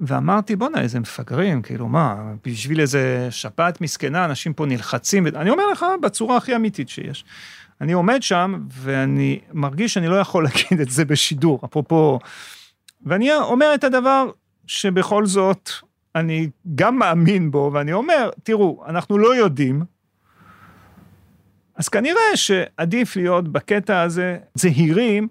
ואמרתי, 0.00 0.56
בואנה, 0.56 0.80
איזה 0.80 1.00
מפגרים, 1.00 1.62
כאילו, 1.62 1.88
מה, 1.88 2.16
בשביל 2.44 2.80
איזה 2.80 3.28
שפעת 3.30 3.80
מסכנה, 3.80 4.24
אנשים 4.24 4.52
פה 4.52 4.66
נלחצים, 4.66 5.26
אני 5.26 5.50
אומר 5.50 5.64
לך 5.72 5.86
בצורה 6.02 6.36
הכי 6.36 6.56
אמיתית 6.56 6.88
שיש. 6.88 7.24
אני 7.80 7.92
עומד 7.92 8.22
שם, 8.22 8.66
ואני 8.70 9.40
מרגיש 9.52 9.94
שאני 9.94 10.08
לא 10.08 10.16
יכול 10.16 10.44
להגיד 10.44 10.80
את 10.80 10.90
זה 10.90 11.04
בשידור, 11.04 11.60
אפרופו... 11.64 12.18
ואני 13.06 13.34
אומר 13.34 13.74
את 13.74 13.84
הדבר 13.84 14.30
שבכל 14.66 15.26
זאת, 15.26 15.70
אני 16.14 16.48
גם 16.74 16.98
מאמין 16.98 17.50
בו, 17.50 17.70
ואני 17.74 17.92
אומר, 17.92 18.30
תראו, 18.42 18.84
אנחנו 18.88 19.18
לא 19.18 19.36
יודעים, 19.36 19.84
אז 21.76 21.88
כנראה 21.88 22.36
שעדיף 22.36 23.16
להיות 23.16 23.48
בקטע 23.48 24.00
הזה 24.00 24.38
זהירים, 24.54 25.28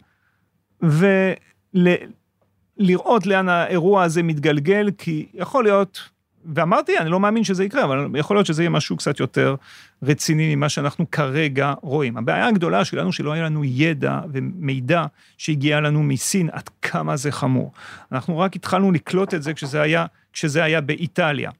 ולראות 1.75 3.25
לאן 3.25 3.49
האירוע 3.49 4.03
הזה 4.03 4.23
מתגלגל, 4.23 4.89
כי 4.97 5.27
יכול 5.33 5.63
להיות 5.63 6.09
ואמרתי, 6.55 6.97
אני 6.97 7.09
לא 7.09 7.19
מאמין 7.19 7.43
שזה 7.43 7.63
יקרה, 7.63 7.83
אבל 7.83 8.07
יכול 8.15 8.37
להיות 8.37 8.45
שזה 8.45 8.63
יהיה 8.63 8.69
משהו 8.69 8.97
קצת 8.97 9.19
יותר 9.19 9.55
רציני 10.03 10.55
ממה 10.55 10.69
שאנחנו 10.69 11.11
כרגע 11.11 11.73
רואים. 11.81 12.17
הבעיה 12.17 12.47
הגדולה 12.47 12.85
שלנו, 12.85 13.11
שלא 13.11 13.31
היה 13.33 13.43
לנו 13.43 13.63
ידע 13.65 14.19
ומידע 14.31 15.05
שהגיע 15.37 15.81
לנו 15.81 16.03
מסין, 16.03 16.49
עד 16.51 16.69
כמה 16.81 17.17
זה 17.17 17.31
חמור. 17.31 17.71
אנחנו 18.11 18.39
רק 18.39 18.55
התחלנו 18.55 18.91
לקלוט 18.91 19.33
את 19.33 19.43
זה 19.43 19.53
כשזה 19.53 19.81
היה, 19.81 20.05
כשזה 20.33 20.63
היה 20.63 20.81
באיטליה. 20.81 21.51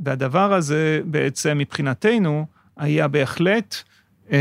והדבר 0.00 0.52
הזה 0.52 1.00
בעצם 1.04 1.58
מבחינתנו 1.58 2.46
היה 2.76 3.08
בהחלט, 3.08 3.76
אה, 4.32 4.38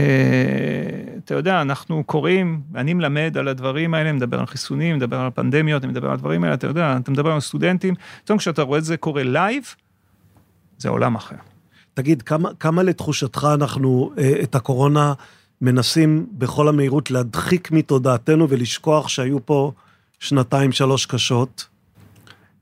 אתה 1.26 1.34
יודע, 1.34 1.62
אנחנו 1.62 2.04
קוראים, 2.04 2.62
אני 2.76 2.94
מלמד 2.94 3.38
על 3.38 3.48
הדברים 3.48 3.94
האלה, 3.94 4.14
מדבר 4.14 4.40
על 4.40 4.46
חיסונים, 4.46 4.96
מדבר 4.96 5.20
על 5.20 5.30
פנדמיות, 5.36 5.84
אני 5.84 5.92
מדבר 5.92 6.08
על 6.08 6.14
הדברים 6.14 6.44
האלה, 6.44 6.54
אתה 6.56 6.68
יודע, 6.68 6.98
אתה 7.02 7.12
מדבר 7.12 7.32
על 7.32 7.40
סטודנטים, 7.40 7.94
פתאום 8.24 8.38
כשאתה 8.38 8.62
רואה 8.62 8.80
את 8.80 8.84
זה 8.84 8.98
קורה 8.98 9.24
live, 9.24 9.76
זה 10.80 10.90
עולם 10.90 11.16
אחר. 11.16 11.36
תגיד, 11.94 12.22
כמה, 12.22 12.50
כמה 12.60 12.84
לתחושתך 12.84 13.48
אנחנו 13.54 14.12
אה, 14.18 14.34
את 14.44 14.56
הקורונה 14.56 15.14
מנסים 15.62 16.26
בכל 16.32 16.68
המהירות 16.68 17.12
להדחיק 17.12 17.72
מתודעתנו 17.72 18.50
ולשכוח 18.50 19.08
שהיו 19.08 19.46
פה 19.46 19.72
שנתיים, 20.20 20.72
שלוש 20.72 21.06
קשות? 21.06 21.68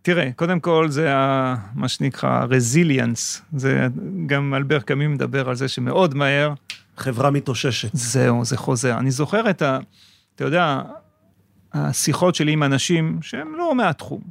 תראה, 0.02 0.30
קודם 0.36 0.60
כל 0.60 0.88
זה 0.90 1.16
ה, 1.16 1.56
מה 1.76 1.88
שנקרא 1.88 2.46
resilience, 2.50 3.42
זה 3.56 3.88
גם 4.26 4.54
אלבר 4.54 4.80
קאמי 4.80 5.08
מדבר 5.08 5.50
על 5.50 5.56
זה 5.56 5.68
שמאוד 5.68 6.16
מהר. 6.16 6.54
חברה 6.98 7.32
מתאוששת. 7.32 7.90
זהו, 7.94 8.46
זה 8.46 8.58
חוזר. 8.58 8.98
אני 8.98 9.12
זוכר 9.12 9.50
את 9.50 9.62
ה... 9.62 9.80
אתה 10.36 10.44
יודע, 10.44 10.82
השיחות 11.74 12.36
שלי 12.36 12.52
עם 12.52 12.64
אנשים 12.64 13.20
שהם 13.22 13.56
לא 13.56 13.76
מהתחום. 13.76 14.22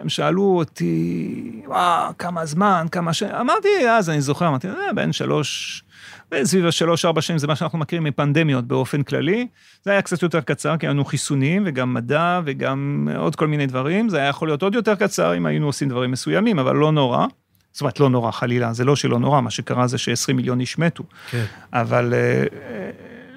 הם 0.00 0.08
שאלו 0.08 0.42
אותי, 0.42 1.62
וואו, 1.66 2.12
כמה 2.18 2.46
זמן, 2.46 2.86
כמה 2.92 3.12
ש... 3.12 3.22
אמרתי, 3.22 3.68
אז 3.90 4.10
אני 4.10 4.20
זוכר, 4.20 4.48
אמרתי, 4.48 4.68
אה, 4.68 4.92
בין 4.94 5.12
שלוש, 5.12 5.82
סביב 6.42 6.66
השלוש-ארבע 6.66 7.20
שנים, 7.20 7.38
זה 7.38 7.46
מה 7.46 7.56
שאנחנו 7.56 7.78
מכירים 7.78 8.04
מפנדמיות 8.04 8.64
באופן 8.64 9.02
כללי. 9.02 9.46
זה 9.84 9.90
היה 9.90 10.02
קצת 10.02 10.22
יותר 10.22 10.40
קצר, 10.40 10.76
כי 10.76 10.86
היה 10.86 10.92
לנו 10.92 11.04
חיסונים, 11.04 11.62
וגם 11.66 11.94
מדע, 11.94 12.40
וגם 12.44 13.08
עוד 13.16 13.36
כל 13.36 13.46
מיני 13.46 13.66
דברים. 13.66 14.08
זה 14.08 14.18
היה 14.18 14.28
יכול 14.28 14.48
להיות 14.48 14.62
עוד 14.62 14.74
יותר 14.74 14.94
קצר 14.94 15.36
אם 15.36 15.46
היינו 15.46 15.66
עושים 15.66 15.88
דברים 15.88 16.10
מסוימים, 16.10 16.58
אבל 16.58 16.76
לא 16.76 16.92
נורא. 16.92 17.26
זאת 17.72 17.80
אומרת, 17.80 18.00
לא 18.00 18.10
נורא, 18.10 18.30
חלילה, 18.30 18.72
זה 18.72 18.84
לא 18.84 18.96
שלא 18.96 19.18
נורא, 19.18 19.40
מה 19.40 19.50
שקרה 19.50 19.86
זה 19.86 19.98
ש-20 19.98 20.32
מיליון 20.32 20.60
איש 20.60 20.78
מתו. 20.78 21.04
כן. 21.30 21.44
אבל... 21.72 22.14
אה, 22.14 22.44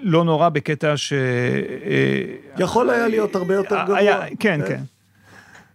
לא 0.02 0.23
נורא 0.23 0.49
בקטע 0.49 0.98
ש... 0.98 1.14
אה, 1.14 2.23
יכול 2.57 2.90
היה 2.90 3.07
להיות 3.07 3.36
הרבה 3.36 3.53
יותר 3.53 3.84
גרוע. 3.86 3.98
היה, 3.98 4.19
כן, 4.40 4.60
כן. 4.68 4.81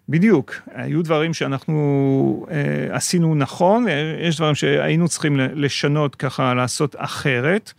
בדיוק, 0.08 0.54
היו 0.74 1.02
דברים 1.02 1.34
שאנחנו 1.34 2.46
אה, 2.50 2.96
עשינו 2.96 3.34
נכון, 3.34 3.86
יש 4.20 4.36
דברים 4.36 4.54
שהיינו 4.54 5.08
צריכים 5.08 5.36
לשנות 5.36 6.14
ככה, 6.14 6.54
לעשות 6.54 6.96
אחרת. 6.98 7.72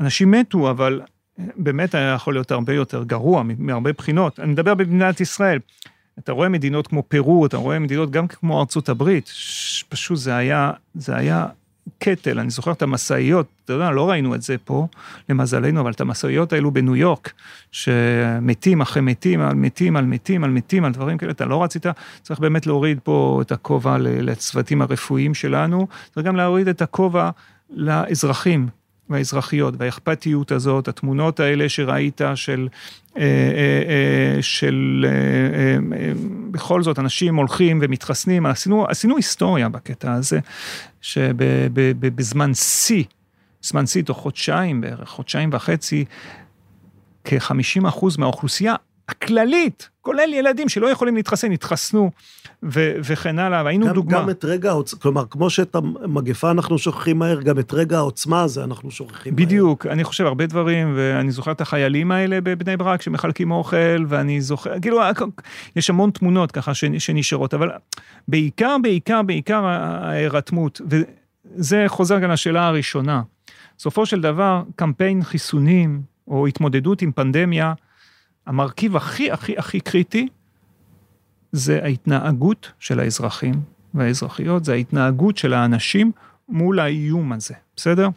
אנשים 0.00 0.30
מתו, 0.30 0.70
אבל 0.70 1.00
באמת 1.38 1.94
היה 1.94 2.14
יכול 2.14 2.34
להיות 2.34 2.50
הרבה 2.50 2.72
יותר 2.72 3.04
גרוע 3.04 3.42
מהרבה 3.58 3.92
בחינות. 3.92 4.40
אני 4.40 4.52
מדבר 4.52 4.74
במדינת 4.74 5.20
ישראל. 5.20 5.58
אתה 6.18 6.32
רואה 6.32 6.48
מדינות 6.48 6.86
כמו 6.86 7.02
פרו, 7.02 7.46
אתה 7.46 7.56
רואה 7.56 7.78
מדינות 7.78 8.10
גם 8.10 8.26
כמו 8.26 8.60
ארצות 8.60 8.88
הברית, 8.88 9.30
פשוט 9.88 10.18
זה 10.18 10.36
היה, 10.36 10.70
זה 10.94 11.16
היה 11.16 11.46
קטל, 11.98 12.38
אני 12.38 12.50
זוכר 12.50 12.72
את 12.72 12.82
המשאיות, 12.82 13.46
אתה 13.64 13.72
יודע, 13.72 13.90
לא 13.90 14.10
ראינו 14.10 14.34
את 14.34 14.42
זה 14.42 14.56
פה, 14.64 14.86
למזלנו, 15.28 15.80
אבל 15.80 15.90
את 15.90 16.00
המשאיות 16.00 16.52
האלו 16.52 16.70
בניו 16.70 16.96
יורק, 16.96 17.32
שמתים 17.72 18.80
אחרי 18.80 19.02
מתים, 19.02 19.40
על 19.40 19.54
מתים, 19.54 19.96
על 19.96 20.04
מתים, 20.04 20.44
על 20.44 20.50
מתים, 20.50 20.84
על 20.84 20.92
דברים 20.92 21.18
כאלה, 21.18 21.32
אתה 21.32 21.44
לא 21.44 21.62
רצית, 21.62 21.86
צריך 22.22 22.40
באמת 22.40 22.66
להוריד 22.66 22.98
פה 23.02 23.38
את 23.42 23.52
הכובע 23.52 23.96
לצוותים 23.98 24.82
הרפואיים 24.82 25.34
שלנו, 25.34 25.86
צריך 26.14 26.26
גם 26.26 26.36
להוריד 26.36 26.68
את 26.68 26.82
הכובע 26.82 27.30
לאזרחים, 27.70 28.68
והאזרחיות, 29.10 29.74
והאכפתיות 29.78 30.52
הזאת, 30.52 30.88
התמונות 30.88 31.40
האלה 31.40 31.68
שראית 31.68 32.20
של, 32.34 32.68
של 34.40 35.06
בכל 36.50 36.82
זאת 36.82 36.98
אנשים 36.98 37.36
הולכים 37.36 37.78
ומתחסנים, 37.82 38.46
עשינו, 38.46 38.86
עשינו 38.88 39.16
היסטוריה 39.16 39.68
בקטע 39.68 40.12
הזה, 40.12 40.40
שבזמן 41.00 42.54
שיא, 42.54 43.04
זמן 43.62 43.86
שיא 43.86 44.02
תוך 44.02 44.18
חודשיים 44.18 44.80
בערך, 44.80 45.08
חודשיים 45.08 45.50
וחצי, 45.52 46.04
כ-50 47.24 47.88
אחוז 47.88 48.16
מהאוכלוסייה 48.16 48.74
הכללית, 49.08 49.88
כולל 50.02 50.34
ילדים 50.34 50.68
שלא 50.68 50.86
יכולים 50.86 51.16
להתחסן, 51.16 51.52
התחסנו 51.52 52.10
ו- 52.62 52.94
וכן 53.04 53.38
הלאה, 53.38 53.64
והיינו 53.64 53.86
גם, 53.86 53.94
דוגמה. 53.94 54.22
גם 54.22 54.30
את 54.30 54.44
רגע 54.44 54.70
העוצמה, 54.70 55.00
כלומר, 55.00 55.24
כמו 55.30 55.50
שאת 55.50 55.74
המגפה 55.74 56.50
אנחנו 56.50 56.78
שוכחים 56.78 57.18
מהר, 57.18 57.42
גם 57.42 57.58
את 57.58 57.74
רגע 57.74 57.96
העוצמה 57.96 58.42
הזה 58.42 58.64
אנחנו 58.64 58.90
שוכחים 58.90 59.36
בדיוק, 59.36 59.48
מהר. 59.50 59.74
בדיוק, 59.74 59.86
אני 59.86 60.04
חושב 60.04 60.26
הרבה 60.26 60.46
דברים, 60.46 60.92
ואני 60.96 61.30
זוכר 61.30 61.52
את 61.52 61.60
החיילים 61.60 62.10
האלה 62.12 62.40
בבני 62.40 62.76
ברק 62.76 63.02
שמחלקים 63.02 63.50
אוכל, 63.50 64.04
ואני 64.08 64.40
זוכר, 64.40 64.80
כאילו, 64.80 65.00
יש 65.76 65.90
המון 65.90 66.10
תמונות 66.10 66.52
ככה 66.52 66.74
שנשארות, 66.74 67.54
אבל 67.54 67.70
בעיקר, 68.28 68.76
בעיקר, 68.82 69.22
בעיקר 69.22 69.64
ההירתמות, 69.64 70.80
וזה 70.90 71.84
חוזר 71.86 72.18
גם 72.18 72.30
לשאלה 72.30 72.66
הראשונה. 72.66 73.22
בסופו 73.78 74.06
של 74.06 74.20
דבר, 74.20 74.62
קמפיין 74.76 75.22
חיסונים, 75.22 76.02
או 76.28 76.46
התמודדות 76.46 77.02
עם 77.02 77.12
פנדמיה, 77.12 77.72
המרכיב 78.46 78.96
הכי 78.96 79.30
הכי 79.30 79.58
הכי 79.58 79.80
קריטי 79.80 80.28
זה 81.52 81.80
ההתנהגות 81.82 82.72
של 82.78 83.00
האזרחים 83.00 83.54
והאזרחיות, 83.94 84.64
זה 84.64 84.72
ההתנהגות 84.72 85.36
של 85.36 85.52
האנשים 85.52 86.12
מול 86.48 86.80
האיום 86.80 87.32
הזה, 87.32 87.54
בסדר? 87.76 88.08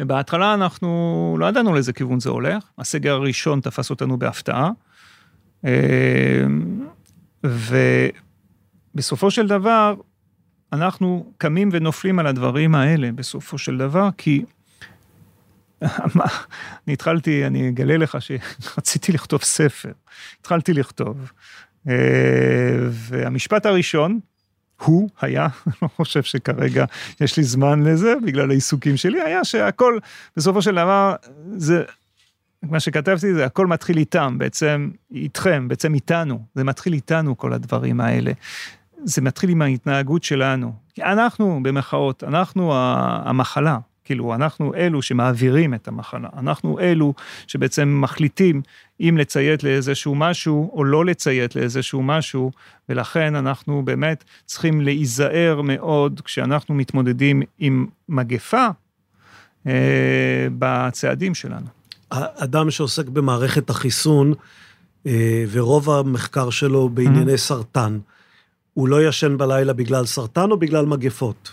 ובהתחלה 0.00 0.54
אנחנו 0.54 1.36
לא 1.38 1.46
ידענו 1.46 1.74
לאיזה 1.74 1.92
כיוון 1.92 2.20
זה 2.20 2.30
הולך, 2.30 2.64
הסגר 2.78 3.12
הראשון 3.12 3.60
תפס 3.60 3.90
אותנו 3.90 4.18
בהפתעה, 4.18 4.70
אמ, 5.64 5.70
ובסופו 8.94 9.30
של 9.30 9.46
דבר 9.46 9.94
אנחנו 10.72 11.32
קמים 11.38 11.68
ונופלים 11.72 12.18
על 12.18 12.26
הדברים 12.26 12.74
האלה 12.74 13.12
בסופו 13.12 13.58
של 13.58 13.78
דבר, 13.78 14.08
כי 14.18 14.44
אני 16.86 16.92
התחלתי, 16.92 17.46
אני 17.46 17.68
אגלה 17.68 17.96
לך 17.96 18.18
שרציתי 18.20 19.12
לכתוב 19.12 19.42
ספר. 19.42 19.92
התחלתי 20.40 20.72
לכתוב. 20.72 21.32
אה, 21.88 21.94
והמשפט 22.90 23.66
הראשון, 23.66 24.20
הוא 24.84 25.08
היה, 25.20 25.48
אני 25.66 25.74
לא 25.82 25.88
חושב 25.88 26.22
שכרגע 26.22 26.84
יש 27.20 27.36
לי 27.36 27.42
זמן 27.42 27.82
לזה, 27.82 28.14
בגלל 28.26 28.50
העיסוקים 28.50 28.96
שלי, 28.96 29.22
היה 29.22 29.44
שהכל, 29.44 29.98
בסופו 30.36 30.62
של 30.62 30.74
דבר, 30.74 31.14
זה, 31.56 31.82
מה 32.62 32.80
שכתבתי 32.80 33.34
זה 33.34 33.44
הכל 33.44 33.66
מתחיל 33.66 33.98
איתם, 33.98 34.38
בעצם 34.38 34.90
איתכם, 35.10 35.68
בעצם 35.68 35.94
איתנו, 35.94 36.44
זה 36.54 36.64
מתחיל 36.64 36.92
איתנו 36.92 37.36
כל 37.36 37.52
הדברים 37.52 38.00
האלה. 38.00 38.32
זה 39.04 39.22
מתחיל 39.22 39.50
עם 39.50 39.62
ההתנהגות 39.62 40.24
שלנו. 40.24 40.72
אנחנו, 40.98 41.60
במחאות, 41.62 42.24
אנחנו 42.24 42.72
המחלה, 43.24 43.78
כאילו, 44.04 44.34
אנחנו 44.34 44.74
אלו 44.74 45.02
שמעבירים 45.02 45.74
את 45.74 45.88
המחלה, 45.88 46.28
אנחנו 46.36 46.78
אלו 46.78 47.14
שבעצם 47.46 47.98
מחליטים 48.00 48.62
אם 49.00 49.16
לציית 49.18 49.64
לאיזשהו 49.64 50.14
משהו 50.14 50.70
או 50.74 50.84
לא 50.84 51.04
לציית 51.04 51.56
לאיזשהו 51.56 52.02
משהו, 52.02 52.50
ולכן 52.88 53.34
אנחנו 53.34 53.82
באמת 53.84 54.24
צריכים 54.46 54.80
להיזהר 54.80 55.60
מאוד 55.64 56.20
כשאנחנו 56.24 56.74
מתמודדים 56.74 57.42
עם 57.58 57.86
מגפה 58.08 58.68
אה, 59.66 60.46
בצעדים 60.58 61.34
שלנו. 61.34 61.66
אדם 62.10 62.70
שעוסק 62.70 63.08
במערכת 63.08 63.70
החיסון, 63.70 64.34
אה, 65.06 65.44
ורוב 65.50 65.90
המחקר 65.90 66.50
שלו 66.50 66.88
בענייני 66.88 67.34
mm-hmm. 67.34 67.36
סרטן, 67.36 67.98
הוא 68.74 68.88
לא 68.88 69.08
ישן 69.08 69.38
בלילה 69.38 69.72
בגלל 69.72 70.06
סרטן 70.06 70.50
או 70.50 70.56
בגלל 70.56 70.86
מגפות? 70.86 71.50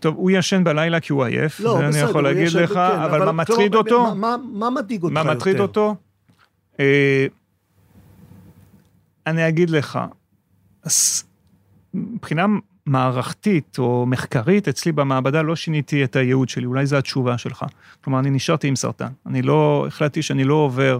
טוב, 0.00 0.16
הוא 0.16 0.30
ישן 0.30 0.64
בלילה 0.64 1.00
כי 1.00 1.12
הוא 1.12 1.24
עייף, 1.24 1.60
לא, 1.60 1.72
זה 1.72 1.88
בסדר, 1.88 1.88
אני 1.88 2.10
יכול 2.10 2.24
להגיד 2.24 2.52
לך, 2.52 2.72
כן, 2.72 2.78
אבל, 2.78 3.04
אבל 3.04 3.24
מה 3.24 3.32
מטריד 3.32 3.72
כלום, 3.72 3.84
אותו? 3.84 4.02
מה, 4.02 4.14
מה, 4.14 4.36
מה 4.52 4.70
מדאיג 4.70 5.02
אותך 5.02 5.16
יותר? 5.16 5.28
מה 5.28 5.34
מטריד 5.34 5.60
אותו? 5.60 5.96
אה, 6.80 7.26
אני 9.26 9.48
אגיד 9.48 9.70
לך, 9.70 9.98
מבחינה 11.94 12.46
מערכתית 12.86 13.78
או 13.78 14.06
מחקרית, 14.06 14.68
אצלי 14.68 14.92
במעבדה 14.92 15.42
לא 15.42 15.56
שיניתי 15.56 16.04
את 16.04 16.16
הייעוד 16.16 16.48
שלי, 16.48 16.66
אולי 16.66 16.86
זו 16.86 16.96
התשובה 16.96 17.38
שלך. 17.38 17.64
כלומר, 18.04 18.18
אני 18.18 18.30
נשארתי 18.30 18.68
עם 18.68 18.76
סרטן. 18.76 19.08
אני 19.26 19.42
לא, 19.42 19.84
החלטתי 19.88 20.22
שאני 20.22 20.44
לא 20.44 20.54
עובר, 20.54 20.98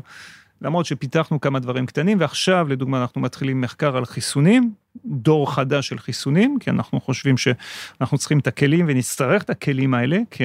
למרות 0.63 0.87
שפיתחנו 0.87 1.41
כמה 1.41 1.59
דברים 1.59 1.87
קטנים, 1.87 2.21
ועכשיו, 2.21 2.69
לדוגמה, 2.69 3.03
אנחנו 3.03 3.21
מתחילים 3.21 3.61
מחקר 3.61 3.97
על 3.97 4.05
חיסונים, 4.05 4.73
דור 5.05 5.55
חדש 5.55 5.89
של 5.89 5.99
חיסונים, 5.99 6.59
כי 6.61 6.71
אנחנו 6.71 7.01
חושבים 7.01 7.37
שאנחנו 7.37 8.19
צריכים 8.19 8.39
את 8.39 8.47
הכלים 8.47 8.87
ונצטרך 8.89 9.43
את 9.43 9.51
הכלים 9.51 9.95
האלה, 9.95 10.19
כי 10.31 10.45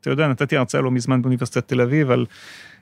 אתה 0.00 0.10
יודע, 0.10 0.28
נתתי 0.28 0.56
הרצאה 0.56 0.80
לא 0.80 0.90
מזמן 0.90 1.22
באוניברסיטת 1.22 1.68
תל 1.68 1.80
אביב 1.80 2.10
על, 2.10 2.26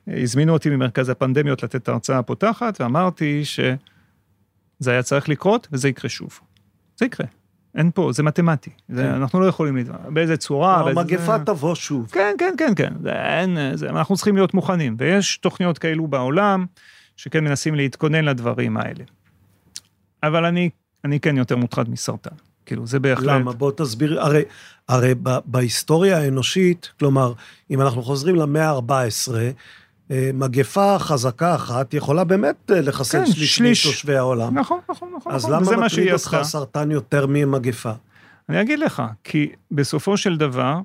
הזמינו 0.07 0.53
אותי 0.53 0.71
ממרכז 0.71 1.09
הפנדמיות 1.09 1.63
לתת 1.63 1.77
את 1.77 1.89
ההרצאה 1.89 2.19
הפותחת, 2.19 2.81
ואמרתי 2.81 3.45
שזה 3.45 4.91
היה 4.91 5.03
צריך 5.03 5.29
לקרות 5.29 5.69
וזה 5.73 5.89
יקרה 5.89 6.09
שוב. 6.09 6.41
זה 6.97 7.05
יקרה. 7.05 7.27
אין 7.77 7.91
פה, 7.95 8.11
זה 8.13 8.23
מתמטי, 8.23 8.71
זה, 8.89 9.03
כן. 9.03 9.09
אנחנו 9.09 9.41
לא 9.41 9.47
יכולים, 9.47 9.79
באיזה 10.09 10.37
צורה. 10.37 10.81
המגפה 10.81 11.39
תבוא 11.39 11.75
שוב. 11.75 12.11
כן, 12.13 12.35
כן, 12.39 12.55
כן, 12.59 12.73
כן, 12.77 12.93
זה, 13.03 13.13
אין, 13.13 13.59
זה, 13.75 13.91
אנחנו 13.91 14.17
צריכים 14.17 14.37
להיות 14.37 14.55
מוכנים, 14.55 14.97
ויש 14.99 15.37
תוכניות 15.37 15.79
כאלו 15.79 16.07
בעולם, 16.07 16.67
שכן 17.17 17.45
מנסים 17.45 17.75
להתכונן 17.75 18.25
לדברים 18.25 18.77
האלה. 18.77 19.05
אבל 20.23 20.45
אני, 20.45 20.71
אני 21.05 21.21
כן 21.21 21.37
יותר 21.37 21.57
מוטרד 21.57 21.91
מסרטן. 21.91 22.37
כאילו, 22.67 22.87
זה 22.87 23.01
בהחלט... 23.01 23.27
למה? 23.27 23.53
בוא 23.53 23.73
תסביר, 23.77 24.21
הרי, 24.21 24.43
הרי 24.89 25.15
ב, 25.23 25.39
בהיסטוריה 25.45 26.19
האנושית, 26.19 26.91
כלומר, 26.99 27.33
אם 27.71 27.81
אנחנו 27.83 28.03
חוזרים 28.03 28.37
למאה 28.37 28.71
ה-14, 28.71 29.35
אה, 29.35 29.51
מגפה 30.11 30.99
חזקה 30.99 31.55
אחת 31.55 31.95
יכולה 31.95 32.25
באמת 32.25 32.71
אה, 32.71 32.81
לחסל 32.81 33.19
כן, 33.19 33.33
שליש, 33.33 33.57
שליש 33.57 33.87
מתושבי 33.87 34.17
העולם. 34.17 34.59
נכון, 34.59 34.81
נכון, 34.91 35.13
נכון. 35.17 35.33
אז 35.33 35.47
נכון, 35.47 35.75
למה 35.75 35.87
מטריד 35.87 36.13
אותך. 36.13 36.39
סרטן 36.43 36.91
יותר 36.91 37.27
ממגפה? 37.29 37.93
אני 38.49 38.61
אגיד 38.61 38.79
לך, 38.79 39.03
כי 39.25 39.53
בסופו 39.71 40.17
של 40.17 40.37
דבר, 40.37 40.81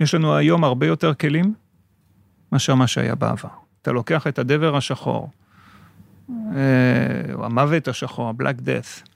יש 0.00 0.14
לנו 0.14 0.36
היום 0.36 0.64
הרבה 0.64 0.86
יותר 0.86 1.14
כלים 1.14 1.54
מאשר 2.52 2.74
מה 2.74 2.86
שהיה 2.86 3.14
בעבר. 3.14 3.48
אתה 3.82 3.92
לוקח 3.92 4.26
את 4.26 4.38
הדבר 4.38 4.76
השחור, 4.76 5.30
או 6.28 6.34
אה, 6.54 7.44
המוות 7.44 7.88
השחור, 7.88 8.28
ה-Black 8.28 8.60
Death, 8.60 9.08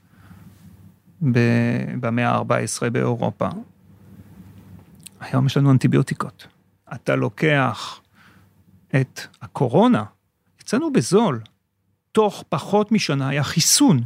במאה 1.99 2.29
ה-14 2.29 2.89
באירופה. 2.89 3.47
היום 5.19 5.45
יש 5.45 5.57
לנו 5.57 5.71
אנטיביוטיקות. 5.71 6.47
אתה 6.93 7.15
לוקח 7.15 8.01
את 8.95 9.21
הקורונה, 9.41 10.03
יצאנו 10.61 10.93
בזול. 10.93 11.41
תוך 12.11 12.43
פחות 12.49 12.91
משנה 12.91 13.29
היה 13.29 13.43
חיסון. 13.43 14.01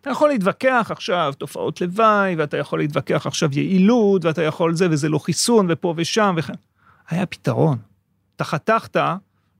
אתה 0.00 0.10
יכול 0.10 0.28
להתווכח 0.28 0.88
עכשיו 0.90 1.32
תופעות 1.38 1.80
לוואי, 1.80 2.34
ואתה 2.34 2.56
יכול 2.56 2.78
להתווכח 2.78 3.26
עכשיו 3.26 3.48
יעילות, 3.52 4.24
ואתה 4.24 4.42
יכול 4.42 4.74
זה, 4.74 4.86
וזה 4.90 5.08
לא 5.08 5.18
חיסון, 5.18 5.66
ופה 5.68 5.94
ושם, 5.96 6.34
וכן. 6.38 6.52
היה 7.08 7.26
פתרון. 7.26 7.78
אתה 8.36 8.44
חתכת, 8.44 8.96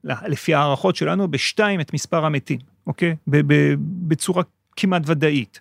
לפי 0.04 0.54
הערכות 0.54 0.96
שלנו, 0.96 1.28
בשתיים 1.30 1.80
את 1.80 1.94
מספר 1.94 2.24
המתים, 2.24 2.58
אוקיי? 2.86 3.16
בצורה 4.08 4.42
כמעט 4.76 5.02
ודאית. 5.06 5.60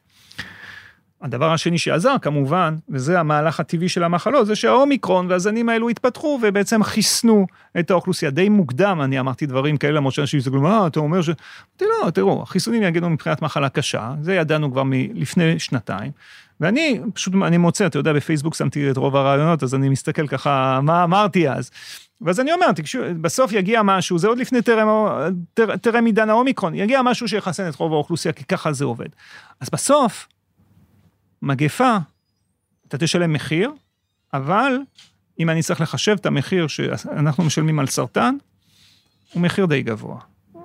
הדבר 1.22 1.52
השני 1.54 1.78
שעזר 1.78 2.16
כמובן, 2.22 2.76
וזה 2.90 3.20
המהלך 3.20 3.60
הטבעי 3.60 3.90
של 3.90 4.04
המחלות, 4.04 4.48
זה 4.48 4.56
שהאומיקרון 4.56 5.28
והזנים 5.30 5.70
האלו 5.70 5.90
התפתחו 5.90 6.40
ובעצם 6.44 6.84
חיסנו 6.84 7.48
את 7.80 7.92
האוכלוסייה. 7.92 8.32
די 8.32 8.50
מוקדם 8.50 9.00
אני 9.04 9.20
אמרתי 9.20 9.46
דברים 9.46 9.78
כאלה, 9.78 9.94
למרות 9.94 10.14
שאנשים 10.14 10.40
יסתכלו, 10.40 10.62
מה 10.62 10.88
אתה 10.88 11.00
אומר 11.00 11.22
ש... 11.22 11.30
אמרתי 11.82 11.86
לא, 12.06 12.10
תראו, 12.10 12.44
החיסונים 12.44 12.84
יגנו 12.84 13.10
מבחינת 13.10 13.42
מחלה 13.42 13.70
קשה, 13.70 14.14
זה 14.22 14.34
ידענו 14.34 14.72
כבר 14.72 14.84
מלפני 14.86 15.60
שנתיים. 15.60 16.12
ואני 16.60 17.00
פשוט, 17.14 17.34
אני 17.46 17.58
מוצא, 17.58 17.86
אתה 17.86 18.00
יודע, 18.00 18.14
בפייסבוק 18.14 18.56
שמתי 18.56 18.92
את 18.92 18.98
רוב 18.98 19.16
הרעיונות, 19.16 19.64
אז 19.64 19.76
אני 19.76 19.90
מסתכל 19.90 20.28
ככה, 20.28 20.80
מה 20.84 21.04
אמרתי 21.04 21.50
אז. 21.50 21.72
ואז 22.22 22.40
אני 22.40 22.54
אומר, 22.54 22.72
תקשו, 22.72 23.00
בסוף 23.22 23.52
יגיע 23.52 23.82
משהו, 23.84 24.18
זה 24.18 24.28
עוד 24.28 24.38
לפני 24.38 24.62
טרם, 24.62 24.88
טרם 25.82 26.06
עידן 26.06 26.30
האומיקרון, 26.30 26.76
יגיע 26.76 27.02
משהו 27.02 27.28
שיחסן 27.28 27.70
את 27.70 27.76
רוב 27.76 27.94
האוכלוסייה, 27.94 28.34
כי 28.34 28.44
ככה 28.44 28.74
זה 28.74 28.86
עובד. 28.86 29.10
אז 29.60 29.70
בסוף, 29.70 30.28
מגפה, 31.42 31.98
אתה 32.88 32.98
תשלם 32.98 33.34
מחיר, 33.34 33.72
אבל 34.34 34.78
אם 35.40 35.50
אני 35.50 35.62
צריך 35.62 35.82
לחשב 35.82 36.16
את 36.20 36.26
המחיר 36.26 36.68
שאנחנו 36.68 37.44
משלמים 37.44 37.80
על 37.80 37.88
סרטן, 37.88 38.36
הוא 39.34 39.42
מחיר 39.42 39.66
די 39.66 39.82
גבוה. 39.82 40.20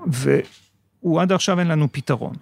והוא 0.07 1.21
עד 1.21 1.33
עכשיו 1.33 1.61
אין 1.61 1.69
לנו 1.69 1.93
פתרון. 1.93 2.35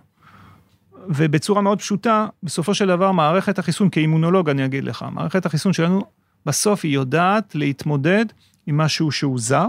ובצורה 1.09 1.61
מאוד 1.63 1.79
פשוטה, 1.79 2.27
בסופו 2.43 2.75
של 2.75 2.87
דבר 2.87 3.13
מערכת 3.13 3.59
החיסון, 3.59 3.91
כאימונולוג 3.91 4.51
אני 4.51 4.65
אגיד 4.65 4.85
לך, 4.85 5.05
מערכת 5.13 5.47
החיסון 5.47 5.73
שלנו 5.73 6.05
בסוף 6.47 6.85
היא 6.85 6.95
יודעת 6.95 7.55
להתמודד 7.55 8.25
עם 8.67 8.77
משהו 8.77 9.13
שהוא 9.13 9.39
זר, 9.39 9.67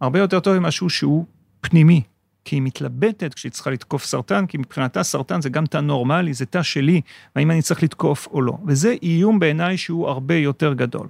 הרבה 0.00 0.18
יותר 0.18 0.40
טוב 0.40 0.54
עם 0.54 0.62
משהו 0.62 0.90
שהוא 0.90 1.26
פנימי. 1.60 2.02
כי 2.44 2.56
היא 2.56 2.62
מתלבטת 2.62 3.34
כשהיא 3.34 3.52
צריכה 3.52 3.70
לתקוף 3.70 4.04
סרטן, 4.04 4.46
כי 4.46 4.58
מבחינתה 4.58 5.02
סרטן 5.02 5.40
זה 5.40 5.48
גם 5.48 5.66
תא 5.66 5.78
נורמלי, 5.78 6.34
זה 6.34 6.46
תא 6.46 6.62
שלי, 6.62 7.00
והאם 7.36 7.50
אני 7.50 7.62
צריך 7.62 7.82
לתקוף 7.82 8.28
או 8.30 8.42
לא. 8.42 8.58
וזה 8.66 8.94
איום 9.02 9.38
בעיניי 9.38 9.76
שהוא 9.76 10.08
הרבה 10.08 10.34
יותר 10.34 10.72
גדול. 10.72 11.08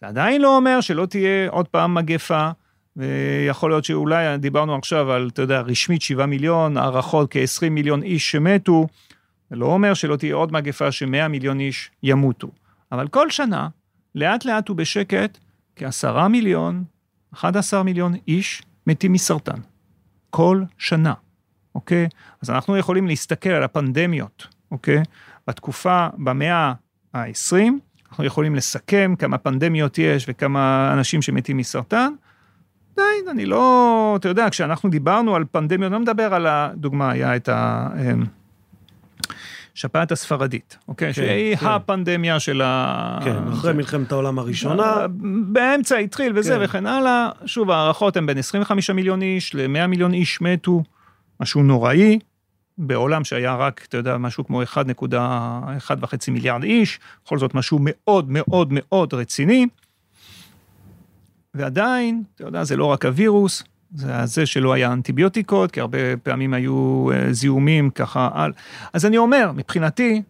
זה 0.00 0.06
עדיין 0.06 0.42
לא 0.42 0.56
אומר 0.56 0.80
שלא 0.80 1.06
תהיה 1.06 1.50
עוד 1.50 1.68
פעם 1.68 1.94
מגפה, 1.94 2.50
ויכול 2.96 3.70
להיות 3.70 3.84
שאולי 3.84 4.38
דיברנו 4.38 4.74
עכשיו 4.74 5.12
על, 5.12 5.28
אתה 5.32 5.42
יודע, 5.42 5.60
רשמית 5.60 6.02
7 6.02 6.26
מיליון, 6.26 6.76
הערכות 6.76 7.28
כ-20 7.30 7.70
מיליון 7.70 8.02
איש 8.02 8.30
שמתו, 8.30 8.86
זה 9.50 9.56
לא 9.56 9.66
אומר 9.66 9.94
שלא 9.94 10.16
תהיה 10.16 10.34
עוד 10.34 10.52
מגפה 10.52 10.92
ש-100 10.92 11.28
מיליון 11.28 11.60
איש 11.60 11.90
ימותו. 12.02 12.48
אבל 12.92 13.08
כל 13.08 13.30
שנה, 13.30 13.68
לאט 14.14 14.44
לאט 14.44 14.70
ובשקט, 14.70 15.38
כ-10 15.76 16.28
מיליון, 16.28 16.84
11 17.34 17.82
מיליון 17.82 18.14
איש 18.28 18.62
מתים 18.86 19.12
מסרטן. 19.12 19.60
כל 20.30 20.62
שנה, 20.78 21.14
אוקיי? 21.74 22.08
אז 22.42 22.50
אנחנו 22.50 22.76
יכולים 22.76 23.06
להסתכל 23.06 23.50
על 23.50 23.62
הפנדמיות, 23.62 24.46
אוקיי? 24.70 25.02
בתקופה, 25.48 26.06
במאה 26.18 26.72
ה-20, 27.14 27.56
אנחנו 28.10 28.24
יכולים 28.24 28.54
לסכם 28.54 29.14
כמה 29.18 29.38
פנדמיות 29.38 29.98
יש 29.98 30.26
וכמה 30.28 30.90
אנשים 30.92 31.22
שמתים 31.22 31.56
מסרטן. 31.56 32.12
עדיין, 32.92 33.28
אני 33.30 33.46
לא, 33.46 34.14
אתה 34.20 34.28
יודע, 34.28 34.50
כשאנחנו 34.50 34.90
דיברנו 34.90 35.36
על 35.36 35.44
פנדמיות, 35.50 35.86
אני 35.86 35.92
לא 35.92 36.00
מדבר 36.00 36.34
על 36.34 36.46
הדוגמה, 36.46 37.10
היה 37.10 37.36
את 37.36 37.48
ה... 37.48 37.88
שפעת 39.78 40.12
הספרדית, 40.12 40.78
אוקיי? 40.88 41.08
כן, 41.08 41.12
שהיא 41.12 41.56
כן. 41.56 41.66
הפנדמיה 41.66 42.40
של 42.40 42.62
ה... 42.64 43.18
כן, 43.24 43.48
אחרי 43.52 43.72
מלחמת 43.72 44.12
העולם 44.12 44.38
הראשונה. 44.38 45.06
באמצע 45.52 45.96
התחיל 45.96 46.32
וזה 46.34 46.54
כן. 46.54 46.64
וכן 46.64 46.86
הלאה. 46.86 47.30
שוב, 47.46 47.70
הערכות 47.70 48.16
הן 48.16 48.26
בין 48.26 48.38
25 48.38 48.90
מיליון 48.90 49.22
איש 49.22 49.54
ל-100 49.54 49.86
מיליון 49.86 50.14
איש 50.14 50.40
מתו, 50.40 50.82
משהו 51.40 51.62
נוראי. 51.62 52.18
בעולם 52.78 53.24
שהיה 53.24 53.54
רק, 53.54 53.84
אתה 53.88 53.96
יודע, 53.96 54.16
משהו 54.16 54.46
כמו 54.46 54.62
1.1.5 54.62 56.30
מיליארד 56.30 56.62
איש, 56.62 57.00
בכל 57.24 57.38
זאת 57.38 57.54
משהו 57.54 57.78
מאוד 57.82 58.26
מאוד 58.28 58.68
מאוד 58.70 59.14
רציני. 59.14 59.66
ועדיין, 61.54 62.22
אתה 62.34 62.44
יודע, 62.44 62.64
זה 62.64 62.76
לא 62.76 62.84
רק 62.84 63.04
הווירוס, 63.04 63.62
זה 63.94 64.26
זה 64.26 64.46
שלא 64.46 64.72
היה 64.72 64.92
אנטיביוטיקות, 64.92 65.70
כי 65.70 65.80
הרבה 65.80 65.98
פעמים 66.22 66.54
היו 66.54 67.08
אה, 67.12 67.32
זיהומים 67.32 67.90
ככה 67.90 68.30
על. 68.34 68.52
אז 68.92 69.06
אני 69.06 69.18
אומר, 69.18 69.52
מבחינתי, 69.54 70.22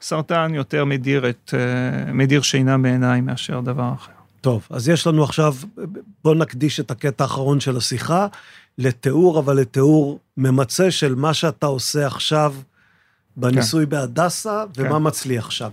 סרטן 0.00 0.54
יותר 0.54 0.84
מדיר 0.84 1.28
את, 1.28 1.54
אה, 1.54 2.12
מדיר 2.12 2.42
שינה 2.42 2.78
בעיניי 2.78 3.20
מאשר 3.20 3.60
דבר 3.60 3.92
אחר. 3.94 4.12
טוב, 4.40 4.66
אז 4.70 4.88
יש 4.88 5.06
לנו 5.06 5.24
עכשיו, 5.24 5.54
בוא 6.24 6.34
נקדיש 6.34 6.80
את 6.80 6.90
הקטע 6.90 7.24
האחרון 7.24 7.60
של 7.60 7.76
השיחה 7.76 8.26
לתיאור, 8.78 9.38
אבל 9.38 9.56
לתיאור 9.56 10.18
ממצה 10.36 10.90
של 10.90 11.14
מה 11.14 11.34
שאתה 11.34 11.66
עושה 11.66 12.06
עכשיו 12.06 12.54
בניסוי 13.36 13.84
כן. 13.84 13.90
בהדסה, 13.90 14.64
ומה 14.76 14.88
כן. 14.88 15.02
מצליח 15.02 15.50
שם. 15.50 15.68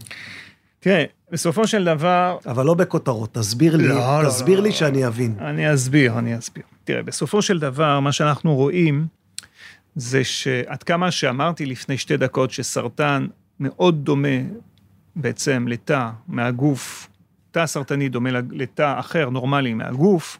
תראה, 0.79 1.03
בסופו 1.31 1.67
של 1.67 1.83
דבר... 1.83 2.37
אבל 2.45 2.65
לא 2.65 2.73
בכותרות, 2.73 3.33
תסביר 3.33 3.75
לי, 3.75 3.87
לא, 3.87 4.23
לא 4.23 4.29
תסביר 4.29 4.57
לא, 4.57 4.63
לי 4.63 4.69
לא. 4.69 4.75
שאני 4.75 5.07
אבין. 5.07 5.35
אני 5.39 5.73
אסביר, 5.73 6.19
אני 6.19 6.37
אסביר. 6.37 6.63
תראה, 6.85 7.03
בסופו 7.03 7.41
של 7.41 7.59
דבר, 7.59 7.99
מה 7.99 8.11
שאנחנו 8.11 8.55
רואים, 8.55 9.07
זה 9.95 10.23
שעד 10.23 10.83
כמה 10.83 11.11
שאמרתי 11.11 11.65
לפני 11.65 11.97
שתי 11.97 12.17
דקות 12.17 12.51
שסרטן 12.51 13.27
מאוד 13.59 14.05
דומה 14.05 14.37
בעצם 15.15 15.65
לתא 15.67 16.09
מהגוף, 16.27 17.09
תא 17.51 17.65
סרטני 17.65 18.09
דומה 18.09 18.29
לתא 18.31 18.99
אחר 18.99 19.29
נורמלי 19.29 19.73
מהגוף, 19.73 20.37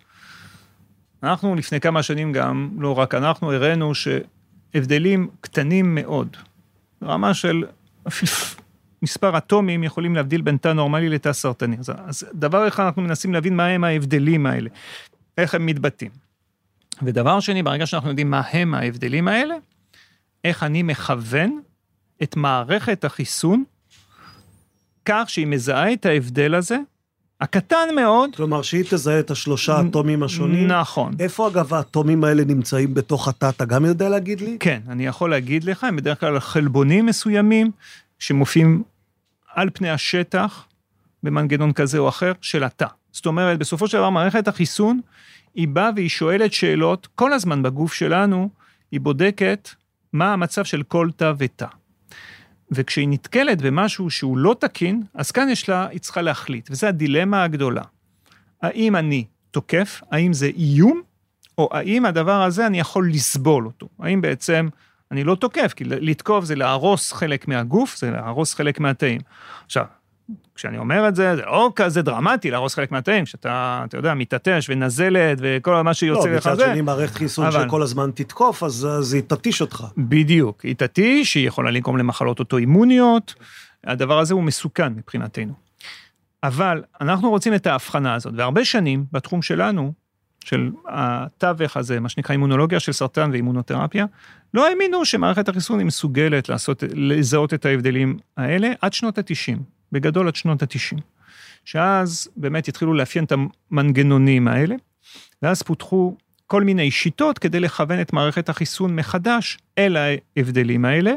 אנחנו 1.24 1.56
לפני 1.56 1.80
כמה 1.80 2.04
שנים 2.04 2.32
גם, 2.34 2.70
לא 2.80 2.98
רק 2.98 3.16
אנחנו, 3.16 3.54
הראינו 3.54 3.92
שהבדלים 3.96 5.30
קטנים 5.42 5.96
מאוד, 5.96 6.38
רמה 7.04 7.34
של 7.34 7.64
מספר 9.02 9.38
אטומים 9.38 9.84
יכולים 9.84 10.16
להבדיל 10.16 10.42
בין 10.42 10.58
תא 10.58 10.68
נורמלי 10.68 11.10
לתא 11.10 11.34
סרטני. 11.34 11.78
אז, 11.80 11.92
אז 12.06 12.26
דבר 12.34 12.68
אחד 12.68 12.84
אנחנו 12.84 13.02
מנסים 13.02 13.34
להבין 13.34 13.56
מה 13.56 13.66
הם 13.66 13.84
ההבדלים 13.84 14.46
האלה, 14.46 14.70
איך 15.38 15.56
הם 15.56 15.66
מתבטאים. 15.66 16.25
ודבר 17.04 17.40
שני, 17.40 17.64
ברגע 17.64 17.86
שאנחנו 17.86 18.10
יודעים 18.10 18.32
מה 18.32 18.42
הם 18.52 18.74
ההבדלים 18.74 19.28
האלה, 19.28 19.56
איך 20.44 20.64
אני 20.64 20.84
מכוון 20.84 21.60
את 22.24 22.36
מערכת 22.36 23.06
החיסון 23.06 23.64
כך 25.06 25.24
שהיא 25.28 25.48
מזהה 25.48 25.94
את 25.94 26.06
ההבדל 26.06 26.56
הזה 26.56 26.78
הקטן 27.42 27.88
מאוד, 27.96 28.36
כלומר, 28.36 28.62
שהיא 28.62 28.84
תזהה 28.90 29.20
את 29.20 29.32
השלושה 29.32 29.74
האטומים 29.74 30.24
השונים. 30.24 30.68
נכון. 30.68 31.14
איפה 31.20 31.48
אגב 31.48 31.74
האטומים 31.74 32.24
האלה 32.24 32.44
נמצאים 32.44 32.94
בתוך 32.94 33.28
התא, 33.28 33.50
אתה 33.50 33.66
גם 33.66 33.86
יודע 33.86 34.10
להגיד 34.10 34.42
לי? 34.42 34.58
כן, 34.60 34.82
אני 34.90 35.06
יכול 35.06 35.30
להגיד 35.30 35.64
לך, 35.64 35.84
הם 35.84 35.96
בדרך 35.96 36.20
כלל 36.20 36.40
חלבונים 36.40 37.06
מסוימים 37.06 37.72
שמופיעים 38.20 38.84
על 39.54 39.70
פני 39.74 39.90
השטח 39.90 40.66
במנגנון 41.24 41.74
כזה 41.74 41.98
או 41.98 42.10
אחר 42.10 42.32
של 42.42 42.64
התא. 42.64 42.88
זאת 43.12 43.26
אומרת, 43.26 43.60
בסופו 43.60 43.88
של 43.88 43.98
דבר 43.98 44.10
מערכת 44.10 44.48
החיסון, 44.48 45.02
היא 45.56 45.68
באה 45.68 45.90
והיא 45.96 46.10
שואלת 46.10 46.54
שאלות 46.54 47.08
כל 47.16 47.34
הזמן 47.34 47.64
בגוף 47.64 47.94
שלנו, 47.94 48.50
היא 48.92 49.00
בודקת 49.00 49.70
מה 50.14 50.34
המצב 50.34 50.64
של 50.66 50.84
כל 50.84 51.10
תא 51.16 51.34
ותא. 51.38 51.68
וכשהיא 52.72 53.08
נתקלת 53.10 53.62
במשהו 53.62 54.10
שהוא 54.10 54.38
לא 54.38 54.56
תקין, 54.60 55.04
אז 55.14 55.32
כאן 55.32 55.50
יש 55.50 55.70
לה, 55.70 55.88
היא 55.88 56.00
צריכה 56.00 56.22
להחליט, 56.22 56.68
וזו 56.72 56.88
הדילמה 56.88 57.44
הגדולה. 57.44 57.84
האם 58.62 58.96
אני 58.96 59.26
תוקף, 59.52 60.02
האם 60.12 60.34
זה 60.34 60.46
איום, 60.46 61.02
או 61.58 61.70
האם 61.72 62.06
הדבר 62.06 62.42
הזה 62.44 62.68
אני 62.68 62.80
יכול 62.80 63.10
לסבול 63.10 63.66
אותו? 63.66 63.88
האם 64.00 64.22
בעצם 64.22 64.68
אני 65.12 65.24
לא 65.24 65.36
תוקף, 65.36 65.74
כי 65.76 65.84
לתקוף 65.84 66.46
זה 66.46 66.56
להרוס 66.56 67.12
חלק 67.12 67.48
מהגוף, 67.48 67.98
זה 67.98 68.12
להרוס 68.12 68.54
חלק 68.54 68.80
מהתאים. 68.80 69.22
עכשיו, 69.66 69.86
כשאני 70.56 70.78
אומר 70.78 71.08
את 71.08 71.16
זה, 71.16 71.36
זה 71.36 71.42
לא 71.42 71.72
כזה 71.76 72.02
דרמטי 72.02 72.52
להרוס 72.52 72.76
חלק 72.76 72.92
מהתאים, 72.92 73.26
שאתה, 73.26 73.82
אתה 73.86 73.98
יודע, 73.98 74.14
מתעטש 74.14 74.70
ונזלת 74.70 75.38
וכל 75.42 75.82
מה 75.82 75.94
שיוצא 75.94 76.30
לא, 76.30 76.36
לך 76.36 76.48
מצד 76.48 76.56
זה. 76.58 76.66
שני, 76.66 76.82
מערכת 76.82 77.16
חיסון 77.16 77.46
אבל- 77.46 77.66
שכל 77.68 77.82
הזמן 77.82 78.12
תתקוף, 78.16 78.64
אז 78.64 78.88
אז 78.92 79.14
היא 79.14 79.22
תתיש 79.28 79.62
אותך. 79.62 79.86
בדיוק, 79.98 80.62
היא 80.66 80.76
תתיש, 80.76 81.36
היא 81.36 81.48
יכולה 81.48 81.72
לגרום 81.72 81.98
למחלות 81.98 82.40
אוטואימוניות, 82.40 83.34
הדבר 83.84 84.20
הזה 84.20 84.34
הוא 84.34 84.44
מסוכן 84.44 84.94
מבחינתנו. 84.94 85.54
אבל 86.44 86.84
אנחנו 87.02 87.30
רוצים 87.30 87.54
את 87.54 87.68
ההבחנה 87.68 88.14
הזאת, 88.14 88.34
והרבה 88.38 88.66
שנים 88.66 89.06
בתחום 89.12 89.42
שלנו, 89.42 89.94
של 90.46 90.72
התווך 90.88 91.78
הזה, 91.78 92.00
מה 92.00 92.10
שנקרא 92.10 92.34
אימונולוגיה 92.34 92.80
של 92.80 92.92
סרטן 92.92 93.32
ואימונותרפיה, 93.32 94.06
לא 94.54 94.68
האמינו 94.70 95.06
שמערכת 95.06 95.50
החיסון 95.50 95.80
היא 95.80 95.86
מסוגלת 95.88 96.50
לעשות, 96.50 96.84
לזהות 96.94 97.54
את 97.54 97.66
ההבדלים 97.66 98.18
האלה 98.38 98.72
עד 98.82 98.94
שנות 98.94 99.18
ה-90, 99.18 99.58
בגדול 99.96 100.28
עד 100.28 100.36
שנות 100.36 100.64
ה-90. 100.64 101.02
שאז 101.66 102.28
באמת 102.36 102.68
התחילו 102.68 102.94
לאפיין 102.94 103.26
את 103.26 103.34
המנגנונים 103.72 104.48
האלה, 104.48 104.76
ואז 105.42 105.62
פותחו 105.62 106.16
כל 106.48 106.64
מיני 106.64 106.92
שיטות 106.92 107.40
כדי 107.40 107.60
לכוון 107.60 108.02
את 108.02 108.14
מערכת 108.14 108.50
החיסון 108.50 108.96
מחדש 108.96 109.58
אל 109.78 109.98
ההבדלים 109.98 110.86
האלה. 110.86 111.14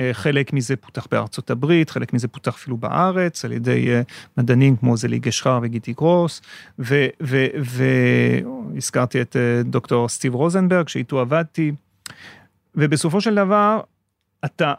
אה, 0.00 0.10
חלק 0.12 0.52
מזה 0.52 0.76
פותח 0.76 1.06
בארצות 1.10 1.50
הברית, 1.50 1.90
חלק 1.90 2.12
מזה 2.12 2.28
פותח 2.28 2.54
אפילו 2.54 2.76
בארץ, 2.76 3.44
על 3.44 3.52
ידי 3.52 3.90
אה, 3.90 4.02
מדענים 4.36 4.76
כמו 4.76 4.96
זלי 4.96 5.18
גשחר 5.18 5.58
וגיטי 5.62 5.92
גרוס, 5.92 6.42
והזכרתי 7.58 9.20
את 9.20 9.36
אה, 9.36 9.62
דוקטור 9.64 10.08
סטיב 10.08 10.34
רוזנברג, 10.34 10.88
שאיתו 10.88 11.20
עבדתי, 11.20 11.72
ובסופו 12.74 13.20
של 13.20 13.34
דבר, 13.34 13.80
אתה, 14.44 14.74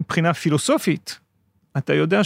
מבחינה 0.00 0.34
פילוסופית, 0.34 1.18
אתה 1.78 1.94
יודע 1.94 2.20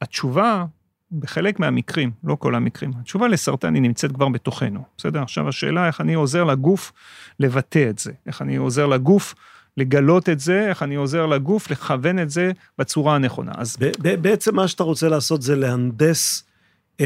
שהתשובה, 0.00 0.64
בחלק 1.12 1.60
מהמקרים, 1.60 2.10
לא 2.24 2.34
כל 2.34 2.54
המקרים, 2.54 2.90
התשובה 3.00 3.28
לסרטן 3.28 3.74
היא 3.74 3.82
נמצאת 3.82 4.12
כבר 4.12 4.28
בתוכנו, 4.28 4.84
בסדר? 4.96 5.22
עכשיו 5.22 5.48
השאלה 5.48 5.86
איך 5.86 6.00
אני 6.00 6.14
עוזר 6.14 6.44
לגוף 6.44 6.92
לבטא 7.40 7.86
את 7.90 7.98
זה, 7.98 8.12
איך 8.26 8.42
אני 8.42 8.56
עוזר 8.56 8.86
לגוף 8.86 9.34
לגלות 9.76 10.28
את 10.28 10.40
זה, 10.40 10.68
איך 10.68 10.82
אני 10.82 10.94
עוזר 10.94 11.26
לגוף 11.26 11.70
לכוון 11.70 12.18
את 12.18 12.30
זה 12.30 12.52
בצורה 12.78 13.14
הנכונה. 13.14 13.52
אז 13.56 13.76
בעצם 14.20 14.56
מה 14.56 14.68
שאתה 14.68 14.82
רוצה 14.82 15.08
לעשות 15.08 15.42
זה 15.42 15.56
להנדס 15.56 16.44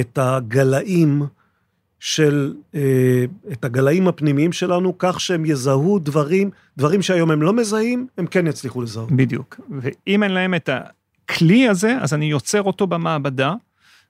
את 0.01 0.19
הגלאים 0.23 1.23
של, 2.01 2.55
אה, 2.75 3.25
את 3.53 3.65
הגלאים 3.65 4.09
הפנימיים 4.09 4.53
שלנו, 4.53 4.99
כך 4.99 5.21
שהם 5.21 5.45
יזהו 5.45 5.99
דברים, 5.99 6.51
דברים 6.77 7.03
שהיום 7.03 7.31
הם 7.31 7.43
לא 7.43 7.53
מזהים, 7.53 8.07
הם 8.19 8.27
כן 8.27 8.47
יצליחו 8.47 8.83
לזהות. 8.83 9.13
בדיוק. 9.13 9.61
ואם 9.81 10.23
אין 10.23 10.31
להם 10.31 10.55
את 10.55 10.71
הכלי 10.73 11.69
הזה, 11.69 11.99
אז 12.01 12.15
אני 12.15 12.27
יוצר 12.27 12.63
אותו 12.63 12.87
במעבדה, 12.87 13.55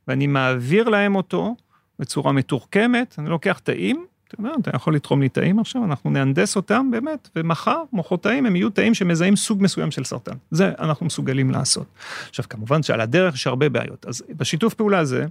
ואני 0.09 0.27
מעביר 0.27 0.89
להם 0.89 1.17
אותו 1.17 1.57
בצורה 1.99 2.33
מתוחכמת, 2.33 3.15
אני 3.19 3.29
לוקח 3.29 3.59
תאים, 3.59 4.07
אתה 4.29 4.41
יודע, 4.41 4.51
אתה 4.61 4.71
יכול 4.75 4.95
לתחום 4.95 5.23
לי 5.23 5.29
תאים 5.29 5.59
עכשיו, 5.59 5.85
אנחנו 5.85 6.11
נהנדס 6.11 6.57
אותם 6.57 6.91
באמת, 6.91 7.29
ומחר, 7.37 7.83
מוחרתיים, 7.93 8.47
הם 8.47 8.57
יהיו 8.57 8.71
תאים 8.71 8.95
שמזהים 8.95 9.37
סוג 9.37 9.63
מסוים 9.63 9.91
של 9.91 10.05
סרטן. 10.05 10.37
זה 10.51 10.73
אנחנו 10.79 11.07
מסוגלים 11.07 11.51
לעשות. 11.51 11.87
עכשיו, 12.29 12.45
כמובן 12.49 12.83
שעל 12.83 13.01
הדרך 13.01 13.35
יש 13.35 13.47
הרבה 13.47 13.69
בעיות. 13.69 14.07
אז 14.07 14.23
בשיתוף 14.37 14.75
פעולה 14.75 14.99
הזה, 14.99 15.27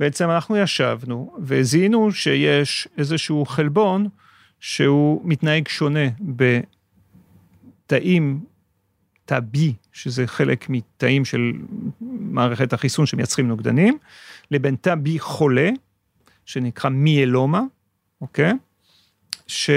בעצם 0.00 0.30
אנחנו 0.30 0.56
ישבנו 0.56 1.36
וזיהינו 1.38 2.12
שיש 2.12 2.88
איזשהו 2.98 3.46
חלבון 3.46 4.08
שהוא 4.60 5.20
מתנהג 5.24 5.68
שונה 5.68 6.08
בתאים 7.86 8.44
תא 9.24 9.38
B, 9.54 9.58
שזה 9.92 10.26
חלק 10.26 10.68
מתאים 10.68 11.24
של 11.24 11.52
מערכת 12.10 12.72
החיסון 12.72 13.06
שמייצרים 13.06 13.48
נוגדנים, 13.48 13.98
לבין 14.50 14.76
תא 14.80 14.94
B 15.04 15.08
חולה, 15.18 15.70
שנקרא 16.44 16.90
מיאלומה, 16.90 17.62
אוקיי? 18.20 18.52
ש... 19.46 19.70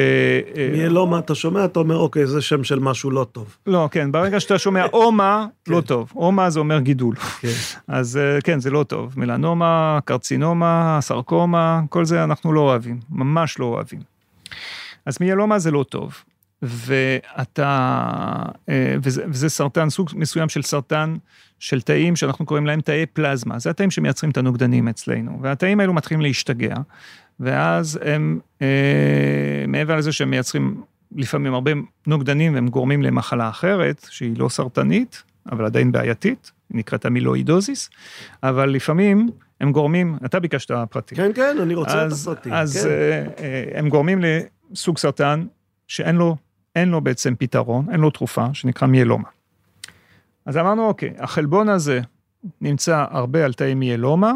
מיאלומה, 0.72 1.20
אתה 1.20 1.36
שומע, 1.36 1.66
אתה 1.66 1.80
אומר, 1.80 1.98
אוקיי, 1.98 2.28
זה 2.28 2.42
שם 2.42 2.64
של 2.64 2.80
משהו 2.80 3.12
לא 3.12 3.26
טוב. 3.32 3.58
לא, 3.68 3.90
כן, 3.92 4.12
ברגע 4.12 4.40
שאתה 4.40 4.58
שומע 4.58 4.86
אומה, 4.94 5.48
לא 5.68 5.82
כן. 5.82 5.88
טוב. 5.88 6.12
אומה 6.16 6.50
זה 6.50 6.60
אומר 6.60 6.80
גידול. 6.80 7.16
כן. 7.16 7.48
אז 7.88 8.18
אה, 8.18 8.42
כן, 8.42 8.60
זה 8.60 8.70
לא 8.70 8.84
טוב. 8.84 9.14
מלנומה, 9.18 10.00
קרצינומה, 10.06 10.98
סרקומה, 11.02 11.82
כל 11.90 12.06
זה 12.06 12.24
אנחנו 12.24 12.54
לא 12.54 12.60
אוהבים, 12.60 13.00
ממש 13.10 13.60
לא 13.60 13.66
אוהבים. 13.66 14.00
אז 15.06 15.18
מיאלומה 15.22 15.60
זה 15.60 15.72
לא 15.72 15.86
טוב. 15.90 16.24
ואתה, 16.62 18.06
אה, 18.70 18.96
וזה, 19.04 19.24
וזה 19.28 19.50
סרטן, 19.50 19.90
סוג 19.90 20.10
מסוים 20.16 20.50
של 20.50 20.62
סרטן 20.62 21.16
של 21.60 21.82
תאים 21.82 22.16
שאנחנו 22.16 22.46
קוראים 22.46 22.66
להם 22.66 22.82
תאי 22.82 23.06
פלזמה, 23.06 23.60
זה 23.60 23.70
התאים 23.70 23.92
שמייצרים 23.92 24.32
את 24.32 24.38
הנוגדנים 24.38 24.88
אצלנו, 24.88 25.40
והתאים 25.42 25.80
האלו 25.80 25.94
מתחילים 25.94 26.22
להשתגע, 26.22 26.76
ואז 27.40 28.00
הם, 28.06 28.40
אה, 28.62 29.66
מעבר 29.68 29.96
לזה 29.96 30.12
שהם 30.12 30.30
מייצרים 30.30 30.82
לפעמים 31.16 31.54
הרבה 31.54 31.72
נוגדנים, 32.08 32.56
הם 32.56 32.68
גורמים 32.68 33.02
למחלה 33.02 33.50
אחרת, 33.50 34.08
שהיא 34.10 34.38
לא 34.38 34.50
סרטנית, 34.50 35.24
אבל 35.52 35.66
עדיין 35.66 35.92
בעייתית, 35.92 36.52
היא 36.70 36.78
נקראת 36.78 37.06
המילואידוזיס, 37.06 37.90
אבל 38.44 38.70
לפעמים 38.70 39.30
הם 39.62 39.72
גורמים, 39.72 40.18
אתה 40.26 40.40
ביקשת 40.40 40.72
פרטים. 40.90 41.18
כן, 41.18 41.32
כן, 41.36 41.58
אני 41.62 41.76
רוצה 41.76 42.06
את 42.06 42.12
אז, 42.12 42.28
הפרטים. 42.28 42.54
אז 42.54 42.78
כן. 42.84 42.90
אה, 42.90 43.26
אה, 43.44 43.80
הם 43.80 43.90
גורמים 43.90 44.20
לסוג 44.22 44.98
סרטן 44.98 45.46
שאין 45.88 46.16
לו, 46.16 46.36
אין 46.76 46.90
לו 46.90 47.02
בעצם 47.02 47.36
פתרון, 47.36 47.86
אין 47.92 48.00
לו 48.00 48.10
תרופה, 48.10 48.46
שנקרא 48.54 48.88
מיאלומה. 48.88 49.28
אז 50.46 50.58
אמרנו, 50.58 50.88
אוקיי, 50.88 51.14
החלבון 51.18 51.70
הזה 51.70 52.02
נמצא 52.62 53.06
הרבה 53.10 53.46
על 53.46 53.54
תאי 53.54 53.74
מיאלומה, 53.74 54.34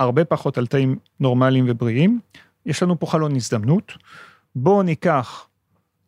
הרבה 0.00 0.24
פחות 0.24 0.58
על 0.58 0.66
תאים 0.66 0.96
נורמליים 1.20 1.64
ובריאים. 1.68 2.20
יש 2.66 2.82
לנו 2.82 3.00
פה 3.00 3.06
חלון 3.06 3.36
הזדמנות. 3.36 3.92
בואו 4.56 4.82
ניקח 4.82 5.46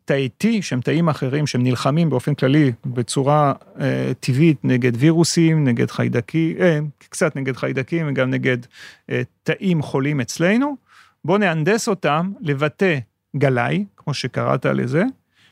תאי 0.05 0.29
T, 0.43 0.47
שהם 0.61 0.81
תאים 0.81 1.09
אחרים, 1.09 1.47
שהם 1.47 1.63
נלחמים 1.63 2.09
באופן 2.09 2.35
כללי 2.35 2.71
בצורה 2.85 3.53
אה, 3.79 4.11
טבעית 4.19 4.57
נגד 4.63 4.91
וירוסים, 4.95 5.63
נגד 5.63 5.91
חיידקים, 5.91 6.57
אה, 6.61 6.79
קצת 6.97 7.35
נגד 7.35 7.55
חיידקים 7.57 8.05
וגם 8.09 8.29
נגד 8.29 8.57
אה, 9.09 9.21
תאים 9.43 9.81
חולים 9.81 10.21
אצלנו. 10.21 10.75
בואו 11.25 11.37
נהנדס 11.37 11.87
אותם 11.87 12.31
לבטא 12.41 12.99
גלאי, 13.37 13.85
כמו 13.97 14.13
שקראת 14.13 14.65
לזה, 14.65 15.03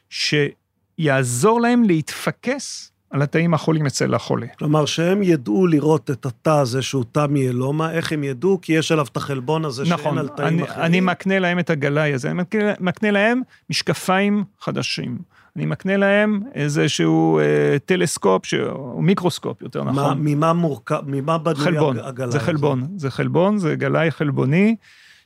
שיעזור 0.09 1.61
להם 1.61 1.84
להתפקס 1.84 2.90
על 3.11 3.21
התאים 3.21 3.53
החולים 3.53 3.85
אצל 3.85 4.13
החולה. 4.13 4.47
כלומר, 4.59 4.85
שהם 4.85 5.23
ידעו 5.23 5.67
לראות 5.67 6.11
את 6.11 6.25
התא 6.25 6.49
הזה 6.49 6.81
שהוא 6.81 7.03
תא 7.11 7.25
מיאלומה, 7.29 7.91
איך 7.91 8.11
הם 8.11 8.23
ידעו? 8.23 8.59
כי 8.61 8.73
יש 8.73 8.91
עליו 8.91 9.05
את 9.11 9.17
החלבון 9.17 9.65
הזה 9.65 9.85
שאין 9.85 9.99
נכון, 9.99 10.17
על 10.17 10.27
תאים 10.27 10.47
אני, 10.47 10.63
אחרים. 10.63 10.85
אני 10.85 10.99
מקנה 11.01 11.39
להם 11.39 11.59
את 11.59 11.69
הגלאי 11.69 12.13
הזה, 12.13 12.31
אני 12.31 12.38
מקנה, 12.41 12.73
מקנה 12.79 13.11
להם 13.11 13.41
משקפיים 13.69 14.43
חדשים. 14.61 15.17
אני 15.55 15.65
מקנה 15.65 15.97
להם 15.97 16.39
איזשהו 16.55 17.39
אה, 17.39 17.43
טלסקופ, 17.85 18.45
ש... 18.45 18.53
או 18.53 19.01
מיקרוסקופ 19.01 19.61
יותר 19.61 19.83
מה, 19.83 19.91
נכון. 19.91 20.17
ממה 20.21 20.53
מורכב, 20.53 21.01
ממה 21.05 21.38
בנוי 21.38 21.55
חלבון, 21.63 21.97
הג- 21.97 22.05
הגלאי 22.05 22.31
זה 22.31 22.38
הזה? 22.38 22.45
חלבון, 22.45 22.88
זה 22.97 23.11
חלבון, 23.11 23.57
זה 23.57 23.75
גלאי 23.75 24.11
חלבוני, 24.11 24.75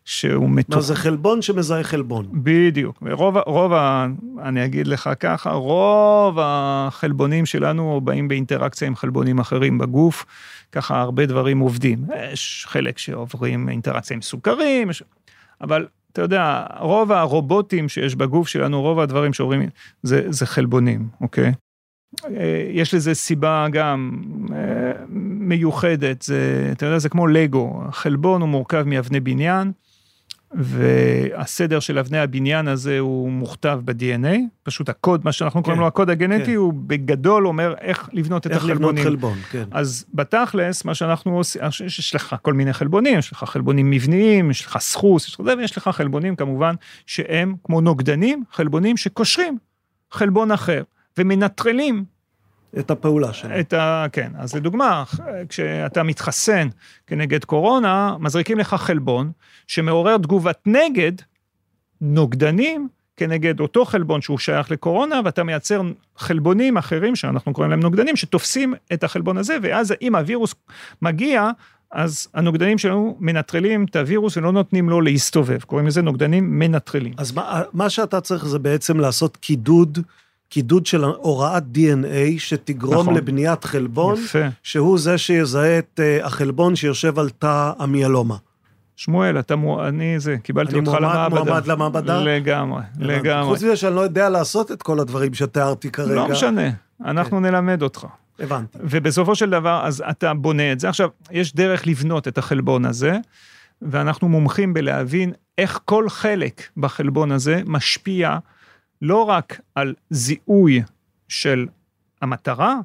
שהוא 0.06 0.49
מה, 0.49 0.56
מתוך... 0.56 0.80
זה 0.80 0.95
חלבון 0.95 1.41
שמזהה 1.41 1.84
חלבון. 1.84 2.27
בדיוק, 2.34 2.98
ורוב, 3.02 3.38
רוב, 3.38 3.73
ה- 3.73 4.07
אני 4.44 4.65
אגיד 4.65 4.88
לך 4.88 5.10
ככה, 5.19 5.52
רוב 5.52 6.38
החלבונים 6.41 7.45
שלנו 7.45 8.02
באים 8.03 8.27
באינטראקציה 8.27 8.88
עם 8.88 8.95
חלבונים 8.95 9.40
אחרים 9.40 9.77
בגוף, 9.77 10.26
ככה 10.72 11.02
הרבה 11.02 11.26
דברים 11.26 11.60
עובדים. 11.60 12.06
יש 12.34 12.65
חלק 12.69 12.98
שעוברים 12.98 13.69
אינטראקציה 13.69 14.15
עם 14.15 14.22
סוכרים, 14.22 14.90
יש... 14.90 15.03
אבל 15.61 15.88
אתה 16.11 16.22
יודע, 16.22 16.65
רוב 16.80 17.11
הרובוטים 17.11 17.90
שיש 17.90 18.15
בגוף 18.15 18.48
שלנו, 18.48 18.82
רוב 18.82 18.99
הדברים 18.99 19.34
שעוברים, 19.34 19.69
זה, 20.03 20.26
זה 20.30 20.45
חלבונים, 20.45 21.07
אוקיי? 21.22 21.52
יש 22.72 22.94
לזה 22.94 23.14
סיבה 23.14 23.68
גם 23.72 24.23
מיוחדת, 25.40 26.22
זה, 26.22 26.69
אתה 26.72 26.86
יודע, 26.86 26.98
זה 26.98 27.10
כמו 27.10 27.27
לגו, 27.27 27.82
חלבון 27.91 28.41
הוא 28.41 28.49
מורכב 28.49 28.84
מאבני 28.88 29.19
בניין, 29.19 29.72
והסדר 30.52 31.80
של 31.80 32.00
אבני 32.00 32.18
הבניין 32.18 32.68
הזה 32.68 33.00
הוא 33.00 33.32
מוכתב 33.32 33.80
ב-DNA, 33.86 34.38
פשוט 34.64 34.90
הקוד, 34.90 35.22
מה 35.26 35.32
שאנחנו 35.32 35.64
קוראים 35.64 35.78
כן, 35.78 35.82
לו 35.82 35.88
הקוד 35.88 36.10
הגנטי, 36.10 36.46
כן. 36.46 36.56
הוא 36.56 36.74
בגדול 36.88 37.48
אומר 37.48 37.74
איך 37.82 38.10
לבנות 38.14 38.48
איך 38.48 38.52
את 38.52 38.58
החלבונים. 38.58 38.98
איך 38.98 39.08
לבנות 39.08 39.22
חלבון, 39.22 39.38
כן. 39.52 39.64
אז 39.72 40.06
בתכלס, 40.14 40.86
מה 40.86 40.96
שאנחנו 40.96 41.38
עושים, 41.38 41.62
יש 41.86 42.16
לך 42.16 42.36
כל 42.42 42.54
מיני 42.54 42.74
חלבונים, 42.74 43.20
יש 43.20 43.32
לך 43.32 43.44
חלבונים 43.44 43.90
מבניים, 43.90 44.52
יש 44.52 44.66
לך 44.66 44.78
סחוס, 44.78 45.28
יש 45.28 45.36
לך 45.36 45.42
זה, 45.46 45.54
ויש 45.58 45.78
לך 45.78 45.88
חלבונים 45.88 46.36
כמובן, 46.36 46.76
שהם 47.06 47.56
כמו 47.64 47.82
נוגדנים, 47.82 48.44
חלבונים 48.52 48.98
שקושרים 48.98 49.58
חלבון 50.12 50.52
אחר, 50.52 50.84
ומנטרלים 51.18 52.06
את 52.80 52.91
הפעולה 52.91 53.34
שלו. 53.34 53.60
את 53.60 53.73
ה... 53.73 54.06
כן, 54.11 54.31
אז 54.38 54.56
לדוגמה, 54.56 55.03
כשאתה 55.49 56.03
מתחסן 56.03 56.68
כנגד 57.07 57.45
קורונה, 57.45 58.15
מזריקים 58.19 58.60
לך 58.60 58.73
חלבון 58.73 59.31
שמעורר 59.68 60.18
תגובת 60.18 60.60
נגד 60.65 61.11
נוגדנים 62.02 62.88
כנגד 63.18 63.60
אותו 63.60 63.85
חלבון 63.85 64.22
שהוא 64.22 64.38
שייך 64.38 64.72
לקורונה, 64.72 65.22
ואתה 65.26 65.43
מייצר 65.43 65.81
חלבונים 66.18 66.77
אחרים, 66.77 67.15
שאנחנו 67.15 67.53
קוראים 67.53 67.72
להם 67.72 67.80
נוגדנים, 67.80 68.15
שתופסים 68.15 68.73
את 68.93 69.03
החלבון 69.03 69.38
הזה, 69.38 69.57
ואז 69.61 69.93
אם 70.02 70.15
הווירוס 70.15 70.56
מגיע, 71.02 71.49
אז 71.91 72.27
הנוגדנים 72.34 72.77
שלנו 72.77 73.18
מנטרלים 73.19 73.85
את 73.89 73.95
הווירוס 73.95 74.38
ולא 74.38 74.52
נותנים 74.52 74.89
לו 74.89 75.02
להסתובב, 75.02 75.61
קוראים 75.61 75.88
לזה 75.88 76.02
נוגדנים 76.02 76.60
מנטרלים. 76.60 77.14
אז 77.18 77.31
מה, 77.31 77.61
מה 77.73 77.89
שאתה 77.89 78.22
צריך 78.22 78.45
זה 78.45 78.60
בעצם 78.60 78.99
לעשות 78.99 79.38
קידוד 79.38 79.99
קידוד 80.56 80.86
של 80.86 81.03
הוראת 81.03 81.64
DNA 81.76 82.38
שתגרום 82.38 83.02
נכון. 83.02 83.14
לבניית 83.14 83.64
חלבון, 83.64 84.15
יפה. 84.23 84.40
שהוא 84.64 84.99
זה 84.99 85.18
שיזהה 85.18 85.80
את 85.80 85.99
uh, 85.99 86.26
החלבון 86.26 86.76
שיושב 86.76 87.19
על 87.19 87.30
תא 87.30 87.72
המיאלומה. 87.80 88.36
שמואל, 88.95 89.40
אתה 89.40 89.56
מו... 89.56 89.88
אני 89.88 90.19
זה, 90.19 90.38
קיבלתי 90.44 90.76
אותך 90.76 90.94
למעבדה. 90.94 91.26
אני 91.26 91.49
מועמד 91.49 91.68
למעבדה? 91.68 92.22
לגמרי, 92.23 92.82
לגמרי. 92.99 93.45
חוץ 93.45 93.64
מזה 93.64 93.76
שאני 93.76 93.95
לא 93.95 94.02
יודע 94.02 94.30
לעשות 94.30 94.72
את 94.72 94.84
כל 94.84 94.99
הדברים 94.99 95.34
שתיארתי 95.34 95.91
כרגע. 95.91 96.15
לא 96.15 96.27
משנה, 96.30 96.69
אנחנו 97.06 97.38
כן. 97.38 97.45
נלמד 97.45 97.82
אותך. 97.82 98.06
הבנתי. 98.40 98.77
ובסופו 98.82 99.36
של 99.36 99.49
דבר, 99.49 99.82
אז 99.84 100.03
אתה 100.10 100.34
בונה 100.34 100.72
את 100.72 100.80
זה. 100.80 100.90
עכשיו, 100.90 101.10
יש 101.32 101.56
דרך 101.56 101.88
לבנות 101.88 102.27
את 102.27 102.38
החלבון 102.38 102.86
הזה, 102.86 103.18
ואנחנו 103.82 104.30
מומחים 104.30 104.73
בלהבין 104.73 105.34
איך 105.57 105.80
כל 105.86 106.10
חלק 106.10 106.61
בחלבון 106.77 107.32
הזה 107.32 107.61
משפיע 107.65 108.38
לא 109.02 109.24
רק 109.24 109.60
על 109.76 109.94
זיהוי 110.10 110.82
של 111.28 111.68
המטרה, 112.22 112.76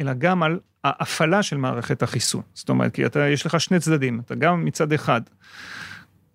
אלא 0.00 0.12
גם 0.12 0.42
על 0.42 0.58
ההפעלה 0.84 1.42
של 1.42 1.56
מערכת 1.56 2.02
החיסון. 2.02 2.42
זאת 2.54 2.68
אומרת, 2.68 2.94
כי 2.94 3.06
אתה, 3.06 3.28
יש 3.28 3.46
לך 3.46 3.60
שני 3.60 3.80
צדדים, 3.80 4.20
אתה 4.20 4.34
גם 4.34 4.64
מצד 4.64 4.92
אחד, 4.92 5.20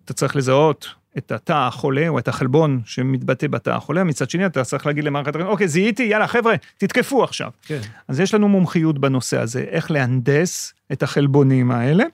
אתה 0.04 0.12
צריך 0.12 0.36
לזהות 0.36 0.94
את 1.18 1.32
התא 1.32 1.52
החולה 1.52 2.08
או 2.08 2.18
את 2.18 2.28
החלבון 2.28 2.80
שמתבטא 2.84 3.46
בתא 3.46 3.70
החולה, 3.70 4.04
מצד 4.04 4.30
שני 4.30 4.46
אתה 4.46 4.64
צריך 4.64 4.86
להגיד 4.86 5.04
למערכת 5.04 5.34
החיסון, 5.34 5.50
אוקיי, 5.50 5.68
זיהיתי, 5.68 6.02
יאללה, 6.02 6.26
חבר'ה, 6.26 6.54
תתקפו 6.78 7.24
עכשיו. 7.24 7.50
כן. 7.62 7.80
אז 8.08 8.20
יש 8.20 8.34
לנו 8.34 8.48
מומחיות 8.48 8.98
בנושא 8.98 9.38
הזה, 9.38 9.60
איך 9.60 9.90
להנדס 9.90 10.74
את 10.92 11.02
החלבונים 11.02 11.70
האלה. 11.70 12.04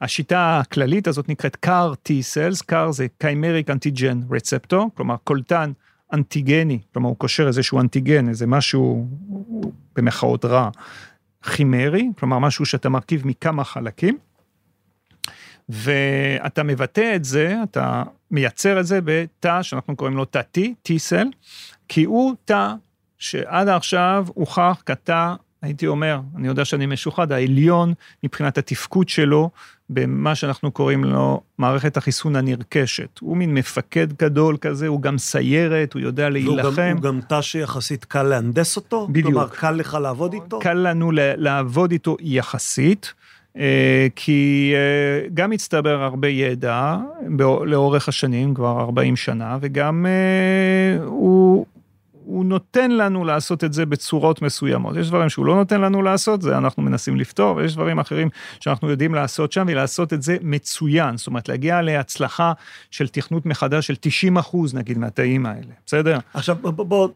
השיטה 0.00 0.58
הכללית 0.60 1.08
הזאת 1.08 1.28
נקראת 1.28 1.56
CAR 1.66 2.08
T-Cells, 2.08 2.62
CAR 2.72 2.90
זה 2.90 3.06
Chimeric 3.24 3.68
Antigen 3.70 4.32
Receptor, 4.32 4.78
כלומר 4.94 5.16
קולטן 5.24 5.72
אנטיגני, 6.12 6.78
כלומר 6.92 7.08
הוא 7.08 7.16
קושר 7.16 7.46
איזשהו 7.46 7.80
אנטיגן, 7.80 8.28
איזה 8.28 8.46
משהו 8.46 9.06
במחאות 9.96 10.44
רע, 10.44 10.70
חימרי, 11.42 12.08
כלומר 12.18 12.38
משהו 12.38 12.66
שאתה 12.66 12.88
מרכיב 12.88 13.26
מכמה 13.26 13.64
חלקים, 13.64 14.18
ואתה 15.68 16.62
מבטא 16.62 17.12
את 17.16 17.24
זה, 17.24 17.56
אתה 17.62 18.02
מייצר 18.30 18.80
את 18.80 18.86
זה 18.86 19.00
בתא 19.04 19.62
שאנחנו 19.62 19.96
קוראים 19.96 20.16
לו 20.16 20.24
תא 20.24 20.40
T, 20.56 20.60
T-Cell, 20.60 21.26
כי 21.88 22.04
הוא 22.04 22.34
תא 22.44 22.72
שעד 23.18 23.68
עכשיו 23.68 24.26
הוכח 24.34 24.82
כתא 24.86 25.34
הייתי 25.62 25.86
אומר, 25.86 26.20
אני 26.36 26.48
יודע 26.48 26.64
שאני 26.64 26.86
משוחד, 26.86 27.32
העליון 27.32 27.94
מבחינת 28.24 28.58
התפקוד 28.58 29.08
שלו 29.08 29.50
במה 29.90 30.34
שאנחנו 30.34 30.70
קוראים 30.70 31.04
לו 31.04 31.40
מערכת 31.58 31.96
החיסון 31.96 32.36
הנרכשת. 32.36 33.18
הוא 33.20 33.36
מין 33.36 33.54
מפקד 33.54 34.12
גדול 34.12 34.56
כזה, 34.56 34.86
הוא 34.86 35.02
גם 35.02 35.18
סיירת, 35.18 35.92
הוא 35.92 36.02
יודע 36.02 36.28
להילחם. 36.28 36.92
הוא 36.94 37.02
גם 37.02 37.20
תא 37.28 37.42
שיחסית 37.42 38.04
קל 38.04 38.22
להנדס 38.22 38.76
אותו? 38.76 39.08
בדיוק. 39.08 39.26
כלומר, 39.26 39.48
קל 39.48 39.70
לך 39.70 39.98
לעבוד 40.02 40.32
איתו? 40.32 40.58
קל 40.58 40.74
לנו 40.74 41.10
לעבוד 41.14 41.92
איתו 41.92 42.16
יחסית. 42.20 43.14
אה, 43.58 44.06
כי 44.16 44.72
אה, 44.74 45.28
גם 45.34 45.52
הצטבר 45.52 46.02
הרבה 46.02 46.28
ידע 46.28 46.96
לאורך 47.66 48.08
השנים, 48.08 48.54
כבר 48.54 48.80
40 48.80 49.16
שנה, 49.16 49.58
וגם 49.60 50.06
אה, 50.06 51.04
הוא, 51.04 51.66
הוא 52.28 52.44
נותן 52.44 52.90
לנו 52.90 53.24
לעשות 53.24 53.64
את 53.64 53.72
זה 53.72 53.86
בצורות 53.86 54.42
מסוימות. 54.42 54.96
יש 54.96 55.08
דברים 55.08 55.28
שהוא 55.28 55.46
לא 55.46 55.54
נותן 55.56 55.80
לנו 55.80 56.02
לעשות, 56.02 56.42
זה 56.42 56.58
אנחנו 56.58 56.82
מנסים 56.82 57.16
לפתור, 57.16 57.56
ויש 57.56 57.74
דברים 57.74 57.98
אחרים 57.98 58.28
שאנחנו 58.60 58.90
יודעים 58.90 59.14
לעשות 59.14 59.52
שם, 59.52 59.66
ולעשות 59.68 60.12
את 60.12 60.22
זה 60.22 60.36
מצוין. 60.42 61.16
זאת 61.16 61.26
אומרת, 61.26 61.48
להגיע 61.48 61.82
להצלחה 61.82 62.52
של 62.90 63.08
תכנות 63.08 63.46
מחדש 63.46 63.86
של 63.86 63.94
90 64.00 64.36
אחוז, 64.36 64.74
נגיד, 64.74 64.98
מהתאים 64.98 65.46
האלה, 65.46 65.72
בסדר? 65.86 66.18
עכשיו, 66.34 66.56
בוא, 66.60 66.84
בוא 66.84 67.08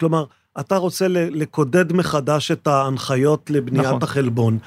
כלומר, 0.00 0.24
אתה 0.60 0.76
רוצה 0.76 1.08
לקודד 1.08 1.92
מחדש 1.92 2.50
את 2.50 2.66
ההנחיות 2.66 3.50
לבניית 3.50 3.86
נכון. 3.86 4.02
החלבון. 4.02 4.58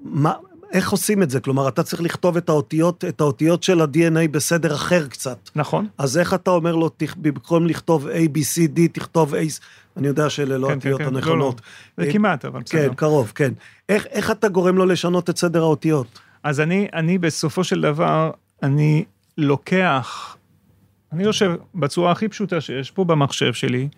מה, 0.00 0.32
איך 0.72 0.90
עושים 0.90 1.22
את 1.22 1.30
זה? 1.30 1.40
כלומר, 1.40 1.68
אתה 1.68 1.82
צריך 1.82 2.02
לכתוב 2.02 2.36
את 2.36 2.48
האותיות, 2.48 3.04
את 3.04 3.20
האותיות 3.20 3.62
של 3.62 3.80
ה-DNA 3.80 4.28
בסדר 4.30 4.74
אחר 4.74 5.06
קצת. 5.06 5.50
נכון. 5.56 5.88
אז 5.98 6.18
איך 6.18 6.34
אתה 6.34 6.50
אומר 6.50 6.74
לו, 6.74 6.90
במקום 7.16 7.66
לכתוב 7.66 8.06
A, 8.06 8.36
B, 8.36 8.36
C, 8.36 8.76
D, 8.76 8.80
תכתוב 8.92 9.34
A, 9.34 9.38
אני 9.96 10.06
יודע 10.06 10.30
שאלה 10.30 10.58
לא 10.58 10.70
האותיות 10.70 11.00
כן, 11.00 11.10
כן, 11.10 11.16
הנכונות. 11.16 11.60
לא, 11.98 12.04
לא. 12.04 12.06
זה 12.06 12.12
כמעט, 12.12 12.44
אבל 12.44 12.60
בסדר. 12.60 12.88
כן, 12.88 12.94
קרוב, 12.94 13.32
כן. 13.34 13.52
איך, 13.88 14.06
איך 14.06 14.30
אתה 14.30 14.48
גורם 14.48 14.76
לו 14.76 14.86
לשנות 14.86 15.30
את 15.30 15.38
סדר 15.38 15.62
האותיות? 15.62 16.18
אז 16.42 16.60
אני, 16.60 16.88
אני 16.94 17.18
בסופו 17.18 17.64
של 17.64 17.80
דבר, 17.80 18.30
אני 18.62 19.04
לוקח, 19.38 20.36
אני 21.12 21.26
חושב, 21.26 21.52
בצורה 21.74 22.12
הכי 22.12 22.28
פשוטה 22.28 22.60
שיש 22.60 22.90
פה 22.90 23.04
במחשב 23.04 23.52
שלי, 23.52 23.88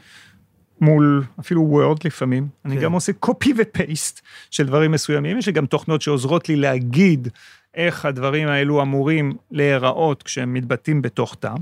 מול 0.83 1.25
אפילו 1.41 1.63
וורד 1.63 1.99
לפעמים, 2.05 2.49
כן. 2.63 2.71
אני 2.71 2.81
גם 2.81 2.93
עושה 2.93 3.13
קופי 3.13 3.53
ופייסט 3.57 4.21
של 4.51 4.67
דברים 4.67 4.91
מסוימים, 4.91 5.39
יש 5.39 5.47
לי 5.47 5.53
גם 5.53 5.67
תוכנות 5.67 6.03
שעוזרות 6.03 6.49
לי 6.49 6.57
להגיד 6.57 7.29
איך 7.75 8.05
הדברים 8.05 8.49
האלו 8.49 8.83
אמורים 8.83 9.33
להיראות 9.51 10.23
כשהם 10.23 10.55
מתבטאים 10.55 11.03
בתוך 11.03 11.37
תא. 11.41 11.55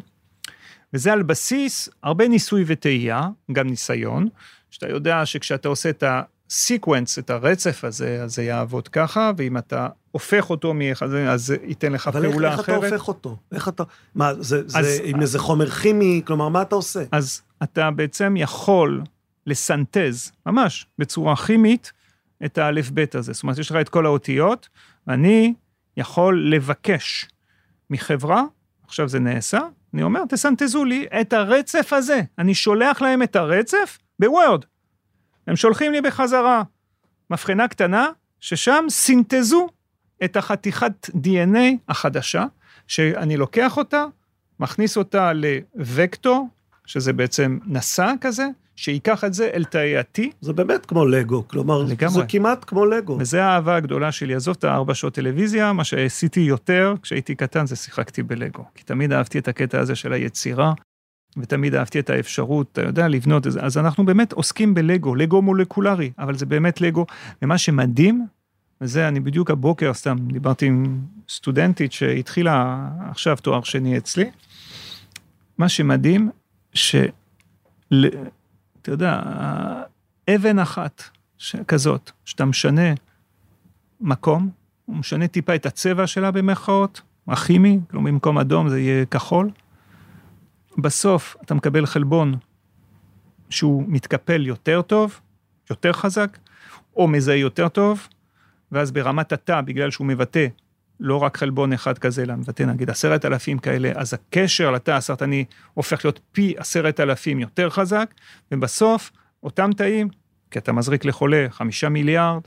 וזה 0.95 1.13
על 1.13 1.23
בסיס 1.23 1.89
הרבה 2.03 2.29
ניסוי 2.29 2.65
וטעייה, 2.67 3.29
גם 3.53 3.67
ניסיון, 3.67 4.29
שאתה 4.71 4.89
יודע 4.89 5.27
שכשאתה 5.27 5.69
עושה 5.69 5.91
את 5.91 6.05
הסיקוונס, 6.51 7.19
את 7.19 7.31
הרצף 7.31 7.85
הזה, 7.85 8.23
אז 8.23 8.35
זה 8.35 8.43
יעבוד 8.43 8.89
ככה, 8.89 9.33
ואם 9.37 9.59
אתה 9.59 9.89
הופך 10.11 10.51
אותו 10.51 10.75
מאחד, 10.75 11.15
אז 11.15 11.47
זה 11.47 11.57
ייתן 11.63 11.93
לך 11.93 12.09
פעולה 12.09 12.55
אחרת. 12.55 12.69
אבל 12.69 12.85
איך 12.85 12.93
אתה 12.93 12.95
הופך 12.95 13.09
אותו? 13.09 13.37
איך 13.53 13.69
אתה... 13.69 13.83
מה, 14.15 14.35
זה, 14.35 14.59
אז, 14.59 14.73
זה 14.73 14.99
עם 15.05 15.21
איזה 15.21 15.39
חומר 15.39 15.71
כימי? 15.71 16.23
כלומר, 16.27 16.49
מה 16.49 16.63
אתה 16.63 16.75
עושה? 16.75 17.03
אז 17.13 17.43
אתה 17.63 17.91
בעצם 17.91 18.35
יכול 18.37 19.03
לסנטז, 19.47 20.33
ממש, 20.47 20.87
בצורה 20.99 21.37
כימית, 21.37 21.93
את 22.45 22.59
האלף-בית 22.59 23.15
הזה. 23.15 23.33
זאת 23.33 23.43
אומרת, 23.43 23.59
יש 23.59 23.71
לך 23.71 23.77
את 23.81 23.89
כל 23.89 24.07
האותיות, 24.07 24.69
ואני 25.07 25.55
יכול 25.97 26.51
לבקש 26.55 27.29
מחברה, 27.91 28.45
עכשיו 28.87 29.09
זה 29.09 29.19
נעשה, 29.19 29.61
אני 29.95 30.03
אומר, 30.03 30.25
תסנטזו 30.29 30.85
לי 30.85 31.07
את 31.21 31.33
הרצף 31.33 31.93
הזה. 31.93 32.21
אני 32.39 32.55
שולח 32.55 33.03
להם 33.03 33.23
את 33.23 33.37
הרצף 33.37 33.99
בוורד. 34.19 34.65
הם 35.51 35.57
שולחים 35.57 35.93
לי 35.93 36.01
בחזרה 36.01 36.63
מבחנה 37.31 37.69
קטנה, 37.69 38.09
ששם 38.41 38.85
סינטזו 38.89 39.69
את 40.25 40.37
החתיכת 40.37 41.11
DNA 41.15 41.59
החדשה, 41.89 42.45
שאני 42.87 43.37
לוקח 43.37 43.77
אותה, 43.77 44.05
מכניס 44.61 44.97
אותה 44.97 45.33
לוקטור, 45.75 46.49
שזה 46.87 47.13
בעצם 47.13 47.59
נשא 47.67 48.13
כזה, 48.21 48.49
שייקח 48.77 49.25
את 49.25 49.35
זה 49.35 49.51
אל 49.55 49.65
תאי 49.65 49.97
ה-T. 49.97 50.21
זה 50.41 50.53
באמת 50.53 50.87
כמו 50.87 51.07
לגו, 51.07 51.49
כלומר, 51.49 51.83
לגמרי. 51.83 52.15
זה 52.15 52.23
כמעט 52.29 52.65
כמו 52.67 52.87
לגו. 52.87 53.17
וזה 53.21 53.45
האהבה 53.45 53.77
הגדולה 53.77 54.13
שלי, 54.13 54.35
עזוב 54.35 54.57
את 54.59 54.65
הארבע 54.65 54.95
שעות 54.95 55.15
טלוויזיה, 55.15 55.73
מה 55.73 55.85
שעשיתי 55.85 56.41
יותר 56.41 56.95
כשהייתי 57.03 57.35
קטן 57.35 57.67
זה 57.67 57.77
שיחקתי 57.77 58.23
בלגו. 58.23 58.65
כי 58.75 58.85
תמיד 58.85 59.13
אהבתי 59.13 59.39
את 59.39 59.49
הקטע 59.49 59.81
הזה 59.81 59.95
של 59.95 60.13
היצירה, 60.13 60.73
ותמיד 61.36 61.74
אהבתי 61.74 61.98
את 61.98 62.11
האפשרות, 62.11 62.69
אתה 62.73 62.82
יודע, 62.82 63.09
לבנות 63.09 63.47
את 63.47 63.52
זה. 63.52 63.61
אז 63.61 63.78
אנחנו 63.78 64.07
באמת 64.07 64.32
עוסקים 64.32 64.74
בלגו, 64.74 65.15
לגו 65.15 65.43
מולקולרי, 65.43 66.11
אבל 66.19 66.35
זה 66.35 66.47
באמת 66.47 66.81
לגו. 66.81 67.07
ומה 67.43 67.59
שמדהים, 67.59 68.27
וזה, 68.81 69.09
אני 69.09 69.20
בדיוק 69.20 69.51
הבוקר, 69.51 69.94
סתם, 69.94 70.16
דיברתי 70.32 70.66
עם 70.66 71.01
סטודנטית 71.28 71.93
שהתחילה 71.93 72.89
עכשיו 73.11 73.36
תואר 73.36 73.62
שני 73.62 73.98
אצלי, 73.98 74.31
מה 75.59 75.69
שמדהים, 75.69 76.31
שאתה 76.74 78.01
יודע, 78.89 79.20
אבן 80.35 80.59
אחת 80.59 81.02
ש... 81.39 81.57
כזאת, 81.57 82.11
שאתה 82.24 82.44
משנה 82.44 82.94
מקום, 84.01 84.51
הוא 84.86 84.97
משנה 84.97 85.28
טיפה 85.28 85.55
את 85.55 85.66
הצבע 85.66 86.07
שלה 86.07 86.31
במרכאות, 86.31 87.01
הכימי, 87.28 87.81
כלומר 87.90 88.11
במקום 88.11 88.39
אדום 88.39 88.69
זה 88.69 88.81
יהיה 88.81 89.05
כחול. 89.07 89.51
בסוף 90.79 91.37
אתה 91.45 91.55
מקבל 91.55 91.87
חלבון 91.87 92.35
שהוא 93.51 93.85
מתקפל 93.89 94.47
יותר 94.47 94.83
טוב, 94.83 95.21
יותר 95.71 95.93
חזק, 95.93 96.39
או 96.97 97.09
מזהה 97.09 97.37
יותר 97.37 97.69
טוב, 97.69 98.09
ואז 98.73 98.93
ברמת 98.93 99.33
התא, 99.33 99.61
בגלל 99.61 99.91
שהוא 99.91 100.07
מבטא 100.07 100.47
לא 101.01 101.17
רק 101.17 101.37
חלבון 101.37 101.73
אחד 101.73 101.99
כזה, 101.99 102.23
אלא 102.23 102.35
מבטא 102.35 102.63
נגיד 102.63 102.91
עשרת 102.91 103.25
אלפים 103.25 103.59
כאלה, 103.59 103.93
אז 103.95 104.15
הקשר 104.15 104.71
לתא 104.71 104.91
הסרטני 104.91 105.45
הופך 105.75 106.05
להיות 106.05 106.21
פי 106.33 106.55
עשרת 106.57 107.01
אלפים 107.01 107.41
יותר 107.41 107.71
חזק, 107.71 108.15
ובסוף 108.53 109.11
אותם 109.43 109.71
תאים, 109.77 110.09
כי 110.51 110.59
אתה 110.59 110.73
מזריק 110.73 111.05
לחולה 111.05 111.47
חמישה 111.51 111.89
מיליארד, 111.89 112.41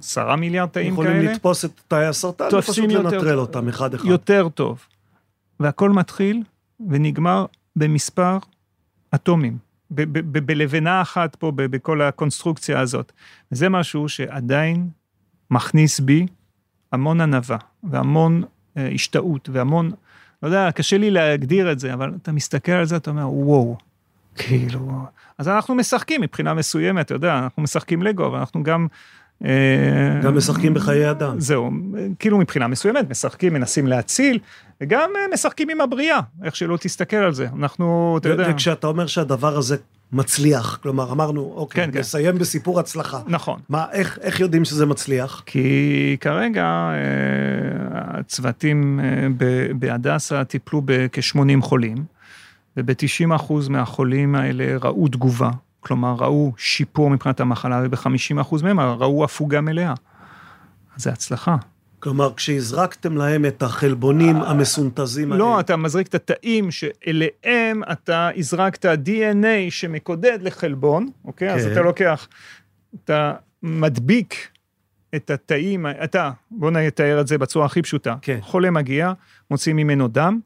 עשרה 0.00 0.36
מיליארד 0.36 0.68
תאים 0.68 0.92
יכולים 0.92 1.10
כאלה, 1.10 1.22
יכולים 1.22 1.36
לתפוס 1.36 1.64
את 1.64 1.80
תאי 1.88 2.06
הסרטן 2.06 2.48
ופשוט 2.58 2.92
לנטרל. 2.92 3.38
אותם 3.38 3.68
אחד 3.68 3.94
אחד. 3.94 4.04
יותר 4.04 4.48
טוב. 4.48 4.86
והכל 5.60 5.90
מתחיל 5.90 6.42
ונגמר 6.88 7.46
במספר 7.76 8.38
אטומים, 9.14 9.58
בלבנה 9.90 11.02
אחת 11.02 11.36
פה, 11.36 11.52
בכל 11.54 12.02
הקונסטרוקציה 12.02 12.80
הזאת. 12.80 13.12
וזה 13.52 13.68
משהו 13.68 14.08
שעדיין 14.08 14.88
מכניס 15.50 16.00
בי 16.00 16.26
המון 16.92 17.20
ענווה, 17.20 17.58
והמון 17.84 18.42
אה, 18.76 18.88
השתאות, 18.94 19.48
והמון, 19.52 19.90
לא 20.42 20.48
יודע, 20.48 20.72
קשה 20.72 20.98
לי 20.98 21.10
להגדיר 21.10 21.72
את 21.72 21.78
זה, 21.78 21.94
אבל 21.94 22.14
אתה 22.22 22.32
מסתכל 22.32 22.72
על 22.72 22.84
זה, 22.84 22.96
אתה 22.96 23.10
אומר, 23.10 23.28
וואו, 23.30 23.76
כאילו... 24.36 25.04
אז 25.38 25.48
אנחנו 25.48 25.74
משחקים 25.74 26.20
מבחינה 26.20 26.54
מסוימת, 26.54 27.06
אתה 27.06 27.14
יודע, 27.14 27.38
אנחנו 27.38 27.62
משחקים 27.62 28.02
לגו, 28.02 28.26
אבל 28.26 28.38
אנחנו 28.38 28.62
גם... 28.62 28.86
אה, 29.44 30.20
גם 30.22 30.36
משחקים 30.36 30.74
בחיי 30.74 31.10
אדם. 31.10 31.40
זהו, 31.40 31.70
כאילו 32.18 32.38
מבחינה 32.38 32.68
מסוימת, 32.68 33.10
משחקים, 33.10 33.54
מנסים 33.54 33.86
להציל, 33.86 34.38
וגם 34.80 35.10
אה, 35.16 35.20
משחקים 35.34 35.70
עם 35.70 35.80
הבריאה, 35.80 36.20
איך 36.44 36.56
שלא 36.56 36.76
תסתכל 36.76 37.16
על 37.16 37.32
זה. 37.32 37.46
אנחנו, 37.58 38.16
אתה 38.20 38.28
יודע... 38.28 38.48
וכשאתה 38.50 38.86
אומר 38.86 39.06
שהדבר 39.06 39.56
הזה 39.56 39.76
מצליח, 40.12 40.78
כלומר, 40.82 41.12
אמרנו, 41.12 41.52
אוקיי, 41.56 41.84
כן, 41.84 41.92
כן. 41.92 41.98
נסיים 41.98 42.38
בסיפור 42.38 42.80
הצלחה. 42.80 43.20
נכון. 43.26 43.60
מה, 43.68 43.84
איך, 43.92 44.18
איך 44.22 44.40
יודעים 44.40 44.64
שזה 44.64 44.86
מצליח? 44.86 45.42
כי 45.46 46.16
כרגע 46.20 46.64
אה, 46.64 48.18
הצוותים 48.18 49.00
בהדסה 49.78 50.44
טיפלו 50.44 50.82
בכ-80 50.84 51.60
חולים, 51.60 51.96
וב-90% 52.76 53.52
מהחולים 53.68 54.34
האלה 54.34 54.76
ראו 54.82 55.08
תגובה, 55.08 55.50
כלומר 55.86 56.14
ראו 56.18 56.52
שיפור 56.56 57.10
מבחינת 57.10 57.40
המחלה, 57.40 57.82
וב-50% 57.84 58.62
מהם 58.62 58.80
ראו 58.80 59.24
הפוגה 59.24 59.60
מלאה. 59.60 59.94
אז 60.96 61.02
זה 61.02 61.10
הצלחה. 61.10 61.56
כלומר, 62.00 62.34
כשהזרקתם 62.34 63.16
להם 63.16 63.44
את 63.44 63.62
החלבונים 63.62 64.36
המסונתזים 64.36 65.32
האלה, 65.32 65.44
לא, 65.44 65.60
אתה 65.60 65.76
מזריק 65.76 66.06
את 66.06 66.14
התאים 66.14 66.70
שאליהם 66.70 67.82
אתה 67.92 68.28
הזרקת 68.36 68.84
DNA 68.84 69.70
שמקודד 69.70 70.38
לחלבון, 70.42 71.08
אוקיי? 71.24 71.54
אז 71.54 71.64
כן. 71.64 71.72
אתה 71.72 71.80
לוקח, 71.80 72.28
אתה 73.04 73.34
מדביק 73.62 74.48
את 75.14 75.30
התאים, 75.30 75.86
אתה, 76.04 76.30
בוא 76.50 76.70
נתאר 76.70 77.20
את 77.20 77.26
זה 77.26 77.38
בצורה 77.38 77.66
הכי 77.66 77.82
פשוטה. 77.82 78.14
כן. 78.22 78.38
חולה 78.42 78.70
מגיע, 78.70 79.12
מוציאים 79.50 79.76
ממנו 79.76 80.08
דם, 80.08 80.40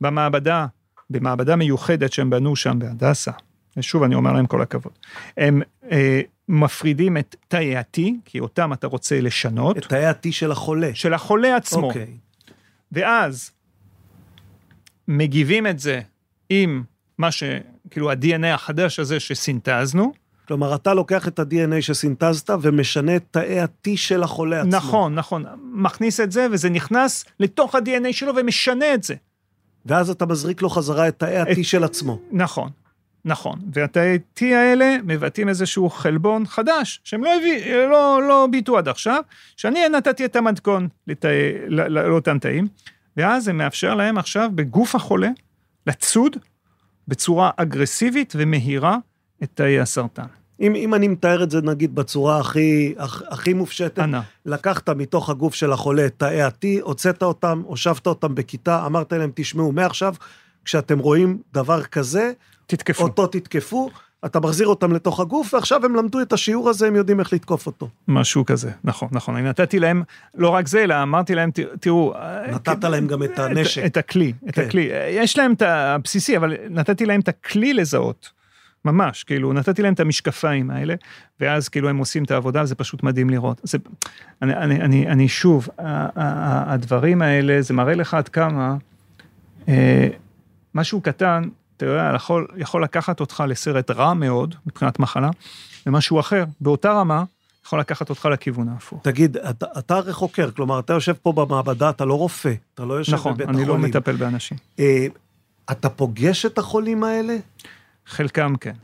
במעבדה, 0.00 0.66
במעבדה 1.10 1.56
מיוחדת 1.56 2.12
שהם 2.12 2.30
בנו 2.30 2.56
שם 2.56 2.78
בהדסה, 2.78 3.32
ושוב, 3.76 4.02
אני 4.02 4.14
אומר 4.14 4.32
להם 4.32 4.46
כל 4.46 4.62
הכבוד, 4.62 4.92
הם 5.36 5.62
אה, 5.90 6.20
מפרידים 6.48 7.16
את 7.16 7.36
תאי 7.48 7.76
ה-T, 7.76 8.00
כי 8.24 8.40
אותם 8.40 8.72
אתה 8.72 8.86
רוצה 8.86 9.20
לשנות, 9.20 9.78
את 9.78 9.84
תאי 9.84 10.04
ה-T 10.04 10.28
של 10.30 10.52
החולה. 10.52 10.90
של 10.94 11.14
החולה 11.14 11.56
עצמו. 11.56 11.86
אוקיי. 11.86 12.16
ואז 12.92 13.50
מגיבים 15.08 15.66
את 15.66 15.78
זה 15.78 16.00
עם 16.50 16.82
מה 17.18 17.30
ש... 17.30 17.42
כאילו 17.90 18.10
ה-DNA 18.10 18.46
החדש 18.46 18.98
הזה 18.98 19.20
שסינתזנו. 19.20 20.12
כלומר, 20.48 20.74
אתה 20.74 20.94
לוקח 20.94 21.28
את 21.28 21.38
ה-DNA 21.38 21.80
שסינתזת 21.80 22.50
ומשנה 22.62 23.16
את 23.16 23.24
תאי 23.30 23.60
ה-T 23.60 23.90
של 23.96 24.22
החולה 24.22 24.60
עצמו. 24.60 24.70
נכון, 24.70 25.14
נכון. 25.14 25.44
מכניס 25.72 26.20
את 26.20 26.32
זה 26.32 26.46
וזה 26.52 26.70
נכנס 26.70 27.24
לתוך 27.40 27.74
ה-DNA 27.74 28.12
שלו 28.12 28.32
ומשנה 28.36 28.94
את 28.94 29.02
זה. 29.02 29.14
ואז 29.86 30.10
אתה 30.10 30.26
מזריק 30.26 30.62
לו 30.62 30.68
חזרה 30.70 31.08
את 31.08 31.18
תאי 31.18 31.36
ה-T 31.36 31.50
את- 31.60 31.64
של 31.64 31.84
עצמו. 31.84 32.18
נכון, 32.32 32.70
נכון. 33.24 33.58
והתאי 33.72 34.18
T 34.38 34.44
האלה 34.44 34.96
מבטאים 35.04 35.48
איזשהו 35.48 35.90
חלבון 35.90 36.46
חדש, 36.46 37.00
שהם 37.04 37.24
לא, 37.24 37.34
הביא, 37.34 37.74
לא, 37.76 38.20
לא 38.28 38.48
ביטו 38.50 38.78
עד 38.78 38.88
עכשיו, 38.88 39.22
שאני 39.56 39.88
נתתי 39.88 40.24
את 40.24 40.36
המתכון 40.36 40.88
לתאי, 41.06 41.52
ל- 41.68 41.80
ל- 41.98 42.08
לאותם 42.08 42.38
תאים, 42.38 42.68
ואז 43.16 43.44
זה 43.44 43.52
מאפשר 43.52 43.94
להם 43.94 44.18
עכשיו 44.18 44.50
בגוף 44.54 44.94
החולה 44.94 45.28
לצוד 45.86 46.36
בצורה 47.08 47.50
אגרסיבית 47.56 48.32
ומהירה 48.36 48.96
את 49.42 49.48
תאי 49.54 49.80
הסרטן. 49.80 50.26
אם, 50.60 50.74
אם 50.74 50.94
אני 50.94 51.08
מתאר 51.08 51.42
את 51.42 51.50
זה, 51.50 51.62
נגיד, 51.62 51.94
בצורה 51.94 52.40
הכי, 52.40 52.94
הכ- 52.98 53.24
הכי 53.30 53.52
מופשטת, 53.52 53.98
אנא. 53.98 54.20
לקחת 54.46 54.88
מתוך 54.88 55.30
הגוף 55.30 55.54
של 55.54 55.72
החולה 55.72 56.06
את 56.06 56.14
תאי 56.16 56.42
ה-T, 56.42 56.66
הוצאת 56.80 57.22
אותם, 57.22 57.62
הושבת 57.66 58.06
אותם 58.06 58.34
בכיתה, 58.34 58.86
אמרת 58.86 59.12
להם, 59.12 59.30
תשמעו, 59.34 59.72
מעכשיו, 59.72 60.14
כשאתם 60.64 60.98
רואים 60.98 61.38
דבר 61.52 61.82
כזה, 61.82 62.32
תתקפו. 62.76 63.02
אותו 63.02 63.26
תתקפו, 63.26 63.90
אתה 64.24 64.40
מחזיר 64.40 64.66
אותם 64.66 64.92
לתוך 64.92 65.20
הגוף, 65.20 65.54
ועכשיו 65.54 65.84
הם 65.84 65.96
למדו 65.96 66.20
את 66.22 66.32
השיעור 66.32 66.70
הזה, 66.70 66.86
הם 66.86 66.96
יודעים 66.96 67.20
איך 67.20 67.32
לתקוף 67.32 67.66
אותו. 67.66 67.88
משהו 68.08 68.44
כזה, 68.44 68.70
נכון, 68.84 69.08
נכון. 69.12 69.36
אני 69.36 69.48
נתתי 69.48 69.78
להם, 69.78 70.02
לא 70.34 70.48
רק 70.48 70.68
זה, 70.68 70.84
אלא 70.84 71.02
אמרתי 71.02 71.34
להם, 71.34 71.50
"ת- 71.50 71.58
תראו... 71.80 72.14
נתת 72.52 72.84
להם 72.84 73.06
גם 73.06 73.22
את 73.22 73.38
הנשק. 73.38 73.82
את, 73.82 73.86
את 73.86 73.96
הכלי, 73.96 74.32
את 74.48 74.54
כן. 74.54 74.62
הכלי. 74.62 74.88
יש 75.10 75.38
להם 75.38 75.52
את 75.52 75.62
הבסיסי, 75.62 76.36
אבל 76.36 76.56
נתתי 76.70 77.06
להם 77.06 77.20
את 77.20 77.28
הכלי 77.28 77.74
לזהות. 77.74 78.30
ממש, 78.84 79.24
כאילו, 79.24 79.52
נתתי 79.52 79.82
להם 79.82 79.94
את 79.94 80.00
המשקפיים 80.00 80.70
האלה, 80.70 80.94
ואז 81.40 81.68
כאילו 81.68 81.88
הם 81.88 81.96
עושים 81.98 82.24
את 82.24 82.30
העבודה, 82.30 82.64
זה 82.64 82.74
פשוט 82.74 83.02
מדהים 83.02 83.30
לראות. 83.30 83.60
זה, 83.64 83.78
אני, 84.42 84.54
אני, 84.56 84.80
אני, 84.80 85.08
אני 85.08 85.28
שוב, 85.28 85.68
הדברים 86.16 87.22
האלה, 87.22 87.62
זה 87.62 87.74
מראה 87.74 87.94
לך 87.94 88.14
עד 88.14 88.28
כמה 88.28 88.76
אה, 89.68 90.08
משהו 90.74 91.00
קטן, 91.00 91.42
אתה 91.82 91.90
יודע, 91.90 92.12
יכול, 92.14 92.46
יכול 92.56 92.84
לקחת 92.84 93.20
אותך 93.20 93.44
לסרט 93.48 93.90
רע 93.90 94.14
מאוד, 94.14 94.54
מבחינת 94.66 94.98
מחלה, 94.98 95.30
ומשהו 95.86 96.20
אחר, 96.20 96.44
באותה 96.60 96.92
רמה, 96.92 97.24
יכול 97.66 97.80
לקחת 97.80 98.10
אותך 98.10 98.28
לכיוון 98.32 98.68
ההפוך. 98.68 99.02
תגיד, 99.02 99.36
אתה, 99.36 99.66
אתה 99.78 99.96
הרי 99.96 100.12
חוקר, 100.12 100.50
כלומר, 100.50 100.78
אתה 100.78 100.92
יושב 100.92 101.12
פה 101.12 101.32
במעבדה, 101.32 101.90
אתה 101.90 102.04
לא 102.04 102.14
רופא, 102.14 102.52
אתה 102.74 102.84
לא 102.84 102.94
יושב 102.94 103.14
נכון, 103.14 103.34
בבית 103.34 103.48
אני 103.48 103.56
לא 103.56 103.62
החולים. 103.62 103.90
מטפל 103.90 104.16
באנשים. 104.16 104.58
אה, 104.78 105.06
אתה 105.70 105.88
פוגש 105.88 106.46
את 106.46 106.58
החולים 106.58 107.04
האלה? 107.04 107.36
חלקם 108.06 108.56
כן, 108.56 108.74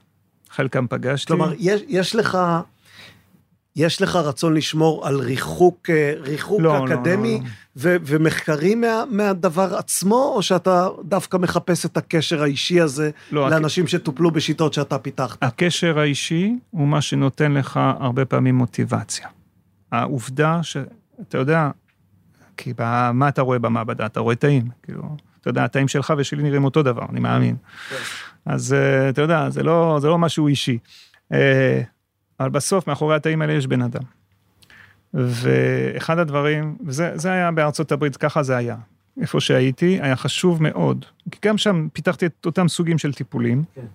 חלקם 0.50 0.86
פגשתי. 0.86 1.26
כלומר, 1.26 1.52
יש, 1.58 1.80
יש 1.88 2.16
לך... 2.16 2.38
יש 3.78 4.02
לך 4.02 4.16
רצון 4.16 4.54
לשמור 4.54 5.06
על 5.06 5.20
ריחוק, 5.20 5.90
אה, 5.90 6.12
ריחוק 6.20 6.60
לא, 6.60 6.86
לא, 6.86 6.94
אקדמי 6.94 7.32
לא, 7.32 7.44
לא. 7.44 7.50
ו- 7.76 7.96
ומחקרים 8.06 8.80
מה, 8.80 9.04
מהדבר 9.10 9.76
עצמו, 9.76 10.32
או 10.34 10.42
שאתה 10.42 10.88
דווקא 11.04 11.36
מחפש 11.36 11.86
את 11.86 11.96
הקשר 11.96 12.42
האישי 12.42 12.80
הזה 12.80 13.10
לא, 13.32 13.50
לאנשים 13.50 13.86
שטופלו 13.86 14.30
בשיטות 14.30 14.74
שאתה 14.74 14.98
פיתחת? 14.98 15.42
הקשר 15.42 15.98
האישי 15.98 16.54
הוא 16.70 16.88
מה 16.88 17.00
שנותן 17.00 17.52
לך 17.52 17.80
הרבה 18.00 18.24
פעמים 18.24 18.54
מוטיבציה. 18.54 19.26
העובדה 19.92 20.62
שאתה 20.62 21.38
יודע, 21.38 21.70
כי 22.56 22.72
ב- 22.78 23.10
מה 23.10 23.28
אתה 23.28 23.42
רואה 23.42 23.58
במעבדה? 23.58 24.06
אתה 24.06 24.20
רואה 24.20 24.34
תאים, 24.34 24.68
כאילו, 24.82 25.02
אתה 25.40 25.50
יודע, 25.50 25.64
התאים 25.64 25.88
שלך 25.88 26.12
ושלי 26.18 26.42
נראים 26.42 26.64
אותו 26.64 26.82
דבר, 26.82 27.06
אני 27.10 27.20
מאמין. 27.20 27.56
אז 28.46 28.72
אה, 28.72 29.08
אתה 29.08 29.22
יודע, 29.22 29.50
זה 29.50 29.62
לא, 29.62 29.98
זה 30.00 30.08
לא 30.08 30.18
משהו 30.18 30.48
אישי. 30.48 30.78
אבל 32.40 32.48
בסוף, 32.48 32.86
מאחורי 32.86 33.16
התאים 33.16 33.42
האלה 33.42 33.52
יש 33.52 33.66
בן 33.66 33.82
אדם. 33.82 34.02
ואחד 35.14 36.18
הדברים, 36.18 36.76
וזה 36.86 37.12
זה 37.14 37.32
היה 37.32 37.50
בארצות 37.50 37.92
הברית, 37.92 38.16
ככה 38.16 38.42
זה 38.42 38.56
היה. 38.56 38.76
איפה 39.20 39.40
שהייתי, 39.40 39.98
היה 40.02 40.16
חשוב 40.16 40.62
מאוד, 40.62 41.04
כי 41.30 41.38
גם 41.48 41.58
שם 41.58 41.88
פיתחתי 41.92 42.26
את 42.26 42.46
אותם 42.46 42.68
סוגים 42.68 42.98
של 42.98 43.12
טיפולים. 43.12 43.64
כן. 43.74 43.86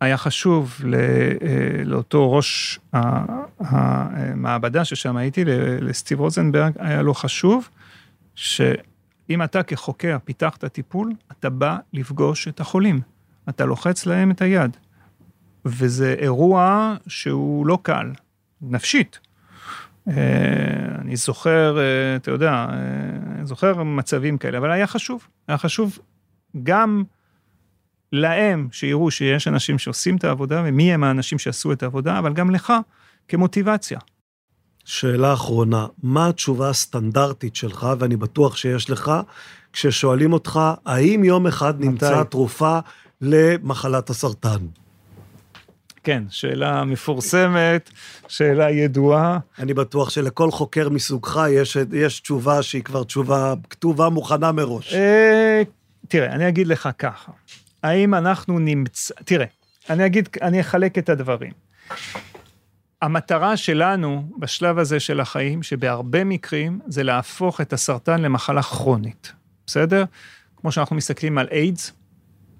היה 0.00 0.16
חשוב 0.16 0.80
ל, 0.84 0.94
אה, 0.94 1.84
לאותו 1.84 2.32
ראש 2.32 2.80
המעבדה 3.60 4.84
ששם 4.84 5.16
הייתי, 5.16 5.44
לסטיב 5.80 6.20
רוזנברג, 6.20 6.72
היה 6.78 7.02
לו 7.02 7.14
חשוב 7.14 7.68
שאם 8.34 9.42
אתה 9.44 9.62
כחוקר 9.62 10.16
פיתחת 10.24 10.64
טיפול, 10.64 11.12
אתה 11.32 11.50
בא 11.50 11.76
לפגוש 11.92 12.48
את 12.48 12.60
החולים. 12.60 13.00
אתה 13.48 13.64
לוחץ 13.64 14.06
להם 14.06 14.30
את 14.30 14.42
היד. 14.42 14.76
וזה 15.66 16.14
אירוע 16.18 16.94
שהוא 17.06 17.66
לא 17.66 17.78
קל, 17.82 18.10
נפשית. 18.62 19.18
אה, 20.08 20.14
אני 21.00 21.16
זוכר, 21.16 21.78
אה, 21.78 22.16
אתה 22.16 22.30
יודע, 22.30 22.50
אה, 22.50 23.44
זוכר 23.44 23.82
מצבים 23.82 24.38
כאלה, 24.38 24.58
אבל 24.58 24.70
היה 24.70 24.86
חשוב. 24.86 25.26
היה 25.48 25.58
חשוב 25.58 25.98
גם 26.62 27.04
להם, 28.12 28.68
שיראו 28.72 29.10
שיש 29.10 29.48
אנשים 29.48 29.78
שעושים 29.78 30.16
את 30.16 30.24
העבודה, 30.24 30.62
ומי 30.64 30.92
הם 30.94 31.04
האנשים 31.04 31.38
שעשו 31.38 31.72
את 31.72 31.82
העבודה, 31.82 32.18
אבל 32.18 32.32
גם 32.32 32.50
לך, 32.50 32.72
כמוטיבציה. 33.28 33.98
שאלה 34.84 35.32
אחרונה, 35.32 35.86
מה 36.02 36.28
התשובה 36.28 36.70
הסטנדרטית 36.70 37.56
שלך, 37.56 37.86
ואני 37.98 38.16
בטוח 38.16 38.56
שיש 38.56 38.90
לך, 38.90 39.12
כששואלים 39.72 40.32
אותך, 40.32 40.60
האם 40.86 41.24
יום 41.24 41.46
אחד 41.46 41.80
נמצא 41.80 42.20
מתי? 42.20 42.30
תרופה 42.30 42.78
למחלת 43.20 44.10
הסרטן? 44.10 44.66
כן, 46.06 46.22
שאלה 46.30 46.84
מפורסמת, 46.84 47.90
שאלה 48.28 48.70
ידועה. 48.70 49.38
אני 49.58 49.74
בטוח 49.74 50.10
שלכל 50.10 50.50
חוקר 50.50 50.88
מסוגך 50.88 51.40
יש, 51.50 51.76
יש 51.92 52.20
תשובה 52.20 52.62
שהיא 52.62 52.82
כבר 52.82 53.04
תשובה 53.04 53.54
כתובה 53.70 54.08
מוכנה 54.08 54.52
מראש. 54.52 54.94
אה, 54.94 55.62
תראה, 56.08 56.32
אני 56.32 56.48
אגיד 56.48 56.66
לך 56.66 56.88
ככה, 56.98 57.32
האם 57.82 58.14
אנחנו 58.14 58.58
נמצא, 58.58 59.14
תראה, 59.24 59.46
אני 59.90 60.06
אגיד, 60.06 60.28
אני 60.42 60.60
אחלק 60.60 60.98
את 60.98 61.08
הדברים. 61.08 61.52
המטרה 63.02 63.56
שלנו 63.56 64.30
בשלב 64.38 64.78
הזה 64.78 65.00
של 65.00 65.20
החיים, 65.20 65.62
שבהרבה 65.62 66.24
מקרים 66.24 66.80
זה 66.86 67.02
להפוך 67.02 67.60
את 67.60 67.72
הסרטן 67.72 68.22
למחלה 68.22 68.62
כרונית, 68.62 69.32
בסדר? 69.66 70.04
כמו 70.56 70.72
שאנחנו 70.72 70.96
מסתכלים 70.96 71.38
על 71.38 71.48
איידס, 71.52 71.92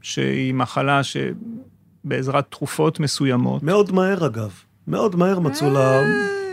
שהיא 0.03 0.55
מחלה 0.55 1.01
שבעזרת 2.07 2.47
תרופות 2.51 3.01
מסוימות. 3.01 3.63
מאוד 3.63 3.93
מהר 3.93 4.27
אגב, 4.27 4.53
מאוד 4.89 5.17
מהר 5.17 5.39
מצאו 5.39 5.71
לה... 5.71 6.03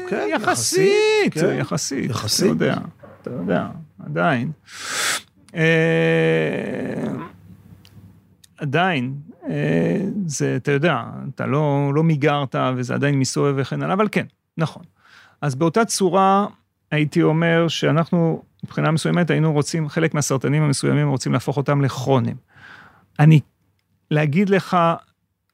כן, 0.09 0.27
יחסית, 0.31 1.33
כן. 1.33 1.55
יחסית, 1.59 2.09
יחסית. 2.09 2.45
אתה 2.45 2.65
יודע, 2.65 2.77
אתה 3.21 3.29
יודע, 3.29 3.67
עדיין. 4.05 4.51
אה, 5.55 5.61
עדיין, 8.57 9.15
אה, 9.49 10.01
זה, 10.25 10.55
אתה 10.55 10.71
יודע, 10.71 11.01
אתה 11.35 11.45
לא, 11.45 11.91
לא 11.93 12.03
מיגרת 12.03 12.55
וזה 12.75 12.93
עדיין 12.93 13.19
מסתובב 13.19 13.53
וכן 13.57 13.83
הלאה, 13.83 13.93
אבל 13.93 14.07
כן, 14.11 14.25
נכון. 14.57 14.83
אז 15.41 15.55
באותה 15.55 15.85
צורה 15.85 16.47
הייתי 16.91 17.23
אומר 17.23 17.67
שאנחנו, 17.67 18.43
מבחינה 18.63 18.91
מסוימת, 18.91 19.29
היינו 19.29 19.53
רוצים, 19.53 19.89
חלק 19.89 20.13
מהסרטנים 20.13 20.63
המסוימים 20.63 21.09
רוצים 21.09 21.33
להפוך 21.33 21.57
אותם 21.57 21.81
לכרוניים. 21.81 22.35
אני, 23.19 23.39
להגיד 24.11 24.49
לך, 24.49 24.77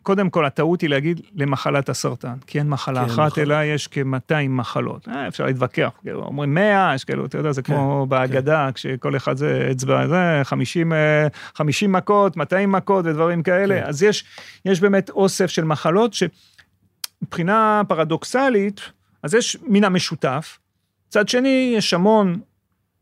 קודם 0.09 0.29
כל, 0.29 0.45
הטעות 0.45 0.81
היא 0.81 0.89
להגיד 0.89 1.21
למחלת 1.35 1.89
הסרטן, 1.89 2.33
כי 2.47 2.59
אין 2.59 2.69
מחלה 2.69 3.05
כן, 3.05 3.11
אחת, 3.11 3.27
נכון. 3.31 3.43
אלא 3.43 3.63
יש 3.63 3.87
כ-200 3.87 4.49
מחלות. 4.49 5.07
אה, 5.07 5.27
אפשר 5.27 5.45
להתווכח, 5.45 5.89
כאילו, 6.01 6.23
אומרים 6.23 6.53
100, 6.53 6.91
יש 6.95 7.03
כאלו, 7.03 7.25
אתה 7.25 7.37
יודע, 7.37 7.51
זה 7.51 7.61
כמו 7.61 8.05
בהגדה, 8.09 8.69
כשכל 8.73 9.15
אחד 9.15 9.37
זה 9.37 9.69
אצבע, 9.71 10.07
זה 10.07 10.41
50, 10.43 10.93
אה, 10.93 11.27
50 11.55 11.91
מכות, 11.91 12.37
200 12.37 12.71
מכות 12.71 13.05
ודברים 13.05 13.43
כאלה. 13.43 13.81
כן. 13.81 13.87
אז 13.87 14.03
יש, 14.03 14.25
יש 14.65 14.81
באמת 14.81 15.09
אוסף 15.09 15.47
של 15.47 15.63
מחלות 15.63 16.13
שמבחינה 16.13 17.81
פרדוקסלית, 17.87 18.81
אז 19.23 19.33
יש 19.33 19.57
מן 19.67 19.83
המשותף. 19.83 20.59
מצד 21.07 21.29
שני, 21.29 21.73
יש 21.77 21.93
המון 21.93 22.39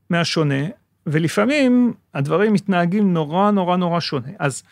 מהשונה, 0.10 0.64
ולפעמים 1.08 1.94
הדברים 2.14 2.54
מתנהגים 2.54 3.14
נורא 3.14 3.52
נורא 3.52 3.78
נורא 3.78 4.00
שונה. 4.00 4.30
אז 4.40 4.64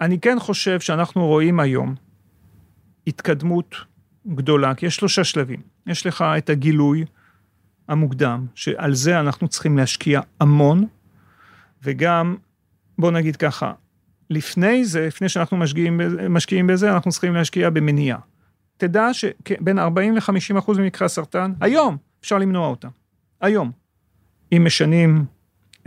אני 0.00 0.20
כן 0.20 0.36
חושב 0.40 0.80
שאנחנו 0.80 1.26
רואים 1.26 1.60
היום 1.60 1.94
התקדמות 3.06 3.74
גדולה, 4.26 4.74
כי 4.74 4.86
יש 4.86 4.96
שלושה 4.96 5.24
שלבים. 5.24 5.60
יש 5.86 6.06
לך 6.06 6.24
את 6.38 6.50
הגילוי 6.50 7.04
המוקדם, 7.88 8.46
שעל 8.54 8.94
זה 8.94 9.20
אנחנו 9.20 9.48
צריכים 9.48 9.78
להשקיע 9.78 10.20
המון, 10.40 10.86
וגם, 11.82 12.36
בוא 12.98 13.10
נגיד 13.10 13.36
ככה, 13.36 13.72
לפני 14.30 14.84
זה, 14.84 15.06
לפני 15.06 15.28
שאנחנו 15.28 15.56
משקיעים, 15.56 16.00
משקיעים 16.30 16.66
בזה, 16.66 16.92
אנחנו 16.92 17.10
צריכים 17.10 17.34
להשקיע 17.34 17.70
במניעה. 17.70 18.18
תדע 18.76 19.08
שבין 19.12 19.78
40 19.78 20.16
ל-50 20.16 20.58
אחוז 20.58 20.78
ממקרי 20.78 21.06
הסרטן, 21.06 21.52
היום 21.60 21.96
אפשר 22.20 22.38
למנוע 22.38 22.68
אותם. 22.68 22.88
היום. 23.40 23.70
אם 24.52 24.62
משנים 24.64 25.24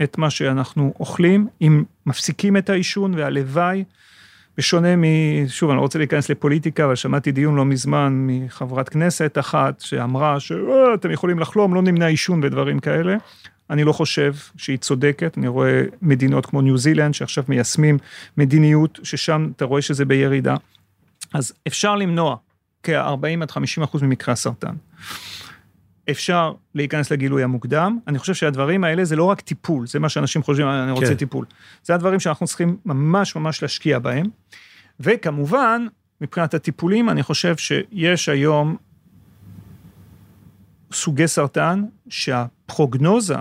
את 0.02 0.18
מה 0.18 0.30
שאנחנו 0.30 0.94
אוכלים, 1.00 1.46
אם 1.60 1.84
מפסיקים 2.06 2.56
את 2.56 2.70
העישון, 2.70 3.14
והלוואי, 3.14 3.84
בשונה 4.58 4.96
מ... 4.96 5.04
שוב, 5.48 5.70
אני 5.70 5.76
לא 5.76 5.82
רוצה 5.82 5.98
להיכנס 5.98 6.30
לפוליטיקה, 6.30 6.84
אבל 6.84 6.94
שמעתי 6.94 7.32
דיון 7.32 7.56
לא 7.56 7.64
מזמן 7.64 8.12
מחברת 8.26 8.88
כנסת 8.88 9.36
אחת, 9.40 9.80
שאמרה 9.80 10.40
שאתם 10.40 11.10
יכולים 11.10 11.38
לחלום, 11.38 11.74
לא 11.74 11.82
נמנע 11.82 12.06
עישון 12.06 12.40
ודברים 12.44 12.78
כאלה. 12.78 13.16
אני 13.70 13.84
לא 13.84 13.92
חושב 13.92 14.34
שהיא 14.56 14.78
צודקת, 14.78 15.38
אני 15.38 15.48
רואה 15.48 15.82
מדינות 16.02 16.46
כמו 16.46 16.60
ניו 16.60 16.78
זילנד, 16.78 17.14
שעכשיו 17.14 17.44
מיישמים 17.48 17.98
מדיניות, 18.36 18.98
ששם 19.02 19.48
אתה 19.56 19.64
רואה 19.64 19.82
שזה 19.82 20.04
בירידה. 20.04 20.56
אז 21.34 21.52
אפשר 21.66 21.96
למנוע 21.96 22.36
כ-40 22.82 23.42
עד 23.42 23.50
50 23.50 23.84
אחוז 23.84 24.02
ממקרי 24.02 24.32
הסרטן. 24.32 24.74
אפשר 26.10 26.52
להיכנס 26.74 27.10
לגילוי 27.10 27.42
המוקדם. 27.42 27.98
אני 28.06 28.18
חושב 28.18 28.34
שהדברים 28.34 28.84
האלה 28.84 29.04
זה 29.04 29.16
לא 29.16 29.24
רק 29.24 29.40
טיפול, 29.40 29.86
זה 29.86 29.98
מה 29.98 30.08
שאנשים 30.08 30.42
חושבים, 30.42 30.68
אני 30.68 30.90
רוצה 30.90 31.06
כן. 31.06 31.14
טיפול. 31.14 31.46
זה 31.82 31.94
הדברים 31.94 32.20
שאנחנו 32.20 32.46
צריכים 32.46 32.76
ממש 32.84 33.36
ממש 33.36 33.62
להשקיע 33.62 33.98
בהם. 33.98 34.26
וכמובן, 35.00 35.86
מבחינת 36.20 36.54
הטיפולים, 36.54 37.10
אני 37.10 37.22
חושב 37.22 37.56
שיש 37.56 38.28
היום 38.28 38.76
סוגי 40.92 41.28
סרטן 41.28 41.84
שהפרוגנוזה, 42.08 43.36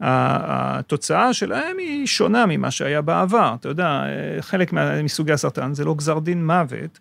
שהתוצאה 0.00 1.32
שלהם 1.32 1.78
היא 1.78 2.06
שונה 2.06 2.46
ממה 2.46 2.70
שהיה 2.70 3.02
בעבר. 3.02 3.54
אתה 3.60 3.68
יודע, 3.68 4.02
חלק 4.40 4.72
מסוגי 5.04 5.32
הסרטן 5.32 5.74
זה 5.74 5.84
לא 5.84 5.94
גזר 5.94 6.18
דין 6.18 6.46
מוות, 6.46 6.98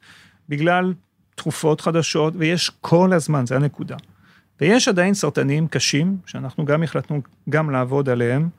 בגלל 0.49 0.93
תרופות 1.35 1.81
חדשות, 1.81 2.33
ויש 2.37 2.71
כל 2.81 3.13
הזמן, 3.13 3.45
זה 3.45 3.55
הנקודה. 3.55 3.95
ויש 4.61 4.87
עדיין 4.87 5.13
סרטנים 5.13 5.67
קשים, 5.67 6.17
שאנחנו 6.25 6.65
גם 6.65 6.83
החלטנו 6.83 7.21
גם 7.49 7.69
לעבוד 7.69 8.09
עליהם, 8.09 8.49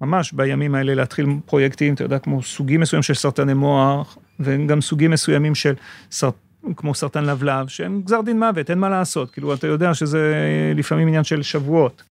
ממש 0.00 0.32
בימים 0.32 0.74
האלה 0.74 0.94
להתחיל 0.94 1.26
פרויקטים, 1.46 1.94
אתה 1.94 2.04
יודע, 2.04 2.18
כמו 2.18 2.42
סוגים 2.42 2.80
מסוימים 2.80 3.02
של 3.02 3.14
סרטני 3.14 3.54
מוח, 3.54 4.18
וגם 4.40 4.80
סוגים 4.80 5.10
מסוימים 5.10 5.54
של 5.54 5.74
סרט... 6.10 6.34
כמו 6.76 6.94
סרטן 6.94 7.24
לבלב, 7.24 7.68
שהם 7.68 8.02
גזר 8.04 8.20
דין 8.20 8.38
מוות, 8.38 8.70
אין 8.70 8.78
מה 8.78 8.88
לעשות, 8.88 9.30
כאילו, 9.30 9.54
אתה 9.54 9.66
יודע 9.66 9.94
שזה 9.94 10.34
לפעמים 10.74 11.08
עניין 11.08 11.24
של 11.24 11.42
שבועות. 11.42 12.02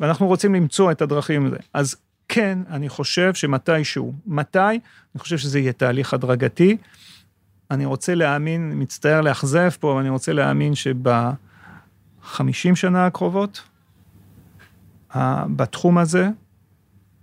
ואנחנו 0.00 0.26
רוצים 0.26 0.54
למצוא 0.54 0.90
את 0.90 1.02
הדרכים 1.02 1.46
לזה. 1.46 1.56
אז 1.74 1.96
כן, 2.28 2.58
אני 2.70 2.88
חושב 2.88 3.34
שמתישהו, 3.34 4.14
מתי? 4.26 4.58
אני 4.58 5.18
חושב 5.18 5.38
שזה 5.38 5.58
יהיה 5.58 5.72
תהליך 5.72 6.14
הדרגתי. 6.14 6.76
אני 7.70 7.84
רוצה 7.84 8.14
להאמין, 8.14 8.72
מצטער 8.74 9.20
לאכזב 9.20 9.70
פה, 9.80 9.92
אבל 9.92 10.00
אני 10.00 10.08
רוצה 10.08 10.32
להאמין 10.32 10.74
שב-50 12.24 12.74
שנה 12.74 13.06
הקרובות, 13.06 13.62
בתחום 15.56 15.98
הזה, 15.98 16.28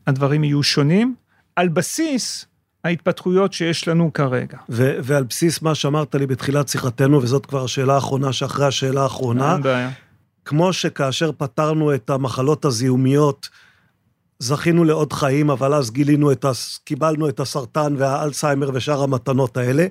הדברים 0.08 0.44
יהיו 0.44 0.64
שונים, 0.64 1.16
על 1.56 1.68
בסיס 1.70 2.46
ההתפתחויות 2.84 3.54
שיש 3.54 3.88
לנו 3.88 4.14
כרגע. 4.14 4.58
ו- 4.70 4.98
ועל 5.04 5.24
בסיס 5.24 5.62
מה 5.62 5.76
שאמרת 5.76 6.16
לי 6.16 6.28
בתחילת 6.28 6.68
שיחתנו, 6.68 7.22
וזאת 7.22 7.46
כבר 7.46 7.64
השאלה 7.64 7.96
האחרונה 7.96 8.34
שאחרי 8.34 8.66
השאלה 8.66 9.04
האחרונה, 9.04 9.54
אין 9.54 9.64
בעיה. 9.64 9.90
כמו 10.46 10.74
שכאשר 10.74 11.32
פתרנו 11.38 11.96
את 11.96 12.10
המחלות 12.10 12.66
הזיהומיות, 12.66 13.50
זכינו 14.40 14.84
לעוד 14.84 15.14
חיים, 15.14 15.50
אבל 15.50 15.74
אז 15.74 15.92
גילינו 15.92 16.32
את, 16.32 16.46
הס... 16.46 16.80
קיבלנו 16.84 17.30
את 17.30 17.40
הסרטן 17.40 17.96
והאלצהיימר 17.98 18.70
ושאר 18.74 19.04
המתנות 19.04 19.58
האלה. 19.58 19.88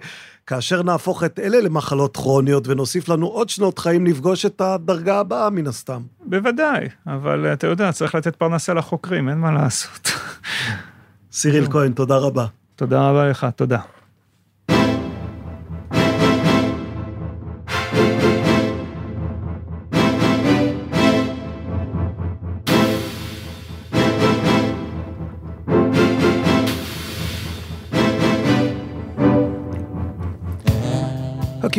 כאשר 0.47 0.83
נהפוך 0.83 1.25
את 1.25 1.39
אלה 1.39 1.61
למחלות 1.61 2.17
כרוניות 2.17 2.69
ונוסיף 2.69 3.09
לנו 3.09 3.27
עוד 3.27 3.49
שנות 3.49 3.79
חיים, 3.79 4.07
נפגוש 4.07 4.47
את 4.47 4.61
הדרגה 4.61 5.21
הבאה 5.21 5.51
מן 5.51 5.67
הסתם. 5.67 6.03
בוודאי, 6.21 6.89
אבל 7.07 7.53
אתה 7.53 7.67
יודע, 7.67 7.93
צריך 7.93 8.15
לתת 8.15 8.37
פרנסה 8.37 8.75
לחוקרים, 8.75 9.29
אין 9.29 9.39
מה 9.39 9.51
לעשות. 9.51 10.11
סיריל 11.33 11.67
כהן, 11.73 11.93
תודה 11.93 12.17
רבה. 12.17 12.47
תודה 12.77 13.09
רבה 13.09 13.27
לך, 13.27 13.47
תודה. 13.57 13.96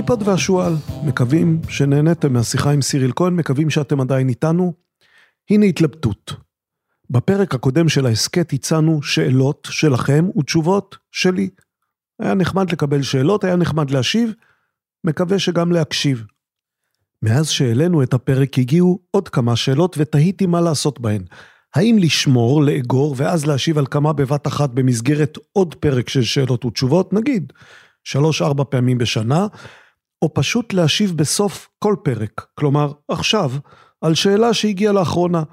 הכיפות 0.08 0.28
והשועל, 0.28 0.74
מקווים 1.04 1.62
שנהניתם 1.70 2.34
מהשיחה 2.34 2.72
עם 2.72 2.82
סיריל 2.82 3.12
כהן, 3.16 3.36
מקווים 3.36 3.70
שאתם 3.70 4.02
עדיין 4.02 4.30
איתנו. 4.30 4.74
הנה 5.50 5.66
התלבטות. 5.66 6.34
בפרק 7.10 7.56
הקודם 7.56 7.90
של 7.90 8.06
ההסכת 8.06 8.54
הצענו 8.54 9.02
שאלות 9.02 9.68
שלכם 9.72 10.26
ותשובות 10.38 10.98
שלי. 11.12 11.50
היה 12.20 12.34
נחמד 12.34 12.72
לקבל 12.72 13.02
שאלות, 13.02 13.44
היה 13.44 13.56
נחמד 13.56 13.92
להשיב, 13.92 14.34
מקווה 15.04 15.40
שגם 15.40 15.72
להקשיב. 15.72 16.24
מאז 17.22 17.50
שהעלינו 17.50 18.04
את 18.04 18.14
הפרק 18.14 18.60
הגיעו 18.60 19.00
עוד 19.12 19.30
כמה 19.30 19.56
שאלות 19.56 19.96
ותהיתי 20.00 20.46
מה 20.46 20.62
לעשות 20.62 21.00
בהן. 21.00 21.24
האם 21.76 21.98
לשמור, 22.00 22.64
לאגור, 22.64 23.16
ואז 23.18 23.46
להשיב 23.46 23.78
על 23.78 23.86
כמה 23.86 24.14
בבת 24.14 24.48
אחת 24.48 24.70
במסגרת 24.70 25.38
עוד 25.54 25.76
פרק 25.76 26.10
של 26.10 26.24
שאלות 26.24 26.66
ותשובות, 26.66 27.14
נגיד, 27.14 27.54
שלוש-ארבע 28.04 28.64
פעמים 28.70 28.98
בשנה, 28.98 29.48
או 30.22 30.34
פשוט 30.34 30.74
להשיב 30.74 31.18
בסוף 31.18 31.70
כל 31.80 31.96
פרק, 32.04 32.46
כלומר, 32.56 32.92
עכשיו, 33.08 33.52
על 34.02 34.16
שאלה 34.16 34.54
שהגיעה 34.54 34.94
לאחרונה. 34.94 35.44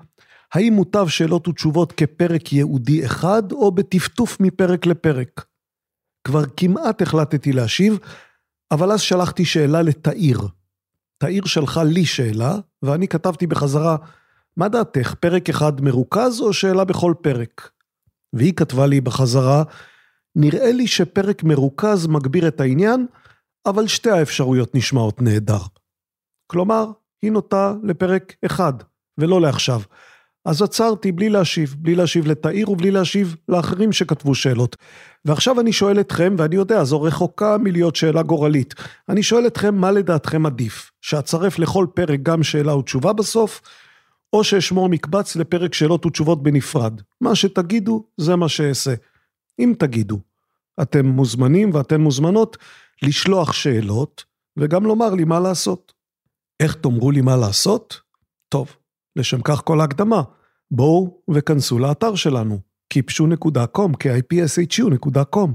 האם 0.54 0.72
מוטב 0.72 1.08
שאלות 1.08 1.48
ותשובות 1.48 1.92
כפרק 1.92 2.52
ייעודי 2.52 3.04
אחד, 3.06 3.52
או 3.52 3.72
בטפטוף 3.72 4.40
מפרק 4.40 4.86
לפרק? 4.86 5.44
כבר 6.24 6.42
כמעט 6.56 7.02
החלטתי 7.02 7.52
להשיב, 7.52 7.98
אבל 8.70 8.92
אז 8.92 9.00
שלחתי 9.00 9.44
שאלה 9.44 9.82
לתאיר. 9.82 10.40
תאיר 11.18 11.44
שלחה 11.44 11.84
לי 11.84 12.06
שאלה, 12.06 12.58
ואני 12.82 13.08
כתבתי 13.08 13.46
בחזרה, 13.46 13.96
מה 14.56 14.68
דעתך, 14.68 15.14
פרק 15.20 15.48
אחד 15.48 15.80
מרוכז 15.80 16.40
או 16.40 16.52
שאלה 16.52 16.84
בכל 16.84 17.14
פרק? 17.20 17.70
והיא 18.32 18.52
כתבה 18.52 18.86
לי 18.86 19.00
בחזרה, 19.00 19.62
נראה 20.36 20.72
לי 20.72 20.86
שפרק 20.86 21.42
מרוכז 21.42 22.06
מגביר 22.06 22.48
את 22.48 22.60
העניין, 22.60 23.06
אבל 23.66 23.86
שתי 23.86 24.10
האפשרויות 24.10 24.74
נשמעות 24.74 25.22
נהדר. 25.22 25.60
כלומר, 26.46 26.86
היא 27.22 27.32
נוטה 27.32 27.74
לפרק 27.82 28.34
אחד, 28.46 28.72
ולא 29.18 29.40
לעכשיו. 29.40 29.80
אז 30.44 30.62
עצרתי 30.62 31.12
בלי 31.12 31.28
להשיב, 31.28 31.74
בלי 31.78 31.94
להשיב 31.94 32.26
לתאיר 32.26 32.70
ובלי 32.70 32.90
להשיב 32.90 33.36
לאחרים 33.48 33.92
שכתבו 33.92 34.34
שאלות. 34.34 34.76
ועכשיו 35.24 35.60
אני 35.60 35.72
שואל 35.72 36.00
אתכם, 36.00 36.34
ואני 36.38 36.56
יודע, 36.56 36.84
זו 36.84 37.02
רחוקה 37.02 37.58
מלהיות 37.58 37.96
שאלה 37.96 38.22
גורלית. 38.22 38.74
אני 39.08 39.22
שואל 39.22 39.46
אתכם, 39.46 39.74
מה 39.74 39.90
לדעתכם 39.90 40.46
עדיף? 40.46 40.90
שאצרף 41.00 41.58
לכל 41.58 41.86
פרק 41.94 42.20
גם 42.22 42.42
שאלה 42.42 42.76
ותשובה 42.76 43.12
בסוף, 43.12 43.62
או 44.32 44.44
שאשמור 44.44 44.88
מקבץ 44.88 45.36
לפרק 45.36 45.74
שאלות 45.74 46.06
ותשובות 46.06 46.42
בנפרד. 46.42 47.00
מה 47.20 47.34
שתגידו, 47.34 48.06
זה 48.16 48.36
מה 48.36 48.48
שאעשה. 48.48 48.94
אם 49.58 49.74
תגידו. 49.78 50.18
אתם 50.82 51.06
מוזמנים 51.06 51.70
ואתן 51.74 52.00
מוזמנות 52.00 52.56
לשלוח 53.02 53.52
שאלות, 53.52 54.24
וגם 54.58 54.84
לומר 54.84 55.14
לי 55.14 55.24
מה 55.24 55.40
לעשות. 55.40 55.92
איך 56.60 56.74
תאמרו 56.74 57.10
לי 57.10 57.20
מה 57.20 57.36
לעשות? 57.36 58.00
טוב, 58.48 58.76
לשם 59.16 59.42
כך 59.42 59.62
כל 59.64 59.80
ההקדמה. 59.80 60.22
בואו 60.70 61.22
וכנסו 61.30 61.78
לאתר 61.78 62.14
שלנו, 62.14 62.58
kipshu.com, 62.94 63.92
kipshu.com. 64.04 65.50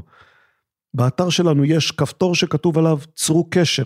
באתר 0.93 1.29
שלנו 1.29 1.65
יש 1.65 1.91
כפתור 1.91 2.35
שכתוב 2.35 2.77
עליו 2.77 2.99
צרו 3.15 3.47
קשר. 3.49 3.83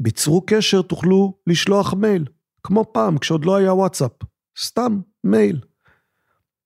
בצור 0.00 0.42
קשר 0.46 0.82
תוכלו 0.82 1.38
לשלוח 1.46 1.94
מייל, 1.94 2.24
כמו 2.62 2.92
פעם 2.92 3.18
כשעוד 3.18 3.44
לא 3.44 3.56
היה 3.56 3.74
וואטסאפ, 3.74 4.12
סתם 4.58 5.00
מייל. 5.24 5.60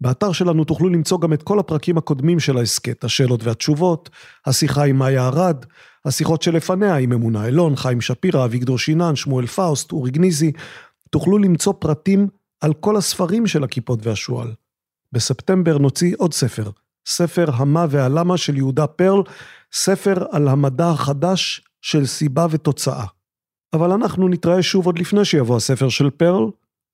באתר 0.00 0.32
שלנו 0.32 0.64
תוכלו 0.64 0.88
למצוא 0.88 1.20
גם 1.20 1.32
את 1.32 1.42
כל 1.42 1.58
הפרקים 1.58 1.98
הקודמים 1.98 2.40
של 2.40 2.58
ההסכת, 2.58 3.04
השאלות 3.04 3.44
והתשובות, 3.44 4.10
השיחה 4.46 4.84
עם 4.84 4.96
מאיה 4.96 5.26
ארד, 5.26 5.64
השיחות 6.04 6.42
שלפניה 6.42 6.96
עם 6.96 7.12
אמונה 7.12 7.46
אלון, 7.46 7.76
חיים 7.76 8.00
שפירא, 8.00 8.44
אביגדור 8.44 8.78
שינן, 8.78 9.16
שמואל 9.16 9.46
פאוסט, 9.46 9.92
אורי 9.92 10.10
גניזי, 10.10 10.52
תוכלו 11.10 11.38
למצוא 11.38 11.72
פרטים 11.78 12.28
על 12.60 12.74
כל 12.74 12.96
הספרים 12.96 13.46
של 13.46 13.64
הקיפוד 13.64 14.06
והשועל. 14.06 14.52
בספטמבר 15.12 15.78
נוציא 15.78 16.14
עוד 16.18 16.34
ספר, 16.34 16.70
ספר 17.06 17.44
המה 17.54 17.86
והלמה 17.90 18.36
של 18.36 18.56
יהודה 18.56 18.86
פרל, 18.86 19.22
ספר 19.72 20.24
על 20.30 20.48
המדע 20.48 20.88
החדש 20.88 21.62
של 21.82 22.06
סיבה 22.06 22.46
ותוצאה. 22.50 23.04
אבל 23.72 23.92
אנחנו 23.92 24.28
נתראה 24.28 24.62
שוב 24.62 24.86
עוד 24.86 24.98
לפני 24.98 25.24
שיבוא 25.24 25.56
הספר 25.56 25.88
של 25.88 26.10
פרל, 26.10 26.44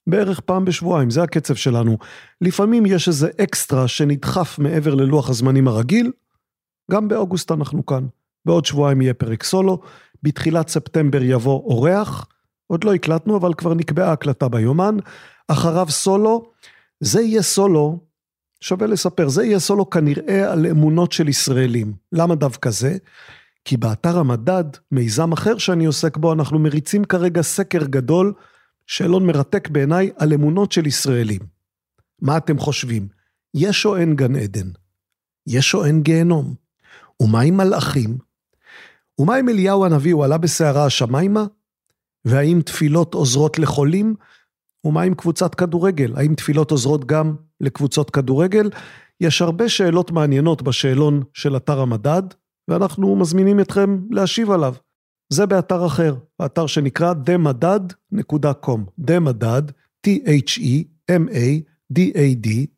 בערך 0.07 0.41
פעם 0.41 0.65
בשבועיים, 0.65 1.11
זה 1.11 1.23
הקצב 1.23 1.55
שלנו. 1.55 1.99
לפעמים 2.41 2.87
יש 2.87 3.09
איזה 3.09 3.29
אקסטרה 3.41 3.89
שנדחף 3.89 4.59
מעבר 4.59 4.95
ללוח 4.95 5.31
הזמנים 5.31 5.69
הרגיל, 5.69 6.13
גם 6.91 7.09
באוגוסט 7.09 7.53
אנחנו 7.53 7.87
כאן. 7.87 8.07
בעוד 8.47 8.65
שבועיים 8.65 9.01
יהיה 9.01 9.15
פרק 9.15 9.43
סולו, 9.43 9.81
בתחילת 10.23 10.69
ספטמבר 10.69 11.23
יבוא 11.23 11.63
אורח, 11.65 12.27
עוד 12.67 12.85
לא 12.85 12.95
הקלטנו, 12.95 13.37
אבל 13.37 13.55
כבר 13.55 13.75
נקבעה 13.75 14.13
הקלטה 14.13 14.49
ביומן. 14.49 14.97
אחריו 15.49 15.87
סולו, 15.91 16.51
זה 17.01 17.21
יהיה 17.21 17.43
סולו, 17.43 17.99
שווה 18.61 18.87
לספר, 18.87 19.29
זה 19.29 19.45
יהיה 19.45 19.59
סולו 19.59 19.91
כנראה 19.91 20.53
על 20.53 20.67
אמונות 20.67 21.13
של 21.13 21.29
ישראלים. 21.29 21.93
למה 22.13 22.35
דווקא 22.35 22.71
זה? 22.71 22.97
כי 23.65 23.77
באתר 23.77 24.19
המדד, 24.19 24.65
מיזם 24.93 25.33
אחר 25.33 25.59
שאני 25.59 25.85
עוסק 25.85 26.17
בו, 26.17 26.33
אנחנו 26.33 26.59
מריצים 26.59 27.05
כרגע 27.05 27.43
סקר 27.43 27.85
גדול, 27.85 28.33
שאלון 28.87 29.27
מרתק 29.27 29.69
בעיניי 29.69 30.11
על 30.17 30.33
אמונות 30.33 30.73
של 30.73 30.87
ישראלים. 30.87 31.41
מה 32.23 32.37
אתם 32.37 32.59
חושבים? 32.59 33.09
יש 33.55 33.87
או 33.87 33.97
אין 33.97 34.17
גן 34.17 34.37
עדן? 34.37 34.69
יש 35.47 35.75
או 35.75 35.85
אין 35.85 36.03
גיהנום? 36.03 36.55
ומה 37.23 37.41
עם 37.41 37.57
מלאכים? 37.57 38.19
ומה 39.19 39.37
עם 39.37 39.49
אליהו 39.49 39.85
הנביא, 39.85 40.15
הוא 40.15 40.25
עלה 40.25 40.39
בסערה 40.39 40.87
השמיימה? 40.87 41.45
והאם 42.25 42.61
תפילות 42.65 43.15
עוזרות 43.15 43.59
לחולים? 43.59 44.15
ומה 44.85 45.03
עם 45.03 45.15
קבוצת 45.15 45.55
כדורגל? 45.55 46.13
האם 46.17 46.35
תפילות 46.35 46.71
עוזרות 46.71 47.05
גם 47.05 47.37
לקבוצות 47.61 48.11
כדורגל? 48.11 48.71
יש 49.21 49.43
הרבה 49.43 49.69
שאלות 49.69 50.11
מעניינות 50.11 50.63
בשאלון 50.63 51.23
של 51.33 51.57
אתר 51.57 51.81
המדד, 51.81 52.23
ואנחנו 52.69 53.17
מזמינים 53.17 53.61
אתכם 53.61 53.99
להשיב 54.11 54.51
עליו. 54.51 54.75
זה 55.33 55.47
באתר 55.47 55.87
אחר, 55.87 56.15
האתר 56.41 56.67
שנקרא 56.67 57.15
demadad.com, 57.27 58.81
demadad, 59.01 59.73
T-H-E-M-A-D-A-D, 60.07 61.27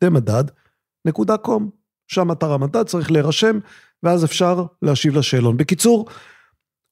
demadad.com, 0.05 1.63
שם 2.07 2.31
אתר 2.31 2.51
המדד, 2.51 2.83
צריך 2.83 3.11
להירשם, 3.11 3.59
ואז 4.03 4.25
אפשר 4.25 4.65
להשיב 4.81 5.17
לשאלון. 5.17 5.57
בקיצור, 5.57 6.05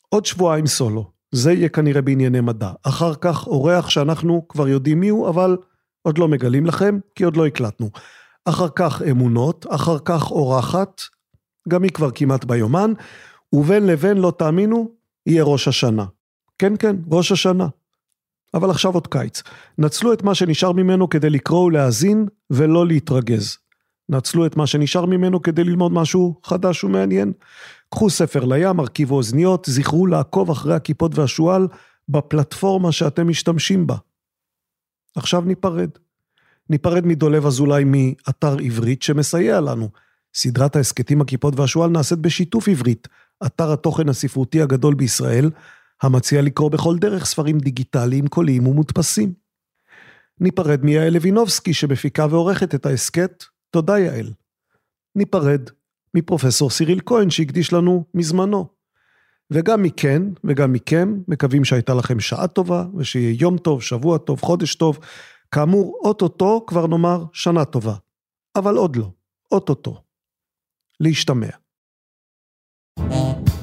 עוד 0.09 0.25
שבועיים 0.25 0.67
סולו. 0.67 1.11
זה 1.31 1.51
יהיה 1.53 1.69
כנראה 1.69 2.01
בענייני 2.01 2.41
מדע. 2.41 2.71
אחר 2.83 3.15
כך 3.15 3.47
אורח 3.47 3.89
שאנחנו 3.89 4.45
כבר 4.47 4.67
יודעים 4.67 4.99
מי 4.99 5.09
הוא, 5.09 5.29
אבל 5.29 5.57
עוד 6.01 6.17
לא 6.17 6.27
מגלים 6.27 6.65
לכם, 6.65 6.99
כי 7.15 7.23
עוד 7.23 7.37
לא 7.37 7.45
הקלטנו. 7.45 7.89
אחר 8.45 8.67
כך 8.75 9.01
אמונות, 9.11 9.65
אחר 9.69 9.97
כך 10.05 10.31
אורחת, 10.31 11.01
גם 11.69 11.83
היא 11.83 11.91
כבר 11.91 12.11
כמעט 12.11 12.45
ביומן, 12.45 12.93
ובין 13.53 13.87
לבין, 13.87 14.17
לא 14.17 14.33
תאמינו, 14.37 14.91
יהיה 15.25 15.43
ראש 15.43 15.67
השנה. 15.67 16.05
כן, 16.59 16.73
כן, 16.79 16.95
ראש 17.11 17.31
השנה. 17.31 17.67
אבל 18.53 18.69
עכשיו 18.69 18.93
עוד 18.93 19.07
קיץ. 19.07 19.43
נצלו 19.77 20.13
את 20.13 20.23
מה 20.23 20.35
שנשאר 20.35 20.71
ממנו 20.71 21.09
כדי 21.09 21.29
לקרוא 21.29 21.65
ולהאזין, 21.65 22.25
ולא 22.49 22.87
להתרגז. 22.87 23.57
נצלו 24.09 24.45
את 24.45 24.57
מה 24.57 24.67
שנשאר 24.67 25.05
ממנו 25.05 25.41
כדי 25.41 25.63
ללמוד 25.63 25.91
משהו 25.91 26.39
חדש 26.43 26.83
ומעניין. 26.83 27.33
קחו 27.89 28.09
ספר 28.09 28.45
לים, 28.45 28.79
הרכיבו 28.79 29.15
אוזניות, 29.15 29.65
זכרו 29.69 30.07
לעקוב 30.07 30.51
אחרי 30.51 30.75
הכיפות 30.75 31.15
והשועל 31.15 31.67
בפלטפורמה 32.09 32.91
שאתם 32.91 33.27
משתמשים 33.27 33.87
בה. 33.87 33.95
עכשיו 35.15 35.41
ניפרד. 35.41 35.89
ניפרד 36.69 37.05
מדולב 37.05 37.45
אזולאי 37.45 37.83
מאתר 37.83 38.57
עברית 38.63 39.01
שמסייע 39.01 39.61
לנו. 39.61 39.89
סדרת 40.35 40.75
ההסכתים 40.75 41.21
הכיפות 41.21 41.59
והשועל 41.59 41.89
נעשית 41.89 42.19
בשיתוף 42.19 42.67
עברית, 42.67 43.07
אתר 43.45 43.73
התוכן 43.73 44.09
הספרותי 44.09 44.61
הגדול 44.61 44.93
בישראל, 44.93 45.49
המציע 46.01 46.41
לקרוא 46.41 46.71
בכל 46.71 46.97
דרך 46.97 47.25
ספרים 47.25 47.57
דיגיטליים, 47.57 48.27
קוליים 48.27 48.67
ומודפסים. 48.67 49.33
ניפרד 50.39 50.83
מיעל 50.83 51.13
לוינובסקי 51.13 51.73
שמפיקה 51.73 52.27
ועורכת 52.29 52.75
את 52.75 52.85
ההסכת, 52.85 53.43
תודה 53.69 53.99
יעל. 53.99 54.33
ניפרד 55.15 55.69
מפרופסור 56.13 56.69
סיריל 56.69 56.99
כהן 57.05 57.29
שהקדיש 57.29 57.73
לנו 57.73 58.05
מזמנו. 58.13 58.67
וגם 59.51 59.83
מכן 59.83 60.21
וגם 60.43 60.73
מכם, 60.73 61.13
מקווים 61.27 61.63
שהייתה 61.63 61.93
לכם 61.93 62.19
שעה 62.19 62.47
טובה, 62.47 62.85
ושיהיה 62.97 63.35
יום 63.39 63.57
טוב, 63.57 63.81
שבוע 63.81 64.17
טוב, 64.17 64.41
חודש 64.41 64.75
טוב. 64.75 64.99
כאמור, 65.51 65.99
אוטוטו 66.03 66.65
כבר 66.67 66.87
נאמר 66.87 67.23
שנה 67.33 67.65
טובה. 67.65 67.95
אבל 68.55 68.75
עוד 68.75 68.95
לא, 68.95 69.11
אוטוטו. 69.51 70.01
להשתמע. 70.99 71.64
Thank 72.97 73.54